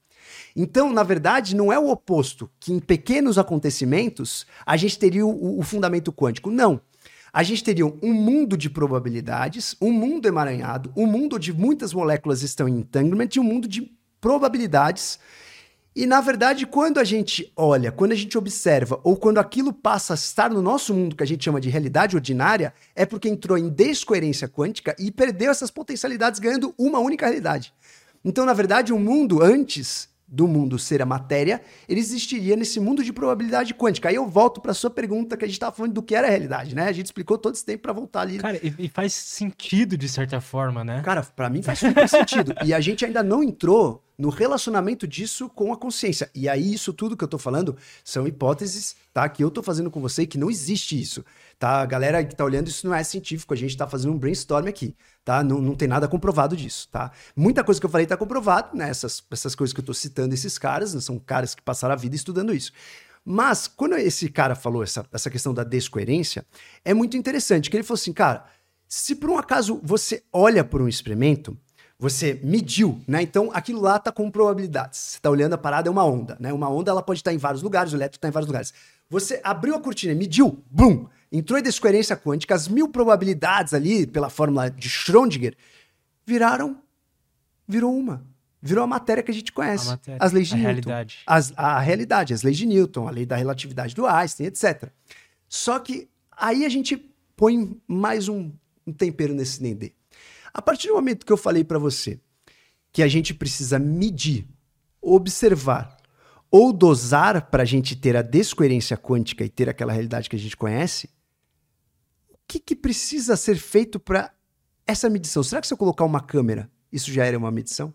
Então, 0.56 0.92
na 0.92 1.04
verdade, 1.04 1.54
não 1.54 1.72
é 1.72 1.78
o 1.78 1.90
oposto, 1.90 2.50
que 2.58 2.72
em 2.72 2.80
pequenos 2.80 3.38
acontecimentos 3.38 4.46
a 4.66 4.76
gente 4.76 4.98
teria 4.98 5.24
o, 5.24 5.60
o 5.60 5.62
fundamento 5.62 6.12
quântico. 6.12 6.50
Não. 6.50 6.80
A 7.32 7.44
gente 7.44 7.62
teria 7.62 7.86
um 7.86 8.12
mundo 8.12 8.56
de 8.56 8.68
probabilidades, 8.68 9.76
um 9.80 9.92
mundo 9.92 10.26
emaranhado, 10.26 10.92
um 10.96 11.06
mundo 11.06 11.36
onde 11.36 11.52
muitas 11.52 11.94
moléculas 11.94 12.42
estão 12.42 12.68
em 12.68 12.80
entanglement 12.80 13.28
e 13.34 13.40
um 13.40 13.44
mundo 13.44 13.68
de 13.68 13.90
probabilidades 14.20 15.18
e 15.94 16.06
na 16.06 16.20
verdade, 16.22 16.66
quando 16.66 16.98
a 16.98 17.04
gente 17.04 17.52
olha, 17.54 17.92
quando 17.92 18.12
a 18.12 18.16
gente 18.16 18.38
observa, 18.38 18.98
ou 19.04 19.14
quando 19.14 19.38
aquilo 19.38 19.72
passa 19.72 20.14
a 20.14 20.16
estar 20.16 20.48
no 20.48 20.62
nosso 20.62 20.94
mundo, 20.94 21.14
que 21.14 21.22
a 21.22 21.26
gente 21.26 21.44
chama 21.44 21.60
de 21.60 21.68
realidade 21.68 22.16
ordinária, 22.16 22.72
é 22.96 23.04
porque 23.04 23.28
entrou 23.28 23.58
em 23.58 23.68
descoerência 23.68 24.48
quântica 24.48 24.96
e 24.98 25.10
perdeu 25.10 25.50
essas 25.50 25.70
potencialidades 25.70 26.40
ganhando 26.40 26.74
uma 26.78 26.98
única 26.98 27.26
realidade. 27.26 27.74
Então, 28.24 28.46
na 28.46 28.54
verdade, 28.54 28.92
o 28.92 28.98
mundo 28.98 29.42
antes 29.42 30.08
do 30.32 30.48
mundo 30.48 30.78
ser 30.78 31.02
a 31.02 31.06
matéria, 31.06 31.60
ele 31.86 32.00
existiria 32.00 32.56
nesse 32.56 32.80
mundo 32.80 33.04
de 33.04 33.12
probabilidade 33.12 33.74
quântica. 33.74 34.08
Aí 34.08 34.14
eu 34.14 34.26
volto 34.26 34.62
para 34.62 34.72
sua 34.72 34.88
pergunta 34.88 35.36
que 35.36 35.44
a 35.44 35.46
gente 35.46 35.56
estava 35.56 35.76
falando 35.76 35.92
do 35.92 36.02
que 36.02 36.14
era 36.14 36.26
a 36.26 36.30
realidade, 36.30 36.74
né? 36.74 36.88
A 36.88 36.92
gente 36.92 37.06
explicou 37.06 37.36
todo 37.36 37.54
esse 37.54 37.64
tempo 37.64 37.82
para 37.82 37.92
voltar 37.92 38.22
ali. 38.22 38.38
Cara, 38.38 38.58
e, 38.62 38.88
faz 38.88 39.12
sentido 39.12 39.94
de 39.94 40.08
certa 40.08 40.40
forma, 40.40 40.82
né? 40.82 41.02
Cara, 41.02 41.22
para 41.22 41.50
mim 41.50 41.62
faz 41.62 41.80
super 41.80 42.08
sentido. 42.08 42.54
E 42.64 42.72
a 42.72 42.80
gente 42.80 43.04
ainda 43.04 43.22
não 43.22 43.42
entrou 43.42 44.02
no 44.16 44.30
relacionamento 44.30 45.06
disso 45.06 45.50
com 45.50 45.72
a 45.72 45.76
consciência. 45.76 46.30
E 46.34 46.48
aí, 46.48 46.72
isso 46.72 46.92
tudo 46.92 47.16
que 47.16 47.24
eu 47.24 47.28
tô 47.28 47.38
falando 47.38 47.76
são 48.04 48.26
hipóteses, 48.26 48.96
tá? 49.12 49.28
Que 49.28 49.44
eu 49.44 49.50
tô 49.50 49.62
fazendo 49.62 49.90
com 49.90 50.00
você 50.00 50.24
que 50.24 50.38
não 50.38 50.50
existe 50.50 50.98
isso, 50.98 51.24
tá? 51.62 51.80
A 51.80 51.86
galera 51.86 52.24
que 52.24 52.34
tá 52.34 52.44
olhando, 52.44 52.66
isso 52.66 52.84
não 52.84 52.92
é 52.92 53.04
científico, 53.04 53.54
a 53.54 53.56
gente 53.56 53.76
tá 53.76 53.86
fazendo 53.86 54.12
um 54.12 54.18
brainstorm 54.18 54.66
aqui, 54.66 54.96
tá? 55.24 55.44
Não, 55.44 55.60
não 55.60 55.76
tem 55.76 55.86
nada 55.86 56.08
comprovado 56.08 56.56
disso, 56.56 56.88
tá? 56.90 57.12
Muita 57.36 57.62
coisa 57.62 57.78
que 57.78 57.86
eu 57.86 57.90
falei 57.90 58.04
tá 58.04 58.16
comprovado, 58.16 58.76
né? 58.76 58.90
Essas, 58.90 59.22
essas 59.30 59.54
coisas 59.54 59.72
que 59.72 59.78
eu 59.78 59.84
tô 59.84 59.94
citando, 59.94 60.34
esses 60.34 60.58
caras, 60.58 60.92
né? 60.92 61.00
são 61.00 61.20
caras 61.20 61.54
que 61.54 61.62
passaram 61.62 61.92
a 61.92 61.96
vida 61.96 62.16
estudando 62.16 62.52
isso. 62.52 62.72
Mas, 63.24 63.68
quando 63.68 63.94
esse 63.94 64.28
cara 64.28 64.56
falou 64.56 64.82
essa, 64.82 65.06
essa 65.12 65.30
questão 65.30 65.54
da 65.54 65.62
descoerência, 65.62 66.44
é 66.84 66.92
muito 66.92 67.16
interessante, 67.16 67.70
que 67.70 67.76
ele 67.76 67.84
falou 67.84 68.00
assim, 68.00 68.12
cara, 68.12 68.44
se 68.88 69.14
por 69.14 69.30
um 69.30 69.38
acaso 69.38 69.80
você 69.84 70.24
olha 70.32 70.64
por 70.64 70.82
um 70.82 70.88
experimento, 70.88 71.56
você 71.96 72.40
mediu, 72.42 73.00
né? 73.06 73.22
Então 73.22 73.52
aquilo 73.54 73.80
lá 73.80 73.98
está 73.98 74.10
com 74.10 74.28
probabilidades. 74.28 74.98
Você 74.98 75.16
está 75.18 75.30
olhando 75.30 75.52
a 75.52 75.58
parada, 75.58 75.88
é 75.88 75.92
uma 75.92 76.04
onda, 76.04 76.36
né? 76.40 76.52
Uma 76.52 76.68
onda 76.68 76.90
ela 76.90 77.04
pode 77.04 77.20
estar 77.20 77.30
tá 77.30 77.34
em 77.36 77.38
vários 77.38 77.62
lugares, 77.62 77.92
o 77.92 77.96
elétron 77.96 78.16
está 78.16 78.26
em 78.26 78.32
vários 78.32 78.48
lugares. 78.48 78.74
Você 79.08 79.40
abriu 79.44 79.76
a 79.76 79.80
cortina, 79.80 80.12
mediu, 80.12 80.64
bum, 80.68 81.06
entrou 81.32 81.58
em 81.58 81.62
descoerência 81.62 82.14
quântica, 82.14 82.54
as 82.54 82.68
mil 82.68 82.88
probabilidades 82.88 83.72
ali, 83.72 84.06
pela 84.06 84.28
fórmula 84.28 84.70
de 84.70 84.88
Schrödinger, 84.88 85.56
viraram, 86.26 86.78
virou 87.66 87.96
uma. 87.96 88.24
Virou 88.60 88.84
a 88.84 88.86
matéria 88.86 89.22
que 89.24 89.30
a 89.30 89.34
gente 89.34 89.50
conhece. 89.50 89.88
A 89.88 89.92
matéria, 89.92 90.18
as 90.20 90.32
leis 90.32 90.48
de 90.48 90.54
a 90.54 90.58
Newton. 90.58 90.68
Realidade. 90.70 91.18
As, 91.26 91.52
a 91.56 91.80
realidade, 91.80 92.34
as 92.34 92.42
leis 92.42 92.56
de 92.56 92.66
Newton, 92.66 93.08
a 93.08 93.10
lei 93.10 93.26
da 93.26 93.34
relatividade 93.34 93.94
do 93.94 94.06
Einstein, 94.06 94.46
etc. 94.46 94.88
Só 95.48 95.78
que 95.80 96.08
aí 96.30 96.64
a 96.64 96.68
gente 96.68 96.96
põe 97.34 97.76
mais 97.88 98.28
um, 98.28 98.52
um 98.86 98.92
tempero 98.92 99.34
nesse 99.34 99.60
Nendê. 99.60 99.92
A 100.54 100.62
partir 100.62 100.88
do 100.88 100.94
momento 100.94 101.26
que 101.26 101.32
eu 101.32 101.36
falei 101.36 101.64
para 101.64 101.78
você 101.78 102.20
que 102.92 103.02
a 103.02 103.08
gente 103.08 103.32
precisa 103.32 103.78
medir, 103.78 104.46
observar 105.00 105.96
ou 106.50 106.72
dosar 106.72 107.50
para 107.50 107.62
a 107.62 107.66
gente 107.66 107.96
ter 107.96 108.14
a 108.14 108.22
descoerência 108.22 108.96
quântica 108.96 109.42
e 109.42 109.48
ter 109.48 109.68
aquela 109.68 109.92
realidade 109.92 110.28
que 110.28 110.36
a 110.36 110.38
gente 110.38 110.56
conhece, 110.56 111.08
que, 112.52 112.60
que 112.60 112.76
precisa 112.76 113.36
ser 113.36 113.56
feito 113.56 113.98
para 113.98 114.30
essa 114.86 115.08
medição? 115.08 115.42
Será 115.42 115.60
que 115.60 115.66
se 115.66 115.72
eu 115.72 115.78
colocar 115.78 116.04
uma 116.04 116.20
câmera, 116.20 116.70
isso 116.92 117.10
já 117.10 117.24
era 117.24 117.38
uma 117.38 117.50
medição? 117.50 117.94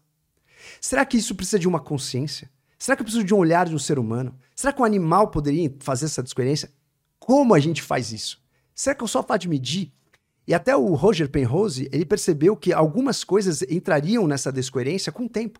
Será 0.82 1.06
que 1.06 1.18
isso 1.18 1.36
precisa 1.36 1.60
de 1.60 1.68
uma 1.68 1.80
consciência? 1.80 2.50
Será 2.80 2.96
que 2.96 3.02
eu 3.02 3.06
preciso 3.06 3.24
de 3.24 3.34
um 3.34 3.38
olhar 3.38 3.68
de 3.68 3.76
um 3.76 3.80
ser 3.80 4.00
humano? 4.00 4.36
Será 4.56 4.74
que 4.74 4.82
um 4.82 4.86
animal 4.86 5.30
poderia 5.30 5.72
fazer 5.80 6.06
essa 6.06 6.24
descoerência? 6.24 6.72
Como 7.20 7.54
a 7.54 7.60
gente 7.60 7.84
faz 7.84 8.12
isso? 8.12 8.42
Será 8.74 8.96
que 8.96 9.04
eu 9.04 9.08
só 9.08 9.22
faço 9.22 9.42
de 9.42 9.50
medir 9.50 9.94
e 10.48 10.54
até 10.54 10.76
o 10.76 10.96
Roger 10.96 11.30
Penrose, 11.30 11.90
ele 11.92 12.06
percebeu 12.06 12.56
que 12.56 12.72
algumas 12.72 13.24
coisas 13.24 13.62
entrariam 13.64 14.26
nessa 14.26 14.50
descoerência 14.50 15.12
com 15.12 15.26
o 15.26 15.30
tempo. 15.30 15.60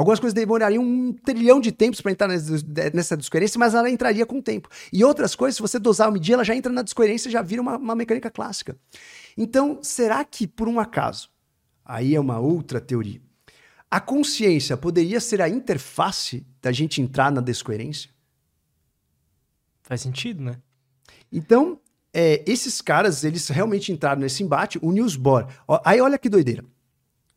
Algumas 0.00 0.18
coisas 0.18 0.32
demorariam 0.32 0.82
um 0.82 1.12
trilhão 1.12 1.60
de 1.60 1.70
tempos 1.70 2.00
para 2.00 2.10
entrar 2.10 2.26
nessa 2.26 3.14
descoerência, 3.18 3.58
mas 3.58 3.74
ela 3.74 3.90
entraria 3.90 4.24
com 4.24 4.38
o 4.38 4.42
tempo. 4.42 4.66
E 4.90 5.04
outras 5.04 5.34
coisas, 5.34 5.56
se 5.56 5.60
você 5.60 5.78
dosar 5.78 6.08
o 6.08 6.12
medir, 6.12 6.32
ela 6.32 6.42
já 6.42 6.56
entra 6.56 6.72
na 6.72 6.80
descoerência 6.80 7.28
e 7.28 7.30
já 7.30 7.42
vira 7.42 7.60
uma, 7.60 7.76
uma 7.76 7.94
mecânica 7.94 8.30
clássica. 8.30 8.78
Então, 9.36 9.78
será 9.82 10.24
que, 10.24 10.46
por 10.46 10.68
um 10.68 10.80
acaso, 10.80 11.28
aí 11.84 12.14
é 12.14 12.18
uma 12.18 12.38
outra 12.38 12.80
teoria, 12.80 13.20
a 13.90 14.00
consciência 14.00 14.74
poderia 14.74 15.20
ser 15.20 15.42
a 15.42 15.50
interface 15.50 16.46
da 16.62 16.72
gente 16.72 17.02
entrar 17.02 17.30
na 17.30 17.42
descoerência? 17.42 18.08
Faz 19.82 20.00
sentido, 20.00 20.42
né? 20.42 20.56
Então, 21.30 21.78
é, 22.10 22.42
esses 22.46 22.80
caras, 22.80 23.22
eles 23.22 23.46
realmente 23.48 23.92
entraram 23.92 24.22
nesse 24.22 24.42
embate. 24.42 24.78
O 24.80 24.92
Niels 24.92 25.14
Bohr. 25.14 25.46
Ó, 25.68 25.78
aí 25.84 26.00
olha 26.00 26.16
que 26.16 26.30
doideira. 26.30 26.64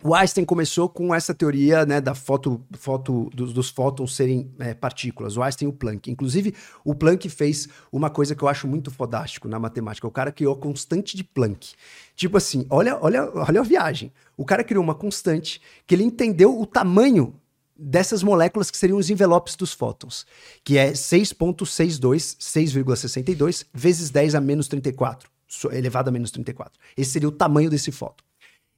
O 0.05 0.13
Einstein 0.13 0.43
começou 0.43 0.89
com 0.89 1.15
essa 1.15 1.33
teoria 1.33 1.85
né, 1.85 2.01
da 2.01 2.13
foto, 2.13 2.61
foto 2.73 3.29
dos, 3.33 3.53
dos 3.53 3.69
fótons 3.69 4.13
serem 4.13 4.51
é, 4.59 4.73
partículas. 4.73 5.37
O 5.37 5.41
Einstein 5.41 5.69
e 5.69 5.69
o 5.69 5.73
Planck. 5.73 6.11
Inclusive, 6.11 6.53
o 6.83 6.93
Planck 6.93 7.29
fez 7.29 7.69
uma 7.89 8.09
coisa 8.09 8.35
que 8.35 8.43
eu 8.43 8.49
acho 8.49 8.67
muito 8.67 8.91
fodástico 8.91 9.47
na 9.47 9.57
matemática. 9.57 10.05
O 10.05 10.11
cara 10.11 10.29
criou 10.29 10.55
a 10.55 10.57
constante 10.57 11.15
de 11.15 11.23
Planck. 11.23 11.71
Tipo 12.17 12.35
assim, 12.35 12.67
olha, 12.69 12.97
olha, 13.01 13.31
olha 13.33 13.61
a 13.61 13.63
viagem. 13.63 14.11
O 14.35 14.43
cara 14.43 14.61
criou 14.61 14.83
uma 14.83 14.93
constante 14.93 15.61
que 15.87 15.95
ele 15.95 16.03
entendeu 16.03 16.59
o 16.59 16.65
tamanho 16.65 17.33
dessas 17.73 18.21
moléculas 18.21 18.69
que 18.69 18.77
seriam 18.77 18.97
os 18.97 19.09
envelopes 19.09 19.55
dos 19.55 19.71
fótons, 19.71 20.25
que 20.65 20.77
é 20.77 20.91
6.62, 20.91 22.37
6,62 22.37 23.65
vezes 23.73 24.09
10 24.09 24.35
a 24.35 24.41
menos 24.41 24.67
34, 24.67 25.29
elevado 25.71 26.09
a 26.09 26.11
menos 26.11 26.29
34. 26.29 26.77
Esse 26.97 27.11
seria 27.11 27.29
o 27.29 27.31
tamanho 27.31 27.69
desse 27.69 27.89
fóton. 27.89 28.23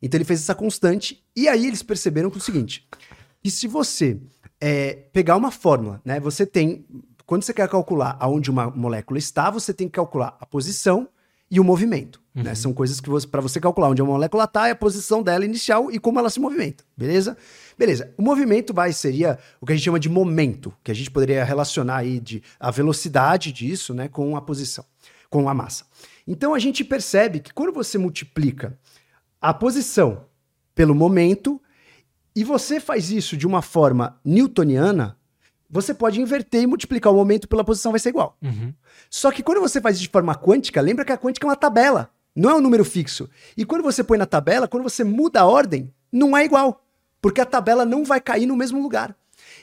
Então 0.06 0.20
ele 0.20 0.26
fez 0.26 0.40
essa 0.42 0.54
constante, 0.54 1.24
e 1.36 1.48
aí 1.48 1.66
eles 1.66 1.82
perceberam 1.82 2.30
que 2.30 2.38
é 2.38 2.40
o 2.40 2.44
seguinte: 2.44 2.88
que 3.44 3.50
se 3.50 3.68
você 3.68 4.20
é, 4.62 4.94
pegar 5.12 5.36
uma 5.36 5.50
fórmula, 5.50 6.00
né? 6.06 6.20
Você 6.20 6.46
tem. 6.46 6.86
Quando 7.26 7.42
você 7.42 7.54
quer 7.54 7.68
calcular 7.68 8.16
aonde 8.20 8.52
uma 8.52 8.70
molécula 8.70 9.18
está, 9.18 9.50
você 9.50 9.74
tem 9.74 9.88
que 9.88 9.94
calcular 9.94 10.38
a 10.40 10.46
posição 10.46 11.10
e 11.50 11.60
o 11.60 11.64
movimento. 11.64 12.22
Né? 12.36 12.42
Uhum. 12.42 12.48
Né? 12.50 12.56
São 12.56 12.72
coisas 12.72 13.02
que 13.02 13.10
você, 13.10 13.26
para 13.26 13.42
você 13.42 13.60
calcular 13.60 13.90
onde 13.90 14.00
a 14.00 14.06
molécula 14.06 14.44
está, 14.44 14.68
é 14.68 14.72
a 14.72 14.76
posição 14.76 15.24
dela 15.24 15.44
inicial 15.44 15.92
e 15.92 15.98
como 15.98 16.20
ela 16.20 16.30
se 16.30 16.40
movimenta, 16.40 16.84
beleza? 16.96 17.36
Beleza. 17.76 18.14
O 18.16 18.22
movimento 18.22 18.76
vai 18.76 18.94
seria 18.94 19.40
o 19.60 19.66
que 19.66 19.74
a 19.74 19.76
gente 19.76 19.86
chama 19.86 20.00
de 20.00 20.08
momento, 20.08 20.72
que 20.84 20.92
a 20.92 20.94
gente 20.94 21.10
poderia 21.10 21.44
relacionar 21.44 21.98
aí 21.98 22.20
de 22.20 22.44
a 22.60 22.70
velocidade 22.70 23.52
disso, 23.52 23.92
né, 23.92 24.08
com 24.08 24.38
a 24.38 24.42
posição, 24.42 24.86
com 25.32 25.50
a 25.50 25.54
massa. 25.54 25.86
Então 26.28 26.54
a 26.54 26.60
gente 26.60 26.84
percebe 26.84 27.40
que 27.40 27.52
quando 27.52 27.74
você 27.74 27.98
multiplica 27.98 28.78
a 29.46 29.54
posição 29.54 30.26
pelo 30.74 30.96
momento, 30.96 31.62
e 32.36 32.44
você 32.44 32.80
faz 32.80 33.12
isso 33.12 33.38
de 33.38 33.46
uma 33.46 33.62
forma 33.62 34.20
newtoniana, 34.26 35.20
você 35.70 35.94
pode 35.94 36.20
inverter 36.20 36.64
e 36.64 36.68
multiplicar 36.68 37.14
o 37.14 37.16
momento 37.16 37.48
pela 37.48 37.64
posição, 37.64 37.92
vai 37.92 38.00
ser 38.00 38.10
igual. 38.10 38.36
Uhum. 38.42 38.74
Só 39.08 39.32
que 39.32 39.44
quando 39.44 39.62
você 39.62 39.80
faz 39.80 39.98
isso 39.98 40.04
de 40.06 40.10
forma 40.10 40.34
quântica, 40.34 40.82
lembra 40.82 41.06
que 41.06 41.12
a 41.12 41.18
quântica 41.18 41.46
é 41.46 41.50
uma 41.50 41.56
tabela, 41.56 42.10
não 42.36 42.50
é 42.50 42.56
um 42.56 42.62
número 42.62 42.84
fixo. 42.84 43.30
E 43.56 43.64
quando 43.64 43.84
você 43.84 44.04
põe 44.04 44.18
na 44.18 44.26
tabela, 44.26 44.68
quando 44.68 44.82
você 44.82 45.04
muda 45.04 45.42
a 45.42 45.46
ordem, 45.46 45.94
não 46.12 46.36
é 46.36 46.44
igual, 46.44 46.84
porque 47.22 47.40
a 47.40 47.46
tabela 47.46 47.86
não 47.86 48.04
vai 48.04 48.20
cair 48.20 48.48
no 48.48 48.56
mesmo 48.56 48.82
lugar. 48.82 49.16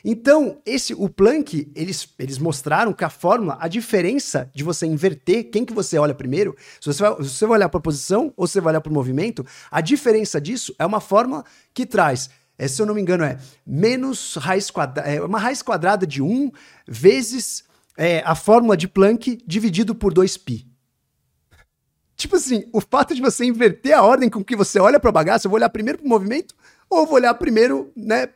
Então, 0.03 0.61
esse 0.65 0.93
o 0.93 1.07
Planck, 1.07 1.71
eles, 1.73 2.09
eles 2.19 2.37
mostraram 2.37 2.91
que 2.91 3.05
a 3.05 3.09
fórmula, 3.09 3.57
a 3.59 3.67
diferença 3.69 4.51
de 4.53 4.63
você 4.63 4.85
inverter 4.85 5.49
quem 5.49 5.63
que 5.63 5.73
você 5.73 5.97
olha 5.97 6.13
primeiro, 6.13 6.55
se 6.81 6.87
você 6.87 7.01
vai, 7.01 7.23
se 7.23 7.29
você 7.29 7.45
vai 7.45 7.57
olhar 7.57 7.69
para 7.69 7.77
a 7.77 7.81
posição 7.81 8.33
ou 8.35 8.45
se 8.45 8.53
você 8.53 8.61
vai 8.61 8.73
olhar 8.73 8.81
para 8.81 8.91
o 8.91 8.93
movimento, 8.93 9.45
a 9.71 9.79
diferença 9.79 10.41
disso 10.41 10.75
é 10.77 10.85
uma 10.85 10.99
fórmula 10.99 11.45
que 11.73 11.85
traz 11.85 12.29
é, 12.57 12.67
se 12.67 12.81
eu 12.81 12.85
não 12.85 12.93
me 12.93 13.01
engano, 13.01 13.23
é 13.23 13.37
menos 13.65 14.35
raiz 14.35 14.69
quadrada, 14.69 15.09
é 15.09 15.21
uma 15.21 15.39
raiz 15.39 15.61
quadrada 15.61 16.05
de 16.05 16.21
1 16.21 16.51
vezes 16.87 17.63
é, 17.97 18.21
a 18.25 18.35
fórmula 18.35 18.77
de 18.77 18.87
Planck 18.87 19.39
dividido 19.45 19.95
por 19.95 20.13
2π. 20.13 20.65
Tipo 22.15 22.35
assim, 22.35 22.63
o 22.71 22.79
fato 22.79 23.15
de 23.15 23.21
você 23.21 23.43
inverter 23.43 23.97
a 23.97 24.03
ordem 24.03 24.29
com 24.29 24.43
que 24.43 24.55
você 24.55 24.79
olha 24.79 24.99
para 24.99 25.09
a 25.09 25.13
bagaça, 25.13 25.47
eu 25.47 25.49
vou 25.49 25.57
olhar 25.57 25.69
primeiro 25.69 25.97
para 25.97 26.05
o 26.05 26.09
movimento 26.09 26.55
ou 26.95 27.05
vou 27.05 27.15
olhar 27.15 27.33
primeiro 27.35 27.91
né, 27.95 28.29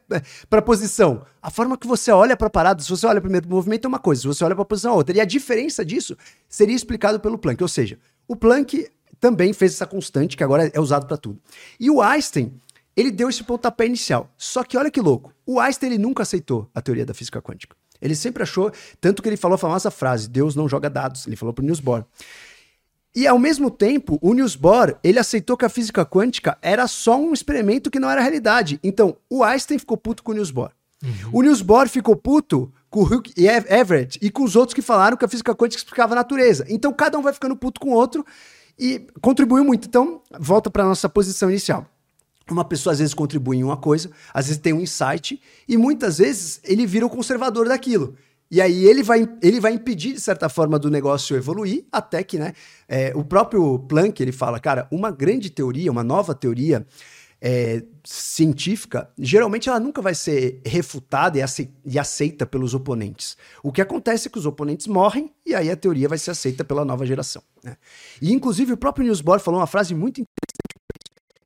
para 0.49 0.61
posição. 0.61 1.25
A 1.41 1.49
forma 1.49 1.77
que 1.77 1.87
você 1.87 2.11
olha 2.11 2.35
para 2.35 2.49
parada, 2.49 2.81
se 2.81 2.89
você 2.89 3.05
olha 3.05 3.21
primeiro 3.21 3.47
para 3.47 3.53
o 3.53 3.55
movimento 3.55 3.85
é 3.85 3.87
uma 3.87 3.99
coisa, 3.99 4.21
se 4.21 4.27
você 4.27 4.43
olha 4.43 4.55
para 4.55 4.63
a 4.63 4.65
posição 4.65 4.93
é 4.93 4.95
outra. 4.95 5.15
E 5.15 5.19
a 5.19 5.25
diferença 5.25 5.85
disso 5.85 6.17
seria 6.49 6.75
explicado 6.75 7.19
pelo 7.19 7.37
Planck. 7.37 7.61
Ou 7.61 7.67
seja, 7.67 7.97
o 8.27 8.35
Planck 8.35 8.89
também 9.19 9.53
fez 9.53 9.73
essa 9.73 9.85
constante 9.85 10.37
que 10.37 10.43
agora 10.43 10.69
é 10.73 10.79
usado 10.79 11.05
para 11.05 11.17
tudo. 11.17 11.39
E 11.79 11.89
o 11.89 12.01
Einstein, 12.01 12.59
ele 12.95 13.11
deu 13.11 13.29
esse 13.29 13.43
pontapé 13.43 13.85
inicial. 13.85 14.29
Só 14.37 14.63
que 14.63 14.77
olha 14.77 14.91
que 14.91 15.01
louco, 15.01 15.33
o 15.45 15.59
Einstein 15.59 15.91
ele 15.91 15.97
nunca 15.97 16.23
aceitou 16.23 16.69
a 16.73 16.81
teoria 16.81 17.05
da 17.05 17.13
física 17.13 17.41
quântica. 17.41 17.75
Ele 18.01 18.15
sempre 18.15 18.43
achou, 18.43 18.71
tanto 19.01 19.21
que 19.21 19.29
ele 19.29 19.37
falou 19.37 19.55
a 19.55 19.57
famosa 19.57 19.89
frase, 19.89 20.29
Deus 20.29 20.55
não 20.55 20.69
joga 20.69 20.89
dados, 20.89 21.25
ele 21.25 21.35
falou 21.35 21.53
para 21.53 21.63
o 21.63 21.65
Niels 21.65 21.79
Bohr. 21.79 22.05
E 23.17 23.25
ao 23.25 23.39
mesmo 23.39 23.71
tempo, 23.71 24.19
o 24.21 24.31
Niels 24.31 24.55
Bohr, 24.55 24.95
ele 25.03 25.17
aceitou 25.17 25.57
que 25.57 25.65
a 25.65 25.69
física 25.69 26.05
quântica 26.05 26.55
era 26.61 26.85
só 26.85 27.19
um 27.19 27.33
experimento 27.33 27.89
que 27.89 27.99
não 27.99 28.11
era 28.11 28.21
realidade. 28.21 28.79
Então, 28.83 29.17
o 29.27 29.43
Einstein 29.43 29.79
ficou 29.79 29.97
puto 29.97 30.21
com 30.21 30.33
o 30.33 30.35
Niels 30.35 30.51
Bohr. 30.51 30.69
Uhum. 31.03 31.29
O 31.33 31.41
Niels 31.41 31.63
Bohr 31.63 31.89
ficou 31.89 32.15
puto 32.15 32.71
com 32.91 32.99
o 32.99 33.03
Hugh 33.03 33.23
Everett 33.35 34.19
e 34.21 34.29
com 34.29 34.43
os 34.43 34.55
outros 34.55 34.75
que 34.75 34.83
falaram 34.83 35.17
que 35.17 35.25
a 35.25 35.27
física 35.27 35.55
quântica 35.55 35.79
explicava 35.79 36.13
a 36.13 36.17
natureza. 36.17 36.63
Então, 36.69 36.93
cada 36.93 37.17
um 37.17 37.23
vai 37.23 37.33
ficando 37.33 37.55
puto 37.55 37.81
com 37.81 37.89
o 37.89 37.93
outro 37.93 38.23
e 38.77 39.07
contribuiu 39.19 39.65
muito. 39.65 39.87
Então, 39.87 40.21
volta 40.39 40.69
para 40.69 40.83
nossa 40.83 41.09
posição 41.09 41.49
inicial. 41.49 41.87
Uma 42.47 42.65
pessoa 42.65 42.93
às 42.93 42.99
vezes 42.99 43.15
contribui 43.15 43.57
em 43.57 43.63
uma 43.63 43.77
coisa, 43.77 44.11
às 44.31 44.45
vezes 44.45 44.61
tem 44.61 44.73
um 44.73 44.81
insight, 44.81 45.41
e 45.67 45.75
muitas 45.75 46.19
vezes 46.19 46.61
ele 46.63 46.85
vira 46.85 47.07
o 47.07 47.09
conservador 47.09 47.67
daquilo. 47.67 48.15
E 48.49 48.61
aí 48.61 48.85
ele 48.85 49.03
vai, 49.03 49.27
ele 49.41 49.59
vai 49.59 49.73
impedir, 49.73 50.13
de 50.13 50.21
certa 50.21 50.47
forma, 50.47 50.79
do 50.79 50.89
negócio 50.89 51.35
evoluir, 51.35 51.85
até 51.91 52.23
que, 52.23 52.37
né? 52.37 52.53
É, 52.87 53.11
o 53.15 53.23
próprio 53.23 53.79
Planck, 53.79 54.21
ele 54.21 54.31
fala, 54.31 54.59
cara, 54.59 54.87
uma 54.91 55.11
grande 55.11 55.49
teoria, 55.49 55.91
uma 55.91 56.03
nova 56.03 56.33
teoria 56.33 56.85
é, 57.41 57.83
científica, 58.03 59.09
geralmente 59.17 59.67
ela 59.69 59.79
nunca 59.79 60.01
vai 60.01 60.15
ser 60.15 60.61
refutada 60.65 61.37
e 61.85 61.99
aceita 61.99 62.45
pelos 62.45 62.73
oponentes. 62.73 63.37
O 63.61 63.71
que 63.71 63.81
acontece 63.81 64.27
é 64.27 64.31
que 64.31 64.39
os 64.39 64.45
oponentes 64.45 64.87
morrem 64.87 65.31
e 65.45 65.53
aí 65.53 65.69
a 65.69 65.75
teoria 65.75 66.07
vai 66.07 66.17
ser 66.17 66.31
aceita 66.31 66.63
pela 66.63 66.85
nova 66.85 67.05
geração. 67.05 67.43
Né? 67.63 67.75
E, 68.21 68.31
inclusive, 68.31 68.73
o 68.73 68.77
próprio 68.77 69.03
Niels 69.03 69.21
Bohr 69.21 69.39
falou 69.39 69.59
uma 69.59 69.67
frase 69.67 69.93
muito 69.93 70.21
interessante 70.21 70.57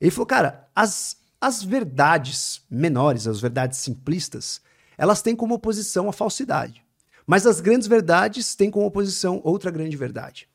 ele 0.02 0.10
falou, 0.10 0.26
cara, 0.26 0.68
as, 0.76 1.18
as 1.40 1.62
verdades 1.62 2.64
menores, 2.68 3.28
as 3.28 3.40
verdades 3.40 3.78
simplistas, 3.78 4.60
elas 4.98 5.22
têm 5.22 5.36
como 5.36 5.54
oposição 5.54 6.10
a 6.10 6.14
falsidade. 6.14 6.84
Mas 7.32 7.48
as 7.48 7.62
grandes 7.62 7.88
verdades 7.88 8.56
têm 8.56 8.70
como 8.70 8.86
oposição 8.86 9.40
outra 9.46 9.72
grande 9.72 9.96
verdade. 9.96 10.50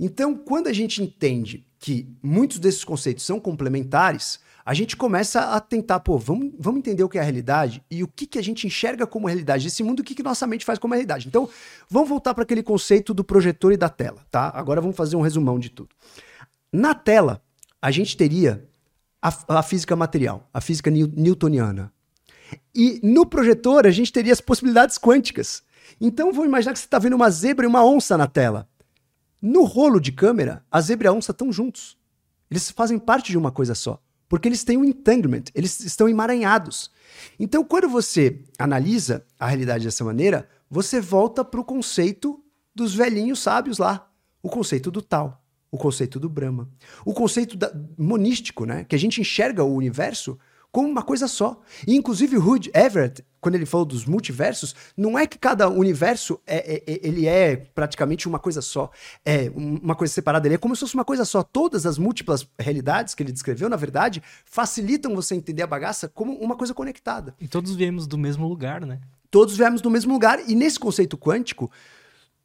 Então, 0.00 0.34
quando 0.34 0.66
a 0.66 0.72
gente 0.72 1.02
entende 1.02 1.66
que 1.78 2.08
muitos 2.22 2.58
desses 2.58 2.82
conceitos 2.82 3.22
são 3.22 3.38
complementares, 3.38 4.40
a 4.64 4.72
gente 4.72 4.96
começa 4.96 5.54
a 5.54 5.60
tentar, 5.60 6.00
pô, 6.00 6.16
vamos, 6.16 6.50
vamos 6.58 6.78
entender 6.78 7.04
o 7.04 7.08
que 7.10 7.18
é 7.18 7.20
a 7.20 7.24
realidade 7.24 7.84
e 7.90 8.02
o 8.02 8.08
que, 8.08 8.24
que 8.26 8.38
a 8.38 8.42
gente 8.42 8.66
enxerga 8.66 9.06
como 9.06 9.26
realidade 9.26 9.64
desse 9.64 9.82
mundo, 9.82 10.00
o 10.00 10.02
que, 10.02 10.14
que 10.14 10.22
nossa 10.22 10.46
mente 10.46 10.64
faz 10.64 10.78
como 10.78 10.94
realidade. 10.94 11.28
Então, 11.28 11.50
vamos 11.90 12.08
voltar 12.08 12.32
para 12.32 12.44
aquele 12.44 12.62
conceito 12.62 13.12
do 13.12 13.22
projetor 13.22 13.70
e 13.74 13.76
da 13.76 13.90
tela, 13.90 14.24
tá? 14.30 14.50
Agora 14.54 14.80
vamos 14.80 14.96
fazer 14.96 15.16
um 15.16 15.20
resumão 15.20 15.58
de 15.58 15.68
tudo. 15.68 15.90
Na 16.72 16.94
tela, 16.94 17.42
a 17.82 17.90
gente 17.90 18.16
teria 18.16 18.66
a, 19.20 19.58
a 19.58 19.62
física 19.62 19.94
material, 19.94 20.48
a 20.50 20.62
física 20.62 20.90
newtoniana. 20.90 21.92
E 22.74 23.00
no 23.02 23.26
projetor 23.26 23.86
a 23.86 23.90
gente 23.90 24.10
teria 24.10 24.32
as 24.32 24.40
possibilidades 24.40 24.96
quânticas. 24.96 25.62
Então 26.04 26.32
vamos 26.32 26.48
imaginar 26.48 26.72
que 26.72 26.80
você 26.80 26.84
está 26.84 26.98
vendo 26.98 27.14
uma 27.14 27.30
zebra 27.30 27.64
e 27.64 27.68
uma 27.68 27.84
onça 27.84 28.18
na 28.18 28.26
tela. 28.26 28.68
No 29.40 29.62
rolo 29.62 30.00
de 30.00 30.10
câmera, 30.10 30.64
a 30.68 30.80
zebra 30.80 31.06
e 31.06 31.08
a 31.08 31.12
onça 31.12 31.30
estão 31.30 31.52
juntos. 31.52 31.96
Eles 32.50 32.72
fazem 32.72 32.98
parte 32.98 33.30
de 33.30 33.38
uma 33.38 33.52
coisa 33.52 33.72
só. 33.72 34.02
Porque 34.28 34.48
eles 34.48 34.64
têm 34.64 34.76
um 34.76 34.84
entanglement, 34.84 35.44
eles 35.54 35.78
estão 35.80 36.08
emaranhados. 36.08 36.90
Então, 37.38 37.62
quando 37.62 37.88
você 37.88 38.40
analisa 38.58 39.24
a 39.38 39.46
realidade 39.46 39.84
dessa 39.84 40.02
maneira, 40.02 40.48
você 40.68 41.00
volta 41.00 41.44
para 41.44 41.60
o 41.60 41.64
conceito 41.64 42.42
dos 42.74 42.94
velhinhos 42.94 43.40
sábios 43.40 43.78
lá, 43.78 44.10
o 44.42 44.48
conceito 44.48 44.90
do 44.90 45.02
tal 45.02 45.42
o 45.72 45.78
conceito 45.78 46.20
do 46.20 46.28
Brahma. 46.28 46.68
O 47.02 47.14
conceito 47.14 47.56
da, 47.56 47.72
monístico, 47.96 48.66
né? 48.66 48.84
Que 48.84 48.94
a 48.94 48.98
gente 48.98 49.22
enxerga 49.22 49.64
o 49.64 49.74
universo 49.74 50.38
como 50.72 50.88
uma 50.88 51.02
coisa 51.02 51.28
só. 51.28 51.60
E, 51.86 51.94
inclusive, 51.94 52.38
o 52.38 52.44
Hood 52.44 52.70
Everett, 52.74 53.22
quando 53.40 53.56
ele 53.56 53.66
falou 53.66 53.84
dos 53.84 54.06
multiversos, 54.06 54.74
não 54.96 55.18
é 55.18 55.26
que 55.26 55.38
cada 55.38 55.68
universo 55.68 56.40
é, 56.46 56.76
é, 56.76 56.82
é, 56.86 57.00
ele 57.06 57.26
é 57.26 57.56
praticamente 57.56 58.26
uma 58.26 58.38
coisa 58.38 58.62
só, 58.62 58.90
é 59.24 59.52
uma 59.54 59.94
coisa 59.94 60.14
separada, 60.14 60.48
ele 60.48 60.54
é 60.54 60.58
como 60.58 60.74
se 60.74 60.80
fosse 60.80 60.94
uma 60.94 61.04
coisa 61.04 61.26
só. 61.26 61.42
Todas 61.42 61.84
as 61.84 61.98
múltiplas 61.98 62.48
realidades 62.58 63.14
que 63.14 63.22
ele 63.22 63.32
descreveu, 63.32 63.68
na 63.68 63.76
verdade, 63.76 64.22
facilitam 64.46 65.14
você 65.14 65.34
entender 65.34 65.62
a 65.62 65.66
bagaça 65.66 66.08
como 66.08 66.32
uma 66.32 66.56
coisa 66.56 66.72
conectada. 66.72 67.34
E 67.38 67.46
todos 67.46 67.74
viemos 67.74 68.06
do 68.06 68.16
mesmo 68.16 68.48
lugar, 68.48 68.86
né? 68.86 68.98
Todos 69.30 69.56
viemos 69.56 69.80
do 69.80 69.90
mesmo 69.90 70.12
lugar, 70.12 70.40
e 70.48 70.54
nesse 70.54 70.78
conceito 70.78 71.16
quântico, 71.16 71.70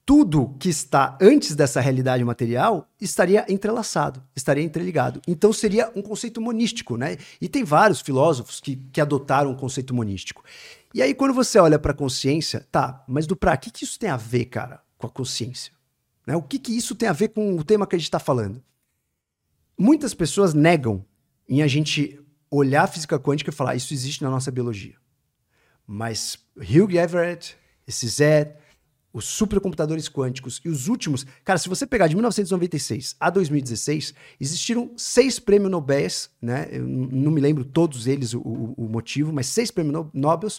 tudo 0.08 0.56
que 0.58 0.70
está 0.70 1.18
antes 1.22 1.54
dessa 1.54 1.82
realidade 1.82 2.24
material 2.24 2.90
estaria 3.00 3.46
entrelaçado, 3.50 4.24
estaria 4.34 4.64
interligado. 4.64 5.22
Então 5.28 5.52
seria 5.52 5.92
um 5.98 6.02
conceito 6.02 6.40
monístico, 6.40 6.96
né? 6.96 7.18
E 7.42 7.50
tem 7.50 7.66
vários 7.66 8.00
filósofos 8.00 8.62
que, 8.62 8.78
que 8.94 9.02
adotaram 9.02 9.50
o 9.50 9.54
um 9.54 9.58
conceito 9.58 9.94
monístico. 9.94 10.46
E 10.94 11.02
aí, 11.02 11.14
quando 11.14 11.34
você 11.34 11.60
olha 11.60 11.78
para 11.78 11.92
a 11.92 11.94
consciência, 11.94 12.66
tá, 12.72 13.04
mas 13.06 13.28
do 13.28 13.36
pra, 13.36 13.56
o 13.56 13.58
que, 13.58 13.70
que 13.70 13.84
isso 13.84 14.00
tem 14.00 14.10
a 14.10 14.16
ver, 14.16 14.46
cara, 14.46 14.82
com 14.98 15.08
a 15.08 15.10
consciência? 15.10 15.74
Né? 16.26 16.38
O 16.38 16.42
que, 16.42 16.58
que 16.58 16.72
isso 16.72 16.96
tem 16.96 17.10
a 17.10 17.14
ver 17.14 17.28
com 17.28 17.58
o 17.58 17.64
tema 17.64 17.86
que 17.86 17.98
a 17.98 18.00
gente 18.00 18.08
está 18.08 18.20
falando? 18.20 18.64
Muitas 19.78 20.14
pessoas 20.14 20.54
negam 20.54 21.04
em 21.50 21.62
a 21.62 21.68
gente 21.68 22.18
olhar 22.50 22.84
a 22.84 22.88
física 22.88 23.20
quântica 23.20 23.50
e 23.50 23.54
falar 23.54 23.76
isso 23.76 23.94
existe 23.94 24.24
na 24.24 24.30
nossa 24.30 24.52
biologia. 24.52 24.96
Mas 25.86 26.40
Hugh 26.56 26.98
Everett, 26.98 27.58
esse 27.86 28.08
Zé, 28.08 28.56
os 29.18 29.26
supercomputadores 29.26 30.08
quânticos 30.08 30.62
e 30.64 30.70
os 30.70 30.88
últimos. 30.88 31.26
Cara, 31.44 31.58
se 31.58 31.68
você 31.68 31.86
pegar 31.86 32.08
de 32.08 32.16
1996 32.16 33.16
a 33.20 33.30
2016, 33.30 34.14
existiram 34.40 34.92
seis 34.96 35.40
prêmios 35.40 35.72
Nobel, 35.72 36.08
né? 36.42 36.68
Eu 36.72 36.88
não 36.88 37.32
me 37.32 37.42
lembro 37.42 37.66
todos 37.66 38.08
eles 38.08 38.34
o, 38.34 38.42
o 38.42 38.88
motivo, 38.90 39.34
mas 39.34 39.48
seis 39.48 39.72
prêmios 39.72 40.06
Nobel 40.14 40.50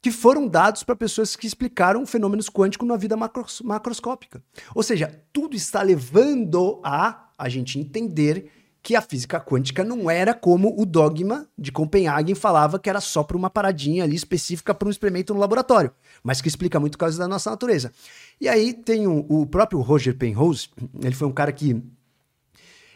que 0.00 0.12
foram 0.12 0.46
dados 0.46 0.84
para 0.84 0.94
pessoas 0.94 1.34
que 1.34 1.46
explicaram 1.46 2.06
fenômenos 2.06 2.48
quânticos 2.48 2.86
na 2.86 2.96
vida 2.96 3.16
macros, 3.16 3.60
macroscópica. 3.62 4.42
Ou 4.74 4.82
seja, 4.82 5.22
tudo 5.32 5.56
está 5.56 5.82
levando 5.82 6.80
a 6.84 7.28
a 7.36 7.48
gente 7.48 7.78
entender 7.78 8.50
que 8.88 8.96
a 8.96 9.02
física 9.02 9.38
quântica 9.38 9.84
não 9.84 10.10
era 10.10 10.32
como 10.32 10.74
o 10.80 10.86
dogma 10.86 11.46
de 11.58 11.70
Copenhagen 11.70 12.34
falava 12.34 12.78
que 12.78 12.88
era 12.88 13.02
só 13.02 13.22
para 13.22 13.36
uma 13.36 13.50
paradinha 13.50 14.02
ali 14.02 14.16
específica 14.16 14.74
para 14.74 14.88
um 14.88 14.90
experimento 14.90 15.34
no 15.34 15.40
laboratório, 15.40 15.92
mas 16.22 16.40
que 16.40 16.48
explica 16.48 16.80
muito 16.80 16.96
coisas 16.96 17.18
da 17.18 17.28
nossa 17.28 17.50
natureza. 17.50 17.92
E 18.40 18.48
aí 18.48 18.72
tem 18.72 19.06
o, 19.06 19.26
o 19.28 19.44
próprio 19.44 19.78
Roger 19.82 20.16
Penrose, 20.16 20.70
ele 21.04 21.14
foi 21.14 21.28
um 21.28 21.32
cara 21.32 21.52
que 21.52 21.82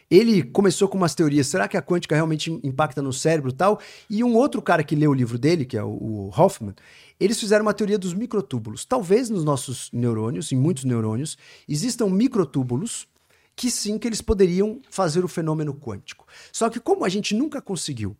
Ele 0.09 0.41
começou 0.41 0.87
com 0.87 0.97
umas 0.97 1.13
teorias, 1.13 1.45
será 1.45 1.67
que 1.67 1.77
a 1.77 1.81
quântica 1.83 2.15
realmente 2.15 2.49
impacta 2.63 2.99
no 2.99 3.13
cérebro 3.13 3.51
e 3.51 3.53
tal? 3.53 3.79
E 4.09 4.23
um 4.23 4.35
outro 4.35 4.63
cara 4.63 4.83
que 4.83 4.95
leu 4.95 5.11
o 5.11 5.13
livro 5.13 5.37
dele, 5.37 5.63
que 5.63 5.77
é 5.77 5.83
o, 5.83 6.31
Hoffman, 6.35 6.73
eles 7.19 7.39
fizeram 7.39 7.63
uma 7.63 7.73
teoria 7.75 7.99
dos 7.99 8.15
microtúbulos. 8.15 8.83
Talvez 8.83 9.29
nos 9.29 9.43
nossos 9.43 9.91
neurônios, 9.93 10.51
em 10.51 10.55
muitos 10.55 10.85
neurônios, 10.85 11.37
existam 11.69 12.07
microtúbulos 12.09 13.07
que 13.55 13.69
sim, 13.69 13.97
que 13.97 14.07
eles 14.07 14.21
poderiam 14.21 14.81
fazer 14.89 15.23
o 15.23 15.27
fenômeno 15.27 15.73
quântico. 15.73 16.25
Só 16.51 16.69
que 16.69 16.79
como 16.79 17.05
a 17.05 17.09
gente 17.09 17.35
nunca 17.35 17.61
conseguiu, 17.61 18.15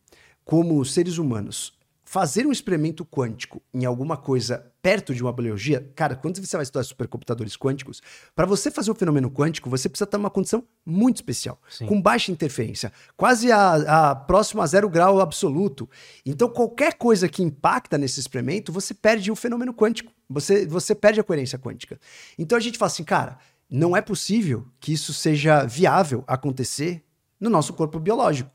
como 0.45 0.84
seres 0.86 1.17
humanos, 1.17 1.73
fazer 2.13 2.45
um 2.45 2.51
experimento 2.51 3.03
quântico 3.03 3.59
em 3.73 3.86
alguma 3.86 4.15
coisa 4.15 4.71
perto 4.84 5.15
de 5.15 5.23
uma 5.23 5.34
biologia, 5.34 5.91
cara, 5.95 6.15
quando 6.15 6.38
você 6.45 6.55
vai 6.55 6.61
estudar 6.61 6.84
supercomputadores 6.84 7.57
quânticos, 7.57 8.03
para 8.36 8.45
você 8.45 8.69
fazer 8.69 8.91
o 8.91 8.93
um 8.93 8.95
fenômeno 8.95 9.31
quântico, 9.31 9.67
você 9.67 9.89
precisa 9.89 10.03
estar 10.03 10.19
numa 10.19 10.29
condição 10.29 10.63
muito 10.86 11.15
especial, 11.15 11.59
Sim. 11.67 11.88
com 11.88 11.99
baixa 11.99 12.31
interferência, 12.31 12.91
quase 13.17 13.51
a, 13.51 14.11
a 14.11 14.15
próxima 14.15 14.63
a 14.63 14.67
zero 14.67 14.88
grau 14.88 15.21
absoluto. 15.21 15.89
Então, 16.23 16.47
qualquer 16.47 16.99
coisa 16.99 17.27
que 17.27 17.41
impacta 17.41 17.97
nesse 17.97 18.19
experimento, 18.19 18.71
você 18.71 18.93
perde 18.93 19.31
o 19.31 19.36
fenômeno 19.36 19.73
quântico, 19.73 20.11
você, 20.29 20.67
você 20.67 20.93
perde 20.93 21.19
a 21.19 21.23
coerência 21.23 21.57
quântica. 21.57 21.99
Então, 22.38 22.55
a 22.55 22.61
gente 22.61 22.77
fala 22.77 22.91
assim, 22.91 23.03
cara, 23.03 23.39
não 23.74 23.97
é 23.97 24.01
possível 24.01 24.67
que 24.80 24.93
isso 24.93 25.11
seja 25.11 25.65
viável 25.65 26.24
acontecer 26.28 27.03
no 27.39 27.49
nosso 27.49 27.74
corpo 27.74 27.99
biológico. 27.99 28.51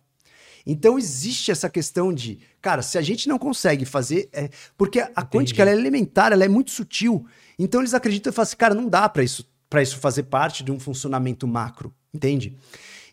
Então 0.64 0.96
existe 0.96 1.50
essa 1.50 1.68
questão 1.68 2.12
de, 2.12 2.38
cara, 2.62 2.82
se 2.82 2.96
a 2.96 3.02
gente 3.02 3.28
não 3.28 3.36
consegue 3.36 3.84
fazer, 3.84 4.28
é, 4.32 4.48
porque 4.76 5.00
a 5.00 5.08
Entendi. 5.08 5.28
quântica 5.28 5.62
ela 5.62 5.72
é 5.72 5.74
elementar, 5.74 6.30
ela 6.30 6.44
é 6.44 6.48
muito 6.48 6.70
sutil. 6.70 7.26
Então 7.58 7.80
eles 7.80 7.94
acreditam 7.94 8.30
e 8.30 8.34
falam 8.34 8.44
assim, 8.44 8.56
cara, 8.56 8.74
não 8.76 8.88
dá 8.88 9.08
para 9.08 9.24
isso 9.24 9.44
para 9.68 9.82
isso 9.82 9.98
fazer 9.98 10.22
parte 10.22 10.64
de 10.64 10.72
um 10.72 10.80
funcionamento 10.80 11.46
macro, 11.46 11.92
entende? 12.14 12.56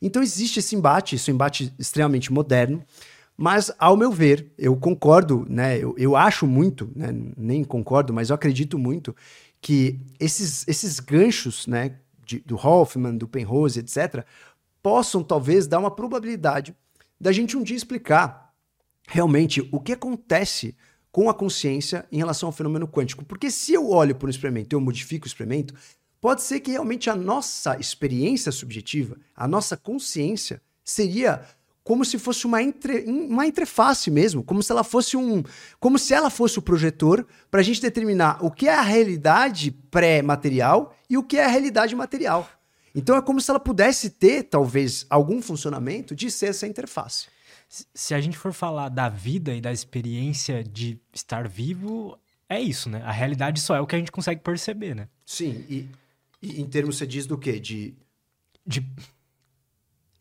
Então 0.02 0.24
existe 0.24 0.60
esse 0.60 0.74
embate, 0.74 1.16
esse 1.16 1.30
embate 1.30 1.74
extremamente 1.78 2.32
moderno, 2.32 2.82
mas 3.36 3.72
ao 3.78 3.98
meu 3.98 4.12
ver, 4.12 4.54
eu 4.58 4.76
concordo, 4.78 5.46
né? 5.50 5.78
Eu, 5.78 5.94
eu 5.98 6.16
acho 6.16 6.48
muito, 6.48 6.90
né? 6.96 7.14
Nem 7.36 7.64
concordo, 7.64 8.14
mas 8.14 8.30
eu 8.30 8.36
acredito 8.36 8.80
muito 8.80 9.14
que 9.66 10.00
esses, 10.20 10.64
esses 10.68 11.00
ganchos, 11.00 11.66
né? 11.66 11.98
De, 12.24 12.40
do 12.42 12.56
Hoffman, 12.56 13.18
do 13.18 13.28
Penrose, 13.28 13.80
etc., 13.80 14.24
possam 14.82 15.24
talvez 15.24 15.66
dar 15.66 15.80
uma 15.80 15.90
probabilidade 15.90 16.76
da 17.20 17.32
gente 17.32 17.58
um 17.58 17.64
dia 17.64 17.76
explicar 17.76 18.54
realmente 19.08 19.68
o 19.72 19.80
que 19.80 19.94
acontece 19.94 20.76
com 21.12 21.32
a 21.32 21.34
consciência 21.34 22.06
em 22.12 22.18
relação 22.18 22.48
ao 22.48 22.54
fenômeno 22.54 22.88
quântico. 22.88 23.26
Porque 23.26 23.50
se 23.50 23.74
eu 23.74 23.90
olho 23.90 24.14
para 24.14 24.28
um 24.28 24.30
experimento 24.30 24.72
e 24.72 24.76
eu 24.76 24.82
modifico 24.82 25.26
o 25.26 25.28
experimento, 25.28 25.74
pode 26.22 26.44
ser 26.44 26.60
que 26.60 26.70
realmente 26.70 27.10
a 27.10 27.16
nossa 27.16 27.76
experiência 27.80 28.52
subjetiva, 28.52 29.18
a 29.36 29.48
nossa 29.48 29.76
consciência, 29.76 30.62
seria 30.84 31.44
como 31.86 32.04
se 32.04 32.18
fosse 32.18 32.48
uma, 32.48 32.64
entre, 32.64 33.04
uma 33.06 33.46
interface 33.46 34.10
mesmo, 34.10 34.44
como 34.44 34.64
se 34.64 34.72
ela 34.72 34.84
fosse 34.84 35.16
um, 35.16 35.44
como 35.80 36.00
se 36.00 36.16
ela 36.16 36.32
fosse 36.32 36.58
o 36.58 36.62
projetor 36.62 37.26
para 37.52 37.60
a 37.60 37.64
gente 37.64 37.80
determinar 37.80 38.44
o 38.44 38.50
que 38.50 38.68
é 38.68 38.74
a 38.74 38.82
realidade 38.82 39.70
pré-material 39.70 40.98
e 41.08 41.16
o 41.16 41.22
que 41.22 41.38
é 41.38 41.46
a 41.46 41.48
realidade 41.48 41.96
material. 41.96 42.50
Então 42.96 43.16
é 43.16 43.22
como 43.22 43.40
se 43.40 43.52
ela 43.52 43.60
pudesse 43.60 44.10
ter, 44.10 44.44
talvez, 44.44 45.06
algum 45.12 45.44
funcionamento 45.44 46.16
de 46.16 46.32
ser 46.32 46.48
essa 46.48 46.66
interface. 46.66 47.28
Se 47.70 48.16
a 48.16 48.20
gente 48.20 48.36
for 48.36 48.52
falar 48.52 48.90
da 48.90 49.08
vida 49.08 49.54
e 49.54 49.62
da 49.62 49.72
experiência 49.72 50.64
de 50.64 51.00
estar 51.14 51.48
vivo, 51.48 52.18
é 52.50 52.60
isso, 52.60 52.90
né? 52.90 53.04
A 53.04 53.12
realidade 53.12 53.62
só 53.62 53.76
é 53.76 53.80
o 53.80 53.86
que 53.86 53.96
a 53.96 54.00
gente 54.00 54.12
consegue 54.12 54.42
perceber, 54.42 54.96
né? 54.96 55.08
Sim, 55.24 55.64
e, 55.70 55.88
e 56.42 56.60
em 56.60 56.66
termos 56.66 56.98
você 56.98 57.06
diz 57.06 57.28
do 57.28 57.38
quê? 57.38 57.60
De... 57.60 57.94
de... 58.66 58.84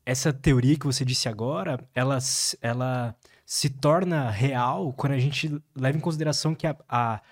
Essa 0.07 0.33
teoria 0.33 0.79
que 0.79 0.87
você 0.87 1.05
disse 1.05 1.29
agora, 1.29 1.83
ela, 1.95 2.19
ela 2.61 3.17
se 3.47 3.71
torna 3.71 4.31
real 4.31 4.93
quando 4.93 5.13
a 5.13 5.19
gente 5.19 5.51
leva 5.75 5.97
em 5.97 6.01
consideração 6.01 6.55
que 6.55 6.67
a, 6.67 6.77
a, 6.89 7.23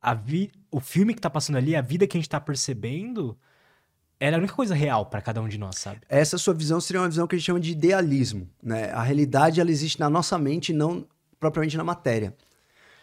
a 0.00 0.14
vi... 0.14 0.52
o 0.70 0.80
filme 0.80 1.12
que 1.14 1.18
está 1.18 1.30
passando 1.30 1.56
ali, 1.56 1.74
a 1.74 1.82
vida 1.82 2.06
que 2.06 2.16
a 2.16 2.20
gente 2.20 2.28
está 2.28 2.40
percebendo 2.40 3.36
ela 4.24 4.36
é 4.36 4.38
a 4.38 4.38
única 4.38 4.54
coisa 4.54 4.74
real 4.74 5.06
para 5.06 5.20
cada 5.20 5.42
um 5.42 5.48
de 5.48 5.58
nós, 5.58 5.76
sabe? 5.76 6.00
Essa 6.08 6.38
sua 6.38 6.54
visão 6.54 6.80
seria 6.80 7.02
uma 7.02 7.08
visão 7.08 7.26
que 7.26 7.34
a 7.34 7.38
gente 7.38 7.46
chama 7.46 7.60
de 7.60 7.72
idealismo, 7.72 8.48
né? 8.62 8.90
A 8.92 9.02
realidade 9.02 9.60
ela 9.60 9.70
existe 9.70 10.00
na 10.00 10.08
nossa 10.08 10.38
mente, 10.38 10.72
não 10.72 11.06
propriamente 11.38 11.76
na 11.76 11.84
matéria. 11.84 12.34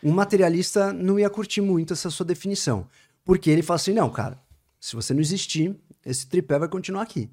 Um 0.01 0.11
materialista 0.11 0.91
não 0.91 1.19
ia 1.19 1.29
curtir 1.29 1.61
muito 1.61 1.93
essa 1.93 2.09
sua 2.09 2.25
definição, 2.25 2.87
porque 3.23 3.49
ele 3.51 3.61
fala 3.61 3.75
assim: 3.75 3.93
"Não, 3.93 4.09
cara, 4.09 4.41
se 4.79 4.95
você 4.95 5.13
não 5.13 5.21
existir, 5.21 5.75
esse 6.03 6.25
tripé 6.25 6.57
vai 6.57 6.67
continuar 6.67 7.03
aqui". 7.03 7.29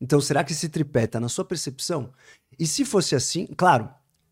Então, 0.00 0.20
será 0.20 0.44
que 0.44 0.52
esse 0.52 0.68
tripé 0.68 1.04
está 1.04 1.20
na 1.20 1.28
sua 1.28 1.44
percepção? 1.44 2.12
E 2.58 2.66
se 2.66 2.84
fosse 2.84 3.14
assim, 3.14 3.46
claro, 3.56 3.88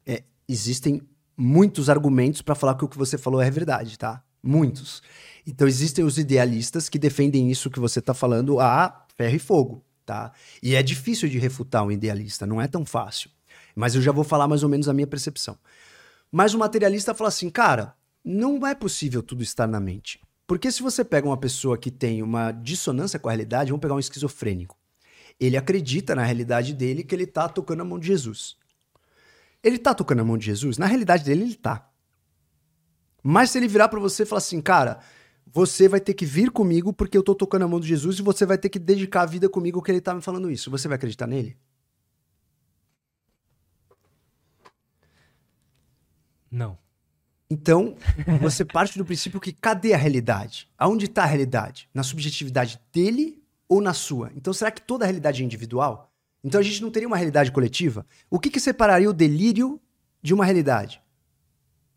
é, 0.07 0.25
existem 0.49 1.03
muitos 1.37 1.89
argumentos 1.89 2.43
para 2.43 2.55
falar 2.55 2.75
que 2.77 2.85
o 2.85 2.89
que 2.89 2.99
você 2.99 3.19
falou 3.19 3.41
é 3.41 3.51
verdade, 3.51 3.99
tá? 3.99 4.23
Muitos. 4.43 5.03
Então 5.47 5.67
existem 5.67 6.05
os 6.05 6.19
idealistas 6.19 6.89
que 6.89 6.99
defendem 6.99 7.51
isso 7.51 7.71
que 7.71 7.81
você 7.81 7.99
está 7.99 8.15
falando 8.15 8.61
a 8.61 9.07
ferro 9.17 9.37
e 9.37 9.39
fogo, 9.39 9.85
tá? 10.05 10.33
E 10.63 10.75
é 10.75 10.83
difícil 10.83 11.29
de 11.29 11.39
refutar 11.39 11.85
um 11.85 11.91
idealista, 11.91 12.47
não 12.47 12.61
é 12.61 12.67
tão 12.67 12.85
fácil. 12.85 13.31
Mas 13.75 13.95
eu 13.95 14.03
já 14.03 14.13
vou 14.13 14.25
falar 14.25 14.47
mais 14.47 14.63
ou 14.63 14.69
menos 14.69 14.89
a 14.89 14.93
minha 14.93 15.07
percepção. 15.07 15.59
Mas 16.31 16.55
o 16.55 16.59
materialista 16.59 17.15
fala 17.15 17.29
assim, 17.29 17.51
cara, 17.51 17.95
não 18.25 18.67
é 18.67 18.75
possível 18.75 19.23
tudo 19.23 19.43
estar 19.43 19.67
na 19.67 19.81
mente. 19.81 20.21
Porque 20.47 20.71
se 20.71 20.83
você 20.83 21.05
pega 21.05 21.27
uma 21.27 21.37
pessoa 21.37 21.79
que 21.79 21.91
tem 21.91 22.23
uma 22.23 22.53
dissonância 22.53 23.19
com 23.19 23.29
a 23.29 23.33
realidade, 23.33 23.71
vamos 23.71 23.81
pegar 23.81 23.95
um 23.95 23.99
esquizofrênico. 23.99 24.77
Ele 25.45 25.57
acredita 25.57 26.15
na 26.15 26.23
realidade 26.23 26.73
dele 26.73 27.03
que 27.03 27.13
ele 27.13 27.25
está 27.25 27.49
tocando 27.49 27.81
a 27.81 27.85
mão 27.85 27.99
de 27.99 28.07
Jesus. 28.07 28.57
Ele 29.61 29.75
está 29.75 29.93
tocando 29.93 30.21
a 30.21 30.25
mão 30.25 30.39
de 30.39 30.47
Jesus? 30.47 30.79
Na 30.79 30.87
realidade 30.87 31.25
dele, 31.25 31.43
ele 31.43 31.51
está. 31.51 31.91
Mas 33.25 33.51
se 33.51 33.59
ele 33.59 33.67
virar 33.67 33.89
para 33.89 33.99
você 33.99 34.23
e 34.23 34.27
falar 34.27 34.39
assim, 34.39 34.61
cara, 34.61 35.01
você 35.45 35.89
vai 35.89 35.99
ter 35.99 36.15
que 36.15 36.25
vir 36.25 36.53
comigo 36.53 36.93
porque 36.93 37.19
eu 37.19 37.25
tô 37.25 37.35
tocando 37.35 37.63
a 37.63 37.69
mão 37.69 37.81
de 37.81 37.89
Jesus 37.89 38.21
e 38.21 38.23
você 38.23 38.47
vai 38.47 38.57
ter 38.57 38.69
que 38.69 38.79
dedicar 38.79 39.23
a 39.23 39.27
vida 39.27 39.49
comigo 39.49 39.83
que 39.83 39.91
ele 39.91 40.01
tá 40.01 40.15
me 40.15 40.23
falando 40.23 40.49
isso. 40.49 40.71
Você 40.71 40.87
vai 40.87 40.95
acreditar 40.95 41.27
nele? 41.27 41.57
Não. 46.49 46.79
Então, 47.51 47.97
você 48.41 48.65
parte 48.65 48.97
do 48.97 49.05
princípio 49.05 49.41
que 49.41 49.53
cadê 49.53 49.93
a 49.93 49.97
realidade? 49.97 50.71
Aonde 50.79 51.07
está 51.07 51.25
a 51.25 51.27
realidade? 51.27 51.89
Na 51.93 52.05
subjetividade 52.05 52.81
dele 52.93 53.42
ou 53.73 53.81
na 53.81 53.95
sua? 53.95 54.31
Então, 54.37 54.53
será 54.53 54.71
que 54.71 54.83
toda 54.83 55.05
a 55.05 55.07
realidade 55.07 55.43
é 55.43 55.47
individual? 55.47 56.13
Então 56.45 56.61
a 56.61 56.63
gente 56.63 56.83
não 56.83 56.91
teria 56.91 57.07
uma 57.07 57.17
realidade 57.17 57.51
coletiva? 57.51 58.05
O 58.29 58.39
que, 58.39 58.51
que 58.51 58.61
separaria 58.61 59.09
o 59.09 59.13
delírio 59.13 59.81
de 60.21 60.35
uma 60.35 60.45
realidade? 60.45 61.01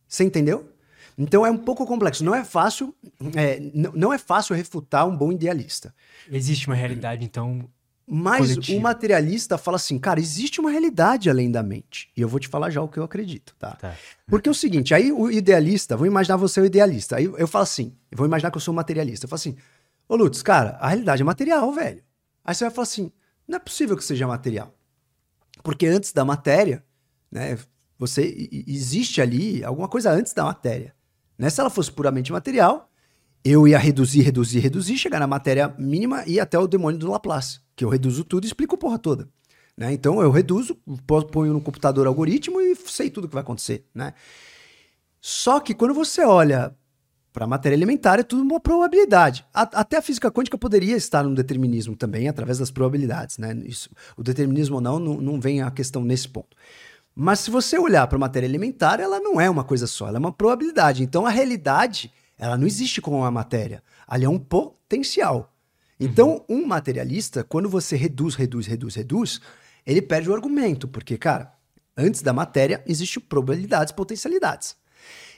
Você 0.08 0.24
entendeu? 0.24 0.72
Então 1.18 1.46
é 1.46 1.52
um 1.52 1.58
pouco 1.58 1.86
complexo. 1.86 2.24
Não 2.24 2.34
é 2.34 2.46
fácil, 2.46 2.96
é, 3.36 3.60
não 3.74 4.14
é 4.14 4.18
fácil 4.18 4.56
refutar 4.56 5.08
um 5.08 5.18
bom 5.18 5.32
idealista. 5.32 5.94
Existe 6.32 6.68
uma 6.68 6.76
realidade, 6.76 7.26
então. 7.26 7.68
Mas 8.08 8.52
coletiva. 8.52 8.78
o 8.78 8.82
materialista 8.82 9.58
fala 9.58 9.78
assim, 9.78 9.98
cara, 9.98 10.20
existe 10.20 10.60
uma 10.60 10.70
realidade 10.70 11.28
além 11.28 11.50
da 11.50 11.64
mente. 11.64 12.12
E 12.16 12.22
eu 12.22 12.30
vou 12.30 12.40
te 12.40 12.48
falar 12.48 12.70
já 12.70 12.80
o 12.80 12.88
que 12.88 13.00
eu 13.00 13.04
acredito, 13.04 13.56
tá? 13.58 13.72
tá. 13.72 13.96
Porque 14.28 14.48
é 14.48 14.52
o 14.52 14.56
seguinte, 14.56 14.94
aí 14.94 15.12
o 15.12 15.32
idealista, 15.32 15.98
vou 15.98 16.06
imaginar 16.06 16.38
você 16.38 16.62
o 16.62 16.66
idealista. 16.66 17.16
Aí 17.16 17.26
eu 17.26 17.48
falo 17.48 17.64
assim, 17.64 17.96
eu 18.12 18.18
vou 18.18 18.28
imaginar 18.28 18.52
que 18.52 18.58
eu 18.58 18.62
sou 18.62 18.74
um 18.74 18.76
materialista. 18.76 19.26
Eu 19.26 19.30
falo 19.30 19.40
assim, 19.40 19.58
ô 20.08 20.16
Lutz, 20.16 20.42
cara, 20.42 20.78
a 20.80 20.88
realidade 20.88 21.22
é 21.22 21.26
material, 21.26 21.72
velho. 21.72 22.04
Aí 22.44 22.54
você 22.54 22.66
vai 22.66 22.74
falar 22.74 22.84
assim, 22.84 23.12
não 23.48 23.58
é 23.58 23.60
possível 23.60 23.98
que 23.98 24.04
seja 24.04 24.28
material. 24.28 24.74
Porque 25.64 25.88
antes 25.88 26.14
da 26.14 26.24
matéria, 26.24 26.84
né, 27.32 27.58
você 27.98 28.50
existe 28.68 29.22
ali 29.22 29.64
alguma 29.64 29.88
coisa 29.88 30.12
antes 30.12 30.34
da 30.34 30.44
matéria. 30.44 30.94
Né? 31.38 31.50
Se 31.50 31.60
ela 31.60 31.70
fosse 31.70 31.92
puramente 31.92 32.32
material, 32.32 32.90
eu 33.44 33.68
ia 33.68 33.78
reduzir, 33.78 34.22
reduzir, 34.22 34.60
reduzir, 34.60 34.98
chegar 34.98 35.20
na 35.20 35.28
matéria 35.28 35.74
mínima 35.78 36.24
e 36.26 36.40
até 36.40 36.58
o 36.58 36.68
demônio 36.68 37.00
do 37.00 37.12
Laplace, 37.12 37.60
que 37.76 37.86
eu 37.86 37.90
reduzo 37.90 38.24
tudo 38.24 38.44
e 38.44 38.48
explico 38.48 38.76
a 38.76 38.78
porra 38.78 39.00
toda. 39.00 39.30
Né? 39.78 39.94
Então 39.94 40.22
eu 40.22 40.32
reduzo, 40.32 40.78
ponho 41.32 41.54
no 41.54 41.62
computador 41.62 42.08
algoritmo 42.08 42.62
e 42.62 42.76
sei 42.76 43.10
tudo 43.10 43.26
o 43.26 43.28
que 43.28 43.34
vai 43.36 43.44
acontecer. 43.44 43.86
Né? 43.94 44.14
Só 45.22 45.60
que 45.60 45.74
quando 45.74 45.94
você 45.94 46.24
olha 46.24 46.76
para 47.36 47.44
a 47.44 47.48
matéria 47.48 47.76
elementar, 47.76 48.18
é 48.18 48.24
tudo 48.24 48.44
uma 48.44 48.62
probabilidade. 48.62 49.46
A, 49.54 49.64
até 49.82 49.98
a 49.98 50.02
física 50.02 50.32
quântica 50.32 50.58
poderia 50.58 50.96
estar 50.96 51.22
no 51.22 51.36
determinismo 51.36 51.94
também, 51.94 52.30
através 52.30 52.60
das 52.60 52.72
probabilidades. 52.72 53.38
Né? 53.38 53.54
Isso, 53.66 53.90
o 54.16 54.24
determinismo 54.24 54.76
ou 54.76 54.82
não, 54.82 54.98
não, 54.98 55.20
não 55.20 55.42
vem 55.42 55.62
a 55.62 55.70
questão 55.70 56.02
nesse 56.02 56.30
ponto. 56.30 56.56
Mas 57.14 57.42
se 57.42 57.52
você 57.52 57.78
olhar 57.78 58.08
para 58.08 58.16
a 58.16 58.20
matéria 58.20 58.48
elementar, 58.48 59.02
ela 59.02 59.20
não 59.20 59.40
é 59.40 59.50
uma 59.50 59.66
coisa 59.66 59.86
só, 59.86 60.08
ela 60.08 60.16
é 60.16 60.20
uma 60.20 60.32
probabilidade. 60.32 61.04
Então 61.04 61.26
a 61.26 61.30
realidade, 61.30 62.10
ela 62.38 62.58
não 62.58 62.66
existe 62.66 63.02
como 63.02 63.18
uma 63.18 63.32
matéria. 63.32 63.84
Ali 64.08 64.24
é 64.24 64.30
um 64.30 64.40
potencial. 64.40 65.54
Então, 66.00 66.46
uhum. 66.48 66.62
um 66.62 66.66
materialista, 66.66 67.44
quando 67.44 67.68
você 67.68 67.98
reduz, 67.98 68.36
reduz, 68.36 68.66
reduz, 68.66 68.96
reduz, 68.96 69.42
ele 69.86 70.02
perde 70.02 70.30
o 70.30 70.34
argumento, 70.34 70.88
porque, 70.88 71.18
cara, 71.18 71.54
antes 71.98 72.22
da 72.22 72.32
matéria 72.32 72.82
existem 72.88 73.22
probabilidades, 73.22 73.92
potencialidades. 73.92 74.78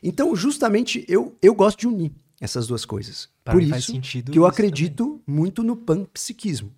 Então, 0.02 0.36
justamente, 0.36 1.06
eu, 1.08 1.36
eu 1.42 1.54
gosto 1.54 1.80
de 1.80 1.88
unir 1.88 2.12
essas 2.40 2.68
duas 2.68 2.86
coisas. 2.86 3.30
Pra 3.44 3.54
Por 3.54 3.62
isso 3.62 4.00
que 4.00 4.38
eu 4.38 4.46
acredito 4.46 5.06
também. 5.06 5.22
muito 5.28 5.64
no 5.64 5.76
panpsiquismo. 5.76 6.74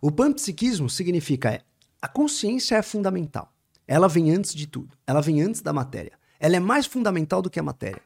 O 0.00 0.10
panpsiquismo 0.10 0.88
significa 0.88 1.50
é, 1.50 1.60
a 2.00 2.08
consciência 2.08 2.76
é 2.76 2.82
fundamental. 2.82 3.52
Ela 3.86 4.08
vem 4.08 4.34
antes 4.34 4.54
de 4.54 4.66
tudo. 4.66 4.96
Ela 5.06 5.20
vem 5.20 5.42
antes 5.42 5.60
da 5.60 5.72
matéria. 5.72 6.12
Ela 6.40 6.56
é 6.56 6.60
mais 6.60 6.86
fundamental 6.86 7.42
do 7.42 7.50
que 7.50 7.60
a 7.60 7.62
matéria. 7.62 8.00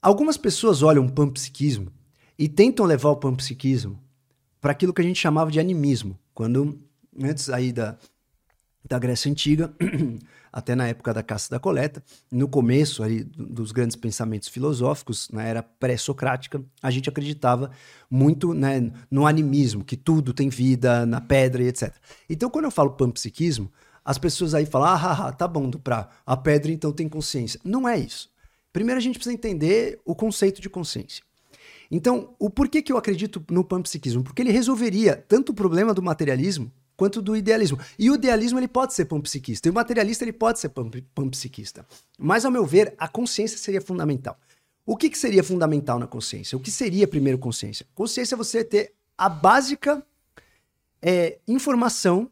Algumas 0.00 0.36
pessoas 0.36 0.82
olham 0.82 1.06
o 1.06 1.12
panpsiquismo 1.12 1.92
e 2.38 2.48
tentam 2.48 2.84
levar 2.84 3.10
o 3.10 3.16
panpsiquismo 3.16 4.02
para 4.60 4.72
aquilo 4.72 4.92
que 4.92 5.00
a 5.00 5.04
gente 5.04 5.18
chamava 5.18 5.50
de 5.50 5.60
animismo, 5.60 6.18
quando 6.34 6.78
antes 7.20 7.48
aí 7.48 7.72
da, 7.72 7.96
da 8.84 8.98
Grécia 8.98 9.30
Antiga, 9.30 9.72
até 10.52 10.74
na 10.74 10.86
época 10.86 11.14
da 11.14 11.22
caça 11.22 11.50
da 11.50 11.58
coleta, 11.58 12.02
no 12.30 12.46
começo 12.46 13.02
aí 13.02 13.24
dos 13.24 13.72
grandes 13.72 13.96
pensamentos 13.96 14.48
filosóficos, 14.48 15.28
na 15.30 15.42
era 15.44 15.62
pré-socrática, 15.62 16.62
a 16.82 16.90
gente 16.90 17.08
acreditava 17.08 17.70
muito 18.10 18.52
né, 18.52 18.92
no 19.10 19.26
animismo, 19.26 19.82
que 19.82 19.96
tudo 19.96 20.34
tem 20.34 20.50
vida, 20.50 21.06
na 21.06 21.20
pedra 21.20 21.62
e 21.62 21.68
etc. 21.68 21.94
Então, 22.28 22.50
quando 22.50 22.66
eu 22.66 22.70
falo 22.70 22.90
panpsiquismo, 22.90 23.72
as 24.04 24.18
pessoas 24.18 24.52
aí 24.52 24.66
falam, 24.66 24.88
ah, 24.88 25.28
ah, 25.28 25.32
tá 25.32 25.48
bom, 25.48 25.70
pra, 25.70 26.10
a 26.26 26.36
pedra 26.36 26.70
então 26.70 26.92
tem 26.92 27.08
consciência. 27.08 27.58
Não 27.64 27.88
é 27.88 27.98
isso. 27.98 28.30
Primeiro 28.72 28.98
a 28.98 29.02
gente 29.02 29.14
precisa 29.14 29.34
entender 29.34 30.00
o 30.04 30.14
conceito 30.14 30.60
de 30.60 30.68
consciência. 30.68 31.22
Então, 31.90 32.34
o 32.38 32.48
porquê 32.48 32.80
que 32.82 32.90
eu 32.90 32.96
acredito 32.96 33.44
no 33.50 33.62
panpsiquismo? 33.62 34.24
Porque 34.24 34.42
ele 34.42 34.50
resolveria 34.50 35.14
tanto 35.14 35.52
o 35.52 35.54
problema 35.54 35.92
do 35.92 36.02
materialismo 36.02 36.72
quanto 36.96 37.22
do 37.22 37.36
idealismo. 37.36 37.78
E 37.98 38.10
o 38.10 38.14
idealismo 38.14 38.58
ele 38.58 38.68
pode 38.68 38.94
ser 38.94 39.06
panpsiquista, 39.06 39.68
e 39.68 39.70
o 39.70 39.74
materialista 39.74 40.24
ele 40.24 40.32
pode 40.32 40.60
ser 40.60 40.70
panpsiquista. 41.14 41.86
Mas, 42.18 42.44
ao 42.44 42.50
meu 42.50 42.64
ver, 42.64 42.94
a 42.98 43.08
consciência 43.08 43.58
seria 43.58 43.80
fundamental. 43.80 44.38
O 44.84 44.96
que, 44.96 45.08
que 45.08 45.18
seria 45.18 45.44
fundamental 45.44 45.98
na 45.98 46.06
consciência? 46.06 46.56
O 46.56 46.60
que 46.60 46.70
seria 46.70 47.06
primeiro 47.06 47.38
consciência? 47.38 47.86
Consciência 47.94 48.34
é 48.34 48.38
você 48.38 48.64
ter 48.64 48.92
a 49.16 49.28
básica 49.28 50.04
é, 51.00 51.38
informação 51.46 52.30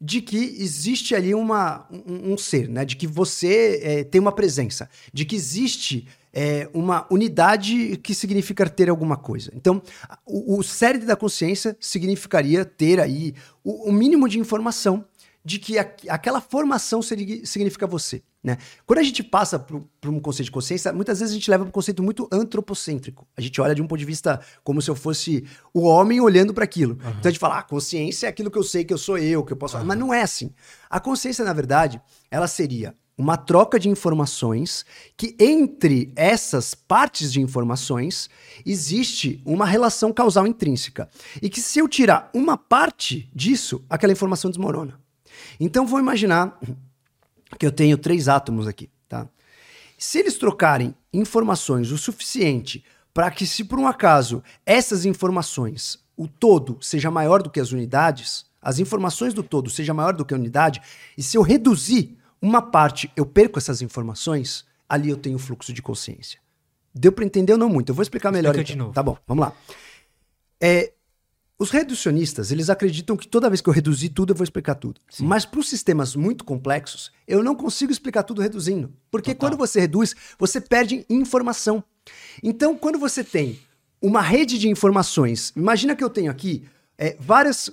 de 0.00 0.20
que 0.20 0.36
existe 0.36 1.14
ali 1.14 1.34
uma, 1.34 1.86
um, 1.90 2.32
um 2.32 2.38
ser, 2.38 2.68
né? 2.68 2.84
de 2.84 2.96
que 2.96 3.06
você 3.06 3.80
é, 3.82 4.04
tem 4.04 4.20
uma 4.20 4.32
presença, 4.32 4.90
de 5.12 5.24
que 5.24 5.36
existe 5.36 6.06
é, 6.34 6.68
uma 6.74 7.06
unidade 7.10 7.96
que 7.98 8.12
significa 8.12 8.68
ter 8.68 8.90
alguma 8.90 9.16
coisa. 9.16 9.52
Então, 9.54 9.80
o, 10.26 10.58
o 10.58 10.62
cérebro 10.64 11.06
da 11.06 11.14
consciência 11.14 11.76
significaria 11.78 12.64
ter 12.64 12.98
aí 12.98 13.34
o, 13.62 13.88
o 13.88 13.92
mínimo 13.92 14.28
de 14.28 14.40
informação 14.40 15.04
de 15.44 15.58
que 15.58 15.78
a, 15.78 15.82
aquela 16.08 16.40
formação 16.40 17.00
seria, 17.02 17.46
significa 17.46 17.86
você. 17.86 18.22
Né? 18.42 18.58
Quando 18.84 18.98
a 18.98 19.02
gente 19.02 19.22
passa 19.22 19.58
para 19.58 20.10
um 20.10 20.18
conceito 20.18 20.46
de 20.46 20.50
consciência, 20.50 20.92
muitas 20.92 21.20
vezes 21.20 21.32
a 21.32 21.38
gente 21.38 21.50
leva 21.50 21.64
para 21.64 21.68
um 21.68 21.72
conceito 21.72 22.02
muito 22.02 22.28
antropocêntrico. 22.32 23.26
A 23.36 23.40
gente 23.40 23.60
olha 23.60 23.74
de 23.74 23.80
um 23.80 23.86
ponto 23.86 23.98
de 23.98 24.04
vista 24.04 24.40
como 24.62 24.82
se 24.82 24.90
eu 24.90 24.94
fosse 24.94 25.46
o 25.72 25.82
homem 25.82 26.20
olhando 26.20 26.52
para 26.52 26.64
aquilo. 26.64 26.94
Uhum. 26.94 27.10
Então 27.10 27.28
a 27.28 27.30
gente 27.30 27.38
fala, 27.38 27.58
ah, 27.58 27.62
consciência 27.62 28.26
é 28.26 28.30
aquilo 28.30 28.50
que 28.50 28.58
eu 28.58 28.64
sei 28.64 28.84
que 28.84 28.92
eu 28.92 28.98
sou 28.98 29.18
eu, 29.18 29.44
que 29.44 29.52
eu 29.52 29.56
posso. 29.56 29.76
Uhum. 29.76 29.84
Mas 29.84 29.98
não 29.98 30.12
é 30.12 30.22
assim. 30.22 30.50
A 30.90 30.98
consciência, 30.98 31.44
na 31.44 31.52
verdade, 31.52 32.00
ela 32.30 32.48
seria 32.48 32.94
uma 33.16 33.36
troca 33.36 33.78
de 33.78 33.88
informações 33.88 34.84
que 35.16 35.36
entre 35.38 36.12
essas 36.16 36.74
partes 36.74 37.32
de 37.32 37.40
informações 37.40 38.28
existe 38.66 39.40
uma 39.44 39.64
relação 39.64 40.12
causal 40.12 40.46
intrínseca 40.46 41.08
e 41.40 41.48
que 41.48 41.60
se 41.60 41.78
eu 41.78 41.88
tirar 41.88 42.30
uma 42.34 42.56
parte 42.56 43.30
disso, 43.34 43.84
aquela 43.88 44.12
informação 44.12 44.50
desmorona. 44.50 45.00
Então 45.60 45.86
vou 45.86 46.00
imaginar 46.00 46.58
que 47.58 47.66
eu 47.66 47.72
tenho 47.72 47.96
três 47.96 48.28
átomos 48.28 48.66
aqui, 48.66 48.90
tá? 49.08 49.28
Se 49.96 50.18
eles 50.18 50.36
trocarem 50.36 50.94
informações 51.12 51.92
o 51.92 51.98
suficiente 51.98 52.84
para 53.12 53.30
que 53.30 53.46
se 53.46 53.62
por 53.62 53.78
um 53.78 53.86
acaso 53.86 54.42
essas 54.66 55.04
informações, 55.04 55.98
o 56.16 56.26
todo 56.26 56.78
seja 56.80 57.10
maior 57.10 57.42
do 57.42 57.48
que 57.48 57.60
as 57.60 57.70
unidades, 57.70 58.44
as 58.60 58.80
informações 58.80 59.32
do 59.32 59.42
todo 59.42 59.70
seja 59.70 59.94
maior 59.94 60.14
do 60.14 60.24
que 60.24 60.34
a 60.34 60.36
unidade, 60.36 60.82
e 61.16 61.22
se 61.22 61.36
eu 61.36 61.42
reduzir 61.42 62.18
uma 62.44 62.60
parte 62.60 63.10
eu 63.16 63.24
perco 63.24 63.58
essas 63.58 63.80
informações, 63.80 64.66
ali 64.86 65.08
eu 65.08 65.16
tenho 65.16 65.38
fluxo 65.38 65.72
de 65.72 65.80
consciência. 65.80 66.38
Deu 66.94 67.10
para 67.10 67.24
entender 67.24 67.54
ou 67.54 67.58
não 67.58 67.70
muito? 67.70 67.88
Eu 67.88 67.94
vou 67.94 68.02
explicar 68.02 68.30
melhor. 68.30 68.50
Explica 68.50 68.72
então. 68.72 68.74
de 68.74 68.78
novo. 68.78 68.94
Tá 68.94 69.02
bom, 69.02 69.16
vamos 69.26 69.46
lá. 69.46 69.52
É, 70.60 70.92
os 71.58 71.70
reducionistas, 71.70 72.52
eles 72.52 72.68
acreditam 72.68 73.16
que 73.16 73.26
toda 73.26 73.48
vez 73.48 73.62
que 73.62 73.68
eu 73.68 73.72
reduzir 73.72 74.10
tudo, 74.10 74.32
eu 74.32 74.36
vou 74.36 74.44
explicar 74.44 74.74
tudo. 74.74 75.00
Sim. 75.08 75.24
Mas 75.24 75.46
para 75.46 75.58
os 75.58 75.68
sistemas 75.68 76.14
muito 76.14 76.44
complexos, 76.44 77.10
eu 77.26 77.42
não 77.42 77.54
consigo 77.54 77.90
explicar 77.90 78.22
tudo 78.22 78.42
reduzindo. 78.42 78.92
Porque 79.10 79.34
Total. 79.34 79.48
quando 79.48 79.58
você 79.58 79.80
reduz, 79.80 80.14
você 80.38 80.60
perde 80.60 81.06
informação. 81.08 81.82
Então, 82.42 82.76
quando 82.76 82.98
você 82.98 83.24
tem 83.24 83.58
uma 84.02 84.20
rede 84.20 84.58
de 84.58 84.68
informações, 84.68 85.50
imagina 85.56 85.96
que 85.96 86.04
eu 86.04 86.10
tenho 86.10 86.30
aqui 86.30 86.68
é, 86.96 87.16
várias, 87.18 87.70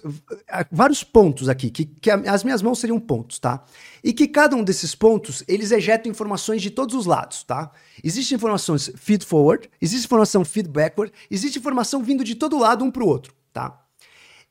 vários 0.72 1.04
pontos 1.04 1.48
aqui, 1.48 1.70
que, 1.70 1.86
que 1.86 2.10
as 2.10 2.44
minhas 2.44 2.62
mãos 2.62 2.80
seriam 2.80 3.00
pontos, 3.00 3.38
tá? 3.38 3.64
E 4.04 4.12
que 4.14 4.28
cada 4.28 4.56
um 4.56 4.64
desses 4.64 4.96
pontos, 4.96 5.44
eles 5.48 5.72
ejetam 5.72 6.12
informações 6.12 6.62
de 6.62 6.72
todos 6.72 6.96
os 6.96 7.06
lados, 7.06 7.44
tá? 7.44 7.72
Existem 8.04 8.36
informações 8.36 8.92
feed 8.96 9.24
forward, 9.24 9.70
existe 9.80 10.06
informação 10.06 10.44
feed 10.44 10.68
backward, 10.68 11.14
existe 11.30 11.60
informação 11.60 12.02
vindo 12.02 12.24
de 12.24 12.36
todo 12.36 12.58
lado 12.58 12.84
um 12.84 12.90
para 12.90 13.04
o 13.04 13.08
outro, 13.08 13.34
tá? 13.54 13.80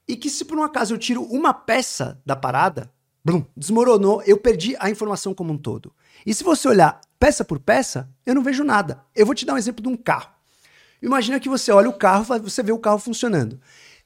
E 0.07 0.17
que 0.17 0.31
se 0.31 0.45
por 0.45 0.59
um 0.59 0.63
acaso 0.63 0.95
eu 0.95 0.99
tiro 0.99 1.23
uma 1.25 1.53
peça 1.53 2.21
da 2.25 2.37
parada, 2.37 2.93
blum, 3.25 3.45
desmoronou, 3.57 4.23
eu 4.25 4.37
perdi 4.37 4.77
a 4.79 4.89
informação 4.89 5.35
como 5.35 5.53
um 5.53 5.59
todo. 5.59 5.93
E 6.25 6.33
se 6.33 6.45
você 6.45 6.69
olhar 6.69 7.01
peça 7.19 7.45
por 7.45 7.59
peça, 7.59 8.09
eu 8.25 8.35
não 8.35 8.43
vejo 8.43 8.65
nada. 8.65 9.03
Eu 9.15 9.27
vou 9.27 9.35
te 9.35 9.45
dar 9.45 9.55
um 9.55 9.59
exemplo 9.59 9.83
de 9.83 9.89
um 9.89 9.97
carro. 9.97 10.31
Imagina 11.03 11.41
que 11.41 11.49
você 11.49 11.73
olha 11.73 11.89
o 11.89 11.93
carro, 11.93 12.25
você 12.43 12.63
vê 12.63 12.73
o 12.73 12.79
carro 12.79 12.99
funcionando. 12.99 13.61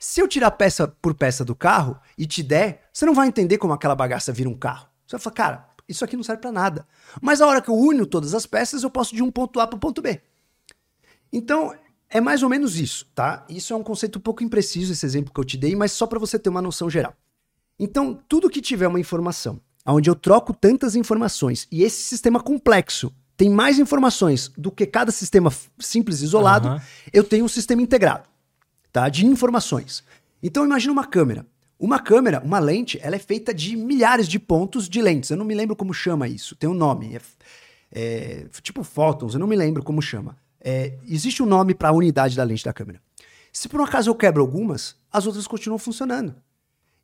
Se 0.06 0.20
eu 0.20 0.28
tirar 0.28 0.50
peça 0.50 0.86
por 0.86 1.14
peça 1.14 1.46
do 1.46 1.54
carro 1.54 1.98
e 2.18 2.26
te 2.26 2.42
der, 2.42 2.82
você 2.92 3.06
não 3.06 3.14
vai 3.14 3.26
entender 3.26 3.56
como 3.56 3.72
aquela 3.72 3.94
bagaça 3.94 4.34
vira 4.34 4.50
um 4.50 4.54
carro. 4.54 4.86
Você 5.06 5.16
vai 5.16 5.20
falar, 5.22 5.34
cara, 5.34 5.68
isso 5.88 6.04
aqui 6.04 6.14
não 6.14 6.22
serve 6.22 6.42
para 6.42 6.52
nada. 6.52 6.86
Mas 7.22 7.40
a 7.40 7.46
hora 7.46 7.62
que 7.62 7.70
eu 7.70 7.74
unho 7.74 8.04
todas 8.04 8.34
as 8.34 8.44
peças, 8.44 8.82
eu 8.82 8.90
posso 8.90 9.14
de 9.14 9.22
um 9.22 9.30
ponto 9.30 9.58
A 9.60 9.66
para 9.66 9.78
o 9.78 9.80
ponto 9.80 10.02
B. 10.02 10.20
Então, 11.32 11.74
é 12.10 12.20
mais 12.20 12.42
ou 12.42 12.50
menos 12.50 12.78
isso, 12.78 13.06
tá? 13.14 13.46
Isso 13.48 13.72
é 13.72 13.76
um 13.76 13.82
conceito 13.82 14.18
um 14.18 14.20
pouco 14.20 14.44
impreciso, 14.44 14.92
esse 14.92 15.06
exemplo 15.06 15.32
que 15.32 15.40
eu 15.40 15.44
te 15.44 15.56
dei, 15.56 15.74
mas 15.74 15.90
só 15.92 16.06
para 16.06 16.18
você 16.18 16.38
ter 16.38 16.50
uma 16.50 16.60
noção 16.60 16.90
geral. 16.90 17.14
Então, 17.78 18.20
tudo 18.28 18.50
que 18.50 18.60
tiver 18.60 18.86
uma 18.86 19.00
informação, 19.00 19.58
onde 19.86 20.10
eu 20.10 20.14
troco 20.14 20.52
tantas 20.52 20.94
informações, 20.94 21.66
e 21.72 21.82
esse 21.82 22.02
sistema 22.02 22.40
complexo 22.40 23.10
tem 23.38 23.48
mais 23.48 23.78
informações 23.78 24.52
do 24.54 24.70
que 24.70 24.84
cada 24.84 25.10
sistema 25.10 25.50
simples 25.78 26.20
isolado, 26.20 26.68
uhum. 26.68 26.80
eu 27.10 27.24
tenho 27.24 27.46
um 27.46 27.48
sistema 27.48 27.80
integrado 27.80 28.33
tá? 28.94 29.08
De 29.08 29.26
informações. 29.26 30.04
Então 30.40 30.64
imagina 30.64 30.92
uma 30.92 31.04
câmera. 31.04 31.44
Uma 31.76 31.98
câmera, 31.98 32.40
uma 32.44 32.60
lente, 32.60 32.96
ela 33.02 33.16
é 33.16 33.18
feita 33.18 33.52
de 33.52 33.76
milhares 33.76 34.28
de 34.28 34.38
pontos 34.38 34.88
de 34.88 35.02
lentes. 35.02 35.30
Eu 35.30 35.36
não 35.36 35.44
me 35.44 35.52
lembro 35.52 35.74
como 35.74 35.92
chama 35.92 36.28
isso. 36.28 36.54
Tem 36.54 36.70
um 36.70 36.74
nome. 36.74 37.16
É, 37.16 37.20
é, 37.90 38.46
tipo 38.62 38.84
fótons, 38.84 39.34
eu 39.34 39.40
não 39.40 39.48
me 39.48 39.56
lembro 39.56 39.82
como 39.82 40.00
chama. 40.00 40.36
É, 40.60 40.96
existe 41.08 41.42
um 41.42 41.46
nome 41.46 41.74
para 41.74 41.88
a 41.88 41.92
unidade 41.92 42.36
da 42.36 42.44
lente 42.44 42.64
da 42.64 42.72
câmera. 42.72 43.02
Se 43.52 43.68
por 43.68 43.80
um 43.80 43.84
acaso 43.84 44.08
eu 44.08 44.14
quebro 44.14 44.40
algumas, 44.40 44.96
as 45.12 45.26
outras 45.26 45.48
continuam 45.48 45.78
funcionando. 45.78 46.36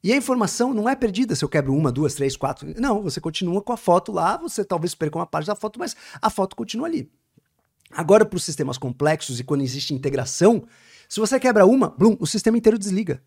E 0.03 0.12
a 0.12 0.16
informação 0.16 0.72
não 0.72 0.88
é 0.88 0.95
perdida 0.95 1.34
se 1.34 1.45
eu 1.45 1.49
quebro 1.49 1.74
uma, 1.74 1.91
duas, 1.91 2.14
três, 2.14 2.36
quatro. 2.36 2.72
Não, 2.80 3.03
você 3.03 3.20
continua 3.20 3.61
com 3.61 3.72
a 3.72 3.76
foto 3.76 4.12
lá, 4.12 4.36
você 4.36 4.64
talvez 4.64 4.95
perca 4.95 5.18
uma 5.18 5.26
parte 5.26 5.47
da 5.49 5.57
foto, 5.57 5.78
mas 5.78 5.97
a 6.22 6.30
foto 6.30 6.55
continua 6.55 6.86
ali. 6.86 7.11
Agora, 7.91 8.25
para 8.25 8.37
os 8.37 8.45
sistemas 8.45 8.79
complexos 8.79 9.41
e 9.41 9.45
quando 9.45 9.62
existe 9.62 9.92
integração, 9.92 10.64
se 11.11 11.18
você 11.18 11.41
quebra 11.41 11.66
uma, 11.66 11.88
blum, 11.88 12.16
o 12.20 12.26
sistema 12.26 12.57
inteiro 12.57 12.78
desliga. 12.78 13.20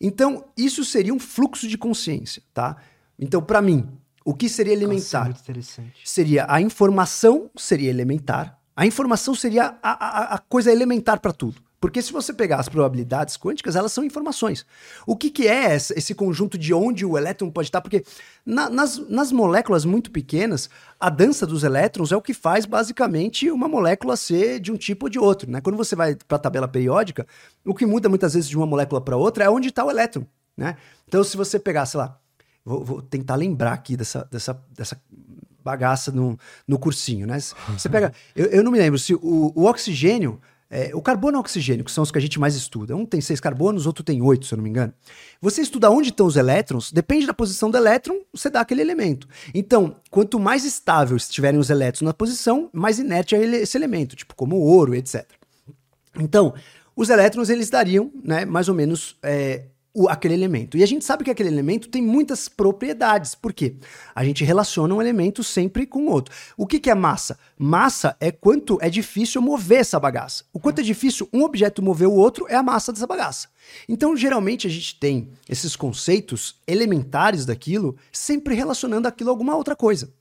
Então, 0.00 0.46
isso 0.56 0.82
seria 0.82 1.12
um 1.12 1.18
fluxo 1.18 1.68
de 1.68 1.76
consciência, 1.76 2.42
tá? 2.54 2.78
Então, 3.18 3.42
para 3.42 3.60
mim, 3.60 3.86
o 4.24 4.32
que 4.32 4.48
seria 4.48 4.72
elementar? 4.72 5.28
Nossa, 5.28 5.42
seria 6.02 6.46
a 6.48 6.58
informação 6.58 7.50
seria 7.54 7.90
elementar. 7.90 8.58
A 8.74 8.86
informação 8.86 9.34
seria 9.34 9.78
a, 9.82 9.90
a, 9.90 10.34
a 10.36 10.38
coisa 10.38 10.72
elementar 10.72 11.20
para 11.20 11.34
tudo. 11.34 11.62
Porque 11.80 12.02
se 12.02 12.12
você 12.12 12.32
pegar 12.34 12.60
as 12.60 12.68
probabilidades 12.68 13.38
quânticas, 13.38 13.74
elas 13.74 13.90
são 13.90 14.04
informações. 14.04 14.66
O 15.06 15.16
que, 15.16 15.30
que 15.30 15.48
é 15.48 15.74
esse 15.74 16.14
conjunto 16.14 16.58
de 16.58 16.74
onde 16.74 17.06
o 17.06 17.16
elétron 17.16 17.50
pode 17.50 17.68
estar? 17.68 17.80
Porque 17.80 18.04
na, 18.44 18.68
nas, 18.68 18.98
nas 19.08 19.32
moléculas 19.32 19.86
muito 19.86 20.10
pequenas, 20.10 20.68
a 21.00 21.08
dança 21.08 21.46
dos 21.46 21.64
elétrons 21.64 22.12
é 22.12 22.16
o 22.16 22.20
que 22.20 22.34
faz 22.34 22.66
basicamente 22.66 23.50
uma 23.50 23.66
molécula 23.66 24.14
ser 24.14 24.60
de 24.60 24.70
um 24.70 24.76
tipo 24.76 25.06
ou 25.06 25.10
de 25.10 25.18
outro. 25.18 25.50
Né? 25.50 25.62
Quando 25.62 25.76
você 25.76 25.96
vai 25.96 26.14
para 26.14 26.36
a 26.36 26.40
tabela 26.40 26.68
periódica, 26.68 27.26
o 27.64 27.74
que 27.74 27.86
muda 27.86 28.10
muitas 28.10 28.34
vezes 28.34 28.50
de 28.50 28.58
uma 28.58 28.66
molécula 28.66 29.00
para 29.00 29.16
outra 29.16 29.44
é 29.44 29.48
onde 29.48 29.68
está 29.68 29.82
o 29.82 29.90
elétron. 29.90 30.26
Né? 30.54 30.76
Então, 31.08 31.24
se 31.24 31.34
você 31.34 31.58
pegar, 31.58 31.86
sei 31.86 31.98
lá, 31.98 32.20
vou, 32.62 32.84
vou 32.84 33.00
tentar 33.00 33.36
lembrar 33.36 33.72
aqui 33.72 33.96
dessa, 33.96 34.28
dessa, 34.30 34.62
dessa 34.76 35.00
bagaça 35.64 36.12
no, 36.12 36.38
no 36.68 36.78
cursinho, 36.78 37.26
né? 37.26 37.38
Você 37.40 37.88
pega, 37.88 38.12
eu, 38.36 38.46
eu 38.46 38.62
não 38.62 38.70
me 38.70 38.78
lembro 38.78 38.98
se 38.98 39.14
o, 39.14 39.52
o 39.54 39.64
oxigênio 39.64 40.40
é, 40.70 40.92
o 40.94 41.02
carbono 41.02 41.36
e 41.36 41.40
oxigênio, 41.40 41.84
que 41.84 41.90
são 41.90 42.02
os 42.02 42.12
que 42.12 42.18
a 42.18 42.20
gente 42.20 42.38
mais 42.38 42.54
estuda. 42.54 42.94
Um 42.94 43.04
tem 43.04 43.20
seis 43.20 43.40
carbonos, 43.40 43.86
outro 43.86 44.04
tem 44.04 44.22
oito, 44.22 44.46
se 44.46 44.54
eu 44.54 44.56
não 44.56 44.62
me 44.62 44.70
engano. 44.70 44.94
Você 45.40 45.60
estuda 45.60 45.90
onde 45.90 46.10
estão 46.10 46.26
os 46.26 46.36
elétrons, 46.36 46.92
depende 46.92 47.26
da 47.26 47.34
posição 47.34 47.70
do 47.70 47.76
elétron, 47.76 48.20
você 48.32 48.48
dá 48.48 48.60
aquele 48.60 48.80
elemento. 48.80 49.26
Então, 49.52 49.96
quanto 50.10 50.38
mais 50.38 50.64
estável 50.64 51.16
estiverem 51.16 51.58
os 51.58 51.70
elétrons 51.70 52.06
na 52.06 52.14
posição, 52.14 52.70
mais 52.72 53.00
inerte 53.00 53.34
é 53.34 53.42
esse 53.42 53.76
elemento, 53.76 54.14
tipo 54.14 54.34
como 54.36 54.56
o 54.56 54.62
ouro, 54.62 54.94
etc. 54.94 55.26
Então, 56.18 56.54
os 56.94 57.10
elétrons 57.10 57.50
eles 57.50 57.68
dariam, 57.68 58.12
né, 58.22 58.44
mais 58.44 58.68
ou 58.68 58.74
menos, 58.74 59.16
é, 59.22 59.64
o, 60.00 60.08
aquele 60.08 60.34
elemento. 60.34 60.76
E 60.76 60.82
a 60.82 60.86
gente 60.86 61.04
sabe 61.04 61.24
que 61.24 61.30
aquele 61.30 61.48
elemento 61.48 61.88
tem 61.88 62.02
muitas 62.02 62.48
propriedades. 62.48 63.34
Por 63.34 63.52
quê? 63.52 63.74
A 64.14 64.24
gente 64.24 64.44
relaciona 64.44 64.94
um 64.94 65.00
elemento 65.00 65.44
sempre 65.44 65.86
com 65.86 66.06
outro. 66.06 66.34
O 66.56 66.66
que, 66.66 66.80
que 66.80 66.90
é 66.90 66.94
massa? 66.94 67.38
Massa 67.58 68.16
é 68.18 68.30
quanto 68.30 68.78
é 68.80 68.88
difícil 68.88 69.42
mover 69.42 69.80
essa 69.80 70.00
bagaça. 70.00 70.44
O 70.52 70.58
quanto 70.58 70.80
é 70.80 70.82
difícil 70.82 71.28
um 71.32 71.42
objeto 71.42 71.82
mover 71.82 72.08
o 72.08 72.14
outro 72.14 72.46
é 72.48 72.54
a 72.54 72.62
massa 72.62 72.92
dessa 72.92 73.06
bagaça. 73.06 73.48
Então, 73.88 74.16
geralmente, 74.16 74.66
a 74.66 74.70
gente 74.70 74.98
tem 74.98 75.28
esses 75.48 75.76
conceitos 75.76 76.56
elementares 76.66 77.44
daquilo 77.44 77.96
sempre 78.10 78.54
relacionando 78.54 79.06
aquilo 79.06 79.30
a 79.30 79.32
alguma 79.32 79.54
outra 79.54 79.76
coisa. 79.76 80.12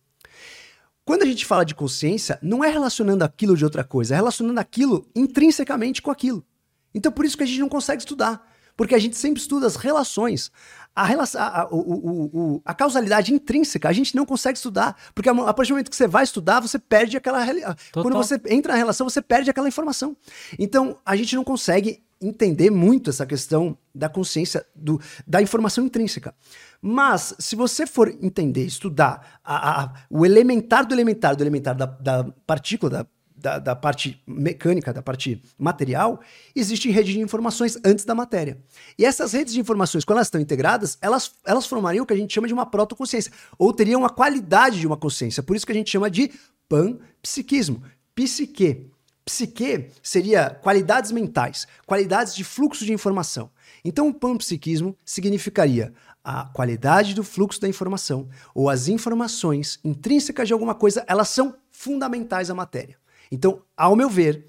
Quando 1.06 1.24
a 1.24 1.26
gente 1.26 1.46
fala 1.46 1.66
de 1.66 1.74
consciência, 1.74 2.38
não 2.42 2.64
é 2.64 2.70
relacionando 2.70 3.24
aquilo 3.24 3.58
de 3.58 3.64
outra 3.64 3.84
coisa, 3.84 4.14
é 4.14 4.18
relacionando 4.18 4.60
aquilo 4.60 5.08
intrinsecamente 5.16 6.02
com 6.02 6.12
aquilo. 6.12 6.46
Então, 6.94 7.12
por 7.12 7.26
isso 7.26 7.38
que 7.38 7.44
a 7.44 7.48
gente 7.48 7.60
não 7.60 7.70
consegue 7.70 8.02
estudar. 8.02 8.49
Porque 8.80 8.96
a 8.96 8.98
gente 8.98 9.18
sempre 9.18 9.42
estuda 9.42 9.68
as 9.68 9.76
relações. 9.76 10.50
A, 10.96 11.04
relação, 11.04 11.42
a, 11.42 11.64
a, 11.64 11.68
o, 11.68 11.76
o, 11.76 12.26
o, 12.34 12.62
a 12.64 12.74
causalidade 12.74 13.34
intrínseca 13.34 13.90
a 13.90 13.92
gente 13.92 14.16
não 14.16 14.26
consegue 14.26 14.56
estudar. 14.58 14.96
Porque 15.14 15.28
a, 15.28 15.34
a 15.34 15.54
partir 15.54 15.72
do 15.72 15.74
momento 15.74 15.90
que 15.90 15.98
você 15.98 16.08
vai 16.08 16.24
estudar, 16.24 16.62
você 16.62 16.80
perde 16.80 17.18
aquela. 17.18 17.46
Total. 17.46 17.76
Quando 17.92 18.16
você 18.16 18.40
entra 18.48 18.72
na 18.72 18.80
relação, 18.80 19.10
você 19.10 19.22
perde 19.22 19.50
aquela 19.50 19.68
informação. 19.68 20.16
Então, 20.58 20.98
a 21.06 21.14
gente 21.18 21.36
não 21.36 21.44
consegue 21.44 22.02
entender 22.22 22.70
muito 22.70 23.10
essa 23.10 23.26
questão 23.26 23.78
da 23.94 24.08
consciência, 24.08 24.66
do, 24.74 24.98
da 25.28 25.42
informação 25.42 25.84
intrínseca. 25.84 26.34
Mas, 26.82 27.36
se 27.38 27.58
você 27.58 27.86
for 27.86 28.08
entender, 28.22 28.64
estudar 28.64 29.42
a, 29.44 29.92
o 30.10 30.26
elementar 30.26 30.88
do 30.88 30.96
elementar 30.96 31.36
do 31.36 31.44
elementar 31.44 31.76
da, 31.76 31.86
da 31.86 32.24
partícula, 32.48 32.90
da 32.90 33.08
da, 33.42 33.60
da, 33.60 33.76
parte 33.76 34.22
mecânica, 34.28 34.94
da 34.94 35.02
parte 35.02 35.42
material, 35.58 36.20
existe 36.56 36.90
rede 36.90 37.14
de 37.14 37.20
informações 37.20 37.78
antes 37.84 38.06
da 38.06 38.14
matéria. 38.14 38.58
E 38.98 39.06
essas 39.06 39.34
redes 39.34 39.54
de 39.54 39.60
informações, 39.60 40.04
quando 40.04 40.18
elas 40.18 40.28
estão 40.28 40.42
integradas, 40.42 40.98
elas, 41.02 41.32
elas 41.46 41.66
formariam 41.66 42.04
o 42.04 42.06
que 42.06 42.14
a 42.14 42.18
gente 42.18 42.34
chama 42.34 42.48
de 42.48 42.54
uma 42.54 42.66
protoconsciência, 42.66 43.32
ou 43.58 43.74
teriam 43.74 44.06
a 44.06 44.10
qualidade 44.10 44.80
de 44.80 44.88
uma 44.88 44.98
consciência. 44.98 45.42
Por 45.42 45.56
isso 45.56 45.66
que 45.66 45.72
a 45.72 45.76
gente 45.76 45.90
chama 45.90 46.10
de 46.10 46.32
panpsiquismo, 46.68 47.82
psique. 48.14 48.88
Psique 49.24 49.92
seria 50.02 50.50
qualidades 50.50 51.12
mentais, 51.12 51.68
qualidades 51.86 52.36
de 52.36 52.44
fluxo 52.44 52.84
de 52.84 52.92
informação. 52.92 53.52
Então, 53.86 54.08
o 54.08 54.14
panpsiquismo 54.14 54.98
significaria 55.06 55.94
a 56.24 56.46
qualidade 56.46 57.14
do 57.14 57.24
fluxo 57.24 57.62
da 57.62 57.68
informação, 57.68 58.28
ou 58.54 58.70
as 58.70 58.88
informações 58.88 59.80
intrínsecas 59.84 60.48
de 60.48 60.54
alguma 60.54 60.76
coisa, 60.76 61.04
elas 61.08 61.30
são 61.30 61.56
fundamentais 61.72 62.50
à 62.50 62.54
matéria. 62.54 62.99
Então, 63.32 63.62
ao 63.78 63.96
meu 63.96 64.10
ver, 64.10 64.48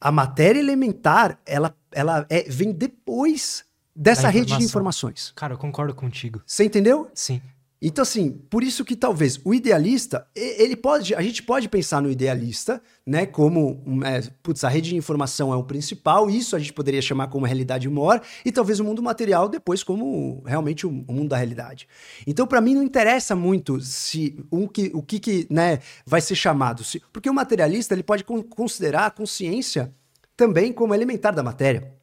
a 0.00 0.10
matéria 0.10 0.58
elementar, 0.58 1.38
ela, 1.44 1.76
ela 1.92 2.26
é, 2.30 2.42
vem 2.42 2.72
depois 2.72 3.64
dessa 3.94 4.28
rede 4.28 4.56
de 4.56 4.64
informações. 4.64 5.32
Cara, 5.36 5.54
eu 5.54 5.58
concordo 5.58 5.94
contigo. 5.94 6.42
Você 6.46 6.64
entendeu? 6.64 7.10
Sim. 7.14 7.42
Então, 7.82 8.02
assim, 8.02 8.30
por 8.30 8.62
isso 8.62 8.84
que 8.84 8.94
talvez 8.94 9.40
o 9.42 9.54
idealista, 9.54 10.26
ele 10.34 10.76
pode, 10.76 11.14
a 11.14 11.22
gente 11.22 11.42
pode 11.42 11.66
pensar 11.66 12.02
no 12.02 12.10
idealista, 12.10 12.82
né, 13.06 13.24
como, 13.24 13.82
é, 14.04 14.20
putz, 14.42 14.64
a 14.64 14.68
rede 14.68 14.90
de 14.90 14.96
informação 14.96 15.50
é 15.50 15.56
o 15.56 15.64
principal, 15.64 16.28
isso 16.28 16.54
a 16.54 16.58
gente 16.58 16.74
poderia 16.74 17.00
chamar 17.00 17.28
como 17.28 17.46
realidade 17.46 17.88
maior, 17.88 18.20
e 18.44 18.52
talvez 18.52 18.80
o 18.80 18.84
mundo 18.84 19.02
material 19.02 19.48
depois 19.48 19.82
como 19.82 20.42
realmente 20.44 20.86
o, 20.86 20.90
o 20.90 21.12
mundo 21.12 21.30
da 21.30 21.38
realidade. 21.38 21.88
Então, 22.26 22.46
para 22.46 22.60
mim, 22.60 22.74
não 22.74 22.82
interessa 22.82 23.34
muito 23.34 23.80
se 23.80 24.38
um 24.52 24.66
que, 24.66 24.90
o 24.92 25.02
que, 25.02 25.18
que 25.18 25.46
né, 25.48 25.78
vai 26.04 26.20
ser 26.20 26.34
chamado, 26.34 26.84
se, 26.84 27.00
porque 27.10 27.30
o 27.30 27.34
materialista 27.34 27.94
ele 27.94 28.02
pode 28.02 28.24
considerar 28.24 29.06
a 29.06 29.10
consciência 29.10 29.90
também 30.36 30.70
como 30.70 30.94
elementar 30.94 31.34
da 31.34 31.42
matéria. 31.42 31.94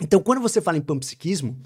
Então, 0.00 0.20
quando 0.20 0.40
você 0.40 0.60
fala 0.60 0.78
em 0.78 0.80
panpsiquismo, 0.80 1.56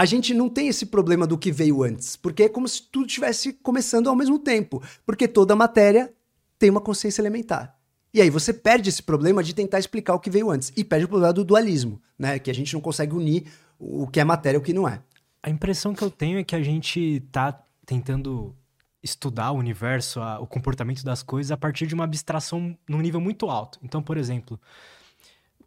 a 0.00 0.06
gente 0.06 0.32
não 0.32 0.48
tem 0.48 0.66
esse 0.66 0.86
problema 0.86 1.26
do 1.26 1.36
que 1.36 1.52
veio 1.52 1.82
antes, 1.82 2.16
porque 2.16 2.44
é 2.44 2.48
como 2.48 2.66
se 2.66 2.84
tudo 2.84 3.06
estivesse 3.06 3.52
começando 3.52 4.08
ao 4.08 4.16
mesmo 4.16 4.38
tempo, 4.38 4.82
porque 5.04 5.28
toda 5.28 5.54
matéria 5.54 6.10
tem 6.58 6.70
uma 6.70 6.80
consciência 6.80 7.20
elementar. 7.20 7.78
E 8.14 8.18
aí 8.18 8.30
você 8.30 8.50
perde 8.54 8.88
esse 8.88 9.02
problema 9.02 9.44
de 9.44 9.54
tentar 9.54 9.78
explicar 9.78 10.14
o 10.14 10.18
que 10.18 10.30
veio 10.30 10.50
antes 10.50 10.72
e 10.74 10.82
perde 10.82 11.04
o 11.04 11.08
problema 11.08 11.34
do 11.34 11.44
dualismo, 11.44 12.00
né, 12.18 12.38
que 12.38 12.50
a 12.50 12.54
gente 12.54 12.72
não 12.72 12.80
consegue 12.80 13.14
unir 13.14 13.44
o 13.78 14.06
que 14.06 14.18
é 14.18 14.24
matéria 14.24 14.56
e 14.56 14.58
o 14.58 14.62
que 14.62 14.72
não 14.72 14.88
é. 14.88 15.02
A 15.42 15.50
impressão 15.50 15.92
que 15.92 16.02
eu 16.02 16.10
tenho 16.10 16.38
é 16.38 16.44
que 16.44 16.56
a 16.56 16.62
gente 16.62 17.22
tá 17.30 17.62
tentando 17.84 18.56
estudar 19.02 19.50
o 19.50 19.58
universo, 19.58 20.18
a, 20.22 20.40
o 20.40 20.46
comportamento 20.46 21.04
das 21.04 21.22
coisas 21.22 21.52
a 21.52 21.58
partir 21.58 21.86
de 21.86 21.94
uma 21.94 22.04
abstração 22.04 22.74
num 22.88 23.02
nível 23.02 23.20
muito 23.20 23.50
alto. 23.50 23.78
Então, 23.82 24.02
por 24.02 24.16
exemplo, 24.16 24.58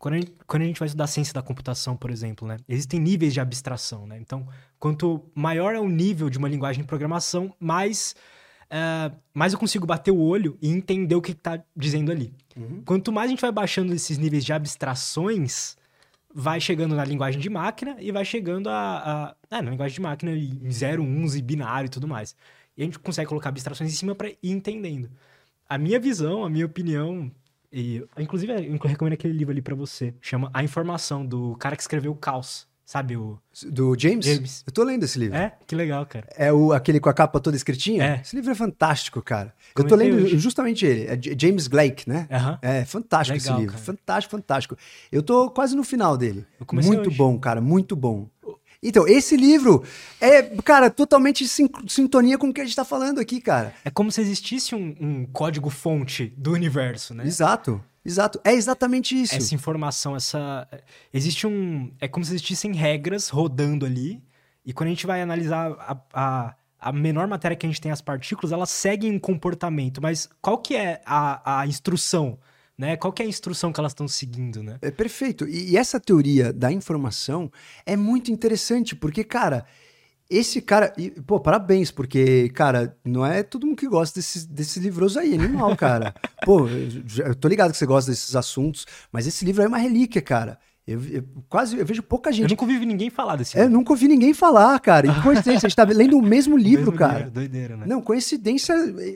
quando 0.04 0.16
a, 0.16 0.18
gente, 0.18 0.34
quando 0.46 0.64
a 0.64 0.66
gente 0.66 0.80
vai 0.80 0.86
estudar 0.86 1.08
ciência 1.08 1.34
da 1.34 1.42
computação, 1.42 1.96
por 1.96 2.12
exemplo, 2.12 2.46
né? 2.46 2.58
Existem 2.68 3.00
níveis 3.00 3.34
de 3.34 3.40
abstração, 3.40 4.06
né? 4.06 4.18
Então, 4.20 4.46
quanto 4.78 5.24
maior 5.34 5.74
é 5.74 5.80
o 5.80 5.88
nível 5.88 6.30
de 6.30 6.38
uma 6.38 6.50
linguagem 6.50 6.82
de 6.82 6.88
programação, 6.90 7.56
mais, 7.58 8.14
uh, 8.66 9.16
mais 9.34 9.54
eu 9.54 9.60
consigo 9.60 9.88
bater 9.88 10.12
o 10.12 10.20
olho 10.20 10.58
e 10.62 10.70
entender 10.70 11.16
o 11.16 11.22
que 11.22 11.32
está 11.32 11.64
dizendo 11.74 12.12
ali. 12.12 12.34
Uhum. 12.54 12.82
Quanto 12.84 13.14
mais 13.14 13.28
a 13.28 13.30
gente 13.30 13.40
vai 13.40 13.52
baixando 13.54 13.94
esses 13.94 14.18
níveis 14.18 14.44
de 14.44 14.52
abstrações, 14.52 15.78
vai 16.36 16.60
chegando 16.60 16.96
na 16.96 17.06
linguagem 17.06 17.40
de 17.40 17.50
máquina 17.50 17.96
e 17.98 18.12
vai 18.12 18.26
chegando 18.26 18.70
a, 18.70 19.36
a, 19.50 19.62
na 19.62 19.70
linguagem 19.72 19.96
de 19.96 20.02
máquina 20.02 20.36
em 20.36 20.70
0, 20.70 21.02
1 21.02 21.38
e 21.38 21.42
binário 21.42 21.88
e 21.88 21.90
tudo 21.90 22.10
mais. 22.10 22.36
E 22.76 22.82
a 22.82 22.86
gente 22.86 23.00
consegue 23.00 23.30
colocar 23.30 23.48
abstrações 23.48 23.90
em 23.90 23.96
cima 23.96 24.14
para 24.14 24.28
ir 24.28 24.38
entendendo. 24.44 25.10
A 25.70 25.78
minha 25.78 25.98
visão, 25.98 26.44
a 26.44 26.50
minha 26.50 26.66
opinião, 26.66 27.32
e, 27.74 28.06
inclusive, 28.20 28.54
eu 28.54 28.78
recomendo 28.88 29.14
aquele 29.14 29.34
livro 29.34 29.52
ali 29.52 29.62
para 29.62 29.74
você. 29.74 30.14
Chama 30.22 30.52
A 30.54 30.64
Informação, 30.64 31.26
do 31.26 31.56
cara 31.56 31.76
que 31.76 31.82
escreveu 31.82 32.12
o 32.12 32.16
Caos. 32.16 32.68
Sabe 32.86 33.16
o. 33.16 33.40
Do 33.72 33.98
James? 33.98 34.26
James? 34.26 34.64
Eu 34.68 34.74
tô 34.74 34.84
lendo 34.84 35.04
esse 35.04 35.18
livro. 35.18 35.38
É? 35.38 35.54
Que 35.66 35.74
legal, 35.74 36.06
cara. 36.06 36.28
É 36.36 36.52
o, 36.52 36.74
aquele 36.74 37.00
com 37.00 37.10
a 37.10 37.14
capa 37.14 37.40
toda 37.40 37.56
escritinha? 37.56 38.04
É. 38.04 38.22
Esse 38.22 38.36
livro 38.36 38.52
é 38.52 38.56
fantástico, 38.56 39.22
cara. 39.22 39.54
eu 39.76 39.86
tô 39.86 39.95
lendo 39.95 40.18
hoje. 40.18 40.38
justamente 40.38 40.86
ele. 40.86 41.08
É 41.08 41.18
James 41.40 41.68
Blake, 41.68 42.08
né? 42.08 42.28
Uhum. 42.30 42.58
É 42.62 42.86
fantástico 42.86 43.38
legal, 43.38 43.54
esse 43.54 43.62
livro. 43.62 43.76
Cara. 43.76 43.86
Fantástico, 43.86 44.32
fantástico. 44.36 44.78
Eu 45.12 45.24
tô 45.24 45.50
quase 45.50 45.76
no 45.78 45.84
final 45.84 46.18
dele. 46.18 46.45
muito 46.72 47.08
hoje. 47.08 47.18
bom, 47.18 47.40
cara. 47.40 47.62
Muito 47.62 47.95
bom. 47.95 48.28
Então, 48.84 49.08
esse 49.08 49.38
livro 49.38 49.84
é, 50.20 50.42
cara, 50.64 50.90
totalmente 50.90 51.44
em 51.44 51.70
sintonia 51.88 52.38
com 52.38 52.50
o 52.50 52.54
que 52.54 52.62
a 52.62 52.66
gente 52.66 52.76
tá 52.76 52.86
falando 52.86 53.20
aqui, 53.20 53.40
cara. 53.40 53.74
É 53.86 53.90
como 53.90 54.12
se 54.12 54.22
existisse 54.22 54.76
um, 54.76 54.96
um 55.00 55.26
código-fonte 55.26 56.34
do 56.38 56.52
universo, 56.52 57.14
né? 57.14 57.26
Exato. 57.26 57.82
Exato, 58.06 58.40
é 58.44 58.54
exatamente 58.54 59.20
isso. 59.20 59.34
Essa 59.34 59.56
informação, 59.56 60.14
essa. 60.14 60.68
Existe 61.14 61.48
um. 61.48 61.90
É 62.02 62.08
como 62.08 62.26
se 62.26 62.34
existissem 62.34 62.74
regras 62.74 63.30
rodando 63.30 63.86
ali, 63.86 64.22
e 64.66 64.74
quando 64.74 64.88
a 64.88 64.90
gente 64.90 65.08
vai 65.08 65.22
analisar 65.22 65.72
a, 65.80 65.98
a, 66.14 66.56
a 66.80 66.92
menor 66.92 67.28
matéria 67.28 67.56
que 67.56 67.66
a 67.66 67.70
gente 67.70 67.80
tem, 67.80 67.94
as 67.94 68.02
partículas, 68.02 68.52
elas 68.52 68.70
seguem 68.70 69.12
um 69.12 69.20
comportamento, 69.20 70.02
mas 70.02 70.30
qual 70.42 70.58
que 70.58 70.76
é 70.76 71.02
a, 71.06 71.62
a 71.62 71.68
instrução? 71.68 72.38
Né? 72.84 72.98
Qual 72.98 73.16
é 73.18 73.24
a 73.24 73.26
instrução 73.26 73.72
que 73.72 73.80
elas 73.80 73.94
estão 73.94 74.10
seguindo, 74.10 74.62
né? 74.62 74.78
É 74.82 74.92
perfeito. 74.92 75.48
E, 75.48 75.72
e 75.72 75.78
essa 75.78 76.02
teoria 76.02 76.52
da 76.52 76.70
informação 76.70 77.50
é 77.86 77.96
muito 77.96 78.30
interessante, 78.30 78.94
porque, 78.94 79.24
cara, 79.24 79.66
esse 80.30 80.62
cara, 80.62 80.94
e, 80.98 81.10
pô, 81.10 81.40
parabéns, 81.40 81.92
porque, 81.92 82.50
cara, 82.50 82.94
não 83.06 83.26
é 83.26 83.42
todo 83.42 83.66
mundo 83.66 83.78
que 83.78 83.88
gosta 83.88 84.20
desses 84.20 84.46
desse 84.46 84.82
livros 84.82 85.16
aí, 85.16 85.34
animal, 85.34 85.74
cara. 85.78 86.14
pô, 86.44 86.68
eu, 86.68 87.34
tô 87.34 87.48
ligado 87.48 87.72
que 87.72 87.78
você 87.78 87.86
gosta 87.86 88.12
desses 88.12 88.36
assuntos, 88.36 88.86
mas 89.14 89.26
esse 89.26 89.46
livro 89.46 89.64
é 89.64 89.68
uma 89.68 89.78
relíquia, 89.78 90.22
cara. 90.22 90.60
Eu, 90.86 91.02
eu, 91.06 91.24
quase 91.48 91.78
eu 91.78 91.86
vejo 91.86 92.04
pouca 92.04 92.34
gente. 92.34 92.44
Eu 92.44 92.50
nunca 92.50 92.66
ouvi 92.66 92.86
ninguém 92.86 93.10
falar 93.10 93.38
desse 93.38 93.56
livro. 93.56 93.64
É, 93.64 93.72
eu 93.72 93.78
nunca 93.78 93.94
ouvi 93.94 94.10
ninguém 94.10 94.34
falar, 94.34 94.78
cara. 94.82 95.08
E 95.08 95.22
coincidência, 95.22 95.68
a 95.68 95.70
gente 95.70 95.76
tá 95.78 95.86
lendo 95.86 96.18
o 96.18 96.22
mesmo 96.22 96.58
livro, 96.58 96.90
o 96.92 96.92
mesmo 96.92 96.98
cara. 96.98 97.18
Livro, 97.20 97.32
doideira, 97.32 97.78
né? 97.78 97.86
Não, 97.88 98.02
coincidência, 98.02 98.76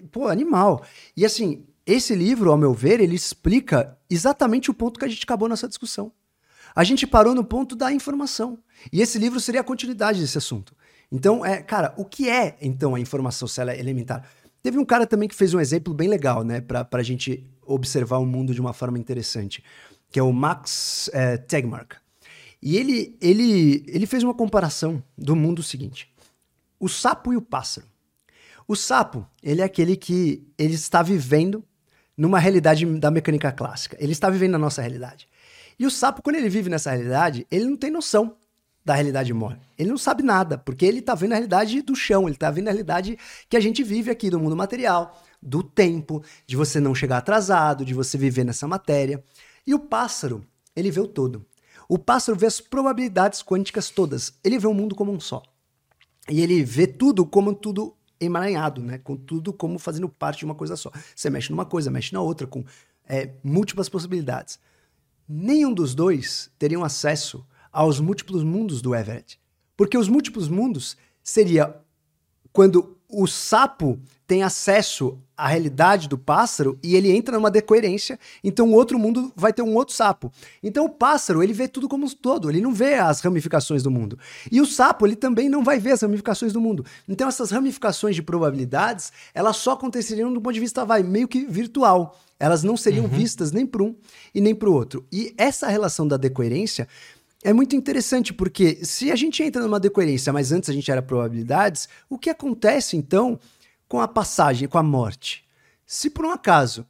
pô, 0.09 0.29
animal. 0.29 0.85
E 1.17 1.25
assim, 1.25 1.65
esse 1.87 2.13
livro, 2.13 2.51
ao 2.51 2.57
meu 2.57 2.73
ver, 2.73 2.99
ele 2.99 3.15
explica 3.15 3.97
exatamente 4.09 4.69
o 4.69 4.73
ponto 4.73 4.99
que 4.99 5.05
a 5.05 5.07
gente 5.07 5.23
acabou 5.23 5.47
nessa 5.47 5.69
discussão. 5.69 6.11
A 6.75 6.83
gente 6.83 7.07
parou 7.07 7.33
no 7.33 7.45
ponto 7.45 7.77
da 7.77 7.93
informação. 7.93 8.59
E 8.91 9.01
esse 9.01 9.17
livro 9.17 9.39
seria 9.39 9.61
a 9.61 9.63
continuidade 9.63 10.19
desse 10.19 10.37
assunto. 10.37 10.75
Então, 11.09 11.45
é, 11.45 11.61
cara, 11.61 11.93
o 11.97 12.03
que 12.03 12.29
é 12.29 12.57
então 12.61 12.93
a 12.93 12.99
informação 12.99 13.47
se 13.47 13.61
ela 13.61 13.71
é 13.71 13.79
elementar? 13.79 14.29
Teve 14.61 14.77
um 14.77 14.83
cara 14.83 15.07
também 15.07 15.29
que 15.29 15.35
fez 15.35 15.53
um 15.53 15.61
exemplo 15.61 15.93
bem 15.93 16.09
legal, 16.09 16.43
né, 16.43 16.59
para 16.59 16.85
a 16.91 17.03
gente 17.03 17.49
observar 17.65 18.17
o 18.17 18.25
mundo 18.25 18.53
de 18.53 18.59
uma 18.59 18.73
forma 18.73 18.99
interessante, 18.99 19.63
que 20.11 20.19
é 20.19 20.23
o 20.23 20.33
Max 20.33 21.09
é, 21.13 21.37
Tegmark. 21.37 21.95
E 22.61 22.75
ele, 22.75 23.17
ele, 23.21 23.85
ele 23.87 24.05
fez 24.05 24.23
uma 24.23 24.33
comparação 24.33 25.01
do 25.17 25.37
mundo 25.37 25.63
seguinte: 25.63 26.13
o 26.77 26.89
sapo 26.89 27.31
e 27.31 27.37
o 27.37 27.41
pássaro. 27.41 27.87
O 28.67 28.75
sapo, 28.75 29.25
ele 29.41 29.61
é 29.61 29.63
aquele 29.63 29.95
que 29.95 30.45
ele 30.57 30.73
está 30.73 31.01
vivendo 31.01 31.63
numa 32.17 32.39
realidade 32.39 32.85
da 32.99 33.11
mecânica 33.11 33.51
clássica. 33.51 33.95
Ele 33.99 34.11
está 34.11 34.29
vivendo 34.29 34.53
na 34.53 34.57
nossa 34.57 34.81
realidade. 34.81 35.27
E 35.79 35.85
o 35.85 35.91
sapo, 35.91 36.21
quando 36.23 36.37
ele 36.37 36.49
vive 36.49 36.69
nessa 36.69 36.91
realidade, 36.91 37.45
ele 37.51 37.65
não 37.65 37.77
tem 37.77 37.91
noção 37.91 38.35
da 38.83 38.95
realidade 38.95 39.33
mole. 39.33 39.59
Ele 39.77 39.89
não 39.89 39.97
sabe 39.97 40.23
nada, 40.23 40.57
porque 40.57 40.85
ele 40.85 40.99
está 40.99 41.13
vendo 41.13 41.33
a 41.33 41.35
realidade 41.35 41.81
do 41.81 41.93
chão, 41.93 42.23
ele 42.23 42.35
está 42.35 42.49
vendo 42.49 42.69
a 42.69 42.71
realidade 42.71 43.17
que 43.49 43.57
a 43.57 43.59
gente 43.59 43.83
vive 43.83 44.09
aqui 44.09 44.29
do 44.29 44.39
mundo 44.39 44.55
material, 44.55 45.21
do 45.41 45.61
tempo, 45.61 46.23
de 46.47 46.55
você 46.55 46.79
não 46.79 46.95
chegar 46.95 47.17
atrasado, 47.17 47.83
de 47.83 47.93
você 47.93 48.17
viver 48.17 48.45
nessa 48.45 48.65
matéria. 48.65 49.21
E 49.67 49.73
o 49.75 49.79
pássaro, 49.79 50.41
ele 50.73 50.89
vê 50.89 51.01
o 51.01 51.07
todo. 51.07 51.45
O 51.89 51.99
pássaro 51.99 52.37
vê 52.37 52.45
as 52.45 52.61
probabilidades 52.61 53.43
quânticas 53.43 53.89
todas. 53.89 54.33
Ele 54.41 54.57
vê 54.57 54.67
o 54.67 54.73
mundo 54.73 54.95
como 54.95 55.11
um 55.11 55.19
só. 55.19 55.43
E 56.29 56.41
ele 56.41 56.63
vê 56.63 56.87
tudo 56.87 57.25
como 57.25 57.53
tudo 57.53 57.96
emaranhado, 58.19 58.81
né? 58.81 58.97
Com 58.97 59.15
tudo 59.15 59.53
como 59.53 59.79
fazendo 59.79 60.09
parte 60.09 60.39
de 60.39 60.45
uma 60.45 60.55
coisa 60.55 60.75
só. 60.75 60.91
Você 61.15 61.29
mexe 61.29 61.51
numa 61.51 61.65
coisa, 61.65 61.91
mexe 61.91 62.13
na 62.13 62.21
outra, 62.21 62.47
com 62.47 62.63
é, 63.07 63.31
múltiplas 63.43 63.89
possibilidades. 63.89 64.59
Nenhum 65.27 65.73
dos 65.73 65.93
dois 65.93 66.51
teriam 66.57 66.83
acesso 66.83 67.45
aos 67.71 67.99
múltiplos 67.99 68.43
mundos 68.43 68.81
do 68.81 68.95
Everett. 68.95 69.39
Porque 69.75 69.97
os 69.97 70.07
múltiplos 70.07 70.47
mundos 70.47 70.97
seria 71.21 71.75
quando 72.51 72.97
o 73.07 73.27
sapo 73.27 73.99
tem 74.25 74.43
acesso 74.43 75.21
à 75.37 75.47
realidade 75.47 76.09
do 76.09 76.17
pássaro 76.17 76.79
e 76.81 76.95
ele 76.95 77.11
entra 77.11 77.35
numa 77.35 77.51
decoerência, 77.51 78.19
então 78.43 78.69
o 78.69 78.73
outro 78.73 78.97
mundo 78.97 79.31
vai 79.35 79.53
ter 79.53 79.61
um 79.61 79.75
outro 79.75 79.93
sapo. 79.93 80.31
Então 80.63 80.85
o 80.85 80.89
pássaro, 80.89 81.43
ele 81.43 81.53
vê 81.53 81.67
tudo 81.67 81.87
como 81.87 82.05
um 82.05 82.09
todo, 82.09 82.49
ele 82.49 82.59
não 82.59 82.73
vê 82.73 82.95
as 82.95 83.21
ramificações 83.21 83.83
do 83.83 83.91
mundo. 83.91 84.17
E 84.51 84.59
o 84.59 84.65
sapo, 84.65 85.05
ele 85.05 85.15
também 85.15 85.47
não 85.47 85.63
vai 85.63 85.77
ver 85.77 85.91
as 85.91 86.01
ramificações 86.01 86.51
do 86.51 86.59
mundo. 86.59 86.83
Então 87.07 87.27
essas 87.27 87.51
ramificações 87.51 88.15
de 88.15 88.23
probabilidades, 88.23 89.13
elas 89.33 89.57
só 89.57 89.73
aconteceriam 89.73 90.33
do 90.33 90.41
ponto 90.41 90.53
de 90.53 90.59
vista, 90.59 90.83
vai, 90.83 91.03
meio 91.03 91.27
que 91.27 91.45
virtual. 91.45 92.19
Elas 92.39 92.63
não 92.63 92.75
seriam 92.75 93.05
uhum. 93.05 93.11
vistas 93.11 93.51
nem 93.51 93.65
para 93.65 93.83
um 93.83 93.95
e 94.33 94.41
nem 94.41 94.55
para 94.55 94.69
o 94.69 94.73
outro. 94.73 95.05
E 95.11 95.33
essa 95.37 95.67
relação 95.67 96.07
da 96.07 96.17
decoerência 96.17 96.87
é 97.43 97.53
muito 97.53 97.75
interessante 97.75 98.33
porque 98.33 98.79
se 98.83 99.11
a 99.11 99.15
gente 99.15 99.41
entra 99.43 99.61
numa 99.61 99.79
decoerência, 99.79 100.33
mas 100.33 100.51
antes 100.51 100.69
a 100.69 100.73
gente 100.73 100.91
era 100.91 101.01
probabilidades, 101.01 101.87
o 102.09 102.17
que 102.17 102.29
acontece 102.29 102.97
então 102.97 103.39
com 103.87 103.99
a 103.99 104.07
passagem, 104.07 104.67
com 104.67 104.77
a 104.77 104.83
morte? 104.83 105.45
Se 105.85 106.09
por 106.09 106.25
um 106.25 106.31
acaso 106.31 106.85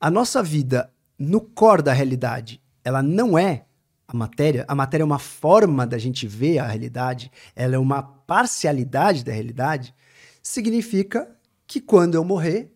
a 0.00 0.10
nossa 0.10 0.42
vida 0.42 0.92
no 1.18 1.40
core 1.40 1.82
da 1.82 1.92
realidade, 1.92 2.62
ela 2.84 3.02
não 3.02 3.38
é 3.38 3.64
a 4.06 4.16
matéria, 4.16 4.64
a 4.66 4.74
matéria 4.74 5.02
é 5.02 5.06
uma 5.06 5.18
forma 5.18 5.86
da 5.86 5.98
gente 5.98 6.26
ver 6.26 6.58
a 6.58 6.66
realidade, 6.66 7.30
ela 7.54 7.76
é 7.76 7.78
uma 7.78 8.02
parcialidade 8.02 9.24
da 9.24 9.32
realidade, 9.32 9.94
significa 10.42 11.30
que 11.66 11.80
quando 11.80 12.16
eu 12.16 12.24
morrer, 12.24 12.72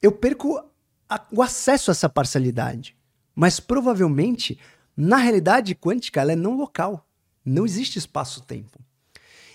eu 0.00 0.12
perco 0.12 0.62
a, 1.08 1.20
o 1.32 1.42
acesso 1.42 1.90
a 1.90 1.92
essa 1.92 2.08
parcialidade. 2.08 2.96
Mas 3.34 3.58
provavelmente 3.58 4.58
na 4.96 5.16
realidade 5.16 5.74
quântica, 5.74 6.20
ela 6.20 6.32
é 6.32 6.36
não 6.36 6.56
local. 6.56 7.08
Não 7.42 7.64
existe 7.64 7.98
espaço-tempo. 7.98 8.78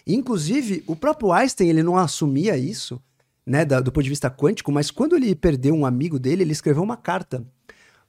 Inclusive, 0.07 0.83
o 0.87 0.95
próprio 0.95 1.31
Einstein 1.31 1.69
ele 1.69 1.83
não 1.83 1.97
assumia 1.97 2.57
isso, 2.57 3.01
né, 3.45 3.63
do, 3.63 3.83
do 3.83 3.91
ponto 3.91 4.03
de 4.03 4.09
vista 4.09 4.29
quântico, 4.29 4.71
mas 4.71 4.89
quando 4.89 5.15
ele 5.15 5.35
perdeu 5.35 5.73
um 5.75 5.85
amigo 5.85 6.17
dele, 6.17 6.43
ele 6.43 6.51
escreveu 6.51 6.81
uma 6.81 6.97
carta 6.97 7.45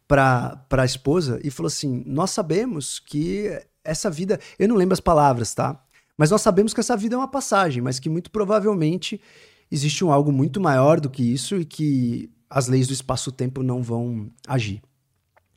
para 0.09 0.65
a 0.71 0.85
esposa 0.85 1.41
e 1.43 1.51
falou 1.51 1.69
assim: 1.69 2.03
Nós 2.07 2.31
sabemos 2.31 2.99
que 2.99 3.51
essa 3.85 4.11
vida. 4.11 4.39
Eu 4.59 4.69
não 4.69 4.77
lembro 4.77 4.93
as 4.93 5.01
palavras, 5.01 5.55
tá? 5.55 5.81
Mas 6.17 6.31
nós 6.31 6.43
sabemos 6.43 6.73
que 6.73 6.81
essa 6.81 6.97
vida 6.97 7.15
é 7.15 7.19
uma 7.19 7.29
passagem, 7.29 7.83
mas 7.83 7.99
que 7.99 8.09
muito 8.09 8.31
provavelmente 8.31 9.21
existe 9.71 10.05
um 10.05 10.11
algo 10.11 10.33
muito 10.33 10.61
maior 10.61 11.01
do 11.01 11.11
que 11.11 11.23
isso 11.23 11.57
e 11.57 11.65
que 11.65 12.31
as 12.49 12.69
leis 12.69 12.87
do 12.87 12.93
espaço-tempo 12.93 13.63
não 13.63 13.83
vão 13.83 14.31
agir. 14.47 14.83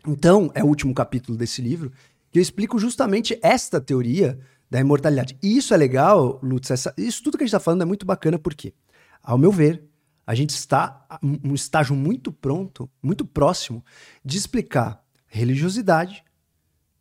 Então, 0.07 0.51
é 0.53 0.63
o 0.63 0.67
último 0.67 0.93
capítulo 0.93 1.37
desse 1.37 1.61
livro, 1.61 1.91
que 2.31 2.39
eu 2.39 2.41
explico 2.41 2.79
justamente 2.79 3.37
esta 3.41 3.79
teoria 3.79 4.39
da 4.69 4.79
imortalidade. 4.79 5.37
E 5.41 5.57
isso 5.57 5.73
é 5.73 5.77
legal, 5.77 6.39
Lutz, 6.43 6.71
essa, 6.71 6.93
isso 6.97 7.23
tudo 7.23 7.37
que 7.37 7.43
a 7.43 7.45
gente 7.45 7.55
está 7.55 7.59
falando 7.59 7.81
é 7.81 7.85
muito 7.85 8.05
bacana 8.05 8.37
porque, 8.37 8.73
ao 9.21 9.37
meu 9.37 9.51
ver, 9.51 9.83
a 10.25 10.35
gente 10.35 10.51
está 10.51 11.07
um 11.21 11.55
estágio 11.55 11.95
muito 11.95 12.31
pronto, 12.31 12.89
muito 13.01 13.25
próximo 13.25 13.83
de 14.23 14.37
explicar 14.37 15.03
religiosidade, 15.25 16.23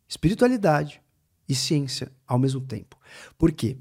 espiritualidade 0.07 1.01
e 1.47 1.53
ciência 1.53 2.11
ao 2.27 2.39
mesmo 2.39 2.61
tempo. 2.61 2.97
Por 3.37 3.51
quê? 3.51 3.77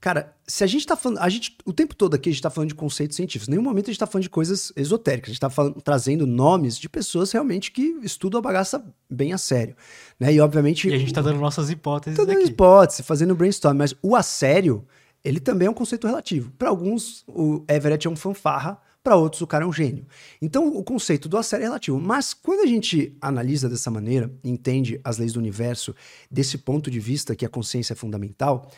Cara, 0.00 0.36
se 0.46 0.62
a 0.62 0.66
gente 0.66 0.86
tá 0.86 0.94
falando. 0.94 1.18
A 1.18 1.28
gente, 1.28 1.56
o 1.64 1.72
tempo 1.72 1.94
todo 1.94 2.14
aqui 2.14 2.28
a 2.28 2.32
gente 2.32 2.40
tá 2.40 2.50
falando 2.50 2.68
de 2.68 2.74
conceitos 2.74 3.16
científicos. 3.16 3.48
Em 3.48 3.52
nenhum 3.52 3.64
momento 3.64 3.86
a 3.86 3.92
gente 3.92 3.98
tá 3.98 4.06
falando 4.06 4.22
de 4.22 4.30
coisas 4.30 4.72
esotéricas. 4.76 5.30
A 5.30 5.32
gente 5.32 5.40
tá 5.40 5.50
falando, 5.50 5.80
trazendo 5.82 6.26
nomes 6.26 6.78
de 6.78 6.88
pessoas 6.88 7.32
realmente 7.32 7.72
que 7.72 7.98
estudam 8.02 8.38
a 8.38 8.42
bagaça 8.42 8.84
bem 9.10 9.32
a 9.32 9.38
sério. 9.38 9.76
Né? 10.18 10.34
E 10.34 10.40
obviamente. 10.40 10.88
E 10.88 10.94
a 10.94 10.98
gente 10.98 11.12
tá 11.12 11.20
dando 11.20 11.40
nossas 11.40 11.68
hipóteses. 11.68 12.16
Tá 12.16 12.24
dando 12.24 12.42
hipóteses, 12.42 13.04
fazendo 13.04 13.34
brainstorm. 13.34 13.76
Mas 13.76 13.94
o 14.00 14.14
a 14.14 14.22
sério, 14.22 14.86
ele 15.24 15.40
também 15.40 15.66
é 15.66 15.70
um 15.70 15.74
conceito 15.74 16.06
relativo. 16.06 16.52
Para 16.58 16.68
alguns, 16.68 17.24
o 17.26 17.64
Everett 17.68 18.06
é 18.06 18.10
um 18.10 18.16
fanfarra. 18.16 18.80
Para 19.02 19.16
outros, 19.16 19.40
o 19.40 19.46
cara 19.46 19.64
é 19.64 19.66
um 19.66 19.72
gênio. 19.72 20.06
Então, 20.42 20.68
o 20.68 20.82
conceito 20.84 21.28
do 21.28 21.38
a 21.38 21.42
sério 21.42 21.64
é 21.64 21.66
relativo. 21.66 21.98
Mas 21.98 22.34
quando 22.34 22.60
a 22.60 22.66
gente 22.66 23.16
analisa 23.20 23.68
dessa 23.68 23.90
maneira, 23.90 24.30
entende 24.44 25.00
as 25.02 25.18
leis 25.18 25.32
do 25.32 25.38
universo 25.38 25.94
desse 26.30 26.58
ponto 26.58 26.90
de 26.90 27.00
vista 27.00 27.34
que 27.34 27.46
a 27.46 27.48
consciência 27.48 27.92
é 27.92 27.96
fundamental 27.96 28.70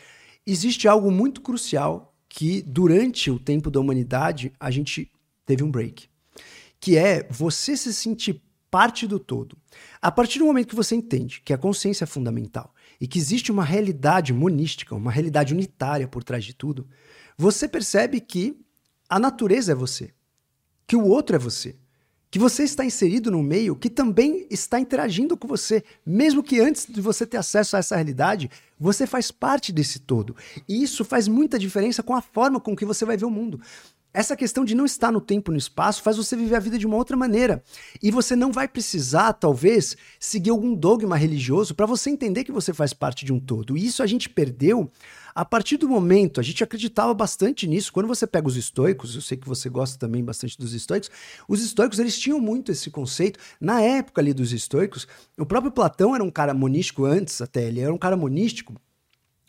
existe 0.45 0.87
algo 0.87 1.11
muito 1.11 1.41
crucial 1.41 2.13
que 2.27 2.61
durante 2.61 3.29
o 3.29 3.39
tempo 3.39 3.69
da 3.69 3.79
humanidade 3.79 4.53
a 4.59 4.71
gente 4.71 5.11
teve 5.45 5.63
um 5.63 5.71
break, 5.71 6.07
que 6.79 6.97
é 6.97 7.27
você 7.29 7.75
se 7.75 7.93
sentir 7.93 8.41
parte 8.69 9.05
do 9.05 9.19
todo. 9.19 9.57
A 10.01 10.09
partir 10.09 10.39
do 10.39 10.45
momento 10.45 10.69
que 10.69 10.75
você 10.75 10.95
entende 10.95 11.41
que 11.43 11.53
a 11.53 11.57
consciência 11.57 12.05
é 12.05 12.07
fundamental 12.07 12.73
e 13.01 13.07
que 13.07 13.17
existe 13.17 13.51
uma 13.51 13.65
realidade 13.65 14.31
monística, 14.31 14.93
uma 14.93 15.11
realidade 15.11 15.55
unitária 15.55 16.07
por 16.07 16.23
trás 16.23 16.45
de 16.45 16.53
tudo, 16.53 16.87
você 17.35 17.67
percebe 17.67 18.21
que 18.21 18.55
a 19.09 19.17
natureza 19.17 19.71
é 19.71 19.75
você, 19.75 20.13
que 20.85 20.95
o 20.95 21.03
outro 21.03 21.35
é 21.35 21.39
você, 21.39 21.75
que 22.29 22.37
você 22.37 22.63
está 22.63 22.85
inserido 22.85 23.31
no 23.31 23.41
meio 23.41 23.75
que 23.75 23.89
também 23.89 24.45
está 24.51 24.79
interagindo 24.79 25.35
com 25.35 25.47
você, 25.47 25.83
mesmo 26.05 26.43
que 26.43 26.61
antes 26.61 26.85
de 26.85 27.01
você 27.01 27.25
ter 27.25 27.37
acesso 27.37 27.75
a 27.75 27.79
essa 27.79 27.95
realidade, 27.95 28.51
você 28.79 29.07
faz 29.07 29.31
parte 29.31 29.71
desse 29.71 29.99
todo. 29.99 30.35
E 30.69 30.81
isso 30.81 31.03
faz 31.03 31.27
muita 31.27 31.57
diferença 31.57 32.03
com 32.03 32.15
a 32.15 32.21
forma 32.21 32.59
com 32.59 32.75
que 32.75 32.85
você 32.85 33.03
vai 33.03 33.17
ver 33.17 33.25
o 33.25 33.31
mundo. 33.31 33.59
Essa 34.13 34.35
questão 34.35 34.65
de 34.65 34.75
não 34.75 34.85
estar 34.85 35.09
no 35.09 35.21
tempo 35.21 35.51
e 35.51 35.53
no 35.53 35.57
espaço 35.57 36.03
faz 36.03 36.17
você 36.17 36.35
viver 36.35 36.55
a 36.55 36.59
vida 36.59 36.77
de 36.77 36.85
uma 36.85 36.97
outra 36.97 37.15
maneira. 37.15 37.63
E 38.03 38.11
você 38.11 38.35
não 38.35 38.51
vai 38.51 38.67
precisar, 38.67 39.31
talvez, 39.33 39.95
seguir 40.19 40.49
algum 40.49 40.75
dogma 40.75 41.15
religioso 41.15 41.73
para 41.73 41.85
você 41.85 42.09
entender 42.09 42.43
que 42.43 42.51
você 42.51 42.73
faz 42.73 42.93
parte 42.93 43.23
de 43.23 43.31
um 43.31 43.39
todo. 43.39 43.77
E 43.77 43.85
isso 43.85 44.03
a 44.03 44.07
gente 44.07 44.27
perdeu 44.27 44.91
a 45.33 45.45
partir 45.45 45.77
do 45.77 45.87
momento, 45.87 46.41
a 46.41 46.43
gente 46.43 46.61
acreditava 46.61 47.13
bastante 47.13 47.65
nisso. 47.65 47.93
Quando 47.93 48.07
você 48.07 48.27
pega 48.27 48.49
os 48.49 48.57
estoicos, 48.57 49.15
eu 49.15 49.21
sei 49.21 49.37
que 49.37 49.47
você 49.47 49.69
gosta 49.69 49.97
também 49.97 50.21
bastante 50.23 50.57
dos 50.57 50.73
estoicos, 50.73 51.09
os 51.47 51.63
estoicos 51.63 51.99
eles 51.99 52.19
tinham 52.19 52.39
muito 52.39 52.69
esse 52.69 52.91
conceito. 52.91 53.39
Na 53.61 53.81
época 53.81 54.19
ali 54.19 54.33
dos 54.33 54.51
estoicos, 54.51 55.07
o 55.37 55.45
próprio 55.45 55.71
Platão 55.71 56.13
era 56.13 56.23
um 56.23 56.31
cara 56.31 56.53
monístico 56.53 57.05
antes 57.05 57.41
até, 57.41 57.65
ele 57.67 57.79
era 57.79 57.93
um 57.93 57.97
cara 57.97 58.17
monístico. 58.17 58.75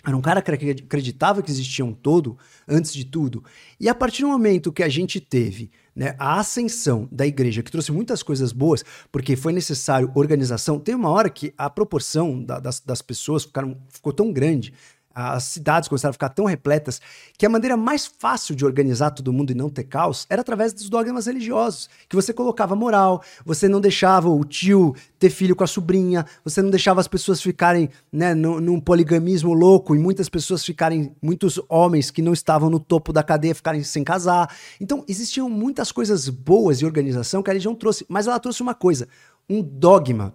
Era 0.05 0.17
um 0.17 0.21
cara 0.21 0.43
que 0.43 0.71
acreditava 0.71 1.43
que 1.43 1.51
existia 1.51 1.85
um 1.85 1.93
todo 1.93 2.37
antes 2.67 2.93
de 2.93 3.05
tudo. 3.05 3.45
E 3.79 3.89
a 3.89 3.95
partir 3.95 4.23
do 4.23 4.29
momento 4.29 4.73
que 4.73 4.83
a 4.83 4.89
gente 4.89 5.21
teve 5.21 5.71
né, 5.95 6.17
a 6.19 6.41
ascensão 6.41 7.09
da 7.13 7.27
igreja, 7.27 7.63
que 7.63 7.71
trouxe 7.71 7.93
muitas 7.93 8.23
coisas 8.23 8.51
boas, 8.51 8.85
porque 9.13 9.37
foi 9.37 9.53
necessário 9.53 10.11
organização, 10.15 10.81
tem 10.81 10.95
uma 10.95 11.11
hora 11.11 11.31
que 11.31 11.55
a 11.57 11.71
proporção 11.71 12.43
da, 12.43 12.59
das, 12.59 12.81
das 12.81 13.01
pessoas 13.01 13.45
ficaram, 13.45 13.77
ficou 13.91 14.13
tão 14.13 14.33
grande 14.33 14.73
as 15.15 15.45
cidades 15.45 15.89
começaram 15.89 16.11
a 16.11 16.13
ficar 16.13 16.29
tão 16.29 16.45
repletas 16.45 17.01
que 17.37 17.47
a 17.47 17.49
maneira 17.49 17.77
mais 17.77 18.07
fácil 18.07 18.55
de 18.55 18.65
organizar 18.65 19.11
todo 19.11 19.33
mundo 19.33 19.51
e 19.51 19.55
não 19.55 19.69
ter 19.69 19.85
caos 19.85 20.27
era 20.29 20.41
através 20.41 20.73
dos 20.73 20.89
dogmas 20.89 21.27
religiosos, 21.27 21.89
que 22.09 22.17
você 22.17 22.33
colocava 22.33 22.75
moral, 22.75 23.23
você 23.45 23.69
não 23.69 23.81
deixava 23.81 24.29
o 24.29 24.45
tio 24.45 24.95
ter 25.19 25.31
filho 25.31 25.55
com 25.55 25.65
a 25.65 25.67
sobrinha, 25.67 26.27
você 26.45 26.61
não 26.61 26.71
deixava 26.71 27.01
as 27.01 27.09
pessoas 27.09 27.41
ficarem 27.41 27.89
né, 28.13 28.35
num, 28.35 28.61
num 28.61 28.81
poligamismo 28.81 29.53
louco 29.53 29.95
e 29.95 29.99
muitas 29.99 30.29
pessoas 30.29 30.65
ficarem, 30.65 31.15
muitos 31.23 31.61
homens 31.69 32.11
que 32.11 32.23
não 32.23 32.33
estavam 32.33 32.69
no 32.69 32.81
topo 32.81 33.13
da 33.13 33.23
cadeia 33.23 33.55
ficarem 33.55 33.83
sem 33.83 34.03
casar. 34.03 34.55
Então 34.81 35.05
existiam 35.09 35.49
muitas 35.49 35.93
coisas 35.93 36.29
boas 36.29 36.79
de 36.79 36.87
organização 36.87 37.43
que 37.43 37.51
a 37.51 37.53
religião 37.53 37.75
trouxe, 37.75 38.05
mas 38.09 38.27
ela 38.27 38.41
trouxe 38.41 38.63
uma 38.63 38.75
coisa, 38.75 39.09
um 39.49 39.63
dogma 39.63 40.35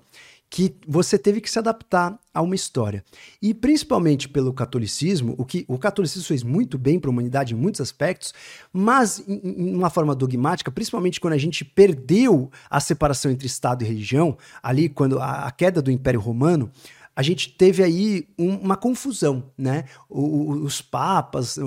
que 0.49 0.76
você 0.88 1.18
teve 1.18 1.41
que 1.41 1.49
se 1.49 1.60
adaptar 1.60 2.18
a 2.34 2.41
uma 2.41 2.56
história. 2.56 3.03
E 3.41 3.53
principalmente 3.53 4.30
pelo 4.30 4.53
catolicismo, 4.53 5.36
o 5.38 5.45
que 5.45 5.65
o 5.68 5.78
catolicismo 5.78 6.28
fez 6.28 6.41
muito 6.44 6.78
bem 6.78 6.99
para 6.99 7.10
a 7.10 7.11
humanidade 7.11 7.53
em 7.53 7.57
muitos 7.57 7.82
aspectos, 7.82 8.34
mas 8.72 9.24
em, 9.28 9.41
em, 9.44 9.76
uma 9.76 9.90
forma 9.90 10.15
dogmática, 10.15 10.72
principalmente 10.72 11.19
quando 11.19 11.34
a 11.34 11.38
gente 11.38 11.65
perdeu 11.65 12.49
a 12.69 12.80
separação 12.80 13.30
entre 13.32 13.48
Estado 13.48 13.84
e 13.84 13.88
religião, 13.88 14.38
ali 14.64 14.88
quando 14.88 15.19
a, 15.19 15.48
a 15.48 15.52
queda 15.52 15.82
do 15.82 15.91
Império 15.91 16.19
Romano, 16.19 16.72
a 17.18 17.23
gente 17.23 17.49
teve 17.49 17.81
aí 17.81 18.27
um, 18.38 18.57
uma 18.57 18.77
confusão, 18.77 19.45
né? 19.57 19.85
O, 20.07 20.22
o, 20.22 20.52
os 20.65 20.84
papas, 20.84 21.57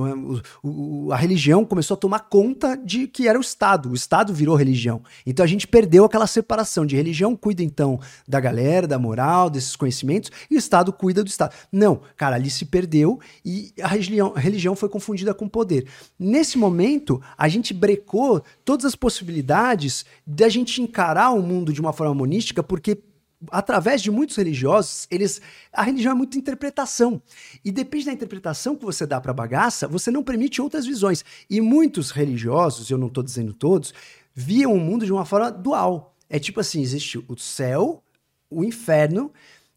o, 0.63 1.11
a 1.11 1.17
religião 1.17 1.65
começou 1.65 1.97
a 1.97 1.99
tomar 1.99 2.21
conta 2.21 2.77
de 2.77 3.09
que 3.09 3.27
era 3.27 3.37
o 3.37 3.41
Estado. 3.41 3.91
O 3.91 3.95
Estado 3.97 4.33
virou 4.33 4.55
religião. 4.55 5.03
Então 5.27 5.43
a 5.43 5.49
gente 5.49 5.67
perdeu 5.67 6.05
aquela 6.05 6.29
separação 6.29 6.87
de 6.87 6.95
religião 6.95 7.35
cuida 7.35 7.65
então 7.65 7.99
da 8.29 8.39
galera, 8.39 8.87
da 8.87 8.97
moral, 8.97 9.51
desses 9.51 9.75
conhecimentos, 9.75 10.31
e 10.49 10.55
o 10.55 10.59
Estado 10.59 10.93
cuida 10.93 11.25
do 11.25 11.27
Estado. 11.27 11.53
Não, 11.73 12.01
cara, 12.17 12.37
ali 12.37 12.49
se 12.49 12.65
perdeu 12.67 13.19
e 13.45 13.73
a 13.83 13.89
religião, 13.89 14.33
a 14.37 14.39
religião 14.39 14.77
foi 14.77 14.89
confundida 14.89 15.35
com 15.35 15.49
poder. 15.49 15.85
Nesse 16.17 16.59
momento, 16.59 17.21
a 17.37 17.49
gente 17.49 17.75
brecou 17.75 18.41
todas 18.65 18.87
as 18.87 18.95
possibilidades 18.95 20.05
da 20.25 20.49
gente 20.49 20.81
encarar 20.81 21.31
o 21.31 21.43
mundo 21.43 21.73
de 21.73 21.81
uma 21.81 21.93
forma 21.93 22.15
monística, 22.15 22.63
porque 22.63 23.03
através 23.51 24.03
de 24.03 24.11
muitos 24.11 24.37
religiosos, 24.37 25.07
eles 25.11 25.41
a 25.73 25.83
religião 25.83 26.13
é 26.13 26.15
muita 26.15 26.37
interpretação. 26.37 27.23
E 27.65 27.71
depende 27.71 28.07
da 28.07 28.13
interpretação 28.13 28.77
que 28.77 28.85
você 28.85 29.07
dá 29.07 29.21
para 29.21 29.31
a 29.31 29.35
bagaça, 29.35 29.89
você 29.89 30.11
não 30.11 30.23
permite 30.23 30.61
outras 30.61 30.85
visões. 30.87 31.25
E 31.49 31.61
muitos 31.61 32.11
religiosos, 32.11 32.91
eu 32.91 32.99
não 32.99 33.07
estou 33.07 33.23
dizendo 33.23 33.53
todos, 33.53 33.95
viam 34.35 34.73
o 34.75 34.81
mundo 34.81 35.07
de 35.07 35.13
uma 35.13 35.25
forma 35.25 35.51
dual. 35.51 36.15
É 36.29 36.39
tipo 36.39 36.61
assim, 36.61 36.81
existe 36.81 37.19
o 37.29 37.37
céu, 37.37 38.03
o 38.51 38.63
inferno, 38.63 39.33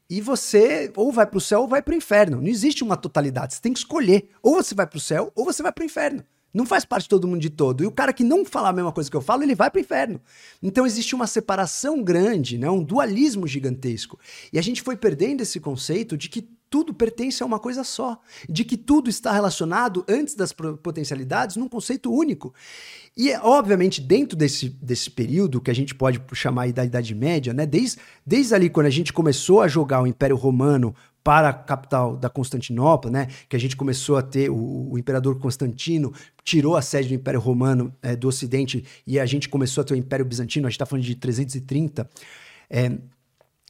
e 0.09 0.21
você 0.21 0.91
ou 0.95 1.11
vai 1.11 1.25
para 1.25 1.37
o 1.37 1.41
céu 1.41 1.61
ou 1.61 1.67
vai 1.67 1.81
para 1.81 1.93
o 1.93 1.97
inferno. 1.97 2.41
Não 2.41 2.47
existe 2.47 2.83
uma 2.83 2.97
totalidade, 2.97 3.55
você 3.55 3.61
tem 3.61 3.73
que 3.73 3.79
escolher. 3.79 4.29
Ou 4.41 4.55
você 4.55 4.75
vai 4.75 4.85
para 4.85 4.97
o 4.97 5.01
céu 5.01 5.31
ou 5.35 5.45
você 5.45 5.63
vai 5.63 5.71
para 5.71 5.81
o 5.81 5.85
inferno. 5.85 6.23
Não 6.53 6.65
faz 6.65 6.85
parte 6.85 7.03
de 7.03 7.09
todo 7.09 7.27
mundo 7.27 7.41
de 7.41 7.49
todo. 7.49 7.83
E 7.83 7.87
o 7.87 7.91
cara 7.91 8.13
que 8.13 8.23
não 8.23 8.45
fala 8.45 8.69
a 8.69 8.73
mesma 8.73 8.91
coisa 8.91 9.09
que 9.09 9.17
eu 9.17 9.21
falo, 9.21 9.41
ele 9.43 9.55
vai 9.55 9.71
para 9.71 9.79
o 9.79 9.81
inferno. 9.81 10.21
Então 10.61 10.85
existe 10.85 11.15
uma 11.15 11.25
separação 11.25 12.03
grande, 12.03 12.57
né? 12.57 12.69
um 12.69 12.83
dualismo 12.83 13.47
gigantesco. 13.47 14.19
E 14.51 14.59
a 14.59 14.61
gente 14.61 14.81
foi 14.81 14.95
perdendo 14.95 15.41
esse 15.41 15.59
conceito 15.59 16.15
de 16.15 16.29
que 16.29 16.47
tudo 16.73 16.91
pertence 16.91 17.43
a 17.43 17.45
uma 17.45 17.59
coisa 17.59 17.83
só, 17.83 18.19
de 18.49 18.65
que 18.65 18.75
tudo 18.75 19.07
está 19.07 19.31
relacionado 19.31 20.03
antes 20.09 20.33
das 20.33 20.51
potencialidades 20.51 21.55
num 21.55 21.69
conceito 21.69 22.11
único. 22.11 22.51
E, 23.15 23.31
obviamente, 23.35 24.01
dentro 24.01 24.35
desse, 24.35 24.69
desse 24.69 25.11
período 25.11 25.61
que 25.61 25.69
a 25.69 25.75
gente 25.75 25.93
pode 25.93 26.19
chamar 26.33 26.71
da 26.73 26.83
Idade 26.83 27.13
Média, 27.13 27.53
né? 27.53 27.67
desde, 27.67 27.99
desde 28.25 28.55
ali 28.55 28.71
quando 28.71 28.87
a 28.87 28.91
gente 28.91 29.13
começou 29.13 29.61
a 29.61 29.67
jogar 29.67 30.01
o 30.01 30.07
Império 30.07 30.35
Romano 30.35 30.95
para 31.23 31.49
a 31.49 31.53
capital 31.53 32.17
da 32.17 32.29
Constantinopla, 32.29 33.09
né? 33.09 33.27
Que 33.47 33.55
a 33.55 33.59
gente 33.59 33.77
começou 33.77 34.17
a 34.17 34.21
ter 34.21 34.49
o, 34.49 34.91
o 34.91 34.97
imperador 34.97 35.39
Constantino 35.39 36.13
tirou 36.43 36.75
a 36.75 36.81
sede 36.81 37.07
do 37.07 37.13
Império 37.13 37.39
Romano 37.39 37.93
é, 38.01 38.15
do 38.15 38.27
Ocidente 38.27 38.83
e 39.07 39.19
a 39.19 39.25
gente 39.25 39.47
começou 39.47 39.81
a 39.81 39.85
ter 39.85 39.93
o 39.93 39.97
Império 39.97 40.25
Bizantino. 40.25 40.67
A 40.67 40.69
gente 40.69 40.75
está 40.75 40.85
falando 40.85 41.05
de 41.05 41.15
330. 41.15 42.09
É, 42.69 42.91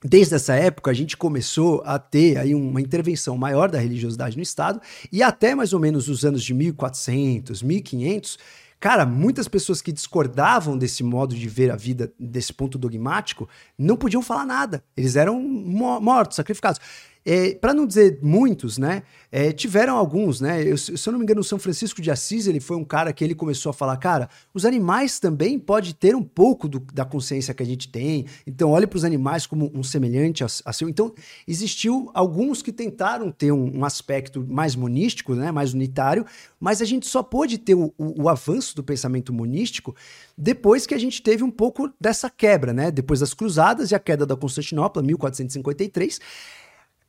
Desde 0.05 0.35
essa 0.35 0.53
época, 0.53 0.91
a 0.91 0.93
gente 0.93 1.15
começou 1.15 1.81
a 1.85 1.97
ter 1.97 2.37
aí 2.37 2.53
uma 2.53 2.81
intervenção 2.81 3.37
maior 3.37 3.71
da 3.71 3.79
religiosidade 3.79 4.35
no 4.35 4.43
Estado, 4.43 4.81
e 5.09 5.23
até 5.23 5.55
mais 5.55 5.71
ou 5.71 5.79
menos 5.79 6.09
os 6.09 6.25
anos 6.25 6.43
de 6.43 6.53
1400, 6.53 7.63
1500, 7.63 8.37
cara, 8.81 9.05
muitas 9.05 9.47
pessoas 9.47 9.81
que 9.81 9.93
discordavam 9.93 10.77
desse 10.77 11.03
modo 11.03 11.33
de 11.33 11.47
ver 11.47 11.71
a 11.71 11.77
vida, 11.77 12.11
desse 12.19 12.51
ponto 12.51 12.77
dogmático, 12.77 13.47
não 13.77 13.95
podiam 13.95 14.21
falar 14.21 14.45
nada. 14.45 14.83
Eles 14.97 15.15
eram 15.15 15.41
mortos, 15.41 16.35
sacrificados 16.35 16.81
é, 17.25 17.55
para 17.55 17.73
não 17.73 17.87
dizer 17.87 18.19
muitos, 18.21 18.77
né? 18.77 19.03
É, 19.31 19.51
tiveram 19.51 19.95
alguns, 19.97 20.41
né? 20.41 20.61
Eu, 20.61 20.77
se 20.77 20.91
eu 21.07 21.11
não 21.11 21.19
me 21.19 21.23
engano, 21.23 21.41
o 21.41 21.43
São 21.43 21.57
Francisco 21.57 22.01
de 22.01 22.11
Assis, 22.11 22.47
ele 22.47 22.59
foi 22.59 22.75
um 22.75 22.83
cara 22.83 23.13
que 23.13 23.23
ele 23.23 23.33
começou 23.33 23.69
a 23.69 23.73
falar, 23.73 23.95
cara, 23.97 24.29
os 24.53 24.65
animais 24.65 25.19
também 25.19 25.57
podem 25.57 25.93
ter 25.93 26.15
um 26.15 26.21
pouco 26.21 26.67
do, 26.67 26.79
da 26.93 27.05
consciência 27.05 27.53
que 27.53 27.63
a 27.63 27.65
gente 27.65 27.87
tem. 27.87 28.25
Então, 28.45 28.71
olhe 28.71 28.85
para 28.85 28.97
os 28.97 29.05
animais 29.05 29.47
como 29.47 29.71
um 29.73 29.81
semelhante 29.81 30.43
a, 30.43 30.47
a, 30.65 30.73
seu. 30.73 30.89
Então, 30.89 31.13
existiu 31.47 32.11
alguns 32.13 32.61
que 32.61 32.73
tentaram 32.73 33.31
ter 33.31 33.51
um, 33.51 33.79
um, 33.79 33.85
aspecto 33.85 34.45
mais 34.45 34.75
monístico, 34.75 35.33
né? 35.33 35.49
Mais 35.51 35.73
unitário, 35.73 36.25
mas 36.59 36.81
a 36.81 36.85
gente 36.85 37.07
só 37.07 37.23
pôde 37.23 37.57
ter 37.57 37.73
o, 37.73 37.93
o, 37.97 38.23
o 38.23 38.29
avanço 38.29 38.75
do 38.75 38.83
pensamento 38.83 39.31
monístico 39.31 39.95
depois 40.37 40.85
que 40.85 40.93
a 40.93 40.99
gente 40.99 41.21
teve 41.21 41.43
um 41.43 41.51
pouco 41.51 41.89
dessa 41.99 42.29
quebra, 42.29 42.73
né? 42.73 42.91
Depois 42.91 43.21
das 43.21 43.33
cruzadas 43.33 43.91
e 43.91 43.95
a 43.95 43.99
queda 43.99 44.25
da 44.25 44.35
Constantinopla, 44.35 45.01
1453 45.01 46.19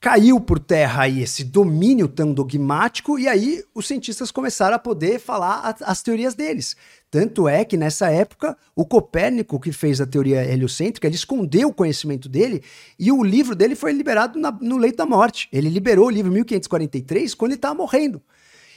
caiu 0.05 0.39
por 0.39 0.59
terra 0.59 1.05
aí 1.05 1.23
esse 1.23 1.43
domínio 1.43 2.07
tão 2.07 2.31
dogmático 2.35 3.19
e 3.19 3.27
aí 3.27 3.65
os 3.75 3.87
cientistas 3.87 4.31
começaram 4.31 4.77
a 4.77 4.79
poder 4.79 5.19
falar 5.19 5.75
as 5.81 6.03
teorias 6.03 6.35
deles. 6.35 6.77
Tanto 7.11 7.49
é 7.49 7.65
que 7.65 7.75
nessa 7.75 8.11
época 8.11 8.55
o 8.77 8.85
Copérnico 8.85 9.59
que 9.59 9.73
fez 9.73 10.03
a 10.03 10.07
teoria 10.07 10.45
heliocêntrica, 10.45 11.07
ele 11.07 11.15
escondeu 11.15 11.71
o 11.71 11.73
conhecimento 11.73 12.29
dele 12.29 12.63
e 12.99 13.11
o 13.11 13.25
livro 13.25 13.55
dele 13.55 13.75
foi 13.75 13.93
liberado 13.93 14.39
na, 14.39 14.53
no 14.53 14.77
leito 14.77 14.99
da 14.99 15.07
morte. 15.07 15.49
Ele 15.51 15.71
liberou 15.71 16.09
o 16.09 16.11
livro 16.11 16.31
em 16.31 16.35
1543 16.35 17.35
quando 17.35 17.53
ele 17.53 17.57
estava 17.57 17.75
morrendo. 17.75 18.21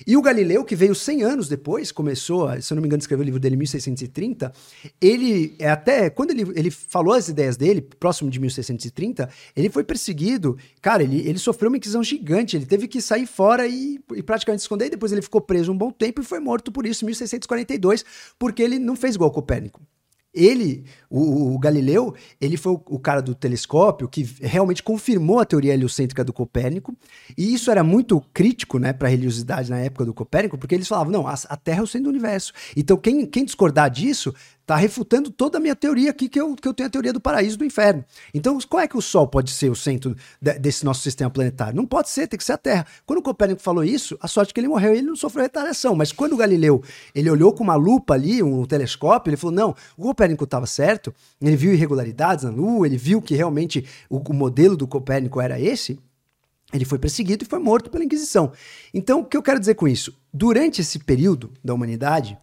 E 0.05 0.15
o 0.15 0.21
Galileu, 0.21 0.63
que 0.63 0.75
veio 0.75 0.93
100 0.93 1.23
anos 1.23 1.47
depois, 1.47 1.91
começou, 1.91 2.49
se 2.61 2.71
eu 2.71 2.75
não 2.75 2.81
me 2.81 2.87
engano, 2.87 3.01
escreveu 3.01 3.23
o 3.23 3.25
livro 3.25 3.39
dele 3.39 3.55
em 3.55 3.59
1630, 3.59 4.51
ele, 5.01 5.55
é 5.57 5.69
até, 5.69 6.09
quando 6.09 6.31
ele, 6.31 6.43
ele 6.55 6.69
falou 6.69 7.13
as 7.13 7.27
ideias 7.27 7.57
dele, 7.57 7.81
próximo 7.81 8.29
de 8.29 8.39
1630, 8.39 9.29
ele 9.55 9.69
foi 9.69 9.83
perseguido, 9.83 10.57
cara, 10.81 11.03
ele, 11.03 11.27
ele 11.27 11.39
sofreu 11.39 11.69
uma 11.69 11.77
inquisição 11.77 12.03
gigante, 12.03 12.55
ele 12.55 12.65
teve 12.65 12.87
que 12.87 13.01
sair 13.01 13.25
fora 13.25 13.67
e, 13.67 13.99
e 14.15 14.21
praticamente 14.21 14.61
esconder, 14.61 14.87
e 14.87 14.91
depois 14.91 15.11
ele 15.11 15.21
ficou 15.21 15.41
preso 15.41 15.71
um 15.71 15.77
bom 15.77 15.91
tempo 15.91 16.21
e 16.21 16.23
foi 16.23 16.39
morto 16.39 16.71
por 16.71 16.85
isso 16.85 17.03
em 17.03 17.07
1642, 17.07 18.05
porque 18.37 18.61
ele 18.61 18.77
não 18.79 18.95
fez 18.95 19.15
igual 19.15 19.31
Copérnico. 19.31 19.81
Ele, 20.33 20.85
o, 21.09 21.53
o, 21.53 21.59
Galileu, 21.59 22.13
ele 22.39 22.57
foi 22.57 22.73
o, 22.73 22.81
o, 22.87 22.99
cara 22.99 23.21
do 23.21 23.33
telescópio 23.33 24.07
que 24.07 24.23
realmente 24.41 24.83
confirmou 24.83 25.39
a 25.39 25.45
teoria 25.45 25.73
heliocêntrica 25.73 26.23
do 26.23 26.33
Copérnico, 26.33 26.95
e 27.37 27.53
isso 27.53 27.71
era 27.71 27.83
muito 27.83 28.21
crítico, 28.33 28.79
né, 28.79 28.93
para 28.93 29.07
a 29.07 29.11
religiosidade 29.11 29.69
na 29.69 29.79
época 29.79 30.05
do 30.05 30.13
Copérnico, 30.13 30.57
porque 30.57 30.75
eles 30.75 30.87
falavam, 30.87 31.11
não, 31.11 31.27
a, 31.27 31.33
a 31.33 31.57
Terra 31.57 31.79
é 31.79 31.83
o 31.83 31.87
centro 31.87 32.05
do 32.05 32.09
universo. 32.09 32.53
Então 32.75 32.97
quem, 32.97 33.25
quem 33.25 33.45
discordar 33.45 33.89
disso 33.89 34.33
Está 34.67 34.75
refutando 34.75 35.31
toda 35.31 35.59
a 35.59 35.61
minha 35.61 35.77
teoria 35.77 36.09
aqui, 36.09 36.27
que 36.27 36.37
eu, 36.37 36.53
que 36.53 36.67
eu 36.67 36.73
tenho 36.73 36.87
a 36.87 36.89
teoria 36.89 37.13
do 37.13 37.21
paraíso 37.21 37.55
e 37.55 37.59
do 37.59 37.63
inferno. 37.63 38.03
Então, 38.33 38.59
qual 38.67 38.83
é 38.83 38.87
que 38.87 38.97
o 38.97 39.01
Sol 39.01 39.25
pode 39.25 39.49
ser 39.49 39.69
o 39.69 39.75
centro 39.75 40.13
de, 40.41 40.59
desse 40.59 40.83
nosso 40.83 41.01
sistema 41.01 41.31
planetário? 41.31 41.73
Não 41.73 41.85
pode 41.85 42.09
ser, 42.09 42.27
tem 42.27 42.37
que 42.37 42.43
ser 42.43 42.51
a 42.51 42.57
Terra. 42.57 42.85
Quando 43.05 43.19
o 43.19 43.21
Copérnico 43.21 43.61
falou 43.61 43.81
isso, 43.81 44.17
a 44.19 44.27
sorte 44.27 44.49
é 44.49 44.53
que 44.53 44.59
ele 44.59 44.67
morreu, 44.67 44.91
ele 44.91 45.07
não 45.07 45.15
sofreu 45.15 45.43
retaliação. 45.43 45.95
Mas 45.95 46.11
quando 46.11 46.33
o 46.33 46.35
Galileu 46.35 46.83
ele 47.15 47.29
olhou 47.29 47.53
com 47.53 47.63
uma 47.63 47.75
lupa 47.75 48.15
ali, 48.15 48.43
um 48.43 48.65
telescópio, 48.65 49.29
ele 49.29 49.37
falou: 49.37 49.55
não, 49.55 49.75
o 49.95 50.01
Copérnico 50.01 50.43
estava 50.43 50.65
certo, 50.65 50.96
ele 51.41 51.55
viu 51.55 51.73
irregularidades 51.73 52.43
na 52.43 52.51
Lua, 52.51 52.85
ele 52.85 52.97
viu 52.97 53.21
que 53.21 53.35
realmente 53.35 53.85
o, 54.09 54.17
o 54.17 54.33
modelo 54.33 54.75
do 54.75 54.87
Copérnico 54.87 55.39
era 55.39 55.59
esse. 55.59 55.99
Ele 56.73 56.85
foi 56.85 56.99
perseguido 56.99 57.43
e 57.43 57.47
foi 57.47 57.59
morto 57.59 57.89
pela 57.89 58.03
Inquisição. 58.03 58.51
Então, 58.93 59.21
o 59.21 59.25
que 59.25 59.37
eu 59.37 59.43
quero 59.43 59.59
dizer 59.59 59.75
com 59.75 59.87
isso? 59.87 60.13
Durante 60.33 60.81
esse 60.81 60.99
período 60.99 61.51
da 61.63 61.73
humanidade, 61.73 62.37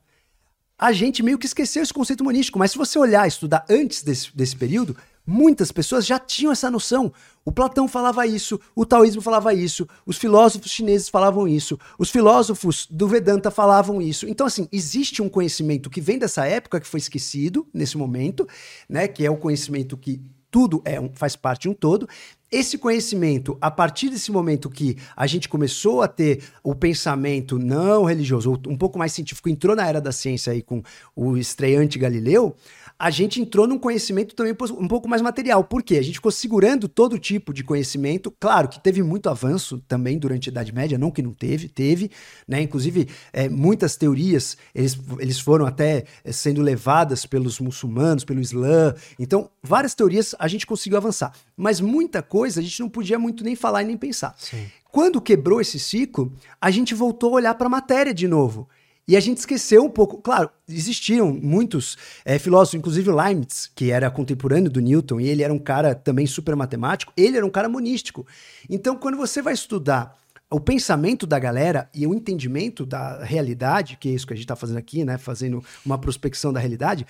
a 0.78 0.92
gente 0.92 1.22
meio 1.22 1.38
que 1.38 1.46
esqueceu 1.46 1.82
esse 1.82 1.92
conceito 1.92 2.24
monístico, 2.24 2.58
mas 2.58 2.70
se 2.70 2.78
você 2.78 2.98
olhar, 2.98 3.26
estudar 3.28 3.64
antes 3.68 4.02
desse, 4.02 4.34
desse 4.34 4.56
período, 4.56 4.96
muitas 5.26 5.72
pessoas 5.72 6.06
já 6.06 6.18
tinham 6.18 6.52
essa 6.52 6.70
noção. 6.70 7.12
O 7.44 7.52
Platão 7.52 7.86
falava 7.86 8.26
isso, 8.26 8.58
o 8.74 8.86
taoísmo 8.86 9.20
falava 9.20 9.52
isso, 9.52 9.86
os 10.06 10.16
filósofos 10.16 10.70
chineses 10.70 11.08
falavam 11.08 11.46
isso, 11.46 11.78
os 11.98 12.10
filósofos 12.10 12.86
do 12.90 13.06
Vedanta 13.06 13.50
falavam 13.50 14.00
isso. 14.00 14.26
Então, 14.28 14.46
assim, 14.46 14.68
existe 14.72 15.20
um 15.20 15.28
conhecimento 15.28 15.90
que 15.90 16.00
vem 16.00 16.18
dessa 16.18 16.46
época 16.46 16.80
que 16.80 16.86
foi 16.86 16.98
esquecido 16.98 17.66
nesse 17.72 17.98
momento, 17.98 18.48
né? 18.88 19.06
Que 19.06 19.26
é 19.26 19.30
o 19.30 19.36
conhecimento 19.36 19.96
que 19.96 20.20
tudo 20.54 20.80
é 20.84 21.00
um, 21.00 21.10
faz 21.12 21.34
parte 21.34 21.62
de 21.62 21.68
um 21.68 21.74
todo, 21.74 22.08
esse 22.48 22.78
conhecimento, 22.78 23.58
a 23.60 23.68
partir 23.68 24.08
desse 24.08 24.30
momento 24.30 24.70
que 24.70 24.96
a 25.16 25.26
gente 25.26 25.48
começou 25.48 26.00
a 26.00 26.06
ter 26.06 26.44
o 26.62 26.72
pensamento 26.72 27.58
não 27.58 28.04
religioso, 28.04 28.52
um 28.68 28.76
pouco 28.76 28.96
mais 28.96 29.12
científico, 29.12 29.48
entrou 29.48 29.74
na 29.74 29.84
era 29.88 30.00
da 30.00 30.12
ciência 30.12 30.52
aí 30.52 30.62
com 30.62 30.80
o 31.16 31.36
estreante 31.36 31.98
Galileu, 31.98 32.54
a 32.98 33.10
gente 33.10 33.40
entrou 33.40 33.66
num 33.66 33.78
conhecimento 33.78 34.34
também 34.34 34.54
um 34.78 34.88
pouco 34.88 35.08
mais 35.08 35.20
material. 35.20 35.64
Por 35.64 35.82
quê? 35.82 35.96
A 35.96 36.02
gente 36.02 36.14
ficou 36.14 36.30
segurando 36.30 36.88
todo 36.88 37.18
tipo 37.18 37.52
de 37.52 37.64
conhecimento. 37.64 38.30
Claro 38.38 38.68
que 38.68 38.80
teve 38.80 39.02
muito 39.02 39.28
avanço 39.28 39.82
também 39.88 40.18
durante 40.18 40.48
a 40.48 40.52
Idade 40.52 40.72
Média, 40.72 40.96
não 40.96 41.10
que 41.10 41.20
não 41.20 41.32
teve, 41.32 41.68
teve, 41.68 42.10
né? 42.46 42.62
Inclusive, 42.62 43.08
é, 43.32 43.48
muitas 43.48 43.96
teorias, 43.96 44.56
eles, 44.74 44.96
eles 45.18 45.40
foram 45.40 45.66
até 45.66 46.04
é, 46.24 46.32
sendo 46.32 46.62
levadas 46.62 47.26
pelos 47.26 47.58
muçulmanos, 47.58 48.24
pelo 48.24 48.40
Islã. 48.40 48.94
Então, 49.18 49.50
várias 49.62 49.94
teorias 49.94 50.34
a 50.38 50.46
gente 50.46 50.66
conseguiu 50.66 50.96
avançar. 50.96 51.32
Mas 51.56 51.80
muita 51.80 52.22
coisa 52.22 52.60
a 52.60 52.62
gente 52.62 52.78
não 52.80 52.88
podia 52.88 53.18
muito 53.18 53.42
nem 53.42 53.56
falar 53.56 53.82
e 53.82 53.86
nem 53.86 53.96
pensar. 53.96 54.36
Sim. 54.38 54.66
Quando 54.90 55.20
quebrou 55.20 55.60
esse 55.60 55.80
ciclo, 55.80 56.32
a 56.60 56.70
gente 56.70 56.94
voltou 56.94 57.30
a 57.30 57.34
olhar 57.34 57.54
para 57.54 57.66
a 57.66 57.70
matéria 57.70 58.14
de 58.14 58.28
novo. 58.28 58.68
E 59.06 59.16
a 59.16 59.20
gente 59.20 59.38
esqueceu 59.38 59.84
um 59.84 59.90
pouco. 59.90 60.18
Claro, 60.18 60.50
existiam 60.68 61.32
muitos 61.32 61.96
é, 62.24 62.38
filósofos, 62.38 62.78
inclusive 62.78 63.10
Leibniz, 63.10 63.70
que 63.74 63.90
era 63.90 64.10
contemporâneo 64.10 64.70
do 64.70 64.80
Newton, 64.80 65.20
e 65.20 65.28
ele 65.28 65.42
era 65.42 65.52
um 65.52 65.58
cara 65.58 65.94
também 65.94 66.26
super 66.26 66.56
matemático, 66.56 67.12
ele 67.16 67.36
era 67.36 67.44
um 67.44 67.50
cara 67.50 67.68
monístico. 67.68 68.26
Então, 68.68 68.96
quando 68.96 69.16
você 69.16 69.42
vai 69.42 69.52
estudar 69.52 70.18
o 70.50 70.60
pensamento 70.60 71.26
da 71.26 71.38
galera 71.38 71.88
e 71.92 72.06
o 72.06 72.14
entendimento 72.14 72.86
da 72.86 73.22
realidade, 73.22 73.96
que 73.98 74.08
é 74.08 74.12
isso 74.12 74.26
que 74.26 74.32
a 74.32 74.36
gente 74.36 74.44
está 74.44 74.56
fazendo 74.56 74.78
aqui, 74.78 75.04
né? 75.04 75.18
Fazendo 75.18 75.62
uma 75.84 75.98
prospecção 75.98 76.52
da 76.52 76.60
realidade, 76.60 77.06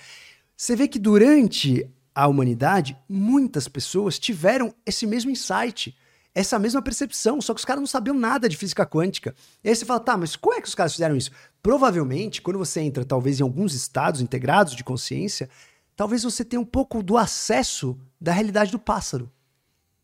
você 0.57 0.75
vê 0.75 0.87
que 0.87 0.99
durante 0.99 1.87
a 2.13 2.27
humanidade, 2.27 2.97
muitas 3.09 3.67
pessoas 3.67 4.17
tiveram 4.17 4.73
esse 4.85 5.05
mesmo 5.05 5.29
insight 5.29 5.93
essa 6.35 6.59
mesma 6.59 6.81
percepção, 6.81 7.39
só 7.39 7.53
que 7.53 7.59
os 7.59 7.65
caras 7.65 7.79
não 7.79 7.87
sabiam 7.87 8.13
nada 8.13 8.49
de 8.49 8.57
física 8.57 8.85
quântica. 8.85 9.33
E 9.63 9.69
aí 9.69 9.75
você 9.75 9.85
fala, 9.85 10.01
tá, 10.01 10.17
mas 10.17 10.35
como 10.35 10.53
é 10.53 10.61
que 10.61 10.67
os 10.67 10.75
caras 10.75 10.91
fizeram 10.91 11.15
isso? 11.15 11.31
Provavelmente, 11.63 12.41
quando 12.41 12.59
você 12.59 12.81
entra, 12.81 13.05
talvez, 13.05 13.39
em 13.39 13.43
alguns 13.43 13.73
estados 13.73 14.19
integrados 14.19 14.75
de 14.75 14.83
consciência, 14.83 15.49
talvez 15.95 16.23
você 16.23 16.43
tenha 16.43 16.59
um 16.59 16.65
pouco 16.65 17.01
do 17.01 17.17
acesso 17.17 17.97
da 18.19 18.33
realidade 18.33 18.69
do 18.69 18.77
pássaro. 18.77 19.31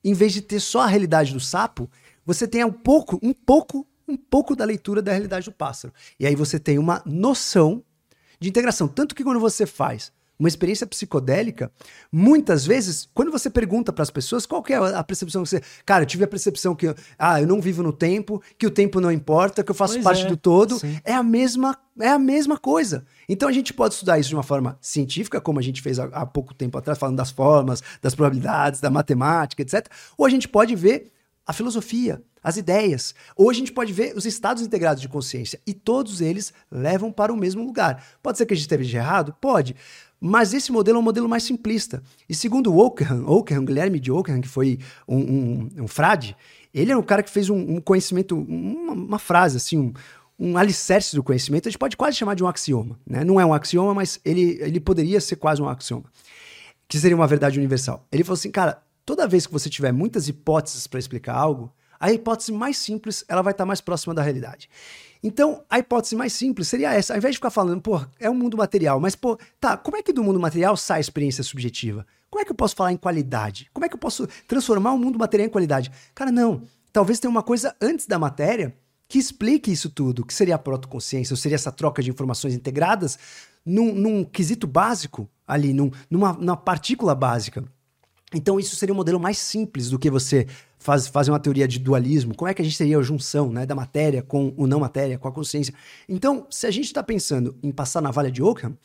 Em 0.01 0.13
vez 0.13 0.31
de 0.31 0.41
ter 0.41 0.61
só 0.61 0.81
a 0.81 0.87
realidade 0.87 1.33
do 1.33 1.39
sapo, 1.39 1.89
você 2.25 2.47
tem 2.47 2.63
um 2.63 2.71
pouco, 2.71 3.19
um 3.21 3.33
pouco, 3.33 3.85
um 4.07 4.15
pouco 4.15 4.55
da 4.55 4.63
leitura 4.63 5.01
da 5.01 5.11
realidade 5.11 5.45
do 5.45 5.51
pássaro. 5.51 5.93
E 6.17 6.25
aí 6.25 6.33
você 6.33 6.57
tem 6.57 6.79
uma 6.79 7.01
noção 7.05 7.83
de 8.39 8.47
integração. 8.47 8.87
Tanto 8.87 9.13
que 9.13 9.23
quando 9.23 9.39
você 9.39 9.65
faz 9.65 10.13
uma 10.41 10.47
experiência 10.47 10.87
psicodélica, 10.87 11.71
muitas 12.11 12.65
vezes, 12.65 13.07
quando 13.13 13.31
você 13.31 13.47
pergunta 13.47 13.93
para 13.93 14.01
as 14.01 14.09
pessoas 14.09 14.43
qual 14.43 14.63
é 14.67 14.75
a 14.95 15.03
percepção 15.03 15.43
que 15.43 15.49
você. 15.49 15.61
Cara, 15.85 16.01
eu 16.01 16.07
tive 16.07 16.23
a 16.23 16.27
percepção 16.27 16.73
que 16.73 16.93
ah, 17.17 17.39
eu 17.39 17.45
não 17.45 17.61
vivo 17.61 17.83
no 17.83 17.93
tempo, 17.93 18.41
que 18.57 18.65
o 18.65 18.71
tempo 18.71 18.99
não 18.99 19.11
importa, 19.11 19.63
que 19.63 19.69
eu 19.69 19.75
faço 19.75 19.93
pois 19.93 20.03
parte 20.03 20.25
é, 20.25 20.27
do 20.27 20.35
todo. 20.35 20.79
Sim. 20.79 20.99
É 21.05 21.13
a 21.13 21.21
mesma 21.21 21.77
é 21.99 22.07
a 22.07 22.17
mesma 22.17 22.57
coisa. 22.57 23.05
Então 23.29 23.47
a 23.47 23.51
gente 23.51 23.71
pode 23.71 23.93
estudar 23.93 24.17
isso 24.17 24.29
de 24.29 24.35
uma 24.35 24.41
forma 24.41 24.79
científica, 24.81 25.39
como 25.39 25.59
a 25.59 25.61
gente 25.61 25.79
fez 25.79 25.99
há, 25.99 26.05
há 26.05 26.25
pouco 26.25 26.55
tempo 26.55 26.75
atrás, 26.75 26.97
falando 26.97 27.17
das 27.17 27.29
formas, 27.29 27.83
das 28.01 28.15
probabilidades, 28.15 28.81
da 28.81 28.89
matemática, 28.89 29.61
etc. 29.61 29.87
Ou 30.17 30.25
a 30.25 30.29
gente 30.29 30.47
pode 30.47 30.75
ver 30.75 31.11
a 31.45 31.53
filosofia, 31.53 32.23
as 32.43 32.57
ideias. 32.57 33.13
Ou 33.35 33.49
a 33.49 33.53
gente 33.53 33.71
pode 33.71 33.93
ver 33.93 34.15
os 34.15 34.25
estados 34.25 34.63
integrados 34.63 35.01
de 35.01 35.07
consciência. 35.07 35.59
E 35.67 35.73
todos 35.73 36.19
eles 36.21 36.51
levam 36.71 37.11
para 37.11 37.31
o 37.31 37.37
mesmo 37.37 37.63
lugar. 37.63 38.03
Pode 38.23 38.37
ser 38.37 38.45
que 38.45 38.53
a 38.53 38.57
gente 38.57 38.63
esteja 38.63 38.97
errado? 38.97 39.35
Pode. 39.39 39.75
Mas 40.23 40.53
esse 40.53 40.71
modelo 40.71 40.97
é 40.97 40.99
um 40.99 41.03
modelo 41.03 41.27
mais 41.27 41.41
simplista. 41.41 42.03
E 42.29 42.35
segundo 42.35 42.71
Oakham, 42.77 43.25
Oakham 43.25 43.65
Guilherme 43.65 43.99
de 43.99 44.11
Oakham, 44.11 44.39
que 44.39 44.47
foi 44.47 44.77
um, 45.07 45.17
um, 45.17 45.69
um 45.79 45.87
frade, 45.87 46.37
ele 46.71 46.91
é 46.91 46.97
um 46.97 47.01
cara 47.01 47.23
que 47.23 47.31
fez 47.31 47.49
um, 47.49 47.57
um 47.57 47.81
conhecimento, 47.81 48.37
uma, 48.37 48.93
uma, 48.93 49.19
frase, 49.19 49.57
assim, 49.57 49.79
um, 49.79 49.93
um 50.37 50.57
alicerce 50.57 51.15
do 51.15 51.23
conhecimento, 51.23 51.67
a 51.67 51.71
gente 51.71 51.79
pode 51.79 51.97
quase 51.97 52.17
chamar 52.17 52.35
de 52.35 52.43
um 52.43 52.47
axioma. 52.47 52.99
Né? 53.03 53.23
Não 53.23 53.39
é 53.39 53.45
um 53.45 53.51
axioma, 53.51 53.95
mas 53.95 54.19
ele, 54.23 54.59
ele 54.61 54.79
poderia 54.79 55.19
ser 55.19 55.37
quase 55.37 55.59
um 55.59 55.67
axioma, 55.67 56.05
que 56.87 56.99
seria 56.99 57.17
uma 57.17 57.25
verdade 57.25 57.57
universal. 57.57 58.05
Ele 58.11 58.23
falou 58.23 58.35
assim, 58.35 58.51
cara, 58.51 58.79
toda 59.03 59.27
vez 59.27 59.47
que 59.47 59.53
você 59.53 59.71
tiver 59.71 59.91
muitas 59.91 60.27
hipóteses 60.27 60.85
para 60.85 60.99
explicar 60.99 61.33
algo, 61.33 61.73
a 62.01 62.11
hipótese 62.11 62.51
mais 62.51 62.77
simples 62.77 63.23
ela 63.27 63.43
vai 63.43 63.51
estar 63.51 63.65
mais 63.65 63.79
próxima 63.79 64.13
da 64.13 64.23
realidade. 64.23 64.67
Então, 65.23 65.63
a 65.69 65.77
hipótese 65.77 66.15
mais 66.15 66.33
simples 66.33 66.67
seria 66.67 66.91
essa. 66.93 67.13
Ao 67.13 67.17
invés 67.17 67.33
de 67.33 67.37
ficar 67.37 67.51
falando, 67.51 67.79
pô, 67.79 68.01
é 68.19 68.27
um 68.27 68.33
mundo 68.33 68.57
material, 68.57 68.99
mas, 68.99 69.15
pô, 69.15 69.37
tá, 69.59 69.77
como 69.77 69.95
é 69.95 70.01
que 70.01 70.11
do 70.11 70.23
mundo 70.23 70.39
material 70.39 70.75
sai 70.75 70.97
a 70.97 71.01
experiência 71.01 71.43
subjetiva? 71.43 72.05
Como 72.27 72.41
é 72.41 72.45
que 72.45 72.51
eu 72.51 72.55
posso 72.55 72.75
falar 72.75 72.91
em 72.91 72.97
qualidade? 72.97 73.69
Como 73.71 73.85
é 73.85 73.89
que 73.89 73.93
eu 73.93 73.99
posso 73.99 74.27
transformar 74.47 74.93
o 74.93 74.97
mundo 74.97 75.19
material 75.19 75.47
em 75.47 75.51
qualidade? 75.51 75.91
Cara, 76.15 76.31
não. 76.31 76.63
Talvez 76.91 77.19
tenha 77.19 77.29
uma 77.29 77.43
coisa 77.43 77.75
antes 77.79 78.07
da 78.07 78.17
matéria 78.17 78.75
que 79.07 79.19
explique 79.19 79.71
isso 79.71 79.89
tudo, 79.89 80.25
que 80.25 80.33
seria 80.33 80.55
a 80.55 80.57
protoconsciência, 80.57 81.33
ou 81.33 81.37
seria 81.37 81.55
essa 81.55 81.71
troca 81.71 82.01
de 82.01 82.09
informações 82.09 82.55
integradas 82.55 83.19
num, 83.63 83.93
num 83.93 84.23
quesito 84.23 84.65
básico 84.65 85.29
ali, 85.45 85.73
num, 85.73 85.91
numa, 86.09 86.33
numa 86.33 86.57
partícula 86.57 87.13
básica. 87.13 87.63
Então, 88.33 88.59
isso 88.59 88.75
seria 88.75 88.93
um 88.93 88.97
modelo 88.97 89.19
mais 89.19 89.37
simples 89.37 89.89
do 89.89 89.99
que 89.99 90.09
você 90.09 90.47
faz, 90.81 91.07
fazer 91.07 91.31
uma 91.31 91.39
teoria 91.39 91.67
de 91.67 91.79
dualismo. 91.79 92.35
Como 92.35 92.49
é 92.49 92.53
que 92.53 92.61
a 92.61 92.65
gente 92.65 92.77
teria 92.77 92.97
a 92.97 93.01
junção 93.01 93.51
né, 93.51 93.65
da 93.65 93.75
matéria 93.75 94.23
com 94.23 94.53
o 94.57 94.65
não 94.65 94.79
matéria, 94.79 95.17
com 95.17 95.27
a 95.27 95.31
consciência? 95.31 95.73
Então, 96.09 96.47
se 96.49 96.65
a 96.65 96.71
gente 96.71 96.85
está 96.85 97.03
pensando 97.03 97.55
em 97.61 97.71
passar 97.71 98.01
na 98.01 98.09
valha 98.09 98.31
de 98.31 98.41
Ockham, 98.41 98.75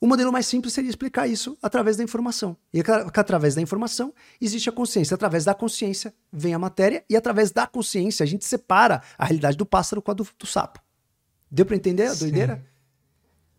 o 0.00 0.06
modelo 0.06 0.32
mais 0.32 0.46
simples 0.46 0.72
seria 0.72 0.88
explicar 0.88 1.28
isso 1.28 1.56
através 1.62 1.96
da 1.96 2.02
informação. 2.02 2.56
E 2.72 2.82
que, 2.82 2.90
através 2.90 3.54
da 3.54 3.60
informação 3.60 4.12
existe 4.40 4.68
a 4.68 4.72
consciência. 4.72 5.14
Através 5.14 5.44
da 5.44 5.54
consciência 5.54 6.14
vem 6.32 6.54
a 6.54 6.58
matéria, 6.58 7.04
e 7.08 7.16
através 7.16 7.50
da 7.50 7.66
consciência 7.66 8.24
a 8.24 8.26
gente 8.26 8.44
separa 8.44 9.02
a 9.18 9.26
realidade 9.26 9.56
do 9.56 9.66
pássaro 9.66 10.00
com 10.02 10.10
a 10.10 10.14
do, 10.14 10.26
do 10.38 10.46
sapo. 10.46 10.80
Deu 11.50 11.66
para 11.66 11.76
entender 11.76 12.04
a 12.04 12.14
Sim. 12.14 12.24
doideira? 12.24 12.66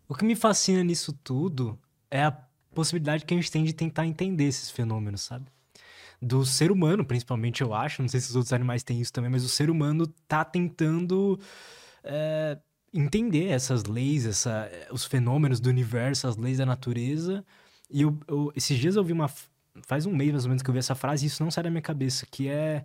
O 0.08 0.14
que 0.14 0.24
me 0.24 0.36
fascina 0.36 0.84
nisso 0.84 1.12
tudo 1.12 1.78
é 2.10 2.22
a 2.22 2.30
possibilidade 2.74 3.24
que 3.24 3.32
a 3.32 3.36
gente 3.36 3.50
tem 3.50 3.64
de 3.64 3.72
tentar 3.72 4.06
entender 4.06 4.44
esses 4.44 4.70
fenômenos, 4.70 5.22
sabe? 5.22 5.46
Do 6.20 6.44
ser 6.44 6.70
humano, 6.70 7.04
principalmente, 7.04 7.62
eu 7.62 7.74
acho. 7.74 8.02
Não 8.02 8.08
sei 8.08 8.20
se 8.20 8.30
os 8.30 8.36
outros 8.36 8.52
animais 8.52 8.82
têm 8.82 9.00
isso 9.00 9.12
também, 9.12 9.30
mas 9.30 9.44
o 9.44 9.48
ser 9.48 9.70
humano 9.70 10.06
tá 10.26 10.44
tentando 10.44 11.38
é, 12.02 12.58
entender 12.92 13.48
essas 13.48 13.84
leis, 13.84 14.26
essa, 14.26 14.70
os 14.90 15.04
fenômenos 15.04 15.60
do 15.60 15.68
universo, 15.68 16.26
as 16.26 16.36
leis 16.36 16.58
da 16.58 16.66
natureza. 16.66 17.44
E 17.90 18.02
eu, 18.02 18.18
eu, 18.26 18.52
esses 18.56 18.78
dias 18.78 18.96
eu 18.96 19.04
vi 19.04 19.12
uma. 19.12 19.30
Faz 19.82 20.06
um 20.06 20.14
mês 20.14 20.32
mais 20.32 20.44
ou 20.44 20.48
menos 20.48 20.62
que 20.62 20.70
eu 20.70 20.72
vi 20.72 20.78
essa 20.78 20.94
frase 20.94 21.24
e 21.24 21.28
isso 21.28 21.42
não 21.44 21.50
sai 21.50 21.64
da 21.64 21.70
minha 21.70 21.82
cabeça, 21.82 22.26
que 22.30 22.48
é 22.48 22.84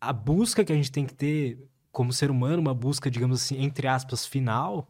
a 0.00 0.12
busca 0.12 0.64
que 0.64 0.72
a 0.72 0.76
gente 0.76 0.92
tem 0.92 1.06
que 1.06 1.14
ter 1.14 1.58
como 1.90 2.12
ser 2.12 2.30
humano, 2.30 2.60
uma 2.60 2.74
busca, 2.74 3.10
digamos 3.10 3.42
assim, 3.42 3.62
entre 3.62 3.88
aspas, 3.88 4.26
final, 4.26 4.86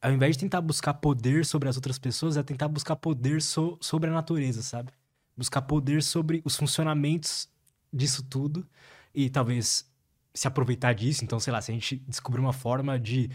ao 0.00 0.12
invés 0.12 0.36
de 0.36 0.40
tentar 0.40 0.60
buscar 0.60 0.94
poder 0.94 1.46
sobre 1.46 1.68
as 1.68 1.76
outras 1.76 1.98
pessoas, 1.98 2.36
é 2.36 2.42
tentar 2.42 2.68
buscar 2.68 2.96
poder 2.96 3.40
so, 3.40 3.78
sobre 3.80 4.10
a 4.10 4.12
natureza, 4.12 4.62
sabe? 4.62 4.92
Buscar 5.36 5.62
poder 5.62 6.02
sobre 6.02 6.40
os 6.44 6.56
funcionamentos 6.56 7.48
disso 7.92 8.22
tudo 8.22 8.66
e 9.14 9.28
talvez 9.28 9.86
se 10.32 10.46
aproveitar 10.46 10.92
disso. 10.92 11.24
Então, 11.24 11.40
sei 11.40 11.52
lá, 11.52 11.60
se 11.60 11.70
a 11.70 11.74
gente 11.74 11.96
descobrir 12.06 12.40
uma 12.40 12.52
forma 12.52 12.98
de 12.98 13.30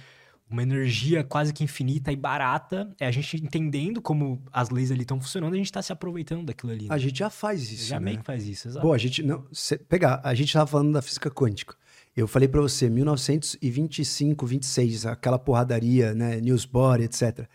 uma 0.52 0.61
energia 0.61 1.23
quase 1.23 1.53
que 1.53 1.64
infinita 1.64 2.11
e 2.11 2.15
barata, 2.15 2.94
é 2.99 3.07
a 3.07 3.11
gente 3.11 3.38
entendendo 3.38 4.02
como 4.02 4.44
as 4.52 4.69
leis 4.69 4.91
ali 4.91 5.02
estão 5.02 5.19
funcionando, 5.19 5.53
a 5.53 5.57
gente 5.57 5.68
está 5.68 5.82
se 5.82 5.94
aproveitando 5.94 6.45
daquilo 6.45 6.73
ali. 6.73 6.88
Né? 6.90 6.94
A 6.94 6.98
gente 6.98 7.18
já 7.18 7.30
faz 7.30 7.72
isso. 7.72 7.88
Já 7.88 7.99
né? 7.99 8.06
meio 8.06 8.18
que 8.19 8.26
faz 8.26 8.45
isso, 8.45 8.68
exato. 8.68 8.86
Bom, 8.86 8.94
a 8.94 8.98
gente 8.98 9.23
não. 9.23 9.45
Cê, 9.52 9.78
pegar, 9.78 10.19
a 10.23 10.34
gente 10.36 10.49
estava 10.49 10.68
falando 10.68 10.91
da 10.91 11.02
física 11.02 11.32
quântica. 11.32 11.76
Eu 12.15 12.28
falei 12.28 12.49
para 12.49 12.60
você, 12.60 12.90
1925, 12.90 14.45
26, 14.45 15.06
aquela 15.06 15.40
porradaria, 15.40 16.14
né, 16.14 16.41
Newsboard, 16.41 17.06
etc. 17.06 17.48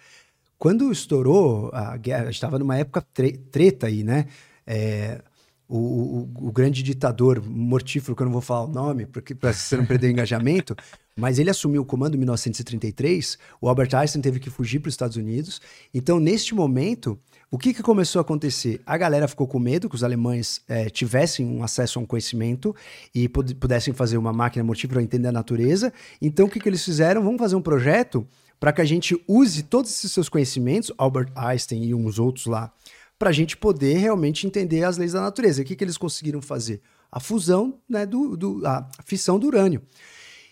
Quando 0.59 0.91
estourou 0.91 1.71
a 1.73 1.97
guerra, 1.97 2.31
estava 2.31 2.59
numa 2.59 2.77
época 2.77 3.03
tre 3.13 3.33
treta 3.33 3.87
aí, 3.87 4.03
né? 4.03 4.27
É, 4.67 5.21
o, 5.69 5.79
o, 5.79 6.49
o, 6.49 6.53
grande 6.53 6.83
ditador 6.83 7.43
mortífero, 7.45 8.15
que 8.15 8.23
eu 8.23 8.27
não 8.27 8.33
vou 8.33 8.41
falar 8.41 8.65
o 8.65 8.69
nome, 8.69 9.05
para 9.07 9.53
você 9.53 9.77
não 9.77 9.85
perder 9.85 10.09
o 10.09 10.11
engajamento, 10.11 10.77
mas 11.17 11.39
ele 11.39 11.51
assumiu 11.51 11.83
o 11.83 11.85
comando 11.85 12.15
em 12.15 12.19
1933. 12.19 13.37
O 13.61 13.69
Albert 13.69 13.95
Einstein 13.95 14.23
teve 14.23 14.39
que 14.39 14.49
fugir 14.49 14.79
para 14.79 14.89
os 14.89 14.95
Estados 14.95 15.17
Unidos. 15.17 15.61
Então, 15.93 16.21
neste 16.21 16.55
momento, 16.55 17.19
o 17.51 17.59
que, 17.59 17.75
que 17.75 17.83
começou 17.83 18.21
a 18.21 18.23
acontecer? 18.23 18.81
A 18.87 18.97
galera 18.97 19.27
ficou 19.27 19.47
com 19.47 19.59
medo 19.59 19.89
que 19.89 19.95
os 19.97 20.05
alemães 20.05 20.61
é, 20.69 20.89
tivessem 20.89 21.47
um 21.47 21.65
acesso 21.65 21.99
a 21.99 22.03
um 22.03 22.07
conhecimento 22.07 22.75
e 23.15 23.29
pudessem 23.29 23.93
fazer 23.93 24.19
uma 24.19 24.33
máquina 24.33 24.63
mortífera 24.63 24.95
para 24.95 25.03
entender 25.03 25.29
a 25.29 25.33
natureza. 25.33 25.93
Então, 26.23 26.47
o 26.47 26.51
que, 26.51 26.61
que 26.61 26.69
eles 26.69 26.85
fizeram? 26.85 27.23
Vamos 27.23 27.39
fazer 27.41 27.57
um 27.57 27.63
projeto 27.63 28.27
para 28.59 28.73
que 28.73 28.81
a 28.81 28.85
gente 28.85 29.21
use 29.29 29.63
todos 29.63 29.91
esses 29.91 30.13
seus 30.13 30.29
conhecimentos, 30.29 30.93
Albert 30.97 31.31
Einstein 31.35 31.85
e 31.85 31.95
uns 31.95 32.19
outros 32.19 32.47
lá, 32.47 32.73
para 33.19 33.31
a 33.31 33.33
gente 33.33 33.57
poder 33.57 33.99
realmente 33.99 34.47
entender 34.47 34.85
as 34.85 34.97
leis 34.97 35.13
da 35.13 35.21
natureza. 35.21 35.63
O 35.63 35.65
que, 35.65 35.77
que 35.77 35.85
eles 35.85 35.97
conseguiram 35.97 36.43
fazer? 36.43 36.81
A 37.11 37.21
fusão, 37.21 37.79
né, 37.89 38.05
do, 38.05 38.37
do, 38.37 38.67
a 38.67 38.89
fissão 39.05 39.39
do 39.39 39.47
urânio. 39.47 39.83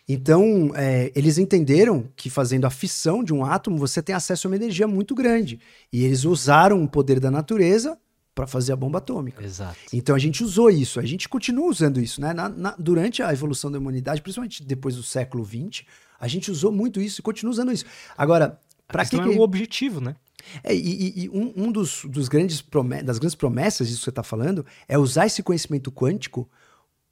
Então, 0.09 0.71
é, 0.75 1.11
eles 1.15 1.39
entenderam 1.39 2.09
que 2.15 2.29
fazendo 2.29 2.67
a 2.67 2.71
fissão 2.71 3.25
de 3.25 3.33
um 3.33 3.45
átomo, 3.45 3.79
você 3.79 4.03
tem 4.03 4.15
acesso 4.15 4.47
a 4.47 4.51
uma 4.51 4.57
energia 4.57 4.87
muito 4.87 5.15
grande. 5.15 5.59
E 5.93 6.05
eles 6.05 6.25
usaram 6.25 6.83
o 6.83 6.89
poder 6.89 7.19
da 7.19 7.31
natureza 7.31 7.99
para 8.35 8.47
fazer 8.47 8.73
a 8.73 8.77
bomba 8.77 8.99
atômica. 8.99 9.43
Exato. 9.43 9.79
Então 9.93 10.15
a 10.15 10.19
gente 10.19 10.43
usou 10.43 10.69
isso, 10.69 10.99
a 10.99 11.07
gente 11.07 11.29
continua 11.29 11.69
usando 11.69 12.01
isso, 12.01 12.21
né? 12.21 12.33
Na, 12.35 12.49
na, 12.49 12.75
durante 12.79 13.23
a 13.23 13.33
evolução 13.33 13.71
da 13.71 13.79
humanidade, 13.79 14.21
principalmente 14.21 14.63
depois 14.63 14.97
do 14.97 15.03
século 15.03 15.45
XX, 15.45 15.85
a 16.25 16.29
gente 16.29 16.51
usou 16.51 16.73
muito 16.73 17.03
isso 17.03 17.21
e 17.21 17.23
continua 17.23 17.51
usando 17.53 17.71
isso. 17.71 17.85
Agora, 18.17 18.59
para 18.89 19.05
que, 19.05 19.11
que 19.11 19.23
é 19.23 19.39
o 19.39 19.43
objetivo, 19.43 20.01
né? 20.01 20.17
É, 20.63 20.75
e, 20.75 21.25
e 21.25 21.29
um, 21.29 21.53
um, 21.55 21.73
dos, 21.73 22.05
dos 22.07 22.29
grandes 22.29 22.65
das 23.05 23.19
grandes 23.19 23.35
promessas 23.35 23.89
disso 23.89 24.01
que 24.01 24.05
você 24.05 24.11
está 24.11 24.23
falando 24.23 24.65
é 24.89 24.99
usar 24.99 25.27
esse 25.27 25.43
conhecimento 25.43 25.93
quântico 25.93 26.49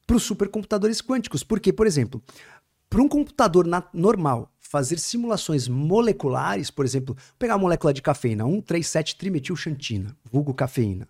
para 0.07 0.17
os 0.17 0.23
supercomputadores 0.23 1.03
quânticos. 1.03 1.43
Porque, 1.43 1.73
por 1.75 1.87
exemplo, 1.87 2.23
para 2.89 3.03
um 3.03 3.09
computador 3.09 3.67
normal 3.93 4.51
fazer 4.59 4.99
simulações 4.99 5.69
moleculares, 5.69 6.71
por 6.71 6.87
exemplo, 6.87 7.15
pegar 7.39 7.55
a 7.55 7.59
molécula 7.59 7.93
de 7.93 8.01
cafeína, 8.01 8.45
137-trimetilxantina, 8.45 10.17
vulgo 10.31 10.55
cafeína. 10.55 11.07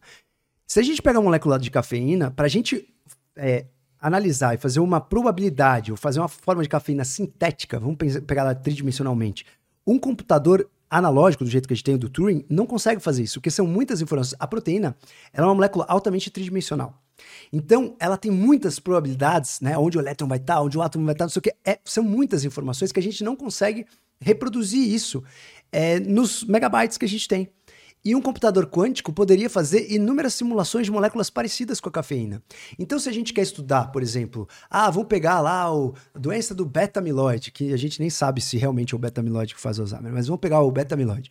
Se 0.66 0.80
a 0.80 0.82
gente 0.82 1.00
pegar 1.00 1.20
a 1.20 1.22
molécula 1.22 1.56
de 1.56 1.70
cafeína, 1.70 2.32
para 2.32 2.46
a 2.46 2.48
gente 2.48 2.92
é, 3.36 3.66
analisar 4.02 4.54
e 4.54 4.58
fazer 4.58 4.80
uma 4.80 5.00
probabilidade, 5.00 5.92
ou 5.92 5.96
fazer 5.96 6.18
uma 6.18 6.28
forma 6.28 6.62
de 6.62 6.68
cafeína 6.68 7.04
sintética, 7.04 7.78
vamos 7.78 7.96
pegar 8.26 8.42
ela 8.42 8.54
tridimensionalmente, 8.54 9.46
um 9.86 9.98
computador 9.98 10.68
analógico, 10.90 11.44
do 11.44 11.50
jeito 11.50 11.66
que 11.66 11.72
a 11.72 11.76
gente 11.76 11.84
tem 11.84 11.96
do 11.96 12.10
Turing, 12.10 12.44
não 12.50 12.66
consegue 12.66 13.00
fazer 13.00 13.22
isso, 13.22 13.40
porque 13.40 13.50
são 13.50 13.66
muitas 13.66 14.02
informações. 14.02 14.36
A 14.38 14.46
proteína 14.46 14.94
é 15.32 15.40
uma 15.40 15.54
molécula 15.54 15.86
altamente 15.88 16.30
tridimensional. 16.30 17.02
Então, 17.50 17.96
ela 17.98 18.18
tem 18.18 18.30
muitas 18.30 18.78
probabilidades, 18.78 19.60
né? 19.60 19.78
Onde 19.78 19.96
o 19.96 20.00
elétron 20.00 20.26
vai 20.26 20.38
estar, 20.38 20.60
onde 20.60 20.76
o 20.76 20.82
átomo 20.82 21.04
vai 21.04 21.14
estar, 21.14 21.24
não 21.24 21.30
sei 21.30 21.40
o 21.40 21.42
que. 21.42 21.54
É, 21.64 21.78
são 21.84 22.04
muitas 22.04 22.44
informações 22.44 22.92
que 22.92 23.00
a 23.00 23.02
gente 23.02 23.24
não 23.24 23.34
consegue 23.34 23.86
reproduzir 24.20 24.86
isso 24.86 25.22
é, 25.70 25.98
nos 26.00 26.44
megabytes 26.44 26.98
que 26.98 27.04
a 27.04 27.08
gente 27.08 27.26
tem. 27.26 27.48
E 28.04 28.16
um 28.16 28.20
computador 28.20 28.66
quântico 28.66 29.12
poderia 29.12 29.48
fazer 29.48 29.92
inúmeras 29.92 30.34
simulações 30.34 30.86
de 30.86 30.90
moléculas 30.90 31.30
parecidas 31.30 31.80
com 31.80 31.88
a 31.88 31.92
cafeína. 31.92 32.42
Então, 32.76 32.98
se 32.98 33.08
a 33.08 33.12
gente 33.12 33.32
quer 33.32 33.42
estudar, 33.42 33.92
por 33.92 34.02
exemplo, 34.02 34.48
ah, 34.68 34.90
vamos 34.90 35.08
pegar 35.08 35.40
lá 35.40 35.72
o, 35.72 35.94
a 36.12 36.18
doença 36.18 36.52
do 36.52 36.64
beta-amiloide, 36.64 37.52
que 37.52 37.72
a 37.72 37.76
gente 37.76 38.00
nem 38.00 38.10
sabe 38.10 38.40
se 38.40 38.56
realmente 38.56 38.92
é 38.92 38.96
o 38.96 38.98
beta-amiloide 38.98 39.54
que 39.54 39.60
faz 39.60 39.78
Alzheimer, 39.78 40.12
mas 40.12 40.26
vamos 40.26 40.40
pegar 40.40 40.60
o 40.62 40.70
beta-amiloide. 40.70 41.30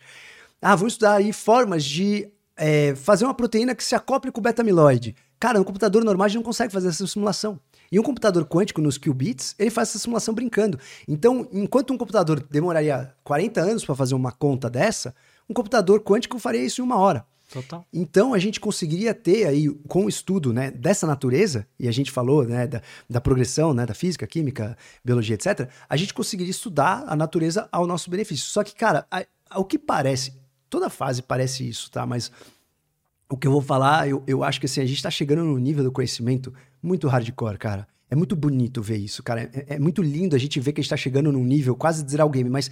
Ah, 0.62 0.74
vamos 0.74 0.94
estudar 0.94 1.16
aí 1.16 1.32
formas 1.32 1.84
de 1.84 2.30
é, 2.56 2.94
fazer 2.94 3.24
uma 3.24 3.34
proteína 3.34 3.74
que 3.74 3.84
se 3.84 3.94
acople 3.94 4.30
com 4.30 4.40
o 4.40 4.42
beta-amiloide. 4.42 5.14
Cara, 5.38 5.60
um 5.60 5.64
computador 5.64 6.04
normal 6.04 6.26
a 6.26 6.28
gente 6.28 6.36
não 6.36 6.44
consegue 6.44 6.72
fazer 6.72 6.88
essa 6.88 7.06
simulação. 7.06 7.58
E 7.90 7.98
um 7.98 8.02
computador 8.02 8.46
quântico 8.46 8.80
nos 8.80 8.96
qubits, 8.96 9.54
ele 9.58 9.70
faz 9.70 9.90
essa 9.90 9.98
simulação 9.98 10.32
brincando. 10.32 10.78
Então, 11.06 11.46
enquanto 11.52 11.92
um 11.92 11.98
computador 11.98 12.40
demoraria 12.50 13.12
40 13.24 13.60
anos 13.60 13.84
para 13.84 13.94
fazer 13.94 14.14
uma 14.14 14.32
conta 14.32 14.70
dessa, 14.70 15.14
Um 15.48 15.54
computador 15.54 16.00
quântico 16.00 16.38
faria 16.38 16.64
isso 16.64 16.80
em 16.80 16.84
uma 16.84 16.98
hora. 16.98 17.24
Total. 17.52 17.84
Então 17.92 18.32
a 18.32 18.38
gente 18.38 18.58
conseguiria 18.58 19.12
ter 19.12 19.46
aí, 19.46 19.68
com 19.86 20.06
o 20.06 20.08
estudo 20.08 20.54
né, 20.54 20.70
dessa 20.70 21.06
natureza, 21.06 21.66
e 21.78 21.86
a 21.86 21.92
gente 21.92 22.10
falou 22.10 22.44
né, 22.44 22.66
da, 22.66 22.80
da 23.08 23.20
progressão 23.20 23.74
né, 23.74 23.84
da 23.84 23.92
física, 23.92 24.26
química, 24.26 24.76
biologia, 25.04 25.34
etc., 25.34 25.68
a 25.86 25.96
gente 25.96 26.14
conseguiria 26.14 26.50
estudar 26.50 27.04
a 27.06 27.14
natureza 27.14 27.68
ao 27.70 27.86
nosso 27.86 28.08
benefício. 28.08 28.46
Só 28.46 28.64
que, 28.64 28.74
cara, 28.74 29.06
a, 29.10 29.26
o 29.58 29.66
que 29.66 29.78
parece, 29.78 30.32
toda 30.70 30.88
fase 30.88 31.22
parece 31.22 31.68
isso, 31.68 31.90
tá? 31.90 32.06
Mas 32.06 32.32
o 33.28 33.36
que 33.36 33.46
eu 33.46 33.52
vou 33.52 33.60
falar, 33.60 34.08
eu, 34.08 34.22
eu 34.26 34.42
acho 34.42 34.58
que 34.58 34.66
assim, 34.66 34.80
a 34.80 34.86
gente 34.86 35.02
tá 35.02 35.10
chegando 35.10 35.44
num 35.44 35.58
nível 35.58 35.84
do 35.84 35.92
conhecimento 35.92 36.54
muito 36.82 37.06
hardcore, 37.06 37.58
cara. 37.58 37.86
É 38.10 38.14
muito 38.14 38.36
bonito 38.36 38.82
ver 38.82 38.98
isso, 38.98 39.22
cara. 39.22 39.50
É, 39.54 39.76
é 39.76 39.78
muito 39.78 40.02
lindo 40.02 40.36
a 40.36 40.38
gente 40.38 40.60
ver 40.60 40.72
que 40.72 40.80
a 40.80 40.82
gente 40.82 40.90
tá 40.90 40.98
chegando 40.98 41.32
num 41.32 41.44
nível 41.44 41.74
quase 41.74 42.02
de 42.02 42.10
zerar 42.10 42.26
o 42.26 42.30
game, 42.30 42.50
mas 42.50 42.70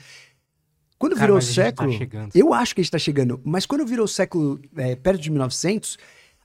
quando 1.00 1.14
Cara, 1.14 1.24
virou 1.26 1.38
o 1.38 1.40
tá 1.40 1.46
século, 1.46 1.92
chegando. 1.92 2.30
eu 2.34 2.52
acho 2.52 2.74
que 2.74 2.82
a 2.82 2.84
gente 2.84 2.90
tá 2.92 2.98
chegando, 2.98 3.40
mas 3.42 3.64
quando 3.64 3.86
virou 3.86 4.04
o 4.04 4.08
século 4.08 4.60
é, 4.76 4.94
perto 4.94 5.18
de 5.22 5.30
1900, 5.30 5.96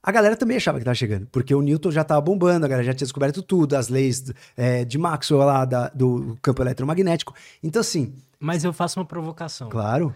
a 0.01 0.11
galera 0.13 0.37
também 0.37 0.55
achava 0.55 0.79
que 0.79 0.85
tava 0.85 0.95
chegando, 0.95 1.27
porque 1.27 1.53
o 1.53 1.61
Newton 1.61 1.91
já 1.91 2.03
tava 2.05 2.21
bombando, 2.21 2.65
a 2.65 2.69
galera 2.69 2.85
já 2.85 2.93
tinha 2.93 3.05
descoberto 3.05 3.43
tudo, 3.43 3.75
as 3.75 3.89
leis 3.89 4.31
é, 4.55 4.85
de 4.85 4.97
Maxwell 4.97 5.43
lá 5.43 5.65
da- 5.65 5.89
do 5.89 6.37
campo 6.41 6.61
eletromagnético. 6.63 7.35
Então, 7.61 7.81
assim, 7.81 8.13
Mas 8.39 8.63
eu 8.63 8.71
faço 8.71 8.97
uma 8.99 9.05
provocação. 9.05 9.67
claro, 9.67 10.15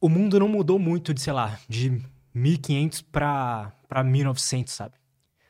O 0.00 0.08
mundo 0.08 0.38
não 0.38 0.48
mudou 0.48 0.78
muito 0.78 1.14
de, 1.14 1.20
sei 1.20 1.32
lá, 1.32 1.58
de 1.68 2.00
1500 2.34 3.00
pra, 3.02 3.72
pra 3.88 4.04
1900, 4.04 4.72
sabe? 4.74 4.94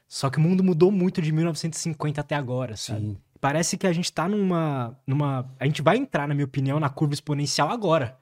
Só 0.06 0.30
que 0.30 0.38
o 0.38 0.40
mundo 0.40 0.62
mudou 0.62 0.92
muito 0.92 1.20
de 1.20 1.32
1950 1.32 2.20
até 2.20 2.36
agora, 2.36 2.76
sabe? 2.76 3.00
sim, 3.00 3.16
Parece 3.44 3.76
que 3.76 3.86
a 3.86 3.92
gente 3.92 4.10
tá 4.10 4.26
numa, 4.26 4.98
numa. 5.06 5.54
A 5.60 5.66
gente 5.66 5.82
vai 5.82 5.98
entrar, 5.98 6.26
na 6.26 6.32
minha 6.32 6.46
opinião, 6.46 6.80
na 6.80 6.88
curva 6.88 7.12
exponencial 7.12 7.68
agora. 7.68 8.18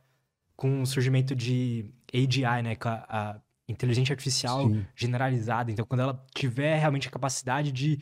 Com 0.57 0.83
o 0.83 0.87
surgimento 0.87 1.33
de 1.33 1.89
AGI, 2.13 2.61
né? 2.65 2.75
Com 2.75 2.89
a, 2.89 3.05
a 3.09 3.41
inteligência 3.69 4.13
artificial 4.13 4.69
Sim. 4.69 4.85
generalizada. 4.97 5.71
Então, 5.71 5.87
quando 5.87 6.01
ela 6.01 6.27
tiver 6.35 6.77
realmente 6.77 7.07
a 7.07 7.11
capacidade 7.13 7.71
de 7.71 8.01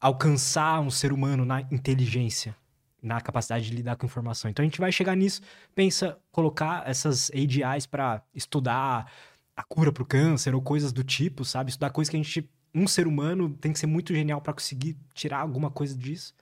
alcançar 0.00 0.80
um 0.80 0.88
ser 0.88 1.12
humano 1.12 1.44
na 1.44 1.60
inteligência, 1.70 2.56
na 3.02 3.20
capacidade 3.20 3.68
de 3.68 3.76
lidar 3.76 3.96
com 3.96 4.06
informação. 4.06 4.50
Então, 4.50 4.62
a 4.62 4.66
gente 4.66 4.80
vai 4.80 4.90
chegar 4.90 5.14
nisso. 5.14 5.42
Pensa, 5.74 6.18
colocar 6.32 6.82
essas 6.88 7.30
AGIs 7.30 7.84
pra 7.84 8.22
estudar 8.34 9.12
a 9.54 9.62
cura 9.62 9.92
pro 9.92 10.06
câncer 10.06 10.54
ou 10.54 10.62
coisas 10.62 10.94
do 10.94 11.04
tipo, 11.04 11.44
sabe? 11.44 11.68
Estudar 11.68 11.90
coisas 11.90 12.08
que 12.08 12.16
a 12.16 12.22
gente 12.22 12.48
um 12.76 12.86
ser 12.86 13.06
humano 13.06 13.48
tem 13.58 13.72
que 13.72 13.78
ser 13.78 13.86
muito 13.86 14.14
genial 14.14 14.40
para 14.40 14.52
conseguir 14.52 14.96
tirar 15.14 15.38
alguma 15.38 15.70
coisa 15.70 15.96
disso. 15.96 16.34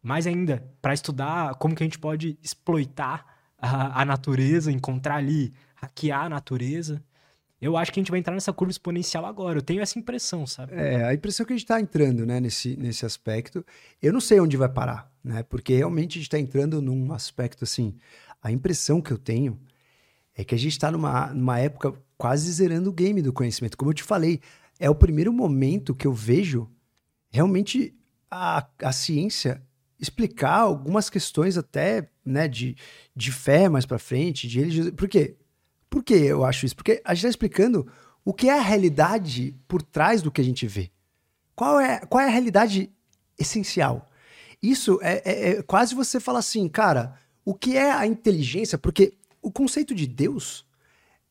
Mais 0.00 0.26
ainda, 0.26 0.62
para 0.80 0.94
estudar 0.94 1.54
como 1.56 1.74
que 1.74 1.82
a 1.82 1.86
gente 1.86 1.98
pode 1.98 2.38
exploitar 2.42 3.26
a, 3.58 4.02
a 4.02 4.04
natureza, 4.04 4.70
encontrar 4.70 5.16
ali, 5.16 5.52
hackear 5.74 6.24
a 6.24 6.28
natureza. 6.28 7.02
Eu 7.60 7.76
acho 7.76 7.90
que 7.92 7.98
a 7.98 8.02
gente 8.02 8.10
vai 8.10 8.20
entrar 8.20 8.34
nessa 8.34 8.52
curva 8.52 8.70
exponencial 8.70 9.24
agora. 9.24 9.58
Eu 9.58 9.62
tenho 9.62 9.80
essa 9.80 9.98
impressão, 9.98 10.46
sabe? 10.46 10.74
É, 10.74 11.04
a 11.04 11.14
impressão 11.14 11.46
que 11.46 11.52
a 11.52 11.56
gente 11.56 11.64
está 11.64 11.80
entrando 11.80 12.26
né, 12.26 12.38
nesse, 12.38 12.76
nesse 12.76 13.06
aspecto, 13.06 13.64
eu 14.02 14.12
não 14.12 14.20
sei 14.20 14.38
onde 14.38 14.56
vai 14.56 14.68
parar, 14.68 15.10
né? 15.22 15.42
Porque 15.42 15.74
realmente 15.74 16.12
a 16.12 16.20
gente 16.20 16.26
está 16.26 16.38
entrando 16.38 16.80
num 16.82 17.12
aspecto 17.12 17.64
assim. 17.64 17.96
A 18.42 18.52
impressão 18.52 19.00
que 19.00 19.10
eu 19.10 19.18
tenho 19.18 19.58
é 20.36 20.44
que 20.44 20.54
a 20.54 20.58
gente 20.58 20.72
está 20.72 20.92
numa, 20.92 21.28
numa 21.32 21.58
época 21.58 21.94
quase 22.18 22.52
zerando 22.52 22.90
o 22.90 22.92
game 22.92 23.22
do 23.22 23.32
conhecimento. 23.32 23.76
Como 23.78 23.90
eu 23.90 23.94
te 23.94 24.02
falei, 24.02 24.40
é 24.84 24.90
o 24.90 24.94
primeiro 24.94 25.32
momento 25.32 25.94
que 25.94 26.06
eu 26.06 26.12
vejo 26.12 26.70
realmente 27.30 27.94
a, 28.30 28.68
a 28.82 28.92
ciência 28.92 29.62
explicar 29.98 30.58
algumas 30.58 31.08
questões 31.08 31.56
até 31.56 32.10
né, 32.22 32.46
de, 32.46 32.76
de 33.16 33.32
fé 33.32 33.66
mais 33.66 33.86
para 33.86 33.98
frente, 33.98 34.46
de 34.46 34.58
religiosidade. 34.60 34.94
Por 34.94 35.08
quê? 35.08 35.36
Por 35.88 36.04
que 36.04 36.12
eu 36.12 36.44
acho 36.44 36.66
isso? 36.66 36.76
Porque 36.76 37.00
a 37.02 37.14
gente 37.14 37.20
está 37.20 37.30
explicando 37.30 37.90
o 38.22 38.34
que 38.34 38.50
é 38.50 38.58
a 38.58 38.60
realidade 38.60 39.56
por 39.66 39.80
trás 39.80 40.20
do 40.20 40.30
que 40.30 40.42
a 40.42 40.44
gente 40.44 40.66
vê. 40.66 40.90
Qual 41.56 41.80
é, 41.80 42.00
qual 42.00 42.22
é 42.22 42.26
a 42.26 42.30
realidade 42.30 42.92
essencial? 43.38 44.10
Isso 44.62 44.98
é, 45.00 45.22
é- 45.24 45.48
é 45.52 45.62
quase 45.62 45.94
você 45.94 46.20
falar 46.20 46.40
assim, 46.40 46.68
cara, 46.68 47.18
o 47.42 47.54
que 47.54 47.74
é 47.74 47.90
a 47.90 48.06
inteligência? 48.06 48.76
Porque 48.76 49.14
o 49.40 49.50
conceito 49.50 49.94
de 49.94 50.06
Deus 50.06 50.66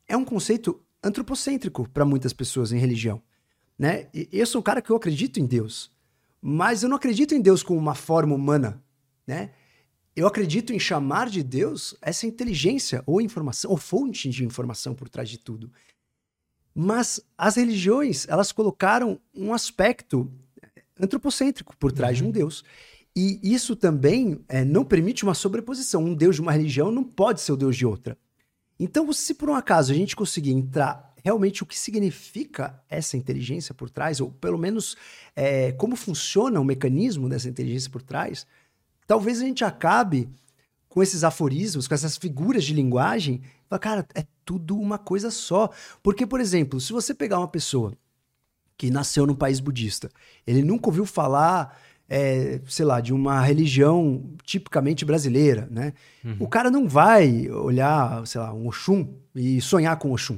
é 0.07 0.17
um 0.17 0.25
conceito 0.25 0.81
antropocêntrico 1.03 1.87
para 1.89 2.03
muitas 2.03 2.33
pessoas 2.33 2.71
em 2.71 2.79
religião. 2.79 3.21
Né? 3.83 4.07
E 4.13 4.29
Eu 4.31 4.45
sou 4.45 4.61
um 4.61 4.63
cara 4.63 4.81
que 4.81 4.89
eu 4.89 4.95
acredito 4.95 5.41
em 5.41 5.45
Deus, 5.45 5.91
mas 6.41 6.83
eu 6.83 6.89
não 6.89 6.95
acredito 6.95 7.35
em 7.35 7.41
Deus 7.41 7.61
como 7.61 7.77
uma 7.77 7.93
forma 7.93 8.33
humana. 8.33 8.81
Né? 9.27 9.51
Eu 10.15 10.25
acredito 10.25 10.71
em 10.71 10.79
chamar 10.79 11.29
de 11.29 11.43
Deus 11.43 11.93
essa 12.01 12.25
inteligência 12.25 13.03
ou 13.05 13.19
informação, 13.19 13.69
ou 13.69 13.75
fonte 13.75 14.29
de 14.29 14.45
informação 14.45 14.95
por 14.95 15.09
trás 15.09 15.27
de 15.27 15.37
tudo. 15.37 15.69
Mas 16.73 17.19
as 17.37 17.57
religiões, 17.57 18.25
elas 18.29 18.53
colocaram 18.53 19.19
um 19.35 19.53
aspecto 19.53 20.31
antropocêntrico 20.97 21.75
por 21.75 21.91
trás 21.91 22.15
de 22.15 22.23
um 22.23 22.31
Deus. 22.31 22.63
E 23.13 23.37
isso 23.43 23.75
também 23.75 24.45
eh, 24.47 24.63
não 24.63 24.85
permite 24.85 25.25
uma 25.25 25.33
sobreposição. 25.33 26.05
Um 26.05 26.15
Deus 26.15 26.35
de 26.35 26.41
uma 26.41 26.53
religião 26.53 26.89
não 26.89 27.03
pode 27.03 27.41
ser 27.41 27.51
o 27.51 27.57
Deus 27.57 27.75
de 27.75 27.85
outra. 27.85 28.17
Então, 28.79 29.11
se 29.11 29.33
por 29.33 29.49
um 29.49 29.55
acaso 29.55 29.91
a 29.91 29.95
gente 29.95 30.15
conseguir 30.15 30.51
entrar 30.51 31.12
realmente 31.23 31.63
o 31.63 31.65
que 31.65 31.77
significa 31.77 32.79
essa 32.89 33.15
inteligência 33.15 33.73
por 33.73 33.89
trás, 33.89 34.19
ou 34.19 34.31
pelo 34.31 34.57
menos 34.57 34.97
eh, 35.35 35.71
como 35.73 35.95
funciona 35.95 36.59
o 36.59 36.65
mecanismo 36.65 37.29
dessa 37.29 37.47
inteligência 37.47 37.89
por 37.89 38.01
trás, 38.01 38.45
talvez 39.07 39.41
a 39.41 39.45
gente 39.45 39.63
acabe 39.63 40.29
com 40.93 41.01
esses 41.01 41.23
aforismos, 41.23 41.87
com 41.87 41.95
essas 41.95 42.17
figuras 42.17 42.63
de 42.63 42.73
linguagem, 42.73 43.41
fala, 43.67 43.79
cara, 43.79 44.07
é 44.13 44.25
tudo 44.45 44.77
uma 44.77 44.99
coisa 44.99 45.31
só. 45.31 45.71
Porque, 46.03 46.27
por 46.27 46.39
exemplo, 46.39 46.79
se 46.79 46.93
você 46.93 47.15
pegar 47.15 47.39
uma 47.39 47.47
pessoa 47.47 47.93
que 48.77 48.91
nasceu 48.91 49.25
num 49.25 49.33
país 49.33 49.59
budista, 49.59 50.11
ele 50.45 50.61
nunca 50.61 50.89
ouviu 50.89 51.03
falar, 51.03 51.81
é, 52.07 52.61
sei 52.67 52.85
lá, 52.85 53.01
de 53.01 53.11
uma 53.11 53.41
religião 53.41 54.23
tipicamente 54.43 55.03
brasileira, 55.03 55.67
né? 55.71 55.93
O 56.39 56.47
cara 56.47 56.69
não 56.69 56.87
vai 56.87 57.49
olhar, 57.49 58.27
sei 58.27 58.41
lá, 58.41 58.53
um 58.53 58.67
Oxum 58.67 59.15
e 59.33 59.59
sonhar 59.61 59.97
com 59.97 60.11
Oxum. 60.11 60.37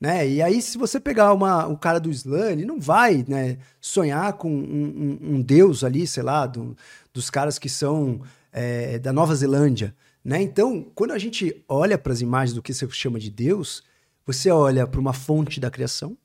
Né? 0.00 0.28
E 0.28 0.40
aí, 0.42 0.62
se 0.62 0.78
você 0.78 1.00
pegar 1.00 1.32
uma, 1.32 1.66
um 1.66 1.74
cara 1.74 1.98
do 1.98 2.08
Islã, 2.10 2.50
ele 2.52 2.64
não 2.64 2.78
vai 2.78 3.24
né, 3.26 3.58
sonhar 3.80 4.32
com 4.34 4.48
um, 4.48 5.18
um- 5.22 5.34
um 5.34 5.42
deus 5.42 5.82
ali, 5.82 6.06
sei 6.06 6.22
lá, 6.22 6.46
do- 6.46 6.76
dos 7.12 7.30
caras 7.30 7.58
que 7.58 7.68
são 7.68 8.20
é, 8.52 8.98
da 8.98 9.12
Nova 9.12 9.34
Zelândia. 9.34 9.94
Né? 10.24 10.40
Então, 10.42 10.86
quando 10.94 11.10
a 11.12 11.18
gente 11.18 11.62
olha 11.68 11.98
para 11.98 12.12
as 12.12 12.20
imagens 12.20 12.54
do 12.54 12.62
que 12.62 12.72
você 12.72 12.88
chama 12.90 13.18
de 13.20 13.30
Deus, 13.30 13.82
você 14.24 14.50
olha 14.50 14.86
para 14.86 15.00
uma 15.00 15.12
fonte 15.12 15.60
da 15.60 15.70
criação, 15.70 16.16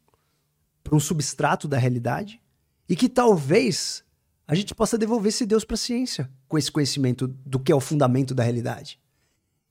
para 0.83 0.95
um 0.95 0.99
substrato 0.99 1.67
da 1.67 1.77
realidade, 1.77 2.41
e 2.87 2.95
que 2.95 3.09
talvez 3.09 4.03
a 4.47 4.55
gente 4.55 4.73
possa 4.73 4.97
devolver 4.97 5.29
esse 5.29 5.45
Deus 5.45 5.63
para 5.65 5.75
a 5.75 5.77
ciência, 5.77 6.29
com 6.47 6.57
esse 6.57 6.71
conhecimento 6.71 7.27
do 7.27 7.59
que 7.59 7.71
é 7.71 7.75
o 7.75 7.79
fundamento 7.79 8.33
da 8.33 8.43
realidade. 8.43 8.99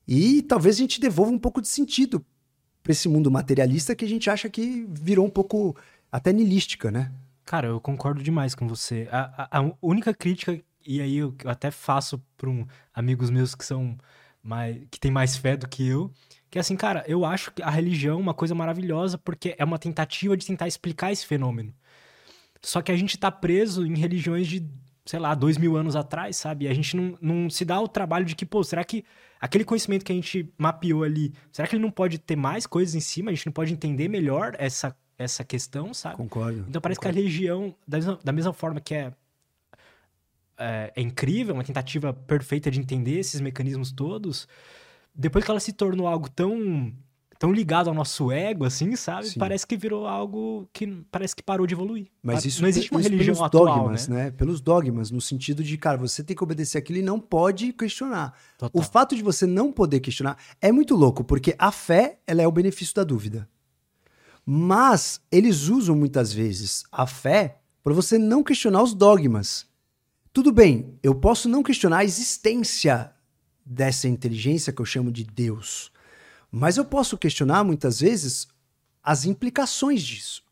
E 0.07 0.41
talvez 0.43 0.75
a 0.75 0.79
gente 0.79 0.99
devolva 0.99 1.31
um 1.31 1.39
pouco 1.39 1.61
de 1.61 1.67
sentido 1.67 2.23
para 2.83 2.91
esse 2.91 3.07
mundo 3.07 3.31
materialista 3.31 3.95
que 3.95 4.05
a 4.05 4.07
gente 4.07 4.29
acha 4.29 4.49
que 4.49 4.85
virou 4.89 5.25
um 5.25 5.29
pouco 5.29 5.75
até 6.11 6.31
nilística, 6.33 6.91
né? 6.91 7.11
Cara, 7.45 7.67
eu 7.69 7.79
concordo 7.81 8.21
demais 8.21 8.53
com 8.53 8.67
você. 8.67 9.07
A, 9.11 9.47
a- 9.49 9.59
a 9.59 9.71
única 9.81 10.13
crítica, 10.13 10.59
e 10.85 11.01
aí 11.01 11.17
eu, 11.17 11.33
eu 11.43 11.49
até 11.49 11.71
faço 11.71 12.21
para 12.37 12.49
um, 12.49 12.65
amigos 12.93 13.29
meus 13.29 13.55
que 13.55 13.65
são 13.65 13.97
mais, 14.41 14.77
que 14.91 14.99
tem 14.99 15.11
mais 15.11 15.35
fé 15.37 15.55
do 15.57 15.67
que 15.67 15.87
eu, 15.87 16.11
que 16.49 16.57
é 16.59 16.61
assim, 16.61 16.75
cara, 16.75 17.03
eu 17.07 17.25
acho 17.25 17.51
que 17.51 17.63
a 17.63 17.69
religião 17.69 18.17
é 18.19 18.21
uma 18.21 18.33
coisa 18.33 18.53
maravilhosa 18.53 19.17
porque 19.17 19.55
é 19.57 19.63
uma 19.63 19.79
tentativa 19.79 20.37
de 20.37 20.45
tentar 20.45 20.67
explicar 20.67 21.11
esse 21.11 21.25
fenômeno. 21.25 21.73
Só 22.61 22.81
que 22.81 22.91
a 22.91 22.95
gente 22.95 23.17
tá 23.17 23.31
preso 23.31 23.85
em 23.85 23.95
religiões 23.97 24.47
de, 24.47 24.65
sei 25.05 25.19
lá, 25.19 25.33
dois 25.35 25.57
mil 25.57 25.75
anos 25.75 25.95
atrás, 25.95 26.37
sabe? 26.37 26.65
E 26.65 26.67
a 26.67 26.73
gente 26.73 26.95
não, 26.95 27.17
não 27.21 27.49
se 27.49 27.65
dá 27.65 27.79
o 27.81 27.87
trabalho 27.87 28.25
de 28.25 28.35
que, 28.35 28.45
pô, 28.45 28.63
será 28.63 28.83
que 28.83 29.03
aquele 29.43 29.65
conhecimento 29.65 30.05
que 30.05 30.11
a 30.13 30.15
gente 30.15 30.49
mapeou 30.57 31.03
ali, 31.03 31.33
será 31.51 31.67
que 31.67 31.75
ele 31.75 31.83
não 31.83 31.91
pode 31.91 32.17
ter 32.17 32.37
mais 32.37 32.65
coisas 32.65 32.95
em 32.95 33.01
cima? 33.01 33.29
A 33.29 33.33
gente 33.33 33.45
não 33.45 33.51
pode 33.51 33.73
entender 33.73 34.07
melhor 34.07 34.55
essa, 34.57 34.95
essa 35.17 35.43
questão, 35.43 35.93
sabe? 35.93 36.15
Concordo. 36.15 36.65
Então 36.69 36.81
parece 36.81 36.97
que 36.97 37.07
a 37.09 37.11
religião, 37.11 37.75
da 37.85 37.97
mesma, 37.97 38.19
da 38.23 38.31
mesma 38.31 38.53
forma 38.53 38.79
que 38.79 38.95
é, 38.95 39.11
é, 40.57 40.93
é 40.95 41.01
incrível, 41.01 41.55
uma 41.55 41.63
tentativa 41.65 42.13
perfeita 42.13 42.71
de 42.71 42.79
entender 42.79 43.19
esses 43.19 43.41
mecanismos 43.41 43.91
todos, 43.91 44.47
depois 45.13 45.43
que 45.43 45.51
ela 45.51 45.59
se 45.59 45.73
tornou 45.73 46.07
algo 46.07 46.29
tão, 46.29 46.93
tão 47.37 47.51
ligado 47.51 47.89
ao 47.89 47.93
nosso 47.93 48.31
ego, 48.31 48.65
assim, 48.65 48.95
sabe? 48.95 49.27
Sim. 49.27 49.39
Parece 49.39 49.65
que 49.65 49.75
virou 49.75 50.07
algo 50.07 50.67
que 50.71 50.87
parece 51.11 51.35
que 51.35 51.43
parou 51.43 51.67
de 51.67 51.73
evoluir. 51.73 52.07
Mas 52.21 52.45
isso, 52.45 52.61
não 52.61 52.69
existe 52.69 52.91
uma 52.91 53.01
isso 53.01 53.09
religião 53.09 53.35
pelos 53.35 53.47
atual, 53.47 53.65
dogmas, 53.65 54.07
né? 54.07 54.25
né? 54.25 54.31
Pelos 54.31 54.61
dogmas, 54.61 55.11
no 55.11 55.21
sentido 55.21 55.63
de, 55.63 55.77
cara, 55.77 55.97
você 55.97 56.23
tem 56.23 56.35
que 56.35 56.43
obedecer 56.43 56.77
aquilo 56.77 56.99
e 56.99 57.01
não 57.01 57.19
pode 57.19 57.73
questionar. 57.73 58.37
Total. 58.57 58.81
O 58.81 58.83
fato 58.83 59.15
de 59.15 59.21
você 59.21 59.45
não 59.45 59.71
poder 59.71 59.99
questionar 59.99 60.37
é 60.61 60.71
muito 60.71 60.95
louco, 60.95 61.23
porque 61.23 61.55
a 61.57 61.71
fé, 61.71 62.19
ela 62.25 62.41
é 62.41 62.47
o 62.47 62.51
benefício 62.51 62.95
da 62.95 63.03
dúvida. 63.03 63.47
Mas 64.45 65.21
eles 65.31 65.69
usam 65.69 65.95
muitas 65.95 66.33
vezes 66.33 66.83
a 66.91 67.07
fé 67.07 67.59
para 67.83 67.93
você 67.93 68.17
não 68.17 68.43
questionar 68.43 68.81
os 68.83 68.93
dogmas. 68.93 69.65
Tudo 70.31 70.51
bem, 70.51 70.97
eu 71.03 71.13
posso 71.13 71.47
não 71.47 71.61
questionar 71.61 71.99
a 71.99 72.05
existência 72.05 73.11
dessa 73.65 74.07
inteligência 74.07 74.73
que 74.73 74.81
eu 74.81 74.85
chamo 74.85 75.11
de 75.11 75.23
Deus. 75.23 75.92
Mas 76.55 76.77
eu 76.77 76.85
posso 76.85 77.17
questionar 77.17 77.63
muitas 77.63 77.99
vezes 77.99 78.47
as 79.01 79.25
implicações 79.25 80.03
disso. 80.03 80.43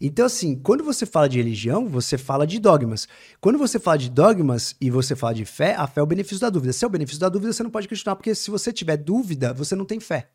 Então, 0.00 0.24
assim, 0.24 0.56
quando 0.56 0.82
você 0.82 1.04
fala 1.04 1.28
de 1.28 1.36
religião, 1.36 1.86
você 1.86 2.16
fala 2.16 2.46
de 2.46 2.58
dogmas. 2.58 3.06
Quando 3.38 3.58
você 3.58 3.78
fala 3.78 3.98
de 3.98 4.08
dogmas 4.08 4.74
e 4.80 4.90
você 4.90 5.14
fala 5.14 5.34
de 5.34 5.44
fé, 5.44 5.74
a 5.74 5.86
fé 5.86 6.00
é 6.00 6.02
o 6.02 6.06
benefício 6.06 6.40
da 6.40 6.48
dúvida. 6.48 6.72
Se 6.72 6.86
é 6.86 6.88
o 6.88 6.90
benefício 6.90 7.20
da 7.20 7.28
dúvida, 7.28 7.52
você 7.52 7.62
não 7.62 7.70
pode 7.70 7.86
questionar, 7.86 8.16
porque 8.16 8.34
se 8.34 8.50
você 8.50 8.72
tiver 8.72 8.96
dúvida, 8.96 9.52
você 9.52 9.76
não 9.76 9.84
tem 9.84 10.00
fé. 10.00 10.30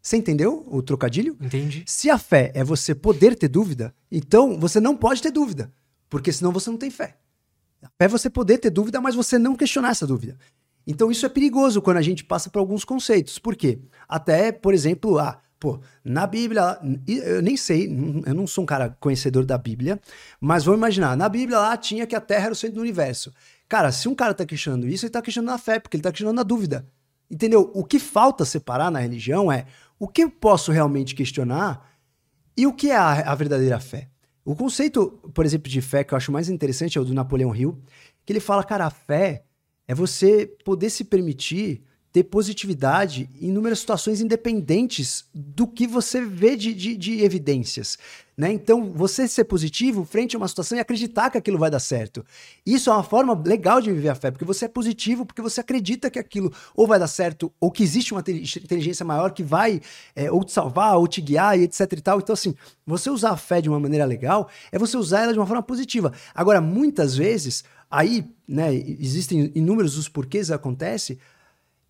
Você 0.00 0.16
entendeu 0.16 0.66
o 0.70 0.82
trocadilho? 0.82 1.36
Entendi. 1.38 1.84
Se 1.86 2.08
a 2.08 2.16
fé 2.16 2.50
é 2.54 2.64
você 2.64 2.94
poder 2.94 3.36
ter 3.36 3.48
dúvida, 3.48 3.94
então 4.10 4.58
você 4.58 4.80
não 4.80 4.96
pode 4.96 5.20
ter 5.20 5.30
dúvida, 5.30 5.70
porque 6.08 6.32
senão 6.32 6.50
você 6.50 6.70
não 6.70 6.78
tem 6.78 6.90
fé. 6.90 7.18
A 7.82 7.88
fé 7.88 8.06
é 8.06 8.08
você 8.08 8.30
poder 8.30 8.56
ter 8.56 8.70
dúvida, 8.70 9.02
mas 9.02 9.14
você 9.14 9.38
não 9.38 9.54
questionar 9.54 9.90
essa 9.90 10.06
dúvida. 10.06 10.38
Então 10.86 11.10
isso 11.10 11.26
é 11.26 11.28
perigoso 11.28 11.82
quando 11.82 11.96
a 11.96 12.02
gente 12.02 12.24
passa 12.24 12.48
por 12.48 12.58
alguns 12.58 12.84
conceitos. 12.84 13.38
Por 13.38 13.56
quê? 13.56 13.80
Até, 14.08 14.52
por 14.52 14.72
exemplo, 14.72 15.18
ah, 15.18 15.40
pô, 15.58 15.80
na 16.04 16.26
Bíblia, 16.26 16.78
eu 17.06 17.42
nem 17.42 17.56
sei, 17.56 17.86
eu 18.24 18.34
não 18.34 18.46
sou 18.46 18.62
um 18.62 18.66
cara 18.66 18.96
conhecedor 19.00 19.44
da 19.44 19.58
Bíblia, 19.58 20.00
mas 20.40 20.64
vamos 20.64 20.78
imaginar, 20.78 21.16
na 21.16 21.28
Bíblia 21.28 21.58
lá 21.58 21.76
tinha 21.76 22.06
que 22.06 22.14
a 22.14 22.20
Terra 22.20 22.44
era 22.44 22.52
o 22.52 22.56
centro 22.56 22.76
do 22.76 22.82
universo. 22.82 23.32
Cara, 23.68 23.90
se 23.90 24.08
um 24.08 24.14
cara 24.14 24.32
tá 24.32 24.46
questionando 24.46 24.86
isso, 24.86 25.04
ele 25.04 25.10
tá 25.10 25.20
questionando 25.20 25.54
a 25.54 25.58
fé, 25.58 25.80
porque 25.80 25.96
ele 25.96 26.02
tá 26.02 26.12
questionando 26.12 26.38
a 26.38 26.44
dúvida. 26.44 26.86
Entendeu? 27.28 27.70
O 27.74 27.82
que 27.82 27.98
falta 27.98 28.44
separar 28.44 28.90
na 28.90 29.00
religião 29.00 29.50
é 29.50 29.66
o 29.98 30.06
que 30.06 30.22
eu 30.22 30.30
posso 30.30 30.70
realmente 30.70 31.14
questionar 31.14 31.90
e 32.56 32.66
o 32.66 32.72
que 32.72 32.90
é 32.90 32.96
a, 32.96 33.32
a 33.32 33.34
verdadeira 33.34 33.80
fé. 33.80 34.08
O 34.44 34.54
conceito, 34.54 35.10
por 35.34 35.44
exemplo, 35.44 35.68
de 35.68 35.80
fé 35.80 36.04
que 36.04 36.14
eu 36.14 36.16
acho 36.16 36.30
mais 36.30 36.48
interessante 36.48 36.96
é 36.96 37.00
o 37.00 37.04
do 37.04 37.12
Napoleão 37.12 37.54
Hill, 37.54 37.82
que 38.24 38.32
ele 38.32 38.38
fala, 38.38 38.62
cara, 38.62 38.86
a 38.86 38.90
fé 38.90 39.45
é 39.86 39.94
você 39.94 40.46
poder 40.64 40.90
se 40.90 41.04
permitir 41.04 41.82
ter 42.16 42.24
positividade 42.24 43.28
em 43.38 43.48
inúmeras 43.48 43.80
situações 43.80 44.22
independentes 44.22 45.26
do 45.34 45.66
que 45.66 45.86
você 45.86 46.24
vê 46.24 46.56
de, 46.56 46.72
de, 46.72 46.96
de, 46.96 47.22
evidências. 47.22 47.98
Né? 48.34 48.50
Então, 48.52 48.90
você 48.94 49.28
ser 49.28 49.44
positivo 49.44 50.02
frente 50.02 50.34
a 50.34 50.38
uma 50.38 50.48
situação 50.48 50.78
e 50.78 50.80
acreditar 50.80 51.28
que 51.28 51.36
aquilo 51.36 51.58
vai 51.58 51.70
dar 51.70 51.78
certo. 51.78 52.24
Isso 52.64 52.88
é 52.88 52.92
uma 52.94 53.02
forma 53.02 53.38
legal 53.44 53.82
de 53.82 53.92
viver 53.92 54.08
a 54.08 54.14
fé, 54.14 54.30
porque 54.30 54.46
você 54.46 54.64
é 54.64 54.68
positivo, 54.68 55.26
porque 55.26 55.42
você 55.42 55.60
acredita 55.60 56.10
que 56.10 56.18
aquilo 56.18 56.50
ou 56.74 56.86
vai 56.86 56.98
dar 56.98 57.06
certo, 57.06 57.52
ou 57.60 57.70
que 57.70 57.82
existe 57.82 58.14
uma 58.14 58.20
inteligência 58.20 59.04
maior 59.04 59.32
que 59.32 59.42
vai 59.42 59.82
é, 60.14 60.30
ou 60.30 60.42
te 60.42 60.52
salvar, 60.52 60.96
ou 60.96 61.06
te 61.06 61.20
guiar, 61.20 61.58
e 61.58 61.64
etc 61.64 61.80
e 61.80 62.00
tal. 62.00 62.18
Então, 62.18 62.32
assim, 62.32 62.54
você 62.86 63.10
usar 63.10 63.32
a 63.32 63.36
fé 63.36 63.60
de 63.60 63.68
uma 63.68 63.78
maneira 63.78 64.06
legal 64.06 64.48
é 64.72 64.78
você 64.78 64.96
usar 64.96 65.24
ela 65.24 65.34
de 65.34 65.38
uma 65.38 65.46
forma 65.46 65.62
positiva. 65.62 66.14
Agora, 66.34 66.62
muitas 66.62 67.14
vezes, 67.14 67.62
aí, 67.90 68.24
né, 68.46 68.74
existem 68.74 69.50
inúmeros 69.54 69.96
os 69.96 70.08
porquês 70.08 70.50
acontece, 70.50 71.18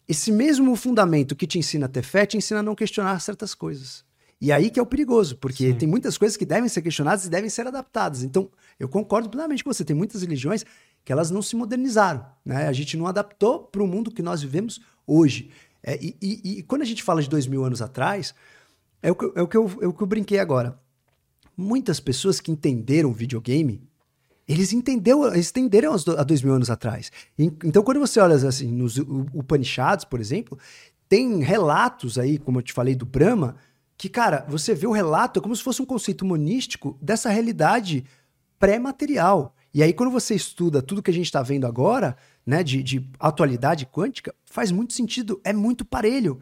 esse 0.09 0.31
mesmo 0.31 0.75
fundamento 0.77 1.35
que 1.35 1.47
te 1.47 1.59
ensina 1.59 1.87
a 1.87 1.89
ter 1.89 2.03
fé 2.03 2.25
te 2.25 2.37
ensina 2.37 2.61
a 2.61 2.63
não 2.63 2.75
questionar 2.75 3.19
certas 3.21 3.55
coisas. 3.55 4.05
E 4.41 4.53
aí 4.53 4.71
que 4.71 4.79
é 4.79 4.83
o 4.83 4.87
perigoso, 4.87 5.37
porque 5.37 5.73
Sim. 5.73 5.79
tem 5.79 5.89
muitas 5.89 6.19
coisas 6.19 6.37
que 6.37 6.45
devem 6.45 6.69
ser 6.69 6.83
questionadas 6.83 7.25
e 7.25 7.31
devem 7.31 7.49
ser 7.49 7.67
adaptadas. 7.67 8.23
Então, 8.23 8.51
eu 8.79 8.89
concordo 8.89 9.31
plenamente 9.31 9.65
com 9.65 9.73
você. 9.73 9.85
Tem 9.85 9.97
muitas 9.97 10.21
religiões 10.21 10.65
que 11.05 11.11
elas 11.11 11.31
não 11.31 11.41
se 11.41 11.57
modernizaram. 11.57 12.25
Né? 12.45 12.69
A 12.69 12.73
gente 12.73 12.97
não 12.97 13.07
adaptou 13.07 13.61
para 13.61 13.83
o 13.83 13.87
mundo 13.87 14.11
que 14.11 14.23
nós 14.23 14.43
vivemos 14.43 14.81
hoje. 15.07 15.51
É, 15.83 15.97
e, 16.03 16.17
e, 16.21 16.59
e, 16.59 16.63
quando 16.65 16.83
a 16.83 16.85
gente 16.85 17.03
fala 17.03 17.23
de 17.23 17.31
dois 17.31 17.47
mil 17.47 17.65
anos 17.65 17.81
atrás, 17.81 18.35
é 19.03 19.11
o, 19.11 19.15
que, 19.15 19.25
é, 19.35 19.43
o 19.43 19.49
que 19.49 19.57
eu, 19.57 19.79
é 19.81 19.87
o 19.87 19.93
que 19.93 20.03
eu 20.03 20.07
brinquei 20.07 20.39
agora. 20.39 20.79
Muitas 21.57 21.99
pessoas 21.99 22.41
que 22.41 22.51
entenderam 22.51 23.13
videogame 23.13 23.89
eles 24.49 24.73
entenderam, 24.73 25.27
eles 25.33 25.51
entenderam 25.51 25.95
há 25.95 26.23
dois 26.23 26.43
mil 26.43 26.55
anos 26.55 26.71
atrás. 26.71 27.11
Então, 27.39 27.83
quando 27.83 27.99
você 27.99 28.21
olha 28.21 28.37
assim, 28.37 28.71
nos 28.71 28.97
Upanishads, 28.99 30.05
por 30.05 30.21
exemplo, 30.21 30.59
tem 31.09 31.43
relatos 31.43 32.19
aí, 32.19 32.39
como 32.39 32.59
eu 32.59 32.63
te 32.63 32.73
falei, 32.73 32.95
do 32.95 33.07
Brahma, 33.07 33.57
que, 33.99 34.09
cara, 34.09 34.45
você 34.49 34.75
vê 34.75 34.87
o 34.87 34.93
relato 34.93 35.41
como 35.41 35.57
se 35.57 35.63
fosse 35.63 35.81
um 35.81 35.87
conceito 35.87 36.25
monístico 36.25 36.99
dessa 37.01 37.31
realidade 37.31 38.05
pré-material. 38.59 39.55
E 39.73 39.83
aí, 39.83 39.93
quando 39.93 40.11
você 40.11 40.35
estuda 40.35 40.81
tudo 40.81 41.03
que 41.03 41.11
a 41.11 41.15
gente 41.15 41.27
está 41.27 41.43
vendo 41.43 41.67
agora, 41.67 42.17
né, 42.47 42.63
de, 42.63 42.83
de 42.83 43.11
atualidade 43.19 43.87
quântica, 43.87 44.35
faz 44.45 44.71
muito 44.71 44.93
sentido, 44.93 45.41
é 45.45 45.53
muito 45.53 45.85
parelho. 45.85 46.39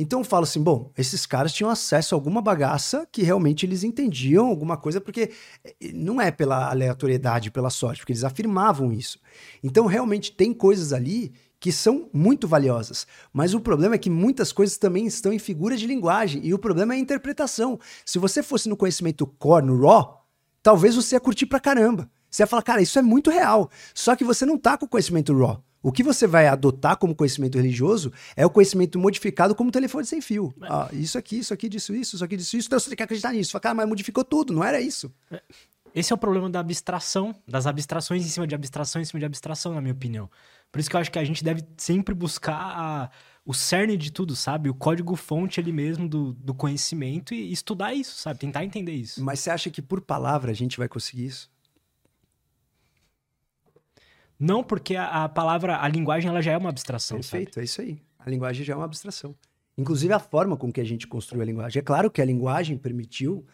Então 0.00 0.20
eu 0.20 0.24
falo 0.24 0.44
assim, 0.44 0.62
bom, 0.62 0.90
esses 0.96 1.26
caras 1.26 1.52
tinham 1.52 1.68
acesso 1.68 2.14
a 2.14 2.16
alguma 2.16 2.40
bagaça 2.40 3.06
que 3.12 3.22
realmente 3.22 3.66
eles 3.66 3.84
entendiam 3.84 4.46
alguma 4.46 4.74
coisa, 4.78 4.98
porque 4.98 5.30
eh, 5.62 5.92
não 5.92 6.18
é 6.18 6.30
pela 6.30 6.70
aleatoriedade, 6.70 7.50
pela 7.50 7.68
sorte, 7.68 7.98
porque 8.00 8.12
eles 8.12 8.24
afirmavam 8.24 8.90
isso. 8.90 9.20
Então 9.62 9.84
realmente 9.84 10.32
tem 10.32 10.54
coisas 10.54 10.94
ali 10.94 11.34
que 11.60 11.70
são 11.70 12.08
muito 12.14 12.48
valiosas. 12.48 13.06
Mas 13.30 13.52
o 13.52 13.60
problema 13.60 13.94
é 13.94 13.98
que 13.98 14.08
muitas 14.08 14.52
coisas 14.52 14.78
também 14.78 15.06
estão 15.06 15.34
em 15.34 15.38
figuras 15.38 15.78
de 15.78 15.86
linguagem, 15.86 16.40
e 16.46 16.54
o 16.54 16.58
problema 16.58 16.94
é 16.94 16.96
a 16.96 17.00
interpretação. 17.00 17.78
Se 18.02 18.18
você 18.18 18.42
fosse 18.42 18.70
no 18.70 18.78
conhecimento 18.78 19.26
core, 19.26 19.66
no 19.66 19.78
raw, 19.86 20.24
talvez 20.62 20.96
você 20.96 21.14
ia 21.16 21.20
curtir 21.20 21.44
pra 21.44 21.60
caramba. 21.60 22.10
Você 22.30 22.42
ia 22.42 22.46
falar, 22.46 22.62
cara, 22.62 22.80
isso 22.80 22.98
é 22.98 23.02
muito 23.02 23.30
real. 23.30 23.68
Só 23.92 24.16
que 24.16 24.24
você 24.24 24.46
não 24.46 24.56
tá 24.56 24.78
com 24.78 24.88
conhecimento 24.88 25.36
raw. 25.36 25.62
O 25.82 25.90
que 25.90 26.02
você 26.02 26.26
vai 26.26 26.46
adotar 26.46 26.96
como 26.96 27.14
conhecimento 27.14 27.56
religioso 27.56 28.12
é 28.36 28.44
o 28.44 28.50
conhecimento 28.50 28.98
modificado 28.98 29.54
como 29.54 29.70
telefone 29.70 30.04
sem 30.04 30.20
fio. 30.20 30.54
Ah, 30.62 30.88
isso 30.92 31.16
aqui, 31.16 31.38
isso 31.38 31.54
aqui, 31.54 31.68
disso, 31.68 31.94
isso, 31.94 32.16
isso 32.16 32.24
aqui, 32.24 32.36
disso, 32.36 32.56
isso. 32.56 32.68
Então 32.68 32.78
você 32.78 32.90
tem 32.90 32.96
que 32.96 33.02
acreditar 33.02 33.32
nisso. 33.32 33.52
Fala, 33.52 33.62
cara, 33.62 33.74
mas 33.74 33.88
modificou 33.88 34.22
tudo, 34.22 34.52
não 34.52 34.62
era 34.62 34.80
isso. 34.80 35.10
É, 35.30 35.40
esse 35.94 36.12
é 36.12 36.14
o 36.14 36.18
problema 36.18 36.50
da 36.50 36.60
abstração, 36.60 37.34
das 37.48 37.66
abstrações 37.66 38.24
em 38.24 38.28
cima 38.28 38.46
de 38.46 38.54
abstração 38.54 39.00
em 39.00 39.04
cima 39.04 39.18
de 39.20 39.26
abstração, 39.26 39.74
na 39.74 39.80
minha 39.80 39.94
opinião. 39.94 40.30
Por 40.70 40.78
isso 40.78 40.88
que 40.88 40.96
eu 40.96 41.00
acho 41.00 41.10
que 41.10 41.18
a 41.18 41.24
gente 41.24 41.42
deve 41.42 41.64
sempre 41.76 42.14
buscar 42.14 42.54
a, 42.54 43.10
o 43.44 43.52
cerne 43.52 43.96
de 43.96 44.12
tudo, 44.12 44.36
sabe? 44.36 44.68
O 44.68 44.74
código-fonte 44.74 45.58
ali 45.58 45.72
mesmo 45.72 46.08
do, 46.08 46.32
do 46.34 46.54
conhecimento 46.54 47.34
e 47.34 47.50
estudar 47.50 47.92
isso, 47.92 48.16
sabe? 48.18 48.38
Tentar 48.38 48.64
entender 48.64 48.92
isso. 48.92 49.22
Mas 49.24 49.40
você 49.40 49.50
acha 49.50 49.70
que 49.70 49.82
por 49.82 50.00
palavra 50.00 50.52
a 50.52 50.54
gente 50.54 50.78
vai 50.78 50.88
conseguir 50.88 51.26
isso? 51.26 51.50
Não, 54.40 54.64
porque 54.64 54.96
a, 54.96 55.24
a, 55.24 55.28
palavra, 55.28 55.82
a 55.82 55.86
linguagem, 55.86 56.30
ela 56.30 56.40
já 56.40 56.52
é 56.52 56.56
uma 56.56 56.70
abstração. 56.70 57.18
Perfeito, 57.18 57.54
sabe? 57.54 57.60
é 57.60 57.64
isso 57.64 57.80
aí. 57.82 57.98
A 58.18 58.30
linguagem 58.30 58.64
já 58.64 58.72
é 58.72 58.76
uma 58.76 58.86
abstração. 58.86 59.34
Inclusive 59.76 60.14
a 60.14 60.18
forma 60.18 60.56
com 60.56 60.72
que 60.72 60.80
a 60.80 60.84
gente 60.84 61.06
construiu 61.06 61.42
a 61.42 61.44
linguagem. 61.44 61.78
É 61.78 61.82
claro 61.82 62.10
que 62.10 62.22
a 62.22 62.24
linguagem 62.24 62.78
permitiu 62.78 63.44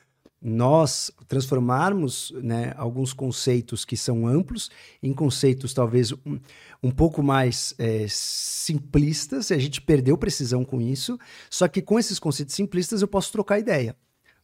nós 0.41 1.11
transformarmos 1.27 2.33
né, 2.43 2.73
alguns 2.77 3.13
conceitos 3.13 3.85
que 3.85 3.97
são 3.97 4.29
amplos 4.29 4.71
em 5.03 5.13
conceitos 5.13 5.75
talvez 5.75 6.13
um, 6.13 6.39
um 6.83 6.91
pouco 6.91 7.23
mais 7.23 7.75
é, 7.79 8.07
simplistas, 8.09 9.51
e 9.51 9.55
a 9.55 9.59
gente 9.59 9.81
perdeu 9.81 10.17
precisão 10.17 10.65
com 10.65 10.81
isso, 10.81 11.19
só 11.51 11.67
que 11.67 11.83
com 11.83 11.99
esses 11.99 12.19
conceitos 12.19 12.55
simplistas 12.55 13.03
eu 13.03 13.09
posso 13.09 13.33
trocar 13.33 13.59
ideia. 13.59 13.97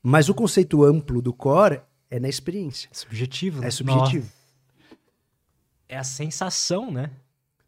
Mas 0.02 0.28
o 0.28 0.34
conceito 0.34 0.82
amplo 0.82 1.22
do 1.22 1.32
core 1.32 1.82
é 2.10 2.18
na 2.18 2.28
experiência. 2.28 2.88
É 2.90 2.94
subjetivo, 2.94 3.60
né? 3.60 3.68
É 3.68 3.70
subjetivo. 3.70 4.24
Nossa 4.24 4.41
é 5.92 5.98
a 5.98 6.04
sensação, 6.04 6.90
né? 6.90 7.10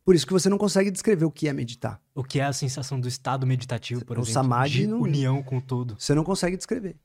Por 0.04 0.14
isso 0.14 0.26
que 0.26 0.32
você 0.32 0.48
não 0.48 0.58
consegue 0.58 0.90
descrever 0.90 1.24
o 1.24 1.30
que 1.30 1.46
é 1.48 1.52
meditar. 1.52 2.00
O 2.14 2.24
que 2.24 2.40
é 2.40 2.44
a 2.44 2.52
sensação 2.52 2.98
do 2.98 3.06
estado 3.06 3.46
meditativo, 3.46 4.04
por 4.04 4.18
o 4.18 4.20
exemplo. 4.20 4.32
Samadhi 4.34 4.70
de 4.70 4.86
não, 4.86 5.00
união 5.00 5.42
com 5.42 5.60
tudo. 5.60 5.96
Você 5.98 6.14
não 6.14 6.24
consegue 6.24 6.56
descrever. 6.56 6.96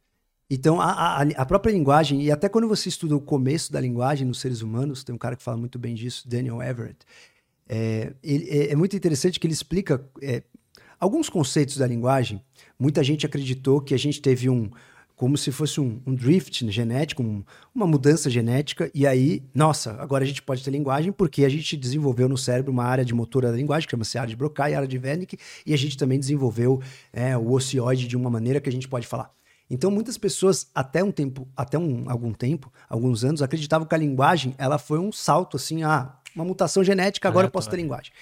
Então, 0.49 0.81
a, 0.81 0.91
a, 0.91 1.21
a, 1.21 1.45
própria 1.45 1.71
linguagem, 1.71 2.23
e 2.23 2.31
até 2.31 2.49
quando 2.49 2.67
você 2.67 2.89
estuda 2.89 3.15
o 3.15 3.21
começo 3.21 3.71
da 3.71 3.79
linguagem 3.79 4.25
nos 4.27 4.39
seres 4.39 4.61
humanos, 4.61 5.03
tem 5.03 5.13
um 5.13 5.17
cara 5.17 5.35
que 5.35 5.43
fala 5.43 5.57
muito 5.57 5.77
bem 5.77 5.93
disso, 5.93 6.27
Daniel 6.27 6.61
Everett. 6.61 6.99
É, 7.67 8.13
ele, 8.23 8.49
é, 8.49 8.71
é 8.71 8.75
muito 8.75 8.95
interessante 8.95 9.39
que 9.39 9.45
ele 9.45 9.53
explica 9.53 10.03
é, 10.21 10.43
alguns 10.99 11.29
conceitos 11.29 11.77
da 11.77 11.85
linguagem. 11.85 12.41
Muita 12.79 13.03
gente 13.03 13.25
acreditou 13.25 13.79
que 13.79 13.93
a 13.93 13.99
gente 13.99 14.21
teve 14.21 14.49
um, 14.49 14.71
como 15.19 15.37
se 15.37 15.51
fosse 15.51 15.81
um, 15.81 16.01
um 16.07 16.15
drift 16.15 16.71
genético, 16.71 17.21
um, 17.21 17.43
uma 17.75 17.85
mudança 17.85 18.29
genética, 18.29 18.89
e 18.95 19.05
aí, 19.05 19.43
nossa, 19.53 19.91
agora 19.99 20.23
a 20.23 20.27
gente 20.27 20.41
pode 20.41 20.63
ter 20.63 20.71
linguagem 20.71 21.11
porque 21.11 21.43
a 21.43 21.49
gente 21.49 21.75
desenvolveu 21.75 22.29
no 22.29 22.37
cérebro 22.37 22.71
uma 22.71 22.85
área 22.85 23.03
de 23.03 23.13
motor 23.13 23.41
da 23.41 23.51
linguagem, 23.51 23.85
que 23.85 23.91
chama-se 23.91 24.17
área 24.17 24.29
de 24.29 24.37
Broca 24.37 24.69
e 24.69 24.73
área 24.73 24.87
de 24.87 24.97
Wernicke, 24.97 25.37
e 25.65 25.73
a 25.73 25.77
gente 25.77 25.97
também 25.97 26.17
desenvolveu 26.17 26.81
é, 27.11 27.35
o 27.35 27.51
ocioide 27.51 28.07
de 28.07 28.15
uma 28.15 28.29
maneira 28.29 28.61
que 28.61 28.69
a 28.69 28.71
gente 28.71 28.87
pode 28.87 29.05
falar. 29.05 29.29
Então, 29.69 29.91
muitas 29.91 30.17
pessoas, 30.17 30.67
até 30.73 31.03
um 31.03 31.11
tempo, 31.11 31.45
até 31.53 31.77
um, 31.77 32.09
algum 32.09 32.31
tempo, 32.31 32.71
alguns 32.87 33.25
anos, 33.25 33.41
acreditavam 33.41 33.85
que 33.85 33.93
a 33.93 33.97
linguagem 33.97 34.55
ela 34.57 34.77
foi 34.77 34.99
um 34.99 35.11
salto, 35.11 35.57
assim, 35.57 35.83
ah, 35.83 36.15
uma 36.33 36.45
mutação 36.45 36.81
genética, 36.81 37.27
agora 37.27 37.47
eu 37.47 37.51
posso 37.51 37.69
ter 37.69 37.75
linguagem. 37.75 38.13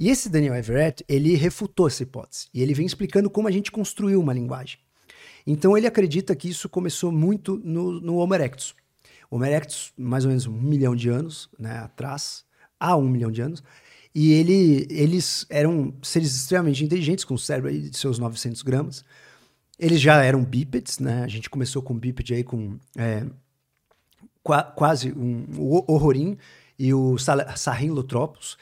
E 0.00 0.08
esse 0.08 0.30
Daniel 0.30 0.54
Everett, 0.54 1.04
ele 1.06 1.34
refutou 1.34 1.86
essa 1.86 2.02
hipótese. 2.02 2.48
E 2.54 2.62
ele 2.62 2.72
vem 2.72 2.86
explicando 2.86 3.28
como 3.28 3.46
a 3.46 3.50
gente 3.50 3.70
construiu 3.70 4.18
uma 4.18 4.32
linguagem. 4.32 4.78
Então 5.46 5.76
ele 5.76 5.86
acredita 5.86 6.34
que 6.34 6.48
isso 6.48 6.68
começou 6.68 7.12
muito 7.12 7.60
no, 7.62 8.00
no 8.00 8.16
Homo 8.16 8.34
erectus. 8.34 8.74
Homo 9.30 9.44
erectus, 9.44 9.92
mais 9.96 10.24
ou 10.24 10.30
menos 10.30 10.46
um 10.46 10.52
milhão 10.52 10.96
de 10.96 11.08
anos 11.08 11.48
né, 11.58 11.78
atrás, 11.78 12.44
há 12.80 12.96
um 12.96 13.08
milhão 13.08 13.30
de 13.30 13.40
anos, 13.40 13.62
e 14.14 14.32
ele, 14.32 14.86
eles 14.88 15.44
eram 15.50 15.92
seres 16.02 16.34
extremamente 16.34 16.82
inteligentes, 16.82 17.22
com 17.22 17.34
o 17.34 17.38
cérebro 17.38 17.70
de 17.70 17.94
seus 17.96 18.18
900 18.18 18.62
gramas. 18.62 19.04
Eles 19.78 20.00
já 20.00 20.22
eram 20.22 20.42
bípedes, 20.42 20.98
né? 20.98 21.22
A 21.22 21.28
gente 21.28 21.50
começou 21.50 21.82
com 21.82 21.94
bípede 21.94 22.32
aí 22.32 22.42
com 22.42 22.78
é, 22.96 23.26
quase 24.74 25.12
um, 25.12 25.44
o 25.58 25.92
Horrorim 25.92 26.38
e 26.78 26.94
o 26.94 27.18
Sahelanthropus. 27.18 28.56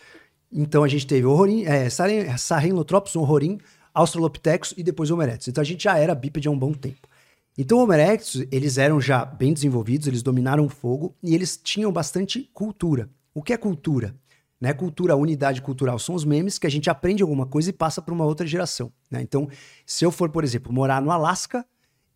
Então 0.51 0.82
a 0.82 0.89
gente 0.89 1.06
teve 1.06 1.24
Horrorim, 1.24 1.65
é, 1.66 1.89
Sahelanthropus, 1.89 3.15
Horrorim, 3.15 3.61
Australopithecus 3.95 4.75
e 4.77 4.83
depois 4.83 5.11
Homo 5.11 5.23
erectus. 5.23 5.49
Então 5.49 5.62
a 5.62 5.65
gente 5.65 5.85
já 5.85 5.97
era 5.97 6.15
bípede 6.15 6.49
há 6.49 6.51
um 6.51 6.59
bom 6.59 6.73
tempo. 6.73 7.09
Então, 7.57 7.79
Homo 7.79 7.93
erectus, 7.93 8.45
eles 8.51 8.79
eram 8.79 9.01
já 9.01 9.25
bem 9.25 9.53
desenvolvidos, 9.55 10.09
eles 10.09 10.23
dominaram 10.23 10.66
o 10.66 10.69
fogo 10.69 11.15
e 11.23 11.35
eles 11.35 11.57
tinham 11.57 11.93
bastante 11.93 12.51
cultura. 12.53 13.09
O 13.33 13.43
que 13.43 13.53
é 13.53 13.57
cultura? 13.57 14.12
Né? 14.61 14.73
Cultura, 14.73 15.15
unidade 15.15 15.62
cultural 15.62 15.99
são 15.99 16.16
os 16.16 16.25
memes 16.25 16.59
que 16.59 16.66
a 16.66 16.71
gente 16.71 16.91
aprende 16.91 17.23
alguma 17.23 17.47
coisa 17.47 17.71
e 17.71 17.73
passa 17.73 18.03
para 18.03 18.12
uma 18.12 18.25
outra 18.25 18.45
geração. 18.45 18.93
Né? 19.09 19.23
Então, 19.23 19.49
se 19.87 20.05
eu 20.05 20.11
for, 20.11 20.31
por 20.31 20.43
exemplo, 20.43 20.73
morar 20.73 21.01
no 21.01 21.12
Alasca, 21.12 21.65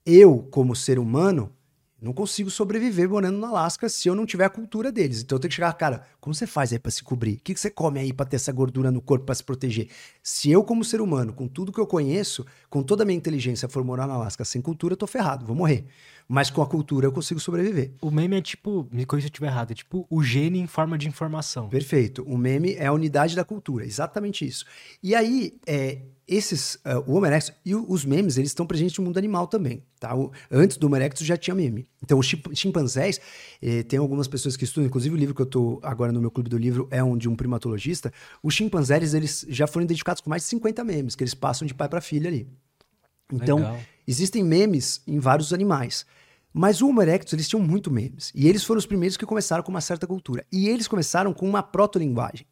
eu, 0.05 0.49
como 0.51 0.75
ser 0.75 0.99
humano, 0.99 1.53
não 2.01 2.13
consigo 2.13 2.49
sobreviver 2.49 3.09
morando 3.09 3.39
no 3.39 3.47
Alasca 3.47 3.89
se 3.89 4.09
eu 4.09 4.15
não 4.15 4.25
tiver 4.25 4.45
a 4.45 4.51
cultura 4.51 4.93
deles. 4.93 5.21
Então 5.21 5.37
eu 5.37 5.41
tenho 5.41 5.49
que 5.49 5.57
chegar, 5.57 5.73
cara, 5.73 6.07
como 6.21 6.33
você 6.33 6.47
faz 6.47 6.73
aí 6.73 6.79
para 6.79 6.93
se 6.93 7.03
cobrir? 7.03 7.35
O 7.35 7.41
que, 7.41 7.55
que 7.55 7.61
você 7.61 7.71
come 7.71 7.99
aí 7.99 8.13
para 8.13 8.25
ter 8.25 8.37
essa 8.37 8.53
gordura 8.53 8.91
no 8.93 9.01
corpo 9.01 9.27
para 9.27 9.35
se 9.35 9.43
proteger? 9.43 9.89
Se 10.23 10.49
eu, 10.49 10.63
como 10.63 10.85
ser 10.85 11.01
humano, 11.01 11.33
com 11.33 11.49
tudo 11.49 11.73
que 11.73 11.81
eu 11.81 11.87
conheço, 11.87 12.47
com 12.71 12.85
toda 12.85 13.03
a 13.03 13.07
minha 13.07 13.17
inteligência, 13.17 13.69
for 13.69 13.83
morar 13.83 14.07
no 14.07 14.13
Alasca 14.13 14.45
sem 14.45 14.63
cultura, 14.63 14.93
eu 14.93 14.97
tô 14.97 15.09
ferrado, 15.09 15.45
vou 15.45 15.57
morrer. 15.57 15.87
Mas 16.29 16.51
com 16.51 16.61
a 16.61 16.67
cultura 16.67 17.07
eu 17.07 17.13
consigo 17.13 17.41
sobreviver. 17.41 17.93
O 18.03 18.11
meme 18.11 18.37
é 18.37 18.43
tipo, 18.43 18.87
me 18.93 19.07
corrija 19.07 19.25
se 19.25 19.29
eu 19.29 19.33
estiver 19.33 19.47
errado, 19.47 19.71
é 19.71 19.75
tipo 19.75 20.07
o 20.11 20.23
gene 20.23 20.59
em 20.59 20.67
forma 20.67 20.99
de 20.99 21.09
informação. 21.09 21.69
Perfeito. 21.71 22.23
O 22.25 22.37
meme 22.37 22.75
é 22.75 22.87
a 22.87 22.93
unidade 22.93 23.35
da 23.35 23.45
cultura, 23.45 23.87
exatamente 23.87 24.47
isso. 24.47 24.67
E 25.03 25.15
aí, 25.15 25.59
é, 25.67 26.03
esses, 26.29 26.75
uh, 26.75 27.03
o 27.07 27.15
Homo 27.15 27.25
erectus 27.25 27.55
e 27.65 27.75
os 27.75 28.05
memes, 28.05 28.37
eles 28.37 28.51
estão 28.51 28.67
presentes 28.67 28.99
no 28.99 29.05
mundo 29.05 29.17
animal 29.17 29.47
também, 29.47 29.83
tá? 29.99 30.15
O, 30.15 30.31
antes 30.51 30.77
do 30.77 30.87
Homo 30.87 30.97
erectus 30.97 31.27
já 31.27 31.39
tinha 31.39 31.55
meme. 31.55 31.89
Então, 32.03 32.19
os 32.19 32.27
chimpanzés, 32.55 33.19
eh, 33.63 33.83
tem 33.83 33.99
algumas 33.99 34.29
pessoas 34.29 34.55
que 34.55 34.65
estudam, 34.65 34.87
inclusive 34.87 35.15
o 35.15 35.19
livro 35.19 35.35
que 35.35 35.41
eu 35.41 35.47
estou 35.47 35.81
agora 35.83 36.13
no 36.13 36.21
meu 36.21 36.31
clube 36.31 36.51
do 36.51 36.59
livro 36.59 36.87
é 36.91 37.03
um 37.03 37.17
de 37.17 37.31
um 37.31 37.35
primatologista, 37.35 38.13
os 38.43 38.53
chimpanzés, 38.53 39.15
eles 39.15 39.47
já 39.49 39.67
foram 39.67 39.85
identificados 39.85 40.21
com 40.21 40.29
mais 40.29 40.43
de 40.43 40.49
50 40.49 40.85
memes, 40.85 41.15
que 41.17 41.25
eles 41.25 41.33
passam 41.33 41.67
de 41.67 41.73
pai 41.73 41.89
para 41.89 42.03
filha 42.03 42.29
ali. 42.29 42.47
Então, 43.33 43.57
Legal. 43.57 43.81
Existem 44.11 44.43
memes 44.43 45.03
em 45.07 45.19
vários 45.19 45.53
animais. 45.53 46.07
Mas 46.53 46.81
o 46.81 46.89
Homo 46.89 47.03
erectus, 47.03 47.33
eles 47.35 47.49
tinham 47.49 47.63
muito 47.63 47.91
memes. 47.91 48.33
E 48.35 48.49
eles 48.49 48.65
foram 48.65 48.79
os 48.79 48.87
primeiros 48.87 49.17
que 49.17 49.27
começaram 49.27 49.63
com 49.63 49.71
uma 49.71 49.81
certa 49.81 50.07
cultura. 50.07 50.45
E 50.51 50.69
eles 50.69 50.89
começaram 50.89 51.33
com 51.33 51.49
uma 51.49 51.63
proto-linguagem. 51.63 52.47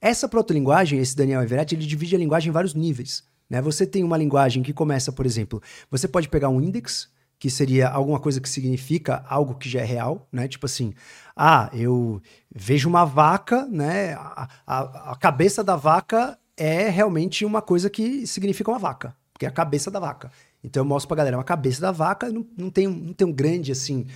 Essa 0.00 0.28
protolinguagem, 0.28 0.98
esse 0.98 1.16
Daniel 1.16 1.42
Everett, 1.42 1.74
ele 1.74 1.86
divide 1.86 2.14
a 2.14 2.18
linguagem 2.18 2.50
em 2.50 2.52
vários 2.52 2.74
níveis. 2.74 3.24
Né? 3.48 3.60
Você 3.60 3.86
tem 3.86 4.04
uma 4.04 4.16
linguagem 4.16 4.62
que 4.62 4.72
começa, 4.72 5.10
por 5.10 5.26
exemplo, 5.26 5.60
você 5.90 6.06
pode 6.06 6.28
pegar 6.28 6.48
um 6.48 6.60
index, 6.60 7.08
que 7.40 7.50
seria 7.50 7.88
alguma 7.88 8.20
coisa 8.20 8.40
que 8.40 8.48
significa 8.48 9.24
algo 9.26 9.54
que 9.54 9.68
já 9.68 9.80
é 9.80 9.84
real, 9.84 10.28
né? 10.30 10.46
Tipo 10.46 10.66
assim, 10.66 10.92
ah, 11.34 11.70
eu 11.72 12.20
vejo 12.54 12.86
uma 12.86 13.06
vaca, 13.06 13.66
né? 13.66 14.12
A, 14.12 14.48
a, 14.66 15.12
a 15.12 15.16
cabeça 15.16 15.64
da 15.64 15.74
vaca 15.74 16.38
é 16.54 16.90
realmente 16.90 17.42
uma 17.46 17.62
coisa 17.62 17.88
que 17.88 18.26
significa 18.26 18.70
uma 18.70 18.78
vaca, 18.78 19.16
porque 19.32 19.46
é 19.46 19.48
a 19.48 19.52
cabeça 19.52 19.90
da 19.90 19.98
vaca. 19.98 20.30
Então 20.62 20.82
eu 20.82 20.84
mostro 20.84 21.08
pra 21.08 21.16
galera, 21.16 21.36
é 21.36 21.38
uma 21.38 21.44
cabeça 21.44 21.80
da 21.80 21.90
vaca, 21.92 22.30
não, 22.30 22.46
não, 22.56 22.70
tem, 22.70 22.86
não 22.86 23.12
tem 23.12 23.26
um 23.26 23.32
grande, 23.32 23.72
assim, 23.72 24.06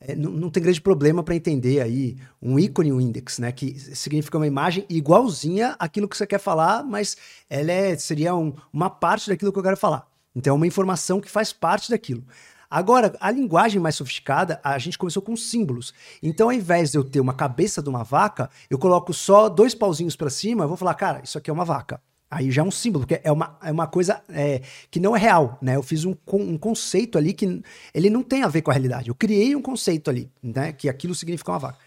é, 0.00 0.14
não, 0.14 0.30
não, 0.30 0.50
tem 0.50 0.62
grande 0.62 0.80
problema 0.80 1.22
para 1.22 1.34
entender 1.34 1.80
aí 1.80 2.16
um 2.42 2.58
ícone, 2.58 2.92
um 2.92 3.00
index, 3.00 3.38
né? 3.38 3.50
Que 3.50 3.78
significa 3.78 4.36
uma 4.36 4.46
imagem 4.46 4.84
igualzinha 4.88 5.74
àquilo 5.78 6.06
que 6.06 6.16
você 6.16 6.26
quer 6.26 6.38
falar, 6.38 6.84
mas 6.84 7.16
ela 7.48 7.72
é, 7.72 7.96
seria 7.96 8.34
um, 8.34 8.52
uma 8.72 8.90
parte 8.90 9.30
daquilo 9.30 9.50
que 9.50 9.58
eu 9.58 9.62
quero 9.62 9.76
falar. 9.76 10.06
Então 10.36 10.52
é 10.52 10.56
uma 10.56 10.66
informação 10.66 11.20
que 11.20 11.30
faz 11.30 11.52
parte 11.52 11.90
daquilo. 11.90 12.22
Agora, 12.68 13.14
a 13.20 13.30
linguagem 13.30 13.80
mais 13.80 13.94
sofisticada, 13.94 14.60
a 14.62 14.76
gente 14.78 14.98
começou 14.98 15.22
com 15.22 15.36
símbolos. 15.36 15.94
Então, 16.22 16.48
ao 16.48 16.52
invés 16.52 16.90
de 16.90 16.98
eu 16.98 17.04
ter 17.04 17.20
uma 17.20 17.32
cabeça 17.32 17.80
de 17.80 17.88
uma 17.88 18.02
vaca, 18.02 18.50
eu 18.68 18.78
coloco 18.78 19.14
só 19.14 19.48
dois 19.48 19.74
pauzinhos 19.74 20.16
para 20.16 20.28
cima, 20.28 20.64
eu 20.64 20.68
vou 20.68 20.76
falar, 20.76 20.94
cara, 20.94 21.20
isso 21.22 21.38
aqui 21.38 21.48
é 21.48 21.52
uma 21.52 21.64
vaca. 21.64 22.02
Aí 22.34 22.50
já 22.50 22.62
é 22.62 22.64
um 22.64 22.70
símbolo, 22.70 23.06
porque 23.06 23.20
é 23.22 23.30
uma, 23.30 23.56
é 23.62 23.70
uma 23.70 23.86
coisa 23.86 24.20
é, 24.28 24.60
que 24.90 24.98
não 24.98 25.14
é 25.14 25.20
real, 25.20 25.56
né? 25.62 25.76
Eu 25.76 25.84
fiz 25.84 26.04
um, 26.04 26.16
um 26.32 26.58
conceito 26.58 27.16
ali 27.16 27.32
que 27.32 27.62
ele 27.94 28.10
não 28.10 28.24
tem 28.24 28.42
a 28.42 28.48
ver 28.48 28.60
com 28.60 28.72
a 28.72 28.74
realidade. 28.74 29.08
Eu 29.08 29.14
criei 29.14 29.54
um 29.54 29.62
conceito 29.62 30.10
ali, 30.10 30.28
né? 30.42 30.72
Que 30.72 30.88
aquilo 30.88 31.14
significa 31.14 31.52
uma 31.52 31.60
vaca. 31.60 31.78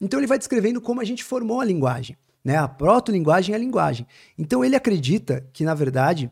Então 0.00 0.20
ele 0.20 0.28
vai 0.28 0.38
descrevendo 0.38 0.80
como 0.80 1.00
a 1.00 1.04
gente 1.04 1.24
formou 1.24 1.60
a 1.60 1.64
linguagem, 1.64 2.16
né? 2.44 2.56
A 2.56 2.68
proto-linguagem 2.68 3.52
é 3.52 3.56
a 3.56 3.60
linguagem. 3.60 4.06
Então 4.38 4.64
ele 4.64 4.76
acredita 4.76 5.44
que, 5.52 5.64
na 5.64 5.74
verdade, 5.74 6.30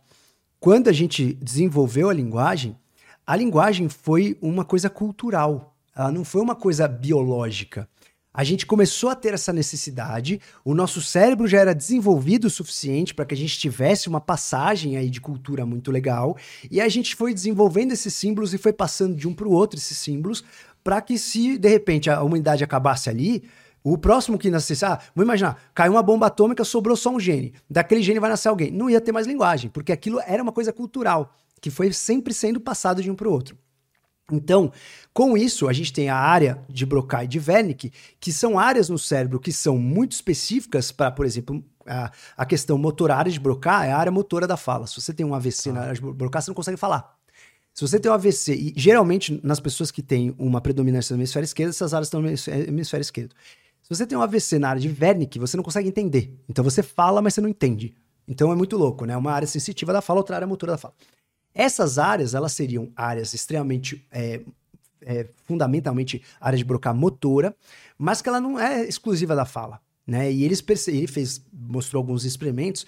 quando 0.61 0.87
a 0.87 0.93
gente 0.93 1.35
desenvolveu 1.35 2.09
a 2.09 2.15
linguagem, 2.15 2.79
a 3.27 3.35
linguagem 3.35 3.89
foi 3.89 4.39
uma 4.41 4.65
coisa 4.65 4.89
cultural. 4.89 5.77
Ela 5.93 6.13
não 6.13 6.25
foi 6.25 6.41
uma 6.41 6.55
coisa 6.55 6.87
biológica 6.87 7.89
a 8.37 8.45
gente 8.45 8.67
começou 8.67 9.09
a 9.09 9.15
ter 9.15 9.33
essa 9.33 9.51
necessidade, 9.51 10.39
o 10.63 10.75
nosso 10.75 11.01
cérebro 11.01 11.49
já 11.49 11.59
era 11.59 11.75
desenvolvido 11.75 12.49
o 12.49 12.51
suficiente 12.51 13.15
para 13.15 13.25
que 13.25 13.33
a 13.33 13.37
gente 13.37 13.59
tivesse 13.59 14.11
uma 14.11 14.21
passagem 14.21 14.99
aí 14.99 15.09
de 15.09 15.23
cultura 15.23 15.65
muito 15.65 15.91
legal, 15.91 16.37
e 16.71 16.79
a 16.79 16.89
gente 16.89 17.17
foi 17.17 17.33
desenvolvendo 17.33 17.93
esses 17.93 18.13
símbolos 18.13 18.53
e 18.53 18.59
foi 18.59 18.75
passando 18.75 19.17
de 19.17 19.27
um 19.27 19.33
para 19.33 19.49
o 19.49 19.53
outro 19.53 19.79
esses 19.79 19.97
símbolos, 19.97 20.45
para 20.85 21.01
que 21.01 21.17
se 21.17 21.57
de 21.57 21.69
repente 21.69 22.11
a 22.11 22.23
humanidade 22.23 22.63
acabasse 22.63 23.09
ali, 23.09 23.43
o 23.83 23.97
próximo 23.97 24.37
que 24.37 24.51
nascesse, 24.51 24.85
ah, 24.85 25.01
vamos 25.15 25.27
imaginar, 25.27 25.59
caiu 25.73 25.93
uma 25.93 26.03
bomba 26.03 26.27
atômica, 26.27 26.63
sobrou 26.63 26.95
só 26.95 27.09
um 27.09 27.19
gene. 27.19 27.55
Daquele 27.71 28.03
gene 28.03 28.21
vai 28.21 28.29
nascer 28.29 28.49
alguém. 28.49 28.71
Não 28.71 28.91
ia 28.91 29.01
ter 29.01 29.13
mais 29.13 29.27
linguagem, 29.27 29.71
porque 29.71 29.93
aquilo 29.93 30.21
era 30.27 30.43
uma 30.43 30.53
coisa 30.53 30.73
cultural, 30.73 31.33
que 31.61 31.71
foi 31.71 31.91
sempre 31.93 32.35
sendo 32.35 32.61
passado 32.61 33.01
de 33.01 33.11
um 33.11 33.15
para 33.15 33.29
o 33.29 33.33
outro. 33.33 33.57
Então, 34.31 34.73
com 35.15 35.37
isso, 35.37 35.69
a 35.69 35.73
gente 35.73 35.93
tem 35.93 36.09
a 36.09 36.17
área 36.17 36.61
de 36.69 36.85
Broca 36.85 37.23
e 37.23 37.29
de 37.29 37.39
Wernicke, 37.39 37.93
que 38.19 38.33
são 38.33 38.59
áreas 38.59 38.89
no 38.89 38.99
cérebro 38.99 39.39
que 39.39 39.53
são 39.53 39.79
muito 39.79 40.13
específicas 40.13 40.91
para, 40.91 41.13
por 41.13 41.25
exemplo, 41.25 41.65
a, 41.87 42.11
a 42.37 42.45
questão 42.45 42.77
motorária 42.77 43.31
de 43.31 43.39
Broca 43.39 43.85
é 43.85 43.93
a 43.93 43.99
área 43.99 44.11
motora 44.11 44.47
da 44.47 44.57
fala. 44.57 44.87
Se 44.87 45.01
você 45.01 45.15
tem 45.15 45.25
um 45.25 45.35
AVC 45.35 45.71
ah. 45.71 45.73
na 45.73 45.81
área 45.83 45.95
de 45.95 46.01
Broca, 46.01 46.41
você 46.41 46.51
não 46.51 46.57
consegue 46.57 46.77
falar. 46.77 47.17
Se 47.73 47.87
você 47.87 48.01
tem 48.01 48.11
um 48.11 48.15
AVC, 48.15 48.55
e 48.55 48.75
geralmente 48.75 49.39
nas 49.45 49.61
pessoas 49.61 49.91
que 49.91 50.03
têm 50.03 50.35
uma 50.39 50.61
predominância 50.61 51.15
no 51.15 51.21
hemisfério 51.21 51.45
esquerdo, 51.45 51.71
essas 51.71 51.93
áreas 51.95 52.09
estão 52.09 52.23
no 52.23 52.29
hemisfério 52.29 53.03
esquerdo. 53.03 53.35
Se 53.83 53.89
você 53.89 54.07
tem 54.07 54.19
um 54.19 54.23
AVC 54.23 54.59
na 54.59 54.71
área 54.71 54.81
de 54.81 54.89
Wernicke, 54.89 55.39
você 55.39 55.57
não 55.57 55.63
consegue 55.63 55.89
entender. 55.89 56.35
Então 56.49 56.65
você 56.65 56.83
fala, 56.83 57.23
mas 57.23 57.35
você 57.35 57.41
não 57.41 57.49
entende. 57.49 57.95
Então 58.27 58.51
é 58.51 58.57
muito 58.57 58.77
louco, 58.77 59.05
né? 59.05 59.17
Uma 59.17 59.31
área 59.31 59.47
sensitiva 59.47 59.93
da 59.93 60.01
fala, 60.01 60.19
outra 60.19 60.35
área 60.35 60.47
motora 60.49 60.73
da 60.73 60.79
fala. 60.79 60.95
Essas 61.57 61.99
áreas, 61.99 62.35
elas 62.35 62.53
seriam 62.53 62.93
áreas 62.95 63.33
extremamente, 63.33 64.07
é, 64.13 64.43
é, 65.01 65.27
fundamentalmente, 65.45 66.23
áreas 66.39 66.59
de 66.59 66.65
brocar 66.65 66.95
motora, 66.95 67.57
mas 67.99 68.21
que 68.21 68.29
ela 68.29 68.41
não 68.41 68.61
é 68.61 68.85
exclusiva 68.85 69.35
da 69.35 69.47
fala. 69.47 69.81
Né? 70.07 70.31
E 70.31 70.45
eles 70.45 70.63
ele 70.87 71.07
fez, 71.07 71.41
mostrou 71.51 72.01
alguns 72.01 72.27
experimentos 72.27 72.87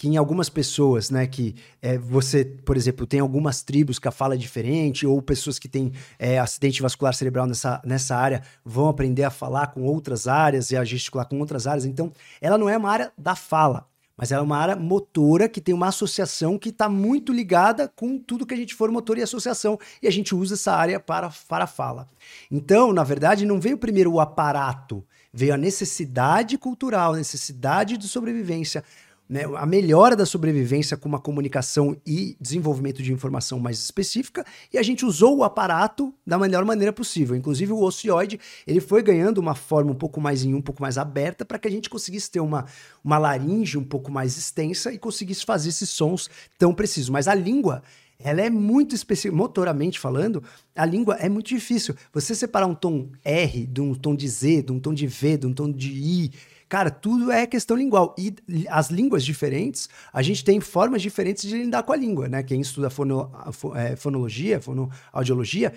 que 0.00 0.08
em 0.08 0.16
algumas 0.16 0.48
pessoas, 0.48 1.10
né, 1.10 1.26
que 1.26 1.54
é, 1.82 1.98
você, 1.98 2.42
por 2.42 2.74
exemplo, 2.74 3.06
tem 3.06 3.20
algumas 3.20 3.62
tribos 3.62 3.98
que 3.98 4.08
a 4.08 4.10
fala 4.10 4.34
é 4.34 4.38
diferente, 4.38 5.06
ou 5.06 5.20
pessoas 5.20 5.58
que 5.58 5.68
têm 5.68 5.92
é, 6.18 6.38
acidente 6.38 6.80
vascular 6.80 7.12
cerebral 7.12 7.46
nessa, 7.46 7.82
nessa 7.84 8.16
área 8.16 8.42
vão 8.64 8.88
aprender 8.88 9.24
a 9.24 9.30
falar 9.30 9.66
com 9.66 9.82
outras 9.82 10.26
áreas 10.26 10.70
e 10.70 10.76
a 10.76 10.84
gesticular 10.84 11.28
com 11.28 11.38
outras 11.38 11.66
áreas. 11.66 11.84
Então, 11.84 12.10
ela 12.40 12.56
não 12.56 12.66
é 12.66 12.78
uma 12.78 12.90
área 12.90 13.12
da 13.18 13.36
fala, 13.36 13.89
mas 14.20 14.30
ela 14.30 14.42
é 14.42 14.44
uma 14.44 14.58
área 14.58 14.76
motora 14.76 15.48
que 15.48 15.62
tem 15.62 15.74
uma 15.74 15.88
associação 15.88 16.58
que 16.58 16.68
está 16.68 16.90
muito 16.90 17.32
ligada 17.32 17.88
com 17.88 18.18
tudo 18.18 18.44
que 18.44 18.52
a 18.52 18.56
gente 18.56 18.74
for 18.74 18.90
motor 18.90 19.16
e 19.16 19.22
associação, 19.22 19.78
e 20.02 20.06
a 20.06 20.10
gente 20.10 20.34
usa 20.34 20.56
essa 20.56 20.74
área 20.74 21.00
para, 21.00 21.30
para 21.48 21.64
a 21.64 21.66
fala. 21.66 22.06
Então, 22.50 22.92
na 22.92 23.02
verdade, 23.02 23.46
não 23.46 23.58
veio 23.58 23.78
primeiro 23.78 24.12
o 24.12 24.20
aparato, 24.20 25.02
veio 25.32 25.54
a 25.54 25.56
necessidade 25.56 26.58
cultural, 26.58 27.14
a 27.14 27.16
necessidade 27.16 27.96
de 27.96 28.06
sobrevivência, 28.06 28.84
né, 29.30 29.44
a 29.56 29.64
melhora 29.64 30.16
da 30.16 30.26
sobrevivência 30.26 30.96
com 30.96 31.08
uma 31.08 31.20
comunicação 31.20 31.96
e 32.04 32.36
desenvolvimento 32.40 33.00
de 33.00 33.12
informação 33.12 33.60
mais 33.60 33.78
específica, 33.78 34.44
e 34.72 34.76
a 34.76 34.82
gente 34.82 35.06
usou 35.06 35.36
o 35.36 35.44
aparato 35.44 36.12
da 36.26 36.36
melhor 36.36 36.64
maneira 36.64 36.92
possível. 36.92 37.36
Inclusive 37.36 37.72
o 37.72 37.80
ocioide, 37.80 38.40
ele 38.66 38.80
foi 38.80 39.04
ganhando 39.04 39.38
uma 39.38 39.54
forma 39.54 39.92
um 39.92 39.94
pouco 39.94 40.20
mais 40.20 40.42
em 40.42 40.52
um 40.52 40.60
pouco 40.60 40.82
mais 40.82 40.98
aberta 40.98 41.44
para 41.44 41.60
que 41.60 41.68
a 41.68 41.70
gente 41.70 41.88
conseguisse 41.88 42.28
ter 42.28 42.40
uma, 42.40 42.66
uma 43.04 43.18
laringe 43.18 43.78
um 43.78 43.84
pouco 43.84 44.10
mais 44.10 44.36
extensa 44.36 44.92
e 44.92 44.98
conseguisse 44.98 45.44
fazer 45.44 45.68
esses 45.68 45.90
sons 45.90 46.28
tão 46.58 46.74
precisos. 46.74 47.08
Mas 47.08 47.28
a 47.28 47.34
língua, 47.34 47.84
ela 48.18 48.40
é 48.40 48.50
muito 48.50 48.96
específica, 48.96 49.36
motoramente 49.36 50.00
falando, 50.00 50.42
a 50.74 50.84
língua 50.84 51.14
é 51.20 51.28
muito 51.28 51.46
difícil. 51.46 51.94
Você 52.12 52.34
separar 52.34 52.66
um 52.66 52.74
tom 52.74 53.08
R 53.24 53.64
de 53.64 53.80
um 53.80 53.94
tom 53.94 54.16
de 54.16 54.26
Z, 54.26 54.62
de 54.62 54.72
um 54.72 54.80
tom 54.80 54.92
de 54.92 55.06
V, 55.06 55.36
de 55.36 55.46
um 55.46 55.52
tom 55.52 55.70
de 55.70 55.92
I, 55.92 56.32
Cara, 56.70 56.88
tudo 56.88 57.32
é 57.32 57.48
questão 57.48 57.76
lingual. 57.76 58.14
E 58.16 58.32
as 58.68 58.90
línguas 58.90 59.24
diferentes, 59.24 59.88
a 60.12 60.22
gente 60.22 60.44
tem 60.44 60.60
formas 60.60 61.02
diferentes 61.02 61.42
de 61.42 61.64
lidar 61.64 61.82
com 61.82 61.92
a 61.92 61.96
língua, 61.96 62.28
né? 62.28 62.44
Quem 62.44 62.60
estuda 62.60 62.88
fono, 62.88 63.28
é, 63.74 63.96
fonologia, 63.96 64.60
fonoaudiologia, 64.60 65.72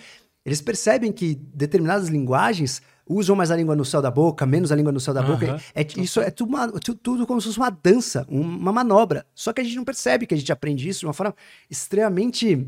eles 0.45 0.61
percebem 0.61 1.11
que 1.11 1.33
determinadas 1.33 2.09
linguagens 2.09 2.79
usam 3.09 3.35
mais 3.35 3.49
a 3.49 3.55
língua 3.55 3.75
no 3.75 3.83
céu 3.83 4.03
da 4.03 4.11
boca, 4.11 4.45
menos 4.45 4.71
a 4.71 4.75
língua 4.75 4.91
no 4.91 4.99
céu 4.99 5.15
da 5.15 5.21
uhum. 5.21 5.31
boca. 5.31 5.59
É, 5.73 5.83
isso 5.97 6.21
é 6.21 6.29
tudo, 6.29 6.49
uma, 6.49 6.67
tudo 6.69 7.25
como 7.25 7.41
se 7.41 7.47
fosse 7.47 7.57
uma 7.57 7.71
dança, 7.71 8.23
uma 8.29 8.71
manobra. 8.71 9.25
Só 9.33 9.51
que 9.51 9.61
a 9.61 9.63
gente 9.63 9.75
não 9.75 9.83
percebe 9.83 10.27
que 10.27 10.35
a 10.35 10.37
gente 10.37 10.51
aprende 10.51 10.87
isso 10.87 10.99
de 10.99 11.07
uma 11.07 11.13
forma 11.13 11.33
extremamente 11.71 12.67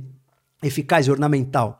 eficaz 0.63 1.05
e 1.05 1.11
ornamental. 1.11 1.79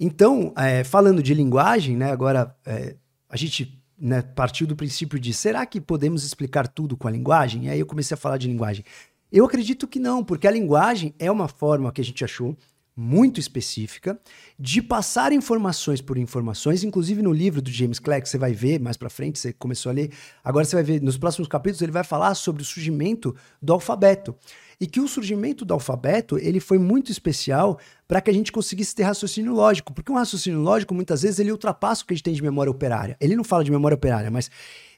Então, 0.00 0.52
é, 0.56 0.82
falando 0.82 1.22
de 1.22 1.32
linguagem, 1.34 1.96
né, 1.96 2.10
agora 2.10 2.52
é, 2.66 2.96
a 3.28 3.36
gente 3.36 3.77
né, 4.00 4.22
partiu 4.22 4.66
do 4.66 4.76
princípio 4.76 5.18
de 5.18 5.32
será 5.34 5.66
que 5.66 5.80
podemos 5.80 6.24
explicar 6.24 6.68
tudo 6.68 6.96
com 6.96 7.08
a 7.08 7.10
linguagem? 7.10 7.66
E 7.66 7.70
aí 7.70 7.80
eu 7.80 7.86
comecei 7.86 8.14
a 8.14 8.18
falar 8.18 8.36
de 8.36 8.46
linguagem. 8.46 8.84
Eu 9.30 9.44
acredito 9.44 9.86
que 9.86 9.98
não, 9.98 10.24
porque 10.24 10.46
a 10.46 10.50
linguagem 10.50 11.14
é 11.18 11.30
uma 11.30 11.48
forma 11.48 11.92
que 11.92 12.00
a 12.00 12.04
gente 12.04 12.24
achou 12.24 12.56
muito 12.98 13.38
específica 13.38 14.18
de 14.58 14.82
passar 14.82 15.32
informações 15.32 16.00
por 16.00 16.18
informações, 16.18 16.82
inclusive 16.82 17.22
no 17.22 17.32
livro 17.32 17.62
do 17.62 17.70
James 17.70 18.00
Clerk, 18.00 18.28
você 18.28 18.36
vai 18.36 18.52
ver 18.52 18.80
mais 18.80 18.96
para 18.96 19.08
frente, 19.08 19.38
você 19.38 19.52
começou 19.52 19.90
a 19.90 19.92
ler, 19.92 20.10
agora 20.42 20.64
você 20.64 20.74
vai 20.74 20.82
ver 20.82 21.00
nos 21.00 21.16
próximos 21.16 21.46
capítulos 21.46 21.80
ele 21.80 21.92
vai 21.92 22.02
falar 22.02 22.34
sobre 22.34 22.60
o 22.60 22.64
surgimento 22.64 23.36
do 23.62 23.72
alfabeto. 23.72 24.34
E 24.80 24.86
que 24.86 25.00
o 25.00 25.08
surgimento 25.08 25.64
do 25.64 25.74
alfabeto, 25.74 26.38
ele 26.38 26.60
foi 26.60 26.78
muito 26.78 27.10
especial 27.10 27.78
para 28.06 28.20
que 28.20 28.30
a 28.30 28.32
gente 28.32 28.52
conseguisse 28.52 28.94
ter 28.94 29.02
raciocínio 29.02 29.52
lógico, 29.52 29.92
porque 29.92 30.12
um 30.12 30.14
raciocínio 30.14 30.60
lógico 30.60 30.94
muitas 30.94 31.22
vezes 31.22 31.40
ele 31.40 31.50
ultrapassa 31.50 32.02
o 32.02 32.06
que 32.06 32.12
a 32.12 32.16
gente 32.16 32.24
tem 32.24 32.34
de 32.34 32.42
memória 32.42 32.70
operária. 32.70 33.16
Ele 33.20 33.34
não 33.34 33.42
fala 33.42 33.64
de 33.64 33.72
memória 33.72 33.96
operária, 33.96 34.30
mas 34.30 34.50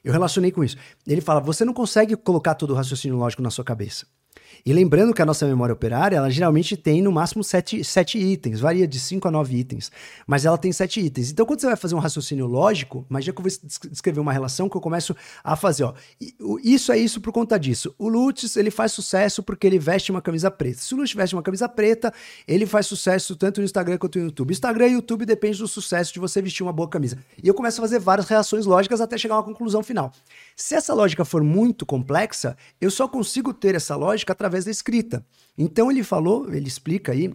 eu 0.03 0.13
relacionei 0.13 0.51
com 0.51 0.63
isso. 0.63 0.77
Ele 1.07 1.21
fala: 1.21 1.39
você 1.39 1.65
não 1.65 1.73
consegue 1.73 2.15
colocar 2.15 2.53
todo 2.53 2.71
o 2.71 2.75
raciocínio 2.75 3.17
lógico 3.17 3.41
na 3.41 3.49
sua 3.49 3.63
cabeça. 3.65 4.05
E 4.65 4.73
lembrando 4.73 5.13
que 5.13 5.21
a 5.21 5.25
nossa 5.25 5.45
memória 5.45 5.73
operária, 5.73 6.17
ela 6.17 6.29
geralmente 6.29 6.77
tem 6.77 7.01
no 7.01 7.11
máximo 7.11 7.43
sete, 7.43 7.83
sete 7.83 8.17
itens, 8.17 8.59
varia 8.59 8.87
de 8.87 8.99
cinco 8.99 9.27
a 9.27 9.31
nove 9.31 9.57
itens, 9.57 9.91
mas 10.27 10.45
ela 10.45 10.57
tem 10.57 10.71
sete 10.71 10.99
itens. 10.99 11.31
Então, 11.31 11.45
quando 11.45 11.59
você 11.59 11.67
vai 11.67 11.75
fazer 11.75 11.95
um 11.95 11.99
raciocínio 11.99 12.45
lógico, 12.45 13.05
imagina 13.09 13.33
que 13.33 13.39
eu 13.39 13.43
vou 13.43 13.51
descrever 13.89 14.19
uma 14.19 14.31
relação 14.31 14.69
que 14.69 14.77
eu 14.77 14.81
começo 14.81 15.15
a 15.43 15.55
fazer, 15.55 15.83
ó, 15.83 15.93
isso 16.63 16.91
é 16.91 16.97
isso 16.97 17.19
por 17.19 17.31
conta 17.31 17.59
disso. 17.59 17.93
O 17.97 18.07
Lutz, 18.07 18.55
ele 18.55 18.71
faz 18.71 18.91
sucesso 18.91 19.41
porque 19.41 19.65
ele 19.65 19.79
veste 19.79 20.11
uma 20.11 20.21
camisa 20.21 20.51
preta. 20.51 20.79
Se 20.79 20.93
o 20.93 20.97
Lutz 20.97 21.13
veste 21.13 21.35
uma 21.35 21.41
camisa 21.41 21.67
preta, 21.67 22.13
ele 22.47 22.65
faz 22.65 22.85
sucesso 22.85 23.35
tanto 23.35 23.61
no 23.61 23.65
Instagram 23.65 23.97
quanto 23.97 24.19
no 24.19 24.25
YouTube. 24.25 24.51
Instagram 24.51 24.87
e 24.87 24.93
YouTube 24.93 25.25
depende 25.25 25.57
do 25.57 25.67
sucesso 25.67 26.13
de 26.13 26.19
você 26.19 26.41
vestir 26.41 26.63
uma 26.63 26.73
boa 26.73 26.87
camisa. 26.87 27.17
E 27.41 27.47
eu 27.47 27.53
começo 27.53 27.81
a 27.81 27.83
fazer 27.83 27.99
várias 27.99 28.27
reações 28.27 28.65
lógicas 28.65 29.01
até 29.01 29.17
chegar 29.17 29.35
a 29.35 29.37
uma 29.39 29.43
conclusão 29.43 29.81
final. 29.83 30.11
Se 30.55 30.75
essa 30.75 30.93
lógica 30.93 31.25
for 31.25 31.43
muito 31.43 31.85
complexa, 31.85 32.55
eu 32.79 32.91
só 32.91 33.07
consigo 33.07 33.53
ter 33.53 33.75
essa 33.75 33.95
lógica 33.95 34.33
através 34.33 34.50
da 34.51 34.71
escrita. 34.71 35.25
Então 35.57 35.91
ele 35.91 36.03
falou, 36.03 36.53
ele 36.53 36.67
explica 36.67 37.11
aí 37.11 37.33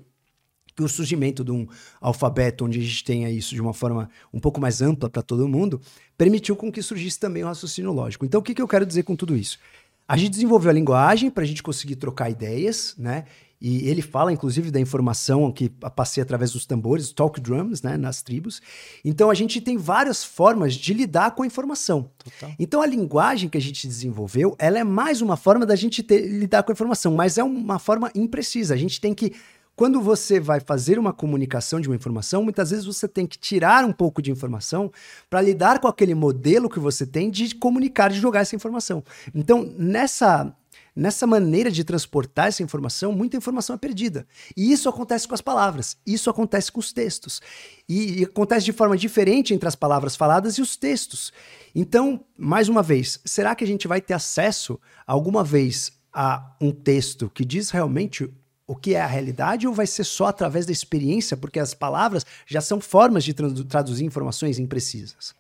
que 0.75 0.83
o 0.83 0.89
surgimento 0.89 1.43
de 1.43 1.51
um 1.51 1.67
alfabeto 2.01 2.67
onde 2.67 2.79
a 2.79 2.83
gente 2.83 3.03
tenha 3.03 3.31
isso 3.31 3.55
de 3.55 3.61
uma 3.61 3.73
forma 3.73 4.11
um 4.33 4.39
pouco 4.39 4.61
mais 4.61 4.83
ampla 4.83 5.09
para 5.09 5.23
todo 5.23 5.49
mundo, 5.49 5.81
permitiu 6.19 6.55
com 6.55 6.71
que 6.71 6.83
surgisse 6.83 7.19
também 7.19 7.43
o 7.43 7.47
raciocínio 7.47 7.93
lógico. 7.93 8.27
Então 8.27 8.41
o 8.41 8.43
que, 8.43 8.55
que 8.55 8.61
eu 8.61 8.69
quero 8.69 8.85
dizer 8.85 9.03
com 9.03 9.17
tudo 9.17 9.35
isso? 9.35 9.59
A 10.07 10.17
gente 10.17 10.31
desenvolveu 10.31 10.71
a 10.71 10.75
linguagem 10.75 11.31
para 11.31 11.43
a 11.43 11.47
gente 11.47 11.63
conseguir 11.63 11.97
trocar 11.97 12.31
ideias, 12.31 12.95
né? 12.99 13.25
E 13.61 13.89
ele 13.89 14.03
fala, 14.03 14.33
inclusive, 14.33 14.71
da 14.71 14.79
informação 14.79 15.51
que 15.51 15.69
passei 15.69 16.23
através 16.23 16.53
dos 16.53 16.67
tambores, 16.67 17.13
talk 17.13 17.41
drums, 17.41 17.83
né, 17.83 17.97
nas 17.97 18.23
tribos. 18.23 18.61
Então, 19.05 19.31
a 19.31 19.35
gente 19.35 19.61
tem 19.61 19.77
várias 19.77 20.25
formas 20.25 20.75
de 20.75 20.93
lidar 20.93 21.35
com 21.35 21.43
a 21.43 21.47
informação. 21.47 22.11
Total. 22.19 22.55
Então, 22.59 22.83
a 22.83 22.87
linguagem 22.87 23.49
que 23.49 23.57
a 23.57 23.61
gente 23.61 23.87
desenvolveu, 23.87 24.55
ela 24.59 24.79
é 24.79 24.85
mais 24.85 25.23
uma 25.23 25.37
forma 25.37 25.65
da 25.65 25.75
gente 25.75 26.03
ter, 26.03 26.27
lidar 26.27 26.63
com 26.63 26.73
a 26.73 26.75
informação, 26.75 27.15
mas 27.15 27.39
é 27.39 27.45
uma 27.45 27.79
forma 27.79 28.11
imprecisa. 28.15 28.75
A 28.75 28.77
gente 28.77 29.01
tem 29.01 29.15
que 29.15 29.33
quando 29.77 30.01
você 30.01 30.41
vai 30.41 30.59
fazer 30.59 30.99
uma 30.99 31.13
comunicação 31.13 31.79
de 31.79 31.87
uma 31.87 31.95
informação, 31.95 32.43
muitas 32.43 32.71
vezes 32.71 32.87
você 32.87 33.07
tem 33.07 33.27
que 33.27 33.39
tirar 33.39 33.85
um 33.85 33.93
pouco 33.93 34.23
de 34.23 34.31
informação 34.31 34.91
para 35.29 35.43
lidar 35.43 35.81
com 35.81 35.87
aquele 35.87 36.15
modelo 36.15 36.71
que 36.71 36.81
você 36.81 37.07
tem 37.07 37.31
de 37.31 37.55
comunicar, 37.55 38.09
de 38.09 38.19
jogar 38.19 38.41
essa 38.41 38.57
informação. 38.57 39.05
Então, 39.35 39.71
nessa 39.77 40.51
Nessa 40.97 41.27
maneira 41.27 41.71
de 41.71 41.85
transportar 41.85 42.49
essa 42.49 42.63
informação, 42.63 43.13
muita 43.13 43.37
informação 43.37 43.77
é 43.77 43.79
perdida. 43.79 44.27
E 44.57 44.73
isso 44.73 44.89
acontece 44.89 45.29
com 45.29 45.35
as 45.35 45.43
palavras, 45.43 45.99
isso 46.07 46.31
acontece 46.31 46.73
com 46.73 46.81
os 46.81 46.91
textos. 46.91 47.43
E, 47.87 48.21
e 48.21 48.25
acontece 48.25 48.65
de 48.65 48.73
forma 48.73 48.97
diferente 48.97 49.53
entre 49.53 49.69
as 49.69 49.75
palavras 49.75 50.17
faladas 50.17 50.57
e 50.57 50.63
os 50.63 50.75
textos. 50.75 51.35
Então, 51.75 52.25
mais 52.39 52.71
uma 52.71 52.83
vez, 52.83 53.21
será 53.27 53.55
que 53.55 53.63
a 53.63 53.67
gente 53.67 53.87
vai 53.87 54.01
ter 54.01 54.15
acesso 54.15 54.81
alguma 55.07 55.45
vez 55.45 55.93
a 56.11 56.57
um 56.59 56.73
texto 56.73 57.29
que 57.29 57.45
diz 57.45 57.69
realmente 57.69 58.33
o 58.67 58.75
que 58.75 58.95
é 58.95 59.01
a 59.03 59.07
realidade 59.07 59.69
ou 59.69 59.75
vai 59.75 59.87
ser 59.87 60.05
só 60.05 60.29
através 60.29 60.65
da 60.65 60.73
experiência, 60.73 61.37
porque 61.37 61.61
as 61.61 61.75
palavras 61.75 62.25
já 62.47 62.63
são 62.63 62.81
formas 62.81 63.23
de 63.23 63.35
traduzir 63.35 64.07
informações 64.07 64.59
imprecisas? 64.59 65.35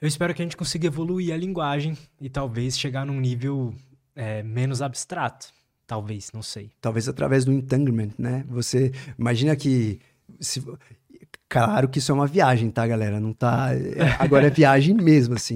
Eu 0.00 0.06
espero 0.06 0.34
que 0.34 0.42
a 0.42 0.44
gente 0.44 0.56
consiga 0.56 0.86
evoluir 0.86 1.32
a 1.32 1.36
linguagem 1.36 1.96
e 2.20 2.28
talvez 2.28 2.78
chegar 2.78 3.06
num 3.06 3.18
nível 3.18 3.74
é, 4.14 4.42
menos 4.42 4.82
abstrato. 4.82 5.48
Talvez, 5.86 6.32
não 6.32 6.42
sei. 6.42 6.70
Talvez 6.80 7.08
através 7.08 7.44
do 7.44 7.52
entanglement, 7.52 8.10
né? 8.18 8.44
Você 8.48 8.92
imagina 9.18 9.54
que. 9.56 10.00
Se, 10.40 10.62
claro 11.48 11.88
que 11.88 11.98
isso 11.98 12.12
é 12.12 12.14
uma 12.14 12.26
viagem, 12.26 12.70
tá, 12.70 12.86
galera? 12.86 13.20
Não 13.20 13.32
tá. 13.32 13.70
É, 13.72 14.16
agora 14.18 14.48
é 14.48 14.50
viagem 14.50 14.94
mesmo, 14.94 15.34
assim. 15.34 15.54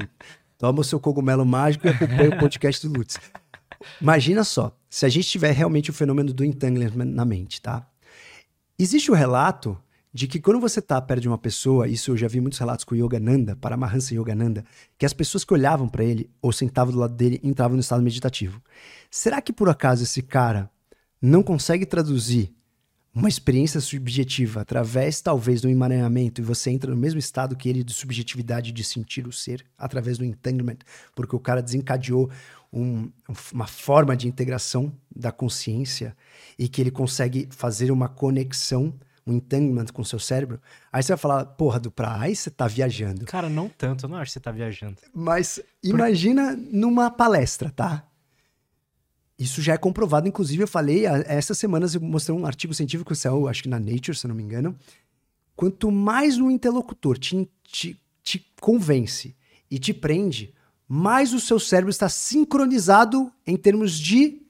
Toma 0.57 0.81
o 0.81 0.85
seu 0.85 1.01
cogumelo 1.01 1.45
mágico 1.45 1.87
e 1.87 1.91
acompanha 1.91 2.31
o 2.31 2.39
podcast 2.39 2.87
do 2.87 2.97
Lutz. 2.97 3.19
Imagina 4.01 4.45
só, 4.45 4.77
se 4.89 5.05
a 5.05 5.09
gente 5.09 5.27
tiver 5.29 5.53
realmente 5.53 5.91
o 5.91 5.93
fenômeno 5.93 6.33
do 6.33 6.45
entanglement 6.45 7.07
na 7.07 7.25
mente, 7.25 7.61
tá? 7.61 7.87
Existe 8.79 9.11
o 9.11 9.15
relato 9.15 9.77
de 10.13 10.27
que 10.27 10.41
quando 10.41 10.59
você 10.59 10.81
está 10.81 11.01
perto 11.01 11.23
de 11.23 11.29
uma 11.29 11.39
pessoa, 11.39 11.87
isso 11.87 12.11
eu 12.11 12.17
já 12.17 12.27
vi 12.27 12.41
muitos 12.41 12.59
relatos 12.59 12.85
com 12.85 12.97
Yogananda, 12.97 13.55
Paramahansa 13.57 14.15
Yogananda, 14.15 14.65
que 14.99 15.07
as 15.07 15.13
pessoas 15.13 15.45
que 15.45 15.55
olhavam 15.55 15.89
para 15.89 16.05
ele 16.05 16.29
ou 16.43 16.53
sentavam 16.53 16.93
do 16.93 16.99
lado 16.99 17.15
dele 17.15 17.41
entravam 17.43 17.77
no 17.77 17.81
estado 17.81 18.03
meditativo. 18.03 18.61
Será 19.11 19.41
que 19.41 19.53
por 19.53 19.69
acaso 19.69 20.03
esse 20.03 20.23
cara 20.23 20.69
não 21.23 21.43
consegue 21.43 21.87
traduzir 21.87 22.53
uma 23.15 23.29
experiência 23.29 23.81
subjetiva 23.81 24.61
através 24.61 25.21
talvez 25.21 25.61
do 25.61 25.69
emaranhamento 25.69 26.41
e 26.41 26.45
você 26.45 26.71
entra 26.71 26.91
no 26.91 26.97
mesmo 26.97 27.19
estado 27.19 27.57
que 27.57 27.69
ele 27.69 27.83
de 27.83 27.93
subjetividade 27.93 28.71
de 28.71 28.85
sentir 28.85 29.27
o 29.27 29.33
ser 29.33 29.65
através 29.77 30.17
do 30.17 30.25
entanglement, 30.25 30.79
porque 31.15 31.35
o 31.35 31.41
cara 31.41 31.61
desencadeou 31.61 32.31
um, 32.73 33.11
uma 33.53 33.67
forma 33.67 34.17
de 34.17 34.29
integração 34.29 34.93
da 35.15 35.33
consciência 35.33 36.17
e 36.59 36.69
que 36.69 36.81
ele 36.81 36.91
consegue 36.91 37.49
fazer 37.51 37.91
uma 37.91 38.09
conexão 38.09 38.95
um 39.31 39.37
entanglement 39.37 39.87
com 39.93 40.03
o 40.03 40.05
seu 40.05 40.19
cérebro, 40.19 40.61
aí 40.93 41.03
você 41.03 41.13
vai 41.13 41.19
falar, 41.19 41.45
porra, 41.47 41.79
do 41.79 41.93
aí 41.99 42.35
você 42.35 42.51
tá 42.51 42.67
viajando. 42.67 43.25
Cara, 43.27 43.49
não 43.49 43.69
tanto, 43.69 44.07
eu 44.07 44.09
não 44.11 44.17
acho 44.17 44.31
que 44.31 44.33
você 44.35 44.41
tá 44.41 44.51
viajando. 44.51 44.97
Mas 45.15 45.61
imagina 45.83 46.57
Por... 46.57 46.73
numa 46.73 47.11
palestra, 47.11 47.71
tá? 47.71 48.07
Isso 49.39 49.63
já 49.63 49.73
é 49.73 49.79
comprovado, 49.79 50.29
inclusive 50.29 50.63
eu 50.63 50.69
falei, 50.69 51.07
essas 51.07 51.57
semanas 51.57 51.95
eu 51.95 52.01
mostrei 52.01 52.37
um 52.37 52.45
artigo 52.45 52.75
científico, 52.75 53.15
saiu, 53.15 53.49
acho 53.49 53.63
que 53.63 53.69
na 53.71 53.81
Nature, 53.81 54.15
se 54.15 54.27
eu 54.27 54.29
não 54.29 54.35
me 54.35 54.43
engano. 54.43 54.77
Quanto 55.57 55.91
mais 55.91 56.39
um 56.39 56.51
interlocutor 56.51 57.17
te, 57.17 57.49
te, 57.63 57.99
te 58.23 58.53
convence 58.61 59.35
e 59.71 59.79
te 59.79 59.95
prende, 59.95 60.53
mais 60.87 61.33
o 61.33 61.41
seu 61.41 61.59
cérebro 61.59 61.91
está 61.91 62.09
sincronizado 62.09 63.33
em 63.47 63.57
termos 63.57 63.99
de 63.99 64.43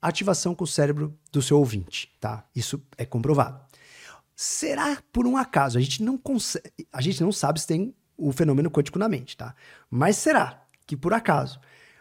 ativação 0.00 0.54
com 0.54 0.64
o 0.64 0.66
cérebro 0.66 1.16
do 1.32 1.42
seu 1.42 1.58
ouvinte, 1.58 2.10
tá? 2.20 2.48
Isso 2.54 2.82
é 2.96 3.04
comprovado. 3.04 3.65
Será 4.36 5.02
por 5.10 5.26
um 5.26 5.34
acaso? 5.34 5.78
A 5.78 5.80
gente 5.80 6.02
não 6.02 6.18
consegue, 6.18 6.70
a 6.92 7.00
gente 7.00 7.22
não 7.22 7.32
sabe 7.32 7.58
se 7.58 7.66
tem 7.66 7.94
o 8.18 8.30
fenômeno 8.32 8.70
quântico 8.70 8.98
na 8.98 9.08
mente, 9.08 9.34
tá? 9.34 9.54
Mas 9.90 10.16
será 10.16 10.62
que 10.86 10.94
por 10.94 11.14
acaso 11.14 11.58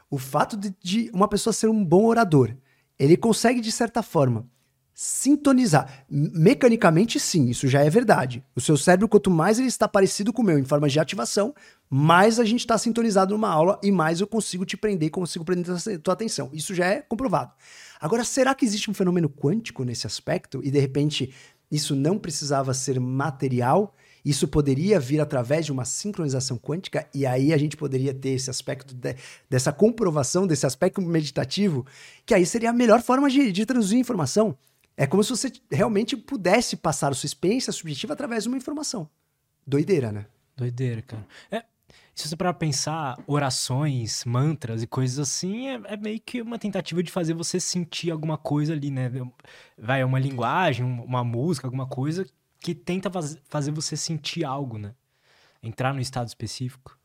o 0.10 0.18
fato 0.18 0.58
de, 0.58 0.76
de 0.82 1.10
uma 1.14 1.30
pessoa 1.30 1.54
ser 1.54 1.70
um 1.70 1.84
bom 1.84 2.06
orador, 2.06 2.54
ele 3.00 3.16
consegue 3.16 3.62
de 3.62 3.72
certa 3.72 4.04
forma 4.04 4.48
sintonizar. 4.96 6.06
Mecanicamente, 6.10 7.20
sim, 7.20 7.50
isso 7.50 7.68
já 7.68 7.84
é 7.84 7.90
verdade. 7.90 8.42
O 8.56 8.62
seu 8.62 8.78
cérebro, 8.78 9.10
quanto 9.10 9.30
mais 9.30 9.60
ele 9.60 9.68
está 9.68 9.90
parecido 9.90 10.32
com 10.32 10.42
o 10.42 10.46
meu 10.46 10.58
em 10.58 10.64
forma 10.64 10.88
de 10.88 10.98
ativação, 10.98 11.54
mais 11.90 12.40
a 12.40 12.46
gente 12.46 12.62
está 12.62 12.78
sintonizado 12.78 13.34
numa 13.34 13.50
aula 13.50 13.78
e 13.84 13.92
mais 13.92 14.22
eu 14.22 14.28
consigo 14.28 14.66
te 14.66 14.78
prender, 14.78 15.12
consigo 15.12 15.44
prender 15.44 15.76
a 15.76 16.00
tua 16.00 16.14
atenção. 16.14 16.50
Isso 16.54 16.74
já 16.74 16.86
é 16.86 17.02
comprovado. 17.02 17.52
Agora, 18.00 18.24
será 18.24 18.56
que 18.56 18.64
existe 18.64 18.90
um 18.90 18.94
fenômeno 18.94 19.30
quântico 19.30 19.84
nesse 19.84 20.08
aspecto 20.08 20.62
e 20.64 20.72
de 20.72 20.80
repente 20.80 21.34
isso 21.72 21.96
não 21.96 22.18
precisava 22.18 22.74
ser 22.74 23.00
material, 23.00 23.96
isso 24.24 24.48
poderia 24.48 25.00
vir 25.00 25.22
através 25.22 25.66
de 25.66 25.72
uma 25.72 25.86
sincronização 25.86 26.58
quântica, 26.58 27.08
e 27.14 27.26
aí 27.26 27.54
a 27.54 27.58
gente 27.58 27.78
poderia 27.78 28.14
ter 28.14 28.30
esse 28.30 28.50
aspecto 28.50 28.96
de, 28.96 29.16
dessa 29.50 29.72
comprovação, 29.72 30.48
desse 30.48 30.66
aspecto 30.66 31.02
meditativo, 31.02 31.86
que 32.26 32.34
aí 32.34 32.46
seria 32.46 32.72
a 32.72 32.74
melhor 32.74 33.02
forma 33.02 33.30
de, 33.30 33.52
de 33.52 33.66
traduzir 33.66 33.98
informação. 33.98 34.58
É 34.98 35.06
como 35.06 35.24
se 35.24 35.30
você 35.30 35.52
realmente 35.70 36.16
pudesse 36.16 36.76
passar 36.76 37.12
a 37.12 37.16
sua 37.16 37.28
experiência 37.28 37.72
subjetiva 37.72 38.14
através 38.14 38.44
de 38.44 38.50
uma 38.50 38.58
informação. 38.58 39.10
Doideira, 39.68 40.12
né? 40.12 40.26
Doideira, 40.56 41.02
cara. 41.02 41.28
É, 41.52 41.64
se 42.16 42.30
você 42.30 42.36
para 42.38 42.54
pensar, 42.54 43.22
orações, 43.28 44.24
mantras 44.24 44.82
e 44.82 44.88
coisas 44.88 45.20
assim, 45.20 45.68
é, 45.68 45.82
é, 45.84 45.98
meio 45.98 46.20
que 46.22 46.42
uma 46.42 46.58
tentativa 46.58 47.04
de 47.04 47.12
fazer 47.12 47.34
você 47.34 47.60
sentir 47.60 48.10
alguma 48.10 48.38
coisa 48.38 48.72
ali, 48.72 48.90
né? 48.90 49.12
Vai, 49.78 50.00
é 50.00 50.06
uma 50.06 50.18
linguagem, 50.18 50.86
uma 50.86 51.26
música, 51.26 51.68
alguma 51.68 51.86
coisa 51.86 52.26
que 52.62 52.74
tenta 52.74 53.12
faz, 53.12 53.38
fazer 53.50 53.72
você 53.72 53.98
sentir 53.98 54.46
algo, 54.46 54.78
né? 54.78 54.96
Entrar 55.62 55.94
no 55.94 56.00
estado 56.00 56.30
específico. 56.30 56.98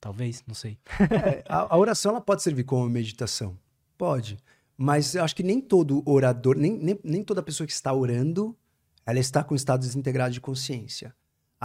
Talvez, 0.00 0.42
não 0.46 0.54
sei. 0.54 0.78
É, 1.10 1.44
a, 1.46 1.74
a, 1.74 1.76
oração 1.76 2.12
ela 2.12 2.20
pode 2.20 2.42
servir 2.42 2.64
como 2.64 2.88
meditação. 2.88 3.58
Pode. 3.98 4.38
Mas 4.78 5.14
eu 5.14 5.22
acho 5.22 5.36
que 5.36 5.42
nem 5.42 5.60
todo 5.60 6.02
orador, 6.06 6.56
nem, 6.56 6.72
nem, 6.72 6.98
nem 7.04 7.22
toda 7.22 7.42
pessoa 7.42 7.66
que 7.66 7.72
está 7.72 7.92
orando, 7.92 8.56
ela 9.04 9.18
está 9.18 9.44
com 9.44 9.54
estado 9.54 9.80
desintegrado 9.80 10.32
de 10.32 10.40
consciência 10.40 11.14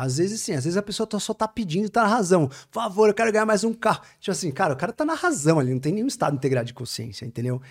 Às 0.02 0.18
vezes 0.18 0.42
sim, 0.42 0.54
às 0.54 0.64
vezes 0.64 0.78
a 0.78 0.82
pessoa 0.82 1.06
tá- 1.06 1.20
só 1.20 1.34
tá 1.34 1.48
pedindo, 1.48 1.90
tá 1.90 2.04
na 2.04 2.08
razão. 2.08 2.48
Por 2.48 2.74
favor, 2.82 3.10
eu 3.10 3.14
quero 3.14 3.32
ganhar 3.32 3.46
mais 3.46 3.64
um 3.64 3.74
carro. 3.74 4.02
Tipo 4.20 4.32
assim, 4.32 4.52
cara, 4.52 4.74
o 4.74 4.78
cara 4.78 4.94
tá 4.94 5.04
na 5.04 5.14
razão 5.14 5.60
ali, 5.60 5.72
não 5.74 5.80
tem 5.80 5.94
nenhum 5.94 6.08
estado 6.08 6.36
integrado 6.36 6.68
de 6.68 6.74
consciência, 6.74 7.26
entendeu? 7.26 7.62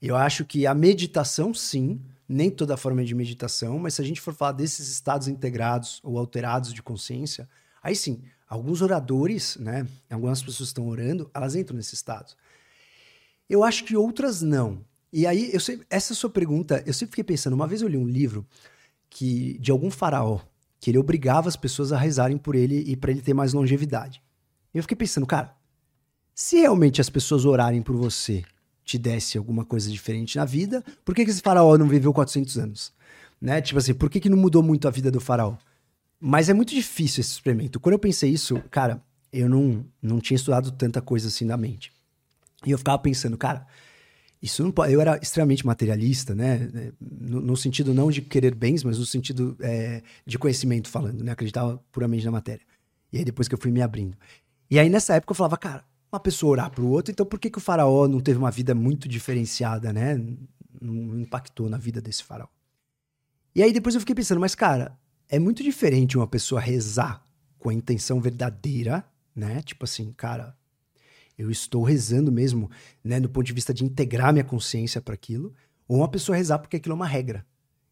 Eu 0.00 0.14
acho 0.16 0.44
que 0.44 0.66
a 0.66 0.74
meditação, 0.74 1.52
sim, 1.54 2.00
nem 2.28 2.50
toda 2.50 2.76
forma 2.76 3.04
de 3.04 3.14
meditação, 3.14 3.78
mas 3.78 3.94
se 3.94 4.02
a 4.02 4.04
gente 4.04 4.20
for 4.20 4.34
falar 4.34 4.52
desses 4.52 4.88
estados 4.88 5.28
integrados 5.28 6.00
ou 6.04 6.18
alterados 6.18 6.72
de 6.74 6.82
consciência, 6.82 7.48
aí 7.82 7.96
sim, 7.96 8.20
alguns 8.48 8.82
oradores, 8.82 9.56
né? 9.56 9.86
Algumas 10.10 10.42
pessoas 10.42 10.68
estão 10.68 10.86
orando, 10.88 11.30
elas 11.34 11.56
entram 11.56 11.76
nesse 11.76 11.94
estado. 11.94 12.34
Eu 13.48 13.64
acho 13.64 13.84
que 13.84 13.96
outras 13.96 14.42
não. 14.42 14.84
E 15.12 15.26
aí, 15.26 15.50
eu 15.54 15.60
sei, 15.60 15.80
essa 15.88 16.14
sua 16.14 16.28
pergunta, 16.28 16.82
eu 16.86 16.92
sempre 16.92 17.12
fiquei 17.12 17.24
pensando, 17.24 17.54
uma 17.54 17.66
vez 17.66 17.80
eu 17.80 17.88
li 17.88 17.96
um 17.96 18.06
livro 18.06 18.46
que 19.08 19.56
de 19.58 19.70
algum 19.70 19.90
faraó, 19.90 20.40
que 20.80 20.90
ele 20.90 20.98
obrigava 20.98 21.48
as 21.48 21.56
pessoas 21.56 21.92
a 21.92 21.98
rezarem 21.98 22.38
por 22.38 22.54
ele 22.54 22.82
e 22.86 22.96
para 22.96 23.10
ele 23.10 23.20
ter 23.20 23.34
mais 23.34 23.52
longevidade. 23.52 24.22
E 24.72 24.78
eu 24.78 24.82
fiquei 24.82 24.96
pensando, 24.96 25.26
cara, 25.26 25.54
se 26.34 26.58
realmente 26.58 27.00
as 27.00 27.10
pessoas 27.10 27.44
orarem 27.44 27.82
por 27.82 27.96
você 27.96 28.44
te 28.84 28.96
desse 28.96 29.36
alguma 29.36 29.64
coisa 29.64 29.90
diferente 29.90 30.36
na 30.36 30.44
vida, 30.44 30.84
por 31.04 31.14
que, 31.14 31.24
que 31.24 31.30
esse 31.30 31.42
faraó 31.42 31.76
não 31.76 31.88
viveu 31.88 32.12
400 32.12 32.58
anos? 32.58 32.92
Né? 33.40 33.60
Tipo 33.60 33.78
assim, 33.78 33.92
por 33.92 34.08
que, 34.08 34.20
que 34.20 34.28
não 34.28 34.38
mudou 34.38 34.62
muito 34.62 34.88
a 34.88 34.90
vida 34.90 35.10
do 35.10 35.20
faraó? 35.20 35.56
Mas 36.20 36.48
é 36.48 36.54
muito 36.54 36.74
difícil 36.74 37.20
esse 37.20 37.32
experimento. 37.32 37.78
Quando 37.78 37.94
eu 37.94 37.98
pensei 37.98 38.30
isso, 38.30 38.60
cara, 38.70 39.02
eu 39.32 39.48
não, 39.48 39.84
não 40.00 40.20
tinha 40.20 40.36
estudado 40.36 40.70
tanta 40.72 41.02
coisa 41.02 41.28
assim 41.28 41.44
na 41.44 41.56
mente. 41.56 41.92
E 42.66 42.70
eu 42.70 42.78
ficava 42.78 42.98
pensando, 42.98 43.36
cara, 43.36 43.66
isso 44.40 44.62
não 44.62 44.70
pode. 44.70 44.92
Eu 44.92 45.00
era 45.00 45.18
extremamente 45.20 45.66
materialista, 45.66 46.34
né? 46.34 46.92
No, 47.00 47.40
no 47.40 47.56
sentido 47.56 47.92
não 47.92 48.10
de 48.10 48.22
querer 48.22 48.54
bens, 48.54 48.84
mas 48.84 48.98
no 48.98 49.04
sentido 49.04 49.56
é, 49.60 50.02
de 50.24 50.38
conhecimento 50.38 50.88
falando, 50.88 51.24
né? 51.24 51.32
Acreditava 51.32 51.82
puramente 51.90 52.24
na 52.24 52.30
matéria. 52.30 52.64
E 53.12 53.18
aí 53.18 53.24
depois 53.24 53.48
que 53.48 53.54
eu 53.54 53.58
fui 53.58 53.70
me 53.70 53.82
abrindo. 53.82 54.16
E 54.70 54.78
aí 54.78 54.88
nessa 54.88 55.14
época 55.14 55.32
eu 55.32 55.36
falava, 55.36 55.56
cara, 55.56 55.84
uma 56.12 56.20
pessoa 56.20 56.52
orar 56.52 56.70
pro 56.70 56.86
outro, 56.86 57.10
então 57.10 57.26
por 57.26 57.38
que, 57.38 57.50
que 57.50 57.58
o 57.58 57.60
faraó 57.60 58.06
não 58.06 58.20
teve 58.20 58.38
uma 58.38 58.50
vida 58.50 58.74
muito 58.74 59.08
diferenciada, 59.08 59.92
né? 59.92 60.16
Não 60.80 61.20
impactou 61.20 61.68
na 61.68 61.76
vida 61.76 62.00
desse 62.00 62.22
faraó. 62.22 62.48
E 63.54 63.62
aí 63.62 63.72
depois 63.72 63.94
eu 63.94 64.00
fiquei 64.00 64.14
pensando, 64.14 64.40
mas 64.40 64.54
cara, 64.54 64.96
é 65.28 65.38
muito 65.38 65.62
diferente 65.64 66.16
uma 66.16 66.28
pessoa 66.28 66.60
rezar 66.60 67.24
com 67.58 67.70
a 67.70 67.74
intenção 67.74 68.20
verdadeira, 68.20 69.04
né? 69.34 69.62
Tipo 69.62 69.84
assim, 69.84 70.12
cara, 70.12 70.56
eu 71.38 71.50
estou 71.50 71.84
rezando 71.84 72.32
mesmo, 72.32 72.70
né, 73.02 73.20
do 73.20 73.30
ponto 73.30 73.46
de 73.46 73.52
vista 73.52 73.72
de 73.72 73.84
integrar 73.84 74.32
minha 74.32 74.44
consciência 74.44 75.00
para 75.00 75.14
aquilo, 75.14 75.54
ou 75.86 75.98
uma 75.98 76.08
pessoa 76.08 76.36
rezar 76.36 76.58
porque 76.58 76.76
aquilo 76.76 76.92
é 76.92 76.96
uma 76.96 77.06
regra. 77.06 77.46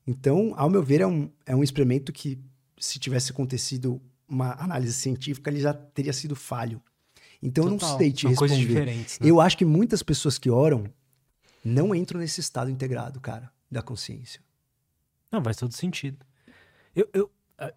Então, 0.06 0.52
ao 0.56 0.68
meu 0.68 0.82
ver, 0.82 1.01
é 1.01 1.06
um, 1.06 1.31
é 1.47 1.55
um 1.55 1.62
experimento 1.62 2.12
que, 2.12 2.39
se 2.78 2.98
tivesse 2.98 3.31
acontecido 3.32 4.01
uma 4.28 4.52
análise 4.62 4.93
científica, 4.93 5.51
ele 5.51 5.60
já 5.60 5.73
teria 5.73 6.12
sido 6.12 6.35
falho. 6.35 6.82
Então, 7.43 7.64
eu 7.64 7.70
não 7.70 7.78
Total, 7.78 7.98
sei 7.98 8.12
te 8.12 8.27
responder. 8.27 8.86
né? 8.86 9.05
Eu 9.20 9.40
acho 9.40 9.56
que 9.56 9.64
muitas 9.64 10.02
pessoas 10.02 10.39
que 10.39 10.51
oram 10.51 10.85
não 11.64 11.94
entram 11.94 12.20
nesse 12.20 12.40
estado 12.40 12.70
integrado, 12.70 13.20
cara, 13.20 13.51
da 13.70 13.82
consciência. 13.82 14.40
Não, 15.31 15.43
faz 15.43 15.56
todo 15.56 15.73
sentido. 15.73 16.24
Eu, 16.94 17.09
eu, 17.12 17.31
ah, 17.59 17.73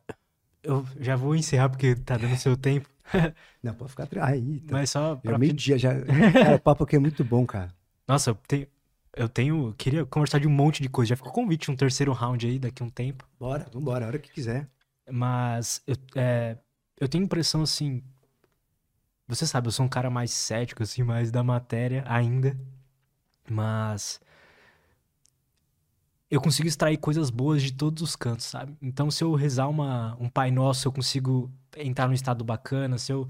eu 0.63 0.85
já 0.99 1.15
vou 1.15 1.35
encerrar 1.35 1.69
porque 1.69 1.95
tá 1.95 2.17
dando 2.17 2.37
seu 2.37 2.55
tempo, 2.55 2.89
Não, 3.63 3.73
pode 3.73 3.91
ficar. 3.91 4.07
Aí, 4.21 4.59
tá. 4.61 4.73
mas 4.73 4.89
só 4.89 5.13
É 5.13 5.15
pra... 5.15 5.37
meio-dia 5.37 5.77
já. 5.77 5.93
Cara, 6.33 6.55
o 6.55 6.59
papo 6.59 6.83
aqui 6.83 6.95
é 6.95 6.99
muito 6.99 7.23
bom, 7.23 7.45
cara. 7.45 7.73
Nossa, 8.07 8.31
eu 8.31 8.35
tenho, 8.47 8.67
eu 9.15 9.29
tenho... 9.29 9.73
Queria 9.77 10.05
conversar 10.05 10.39
de 10.39 10.47
um 10.47 10.51
monte 10.51 10.81
de 10.81 10.89
coisa. 10.89 11.09
Já 11.09 11.15
ficou 11.15 11.31
convite 11.31 11.69
um 11.69 11.75
terceiro 11.75 12.11
round 12.13 12.45
aí 12.45 12.59
daqui 12.59 12.81
a 12.81 12.85
um 12.85 12.89
tempo. 12.89 13.27
Bora, 13.39 13.67
vambora, 13.71 14.05
a 14.05 14.07
hora 14.07 14.19
que 14.19 14.31
quiser. 14.31 14.67
Mas 15.11 15.81
eu, 15.87 15.95
é, 16.15 16.57
eu 16.99 17.07
tenho 17.07 17.23
a 17.23 17.25
impressão 17.25 17.61
assim. 17.63 18.03
Você 19.27 19.45
sabe, 19.45 19.67
eu 19.67 19.71
sou 19.71 19.85
um 19.85 19.89
cara 19.89 20.09
mais 20.09 20.31
cético, 20.31 20.81
assim, 20.83 21.03
mais 21.03 21.31
da 21.31 21.43
matéria 21.43 22.03
ainda. 22.07 22.57
Mas. 23.49 24.19
Eu 26.29 26.39
consigo 26.39 26.67
extrair 26.67 26.97
coisas 26.97 27.29
boas 27.29 27.63
de 27.63 27.73
todos 27.73 28.03
os 28.03 28.15
cantos, 28.15 28.45
sabe? 28.45 28.77
Então, 28.81 29.09
se 29.09 29.23
eu 29.23 29.33
rezar 29.33 29.67
uma, 29.67 30.15
um 30.19 30.29
Pai 30.29 30.51
Nosso, 30.51 30.87
eu 30.87 30.91
consigo 30.91 31.51
entrar 31.75 32.07
num 32.07 32.13
estado 32.13 32.43
bacana. 32.43 32.97
Se 32.99 33.11
eu 33.11 33.27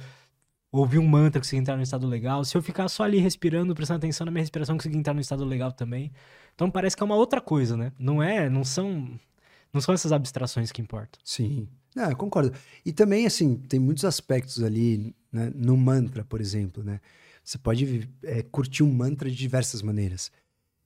ouvir 0.71 0.99
um 0.99 1.07
mantra, 1.07 1.39
consigo 1.39 1.61
entrar 1.61 1.77
num 1.77 1.81
estado 1.81 2.05
legal. 2.05 2.43
Se 2.43 2.57
eu 2.57 2.61
ficar 2.61 2.89
só 2.89 3.03
ali 3.03 3.19
respirando, 3.19 3.73
prestando 3.73 3.99
atenção 3.99 4.25
na 4.25 4.31
minha 4.31 4.41
respiração, 4.41 4.75
eu 4.75 4.77
consigo 4.79 4.97
entrar 4.97 5.13
num 5.13 5.21
estado 5.21 5.45
legal 5.45 5.71
também. 5.71 6.11
Então, 6.53 6.69
parece 6.69 6.95
que 6.97 7.01
é 7.01 7.05
uma 7.05 7.15
outra 7.15 7.39
coisa, 7.39 7.77
né? 7.77 7.93
Não 7.97 8.21
é, 8.21 8.49
não 8.49 8.63
são. 8.63 9.17
Não 9.71 9.79
são 9.79 9.93
essas 9.93 10.11
abstrações 10.11 10.71
que 10.71 10.81
importam. 10.81 11.21
Sim. 11.23 11.67
Eu 11.95 12.15
concordo. 12.15 12.51
E 12.85 12.91
também, 12.91 13.25
assim, 13.25 13.55
tem 13.55 13.79
muitos 13.79 14.03
aspectos 14.03 14.63
ali, 14.63 15.15
né, 15.31 15.51
no 15.55 15.77
mantra, 15.77 16.23
por 16.23 16.41
exemplo, 16.41 16.83
né? 16.83 16.99
Você 17.43 17.57
pode 17.57 18.09
é, 18.23 18.43
curtir 18.43 18.83
um 18.83 18.91
mantra 18.91 19.29
de 19.29 19.35
diversas 19.35 19.81
maneiras. 19.81 20.31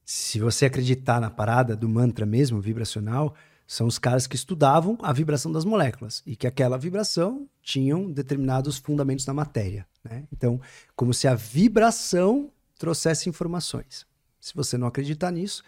Se 0.06 0.40
você 0.40 0.66
acreditar 0.66 1.22
na 1.22 1.30
parada 1.30 1.76
do 1.76 1.88
mantra 1.88 2.26
mesmo, 2.26 2.60
vibracional, 2.60 3.34
são 3.66 3.88
os 3.88 3.98
caras 3.98 4.28
que 4.28 4.36
estudavam 4.36 4.98
a 5.02 5.14
vibração 5.14 5.52
das 5.52 5.66
moléculas 5.66 6.22
e 6.26 6.36
que 6.36 6.46
aquela 6.46 6.78
vibração 6.78 7.48
tinham 7.62 8.12
determinados 8.12 8.78
fundamentos 8.78 9.26
na 9.26 9.34
matéria, 9.34 9.88
né? 10.04 10.26
Então, 10.32 10.60
como 10.96 11.14
se 11.14 11.28
a 11.28 11.36
vibração 11.36 12.52
trouxesse 12.78 13.30
informações. 13.30 14.06
Se 14.40 14.54
você 14.54 14.78
não 14.78 14.88
acreditar 14.88 15.32
nisso, 15.32 15.64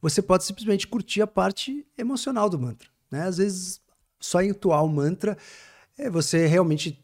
você 0.00 0.22
pode 0.22 0.44
simplesmente 0.44 0.86
curtir 0.86 1.20
a 1.20 1.26
parte 1.26 1.84
emocional 1.98 2.48
do 2.48 2.58
mantra, 2.58 2.88
né? 3.10 3.24
Às 3.24 3.38
vezes 3.38 3.80
só 4.20 4.40
entoar 4.40 4.84
o 4.84 4.88
mantra, 4.88 5.36
é, 5.98 6.08
você 6.08 6.46
realmente 6.46 7.02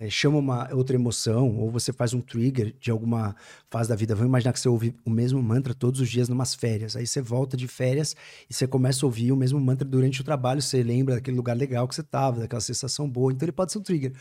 é, 0.00 0.10
chama 0.10 0.38
uma 0.38 0.72
outra 0.74 0.94
emoção, 0.94 1.56
ou 1.56 1.70
você 1.70 1.92
faz 1.92 2.12
um 2.12 2.20
trigger 2.20 2.74
de 2.78 2.90
alguma 2.90 3.34
fase 3.70 3.88
da 3.88 3.96
vida. 3.96 4.14
Vamos 4.14 4.28
imaginar 4.28 4.52
que 4.52 4.60
você 4.60 4.68
ouve 4.68 4.94
o 5.04 5.10
mesmo 5.10 5.42
mantra 5.42 5.74
todos 5.74 6.00
os 6.00 6.08
dias 6.08 6.28
numas 6.28 6.54
férias. 6.54 6.96
Aí 6.96 7.06
você 7.06 7.20
volta 7.20 7.56
de 7.56 7.66
férias 7.66 8.14
e 8.48 8.54
você 8.54 8.66
começa 8.66 9.04
a 9.04 9.06
ouvir 9.06 9.32
o 9.32 9.36
mesmo 9.36 9.60
mantra 9.60 9.86
durante 9.86 10.20
o 10.20 10.24
trabalho. 10.24 10.60
Você 10.60 10.82
lembra 10.82 11.14
daquele 11.14 11.36
lugar 11.36 11.56
legal 11.56 11.88
que 11.88 11.94
você 11.94 12.02
estava, 12.02 12.40
daquela 12.40 12.60
sensação 12.60 13.08
boa. 13.08 13.32
Então 13.32 13.46
ele 13.46 13.52
pode 13.52 13.72
ser 13.72 13.78
um 13.78 13.82
trigger. 13.82 14.12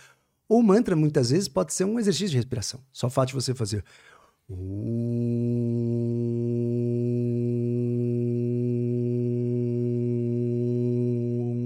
O 0.47 0.61
mantra, 0.61 0.95
muitas 0.95 1.31
vezes, 1.31 1.47
pode 1.47 1.73
ser 1.73 1.85
um 1.85 1.99
exercício 1.99 2.29
de 2.29 2.37
respiração. 2.37 2.79
Só 2.93 3.07
o 3.07 3.09
fato 3.09 3.29
de 3.29 3.33
você 3.33 3.53
fazer. 3.53 3.83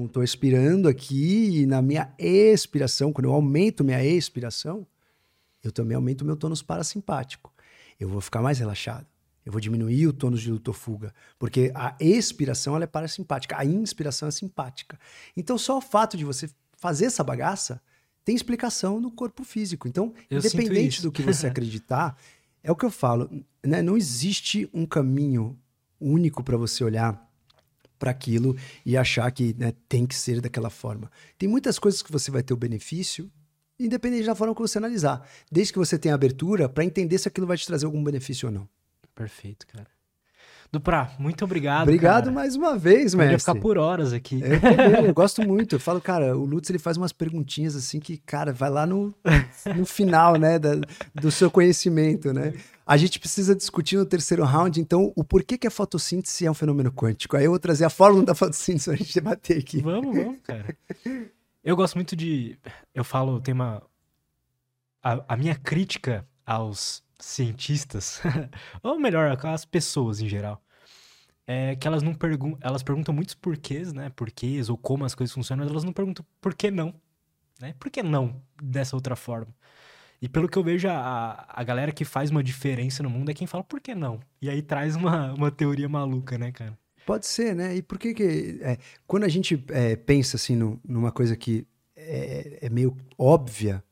Estou 0.09 0.23
expirando 0.23 0.87
aqui 0.87 1.61
e 1.61 1.65
na 1.67 1.81
minha 1.83 2.11
expiração, 2.17 3.13
quando 3.13 3.25
eu 3.25 3.33
aumento 3.33 3.83
minha 3.83 4.03
expiração, 4.03 4.85
eu 5.63 5.71
também 5.71 5.95
aumento 5.95 6.25
meu 6.25 6.35
tônus 6.35 6.63
parasimpático. 6.63 7.53
Eu 7.99 8.09
vou 8.09 8.19
ficar 8.19 8.41
mais 8.41 8.57
relaxado. 8.57 9.05
Eu 9.45 9.51
vou 9.51 9.61
diminuir 9.61 10.07
o 10.07 10.13
tônus 10.13 10.41
de 10.41 10.51
luto-fuga, 10.51 11.13
porque 11.37 11.71
a 11.75 11.95
expiração 11.99 12.75
ela 12.75 12.85
é 12.85 12.87
parasimpática, 12.87 13.55
a 13.57 13.63
inspiração 13.63 14.27
é 14.27 14.31
simpática. 14.31 14.99
Então, 15.37 15.57
só 15.57 15.77
o 15.77 15.81
fato 15.81 16.17
de 16.17 16.25
você 16.25 16.49
fazer 16.77 17.05
essa 17.05 17.23
bagaça 17.23 17.81
tem 18.25 18.35
explicação 18.35 18.99
no 18.99 19.11
corpo 19.11 19.43
físico. 19.43 19.87
Então, 19.87 20.13
Eu 20.29 20.39
independente 20.39 21.03
do 21.03 21.11
que 21.11 21.21
você 21.21 21.45
acreditar, 21.47 22.17
é 22.63 22.71
o 22.71 22.75
que 22.75 22.85
eu 22.85 22.91
falo, 22.91 23.29
né? 23.63 23.81
Não 23.81 23.95
existe 23.95 24.67
um 24.73 24.85
caminho 24.87 25.57
único 25.99 26.43
para 26.43 26.57
você 26.57 26.83
olhar 26.83 27.28
para 27.99 28.11
aquilo 28.11 28.55
e 28.85 28.97
achar 28.97 29.29
que 29.31 29.53
né, 29.57 29.73
tem 29.87 30.07
que 30.07 30.15
ser 30.15 30.41
daquela 30.41 30.69
forma. 30.69 31.11
Tem 31.37 31.47
muitas 31.47 31.77
coisas 31.77 32.01
que 32.01 32.11
você 32.11 32.31
vai 32.31 32.41
ter 32.41 32.53
o 32.53 32.57
benefício, 32.57 33.29
independente 33.77 34.25
da 34.25 34.33
forma 34.33 34.55
que 34.55 34.61
você 34.61 34.77
analisar, 34.77 35.27
desde 35.51 35.73
que 35.73 35.79
você 35.79 35.99
tenha 35.99 36.15
abertura 36.15 36.69
para 36.69 36.85
entender 36.85 37.17
se 37.17 37.27
aquilo 37.27 37.45
vai 37.45 37.57
te 37.57 37.67
trazer 37.67 37.85
algum 37.85 38.03
benefício 38.03 38.47
ou 38.47 38.53
não. 38.53 38.67
Perfeito, 39.13 39.67
cara. 39.67 39.98
Duprá, 40.71 41.11
muito 41.17 41.43
obrigado. 41.43 41.83
Obrigado 41.83 42.25
cara. 42.25 42.31
mais 42.35 42.55
uma 42.55 42.77
vez, 42.77 43.15
mestre. 43.15 43.39
ficar 43.39 43.55
por 43.55 43.77
horas 43.79 44.13
aqui. 44.13 44.39
Eu, 44.43 44.61
também, 44.61 45.05
eu 45.07 45.13
gosto 45.15 45.41
muito. 45.41 45.75
Eu 45.75 45.79
falo, 45.79 45.99
cara, 45.99 46.37
o 46.37 46.45
Lutz 46.45 46.69
ele 46.69 46.77
faz 46.77 46.95
umas 46.95 47.11
perguntinhas 47.11 47.75
assim 47.75 47.99
que, 47.99 48.17
cara, 48.17 48.53
vai 48.53 48.69
lá 48.69 48.85
no, 48.85 49.13
no 49.75 49.85
final, 49.85 50.35
né, 50.35 50.59
da- 50.59 50.79
do 51.15 51.31
seu 51.31 51.49
conhecimento, 51.49 52.31
né? 52.31 52.53
A 52.85 52.97
gente 52.97 53.19
precisa 53.19 53.55
discutir 53.55 53.97
no 53.97 54.05
terceiro 54.05 54.43
round, 54.43 54.79
então, 54.79 55.11
o 55.15 55.23
porquê 55.23 55.57
que 55.57 55.65
a 55.67 55.71
fotossíntese 55.71 56.45
é 56.45 56.51
um 56.51 56.55
fenômeno 56.55 56.91
quântico. 56.91 57.35
Aí 57.35 57.45
eu 57.45 57.51
vou 57.51 57.59
trazer 57.59 57.85
a 57.85 57.89
fórmula 57.89 58.25
da 58.25 58.35
fotossíntese 58.35 58.85
pra 58.89 58.95
gente 58.95 59.13
debater 59.13 59.57
aqui. 59.57 59.81
Vamos, 59.81 60.15
vamos, 60.15 60.37
cara. 60.43 60.75
Eu 61.63 61.75
gosto 61.75 61.95
muito 61.95 62.15
de. 62.15 62.57
Eu 62.93 63.03
falo, 63.03 63.39
tem 63.41 63.53
uma. 63.53 63.81
A, 65.03 65.23
a 65.33 65.37
minha 65.37 65.55
crítica 65.55 66.25
aos 66.45 67.03
cientistas, 67.19 68.21
ou 68.81 68.99
melhor, 68.99 69.37
às 69.45 69.65
pessoas 69.65 70.21
em 70.21 70.27
geral, 70.29 70.61
é 71.45 71.75
que 71.75 71.87
elas 71.87 72.03
não 72.03 72.13
perguntam. 72.13 72.59
Elas 72.61 72.83
perguntam 72.83 73.13
muitos 73.13 73.35
porquês, 73.35 73.91
né? 73.93 74.09
Porquês 74.15 74.69
ou 74.69 74.77
como 74.77 75.05
as 75.05 75.15
coisas 75.15 75.33
funcionam, 75.33 75.63
mas 75.63 75.71
elas 75.71 75.83
não 75.83 75.93
perguntam 75.93 76.25
por 76.39 76.53
que 76.53 76.69
não. 76.71 76.93
Né? 77.59 77.73
Por 77.79 77.89
que 77.91 78.01
não 78.01 78.41
dessa 78.61 78.95
outra 78.95 79.15
forma? 79.15 79.53
E 80.21 80.27
pelo 80.27 80.49
que 80.49 80.57
eu 80.57 80.63
vejo, 80.63 80.87
a, 80.89 81.45
a 81.47 81.63
galera 81.63 81.91
que 81.91 82.03
faz 82.03 82.29
uma 82.29 82.43
diferença 82.43 83.01
no 83.01 83.09
mundo 83.09 83.31
é 83.31 83.33
quem 83.33 83.47
fala 83.47 83.63
por 83.63 83.79
que 83.79 83.95
não. 83.95 84.19
E 84.41 84.49
aí 84.49 84.61
traz 84.61 84.95
uma, 84.95 85.33
uma 85.33 85.49
teoria 85.49 85.87
maluca, 85.87 86.37
né, 86.37 86.51
cara? 86.51 86.77
Pode 87.05 87.25
ser, 87.25 87.55
né? 87.55 87.75
E 87.75 87.81
por 87.81 87.97
que 87.97 88.13
que... 88.13 88.59
é, 88.61 88.77
quando 89.07 89.23
a 89.23 89.29
gente 89.29 89.63
é, 89.69 89.95
pensa, 89.95 90.35
assim, 90.35 90.55
no- 90.55 90.79
numa 90.87 91.11
coisa 91.11 91.35
que 91.35 91.65
é, 91.95 92.59
é 92.61 92.69
meio 92.69 92.95
óbvia, 93.17 93.83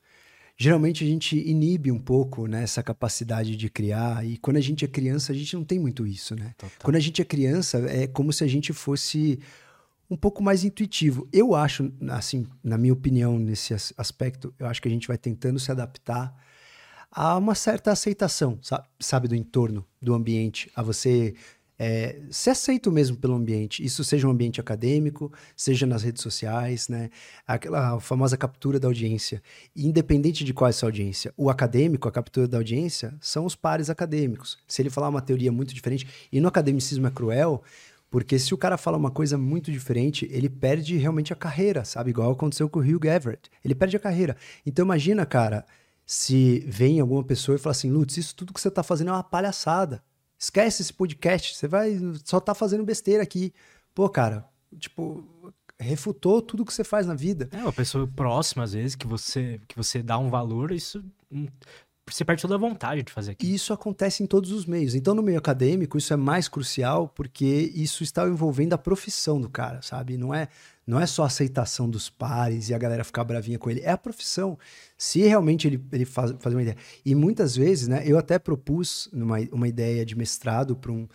geralmente 0.58 1.04
a 1.04 1.08
gente 1.08 1.38
inibe 1.38 1.92
um 1.92 2.00
pouco 2.00 2.48
né, 2.48 2.64
essa 2.64 2.82
capacidade 2.82 3.56
de 3.56 3.70
criar. 3.70 4.26
E 4.26 4.38
quando 4.38 4.58
a 4.58 4.62
gente 4.62 4.84
é 4.84 4.88
criança, 4.88 5.32
a 5.32 5.36
gente 5.36 5.56
não 5.56 5.64
tem 5.64 5.80
muito 5.80 6.06
isso, 6.06 6.36
né? 6.36 6.54
Total. 6.58 6.78
Quando 6.84 6.96
a 6.96 7.00
gente 7.00 7.22
é 7.22 7.26
criança, 7.26 7.78
é 7.90 8.08
como 8.08 8.34
se 8.34 8.44
a 8.44 8.48
gente 8.48 8.74
fosse 8.74 9.40
um 10.10 10.18
pouco 10.18 10.42
mais 10.42 10.64
intuitivo. 10.64 11.28
Eu 11.32 11.54
acho, 11.54 11.92
assim, 12.10 12.48
na 12.64 12.78
minha 12.78 12.94
opinião, 12.94 13.38
nesse 13.38 13.74
aspecto, 13.98 14.54
eu 14.58 14.66
acho 14.66 14.82
que 14.82 14.88
a 14.88 14.92
gente 14.92 15.08
vai 15.08 15.18
tentando 15.18 15.60
se 15.60 15.70
adaptar 15.70 16.34
a 17.12 17.38
uma 17.38 17.56
certa 17.56 17.92
aceitação, 17.92 18.60
sabe, 19.00 19.28
do 19.28 19.36
entorno, 19.36 19.86
do 20.02 20.14
ambiente, 20.14 20.70
a 20.76 20.82
você 20.82 21.36
é, 21.80 22.20
ser 22.30 22.52
aceito 22.52 22.91
mesmo 22.91 23.18
pelo 23.18 23.36
ambiente. 23.36 23.84
Isso 23.84 24.04
seja 24.04 24.28
um 24.28 24.32
ambiente 24.32 24.60
acadêmico, 24.60 25.32
seja 25.56 25.86
nas 25.86 26.04
redes 26.04 26.22
sociais, 26.22 26.88
né? 26.90 27.10
Aquela 27.45 27.99
famosa 27.99 28.36
captura 28.36 28.80
da 28.80 28.88
audiência. 28.88 29.41
Independente 29.76 30.44
de 30.44 30.54
qual 30.54 30.68
é 30.68 30.70
essa 30.70 30.86
audiência. 30.86 31.34
O 31.38 31.49
acadêmico, 31.49 32.08
a 32.08 32.12
captura 32.12 32.48
da 32.48 32.58
audiência, 32.58 33.16
são 33.22 33.45
os 33.45 33.56
pares 33.56 33.90
acadêmicos. 33.90 34.58
Se 34.68 34.82
ele 34.82 34.90
falar 34.90 35.10
uma 35.10 35.22
teoria 35.22 35.52
muito 35.52 35.74
diferente, 35.74 36.08
e 36.32 36.40
no 36.40 36.48
academicismo 36.48 37.08
é 37.08 37.12
cruel, 37.12 37.64
porque 38.10 38.40
se 38.40 38.54
o 38.54 38.58
cara 38.58 38.78
fala 38.78 38.98
uma 38.98 39.12
coisa 39.12 39.38
muito 39.38 39.72
diferente, 39.72 40.28
ele 40.32 40.49
perde 40.49 40.98
realmente 40.98 41.34
a 41.34 41.36
carreira, 41.36 41.84
sabe? 41.84 42.10
Igual 42.10 42.32
aconteceu 42.32 42.70
com 42.70 42.80
o 42.80 42.82
Hugh 42.82 43.06
Everett. 43.06 43.49
Ele 43.64 43.76
perde 43.76 43.98
a 43.98 43.99
carreira. 43.99 44.36
Então 44.66 44.86
imagina, 44.86 45.26
cara, 45.26 45.66
se 46.06 46.64
vem 46.68 46.99
alguma 47.02 47.24
pessoa 47.24 47.58
e 47.58 47.60
fala 47.60 47.72
assim, 47.72 47.91
Lutz, 47.91 48.16
isso 48.16 48.36
tudo 48.36 48.54
que 48.54 48.62
você 48.62 48.72
tá 48.72 48.82
fazendo 48.82 49.10
é 49.10 49.14
uma 49.14 49.24
palhaçada. 49.24 50.02
Esquece 50.39 50.81
esse 50.81 50.93
podcast, 50.93 51.55
você 51.55 51.68
vai 51.68 51.99
só 52.23 52.39
tá 52.39 52.53
fazendo 52.53 52.84
besteira 52.84 53.23
aqui. 53.23 53.53
Pô, 53.93 54.07
cara, 54.07 54.45
tipo, 54.77 55.23
refutou 55.80 56.41
tudo 56.41 56.65
que 56.65 56.73
você 56.73 56.84
faz 56.84 57.07
na 57.07 57.15
vida. 57.15 57.49
É, 57.51 57.57
uma 57.57 57.73
pessoa 57.73 58.07
próxima, 58.07 58.64
às 58.64 58.73
vezes, 58.73 58.95
que 58.95 59.07
você, 59.07 59.59
que 59.68 59.76
você 59.76 60.03
dá 60.03 60.18
um 60.18 60.30
valor, 60.30 60.72
isso 60.72 61.03
hum, 61.31 61.47
você 62.14 62.23
perde 62.23 62.41
toda 62.41 62.55
a 62.55 62.57
vontade 62.57 63.03
de 63.03 63.11
fazer 63.11 63.31
aquilo. 63.31 63.51
E 63.51 63.55
isso 63.55 63.73
acontece 63.73 64.23
em 64.23 64.26
todos 64.26 64.51
os 64.51 64.65
meios. 64.65 64.95
Então, 64.95 65.14
no 65.14 65.22
meio 65.22 65.38
acadêmico, 65.38 65.97
isso 65.97 66.14
é 66.14 66.18
mais 66.18 66.47
crucial 66.47 67.09
porque 67.09 67.72
isso 67.76 68.03
está 68.03 68.27
envolvendo 68.27 68.73
a 68.73 68.77
profissão 68.77 69.39
do 69.39 69.49
cara, 69.49 69.81
sabe? 69.81 70.18
Não 70.18 70.34
é, 70.34 70.47
não 70.88 71.01
é 71.01 71.05
só 71.05 71.23
a 71.23 71.27
aceitação 71.27 71.89
dos 71.89 72.09
pares 72.09 72.69
e 72.69 72.73
a 72.73 72.77
galera 72.77 73.03
ficar 73.03 73.26
bravinha 73.26 73.59
com 73.59 73.69
ele, 73.69 73.81
é 73.81 73.91
a 73.91 73.97
profissão. 73.97 74.57
Se 74.97 75.19
realmente 75.19 75.68
ele, 75.68 75.84
ele 75.91 76.05
faz, 76.05 76.34
faz 76.39 76.55
uma 76.55 76.61
ideia. 76.61 76.77
E 77.05 77.14
muitas 77.14 77.57
vezes, 77.57 77.89
né, 77.89 78.03
eu 78.05 78.18
até 78.18 78.39
propus 78.39 79.09
numa, 79.11 79.38
uma 79.51 79.68
ideia 79.68 80.05
de 80.05 80.15
mestrado 80.15 80.77
para 80.77 80.93
um, 80.93 81.05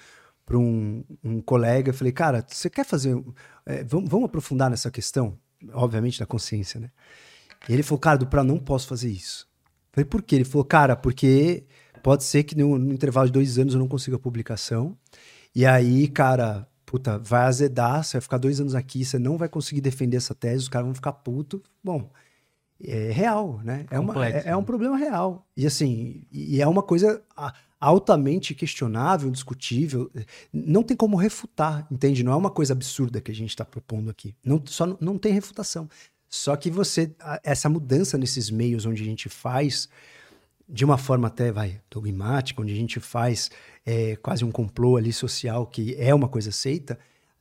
para 0.45 0.59
um, 0.59 1.03
um 1.25 1.41
colega, 1.41 1.91
falei, 1.95 2.13
cara, 2.13 2.45
você 2.47 2.69
quer 2.69 2.85
fazer. 2.85 3.17
É, 3.65 3.83
vamos, 3.83 4.11
vamos 4.11 4.27
aprofundar 4.27 4.69
nessa 4.69 4.91
questão? 4.91 5.39
Obviamente, 5.73 6.21
da 6.21 6.27
consciência, 6.27 6.79
né? 6.79 6.91
E 7.67 7.73
ele 7.73 7.83
falou, 7.83 7.99
cara, 7.99 8.19
do 8.19 8.45
não 8.45 8.59
posso 8.59 8.87
fazer 8.87 9.09
isso. 9.09 9.49
Falei, 9.93 10.05
por 10.05 10.21
quê? 10.23 10.35
Ele 10.35 10.45
falou, 10.45 10.65
cara, 10.65 10.97
porque 10.97 11.65
pode 12.03 12.25
ser 12.25 12.43
que 12.43 12.57
no, 12.57 12.77
no 12.77 12.93
intervalo 12.93 13.29
de 13.29 13.33
dois 13.33 13.59
anos 13.59 13.73
eu 13.73 13.81
não 13.81 13.89
consiga 13.89 14.19
publicação. 14.19 14.99
E 15.55 15.65
aí, 15.65 16.09
cara, 16.09 16.67
puta, 16.93 17.17
vai 17.17 17.45
azedar, 17.45 18.05
você 18.05 18.19
vai 18.19 18.21
ficar 18.21 18.37
dois 18.37 18.61
anos 18.61 18.75
aqui, 18.75 19.03
você 19.03 19.19
não 19.19 19.39
vai 19.39 19.49
conseguir 19.49 19.81
defender 19.81 20.19
essa 20.19 20.35
tese, 20.35 20.65
os 20.65 20.69
caras 20.69 20.85
vão 20.85 20.95
ficar 20.95 21.15
putos. 21.15 21.63
Bom, 21.83 22.11
é 22.85 23.11
real, 23.11 23.63
né? 23.65 23.87
É, 23.91 23.99
uma, 23.99 24.29
é, 24.29 24.43
é, 24.49 24.55
um 24.55 24.63
problema 24.63 24.99
real. 24.99 25.47
E 25.57 25.67
assim, 25.67 26.23
e 26.31 26.61
é 26.61 26.67
uma 26.67 26.83
coisa 26.83 27.23
altamente 27.81 28.55
questionável, 28.55 29.31
discutível. 29.31 30.11
Não 30.53 30.83
tem 30.83 30.95
como 30.95 31.17
refutar, 31.17 31.87
entende? 31.91 32.23
Não 32.23 32.33
é 32.33 32.37
uma 32.37 32.51
coisa 32.51 32.75
absurda 32.75 33.23
que 33.23 33.31
a 33.31 33.35
gente 33.35 33.49
está 33.49 33.65
propondo 33.65 34.11
aqui. 34.11 34.35
Não, 34.45 34.63
só 34.67 34.95
não 35.01 35.17
tem 35.17 35.33
refutação. 35.33 35.89
Só 36.29 36.55
que 36.57 36.71
você, 36.71 37.11
essa 37.43 37.71
mudança 37.71 38.19
nesses 38.19 38.51
meios 38.51 38.85
onde 38.85 39.01
a 39.01 39.07
gente 39.07 39.31
faz, 39.31 39.89
de 40.73 40.87
uma 40.87 40.97
forma 40.97 41.29
até, 41.29 41.53
vai, 41.53 41.81
dogmática, 41.91 42.63
onde 42.63 42.73
a 42.73 42.77
gente 42.77 42.99
faz 42.99 43.51
é, 43.85 44.17
quase 44.17 44.43
um 44.43 44.51
complô 44.51 44.97
ali 44.97 45.13
social, 45.13 45.67
que 45.67 45.95
é 45.99 46.15
uma 46.15 46.29
coisa 46.29 46.49
aceita, 46.49 46.99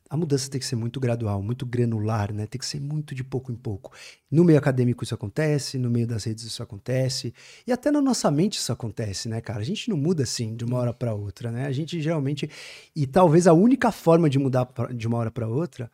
a 0.10 0.18
mudança 0.18 0.52
tem 0.52 0.60
que 0.60 0.66
ser 0.66 0.76
muito 0.76 1.00
gradual, 1.00 1.42
muito 1.42 1.66
granular, 1.66 2.34
né? 2.34 2.46
Tem 2.46 2.60
que 2.60 2.66
ser 2.66 2.82
muito 2.82 3.16
de 3.16 3.24
pouco 3.24 3.50
em 3.50 3.56
pouco. 3.56 3.94
No 4.30 4.44
meio 4.44 4.60
acadêmico 4.60 5.06
isso 5.06 5.16
acontece, 5.16 5.78
no 5.78 5.90
meio 5.90 6.06
das 6.06 6.26
redes 6.26 6.44
isso 6.44 6.62
acontece, 6.62 7.34
e 7.66 7.72
até 7.72 7.90
na 7.90 8.02
nossa 8.02 8.30
mente 8.30 8.58
isso 8.58 8.74
acontece, 8.74 9.30
né, 9.30 9.40
cara? 9.40 9.62
A 9.62 9.64
gente 9.64 9.90
não 9.90 9.96
muda 9.96 10.24
assim 10.24 10.54
de 10.54 10.66
uma 10.66 10.78
hora 10.78 10.94
para 10.94 11.14
outra, 11.14 11.50
né? 11.50 11.66
A 11.66 11.72
gente 11.72 12.02
geralmente 12.02 12.50
e 12.94 13.08
talvez 13.08 13.48
a 13.48 13.54
única 13.54 13.90
forma 13.90 14.30
de 14.30 14.38
mudar 14.38 14.68
de 14.94 15.08
uma 15.08 15.18
hora 15.18 15.32
para 15.32 15.48
outra 15.48 15.90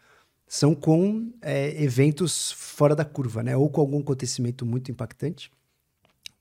são 0.47 0.73
com 0.73 1.31
é, 1.39 1.79
eventos 1.83 2.51
fora 2.53 2.95
da 2.95 3.05
curva, 3.05 3.43
né? 3.43 3.55
Ou 3.55 3.69
com 3.69 3.81
algum 3.81 3.99
acontecimento 3.99 4.65
muito 4.65 4.89
impactante, 4.89 5.51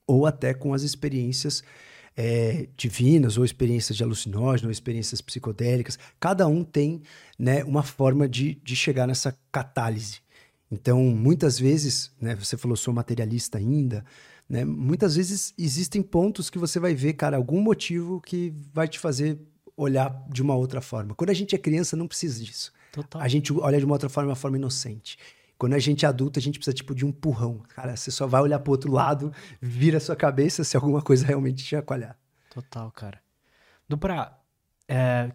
ou 0.06 0.26
até 0.26 0.54
com 0.54 0.72
as 0.72 0.82
experiências 0.82 1.62
é, 2.16 2.68
divinas, 2.76 3.36
ou 3.36 3.44
experiências 3.44 3.96
de 3.96 4.02
alucinógeno, 4.02 4.68
ou 4.68 4.72
experiências 4.72 5.20
psicodélicas. 5.20 5.98
Cada 6.18 6.46
um 6.48 6.64
tem 6.64 7.02
né, 7.38 7.62
uma 7.64 7.82
forma 7.82 8.28
de, 8.28 8.54
de 8.64 8.74
chegar 8.74 9.06
nessa 9.06 9.36
catálise. 9.52 10.20
Então, 10.70 11.02
muitas 11.04 11.58
vezes, 11.58 12.10
né, 12.20 12.34
você 12.34 12.56
falou, 12.56 12.76
sou 12.76 12.92
materialista 12.92 13.58
ainda, 13.58 14.04
né, 14.48 14.64
muitas 14.64 15.16
vezes 15.16 15.52
existem 15.58 16.02
pontos 16.02 16.48
que 16.48 16.58
você 16.58 16.80
vai 16.80 16.94
ver, 16.94 17.12
cara, 17.12 17.36
algum 17.36 17.60
motivo 17.60 18.20
que 18.20 18.52
vai 18.72 18.88
te 18.88 18.98
fazer 18.98 19.38
olhar 19.76 20.24
de 20.30 20.40
uma 20.40 20.54
outra 20.54 20.80
forma. 20.80 21.14
Quando 21.14 21.30
a 21.30 21.34
gente 21.34 21.54
é 21.54 21.58
criança, 21.58 21.96
não 21.96 22.08
precisa 22.08 22.42
disso. 22.42 22.72
Total. 22.92 23.20
A 23.20 23.28
gente 23.28 23.52
olha 23.52 23.78
de 23.78 23.84
uma 23.84 23.94
outra 23.94 24.08
forma, 24.08 24.30
uma 24.30 24.36
forma 24.36 24.56
inocente. 24.56 25.18
Quando 25.58 25.74
a 25.74 25.78
gente 25.78 26.04
é 26.04 26.08
adulto, 26.08 26.38
a 26.38 26.42
gente 26.42 26.58
precisa 26.58 26.74
tipo 26.74 26.94
de 26.94 27.04
um 27.04 27.08
empurrão. 27.08 27.62
Cara, 27.74 27.96
você 27.96 28.10
só 28.10 28.26
vai 28.26 28.42
olhar 28.42 28.58
pro 28.58 28.72
outro 28.72 28.92
lado, 28.92 29.32
vira 29.60 29.96
a 29.96 30.00
sua 30.00 30.14
cabeça 30.14 30.62
se 30.64 30.76
alguma 30.76 31.00
coisa 31.00 31.26
realmente 31.26 31.64
te 31.64 31.70
chacoalhar. 31.70 32.16
Total, 32.50 32.90
cara. 32.90 33.20
Dupra, 33.88 34.32
é... 34.88 35.30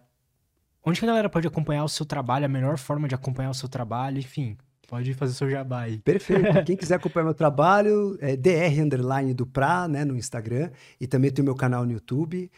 onde 0.85 0.99
que 0.99 1.05
a 1.05 1.09
galera 1.09 1.29
pode 1.29 1.47
acompanhar 1.47 1.83
o 1.83 1.89
seu 1.89 2.05
trabalho, 2.05 2.45
a 2.45 2.49
melhor 2.49 2.77
forma 2.77 3.07
de 3.07 3.15
acompanhar 3.15 3.49
o 3.49 3.53
seu 3.53 3.69
trabalho, 3.69 4.19
enfim, 4.19 4.57
pode 4.87 5.13
fazer 5.13 5.33
seu 5.33 5.49
jabá 5.49 5.81
aí. 5.81 5.99
Perfeito. 5.99 6.51
Quem 6.65 6.75
quiser 6.75 6.95
acompanhar 6.95 7.25
meu 7.25 7.33
trabalho, 7.33 8.17
é 8.19 8.35
dr 8.35 8.81
underline 8.81 9.33
Dupra, 9.33 9.87
né, 9.87 10.03
no 10.03 10.17
Instagram, 10.17 10.69
e 10.99 11.07
também 11.07 11.31
tem 11.31 11.41
o 11.41 11.45
meu 11.45 11.55
canal 11.55 11.85
no 11.85 11.93
YouTube, 11.93 12.51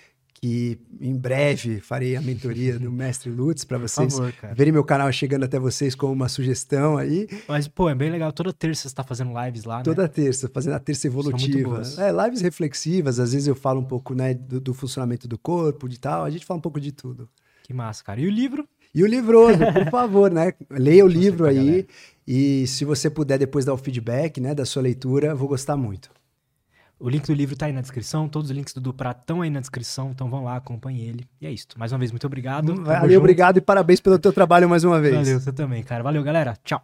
que 0.44 0.78
em 1.00 1.16
breve 1.16 1.80
farei 1.80 2.18
a 2.18 2.22
mentoria 2.22 2.78
do 2.78 2.92
Mestre 2.92 3.30
Lutz 3.30 3.64
para 3.64 3.78
vocês 3.78 4.14
favor, 4.14 4.34
verem 4.54 4.74
meu 4.74 4.84
canal 4.84 5.10
chegando 5.10 5.46
até 5.46 5.58
vocês 5.58 5.96
com 5.96 6.12
uma 6.12 6.28
sugestão 6.28 6.98
aí. 6.98 7.30
Mas, 7.48 7.66
pô, 7.66 7.90
é 7.90 7.96
bem 7.96 8.12
legal. 8.12 8.30
Toda 8.34 8.52
terça 8.52 8.82
você 8.82 8.88
está 8.90 9.06
fazendo 9.06 9.32
lives 9.42 9.64
lá, 9.64 9.78
né? 9.78 9.84
Toda 9.84 10.06
terça, 10.06 10.52
fazendo 10.54 10.74
a 10.74 10.80
terça 10.80 11.08
evolutiva. 11.08 11.82
É, 11.98 12.12
lives 12.26 12.42
reflexivas, 12.42 13.22
às 13.22 13.32
vezes 13.32 13.48
eu 13.48 13.56
falo 13.56 13.80
um 13.80 13.86
pouco 13.86 14.14
né, 14.14 14.34
do, 14.34 14.60
do, 14.60 14.74
funcionamento 14.74 15.30
do 15.30 15.38
corpo, 15.38 15.88
de 15.88 15.98
tal. 15.98 16.26
A 16.26 16.30
gente 16.30 16.46
fala 16.46 16.58
um 16.58 16.62
pouco 16.62 16.78
de 16.78 16.92
tudo. 16.92 17.30
Que 17.64 17.74
massa, 17.74 18.04
cara. 18.04 18.20
E 18.20 18.28
o 18.28 18.30
livro? 18.30 18.68
E 18.94 19.02
o 19.02 19.08
livro, 19.08 19.48
por 19.74 19.88
favor, 19.90 20.30
né? 20.30 20.52
Leia 20.70 21.06
o 21.06 21.08
livro 21.08 21.46
aí. 21.46 21.88
E 22.28 22.68
se 22.68 22.84
você 22.84 23.10
puder 23.10 23.40
depois 23.40 23.64
dar 23.64 23.74
o 23.74 23.78
feedback 23.78 24.42
né, 24.42 24.54
da 24.54 24.66
sua 24.66 24.82
leitura, 24.82 25.34
vou 25.34 25.48
gostar 25.48 25.78
muito. 25.78 26.12
O 27.04 27.10
link 27.10 27.28
do 27.28 27.34
livro 27.34 27.54
tá 27.54 27.66
aí 27.66 27.74
na 27.74 27.82
descrição, 27.82 28.30
todos 28.30 28.50
os 28.50 28.56
links 28.56 28.74
do 28.74 28.80
Duprá 28.80 29.12
estão 29.12 29.42
aí 29.42 29.50
na 29.50 29.60
descrição, 29.60 30.12
então 30.12 30.30
vão 30.30 30.46
lá, 30.46 30.56
acompanhe 30.56 31.02
ele. 31.02 31.28
E 31.42 31.46
é 31.46 31.52
isso. 31.52 31.68
Mais 31.76 31.92
uma 31.92 32.00
vez, 32.00 32.12
muito 32.14 32.26
obrigado. 32.26 32.82
Valeu, 32.82 33.20
obrigado 33.20 33.58
e 33.58 33.62
parabéns 33.62 34.00
pelo 34.00 34.18
teu 34.18 34.32
trabalho 34.32 34.70
mais 34.70 34.86
uma 34.86 35.02
vez. 35.02 35.14
Valeu, 35.14 35.38
você 35.38 35.52
também, 35.52 35.84
cara. 35.84 36.02
Valeu, 36.02 36.24
galera. 36.24 36.58
Tchau. 36.64 36.82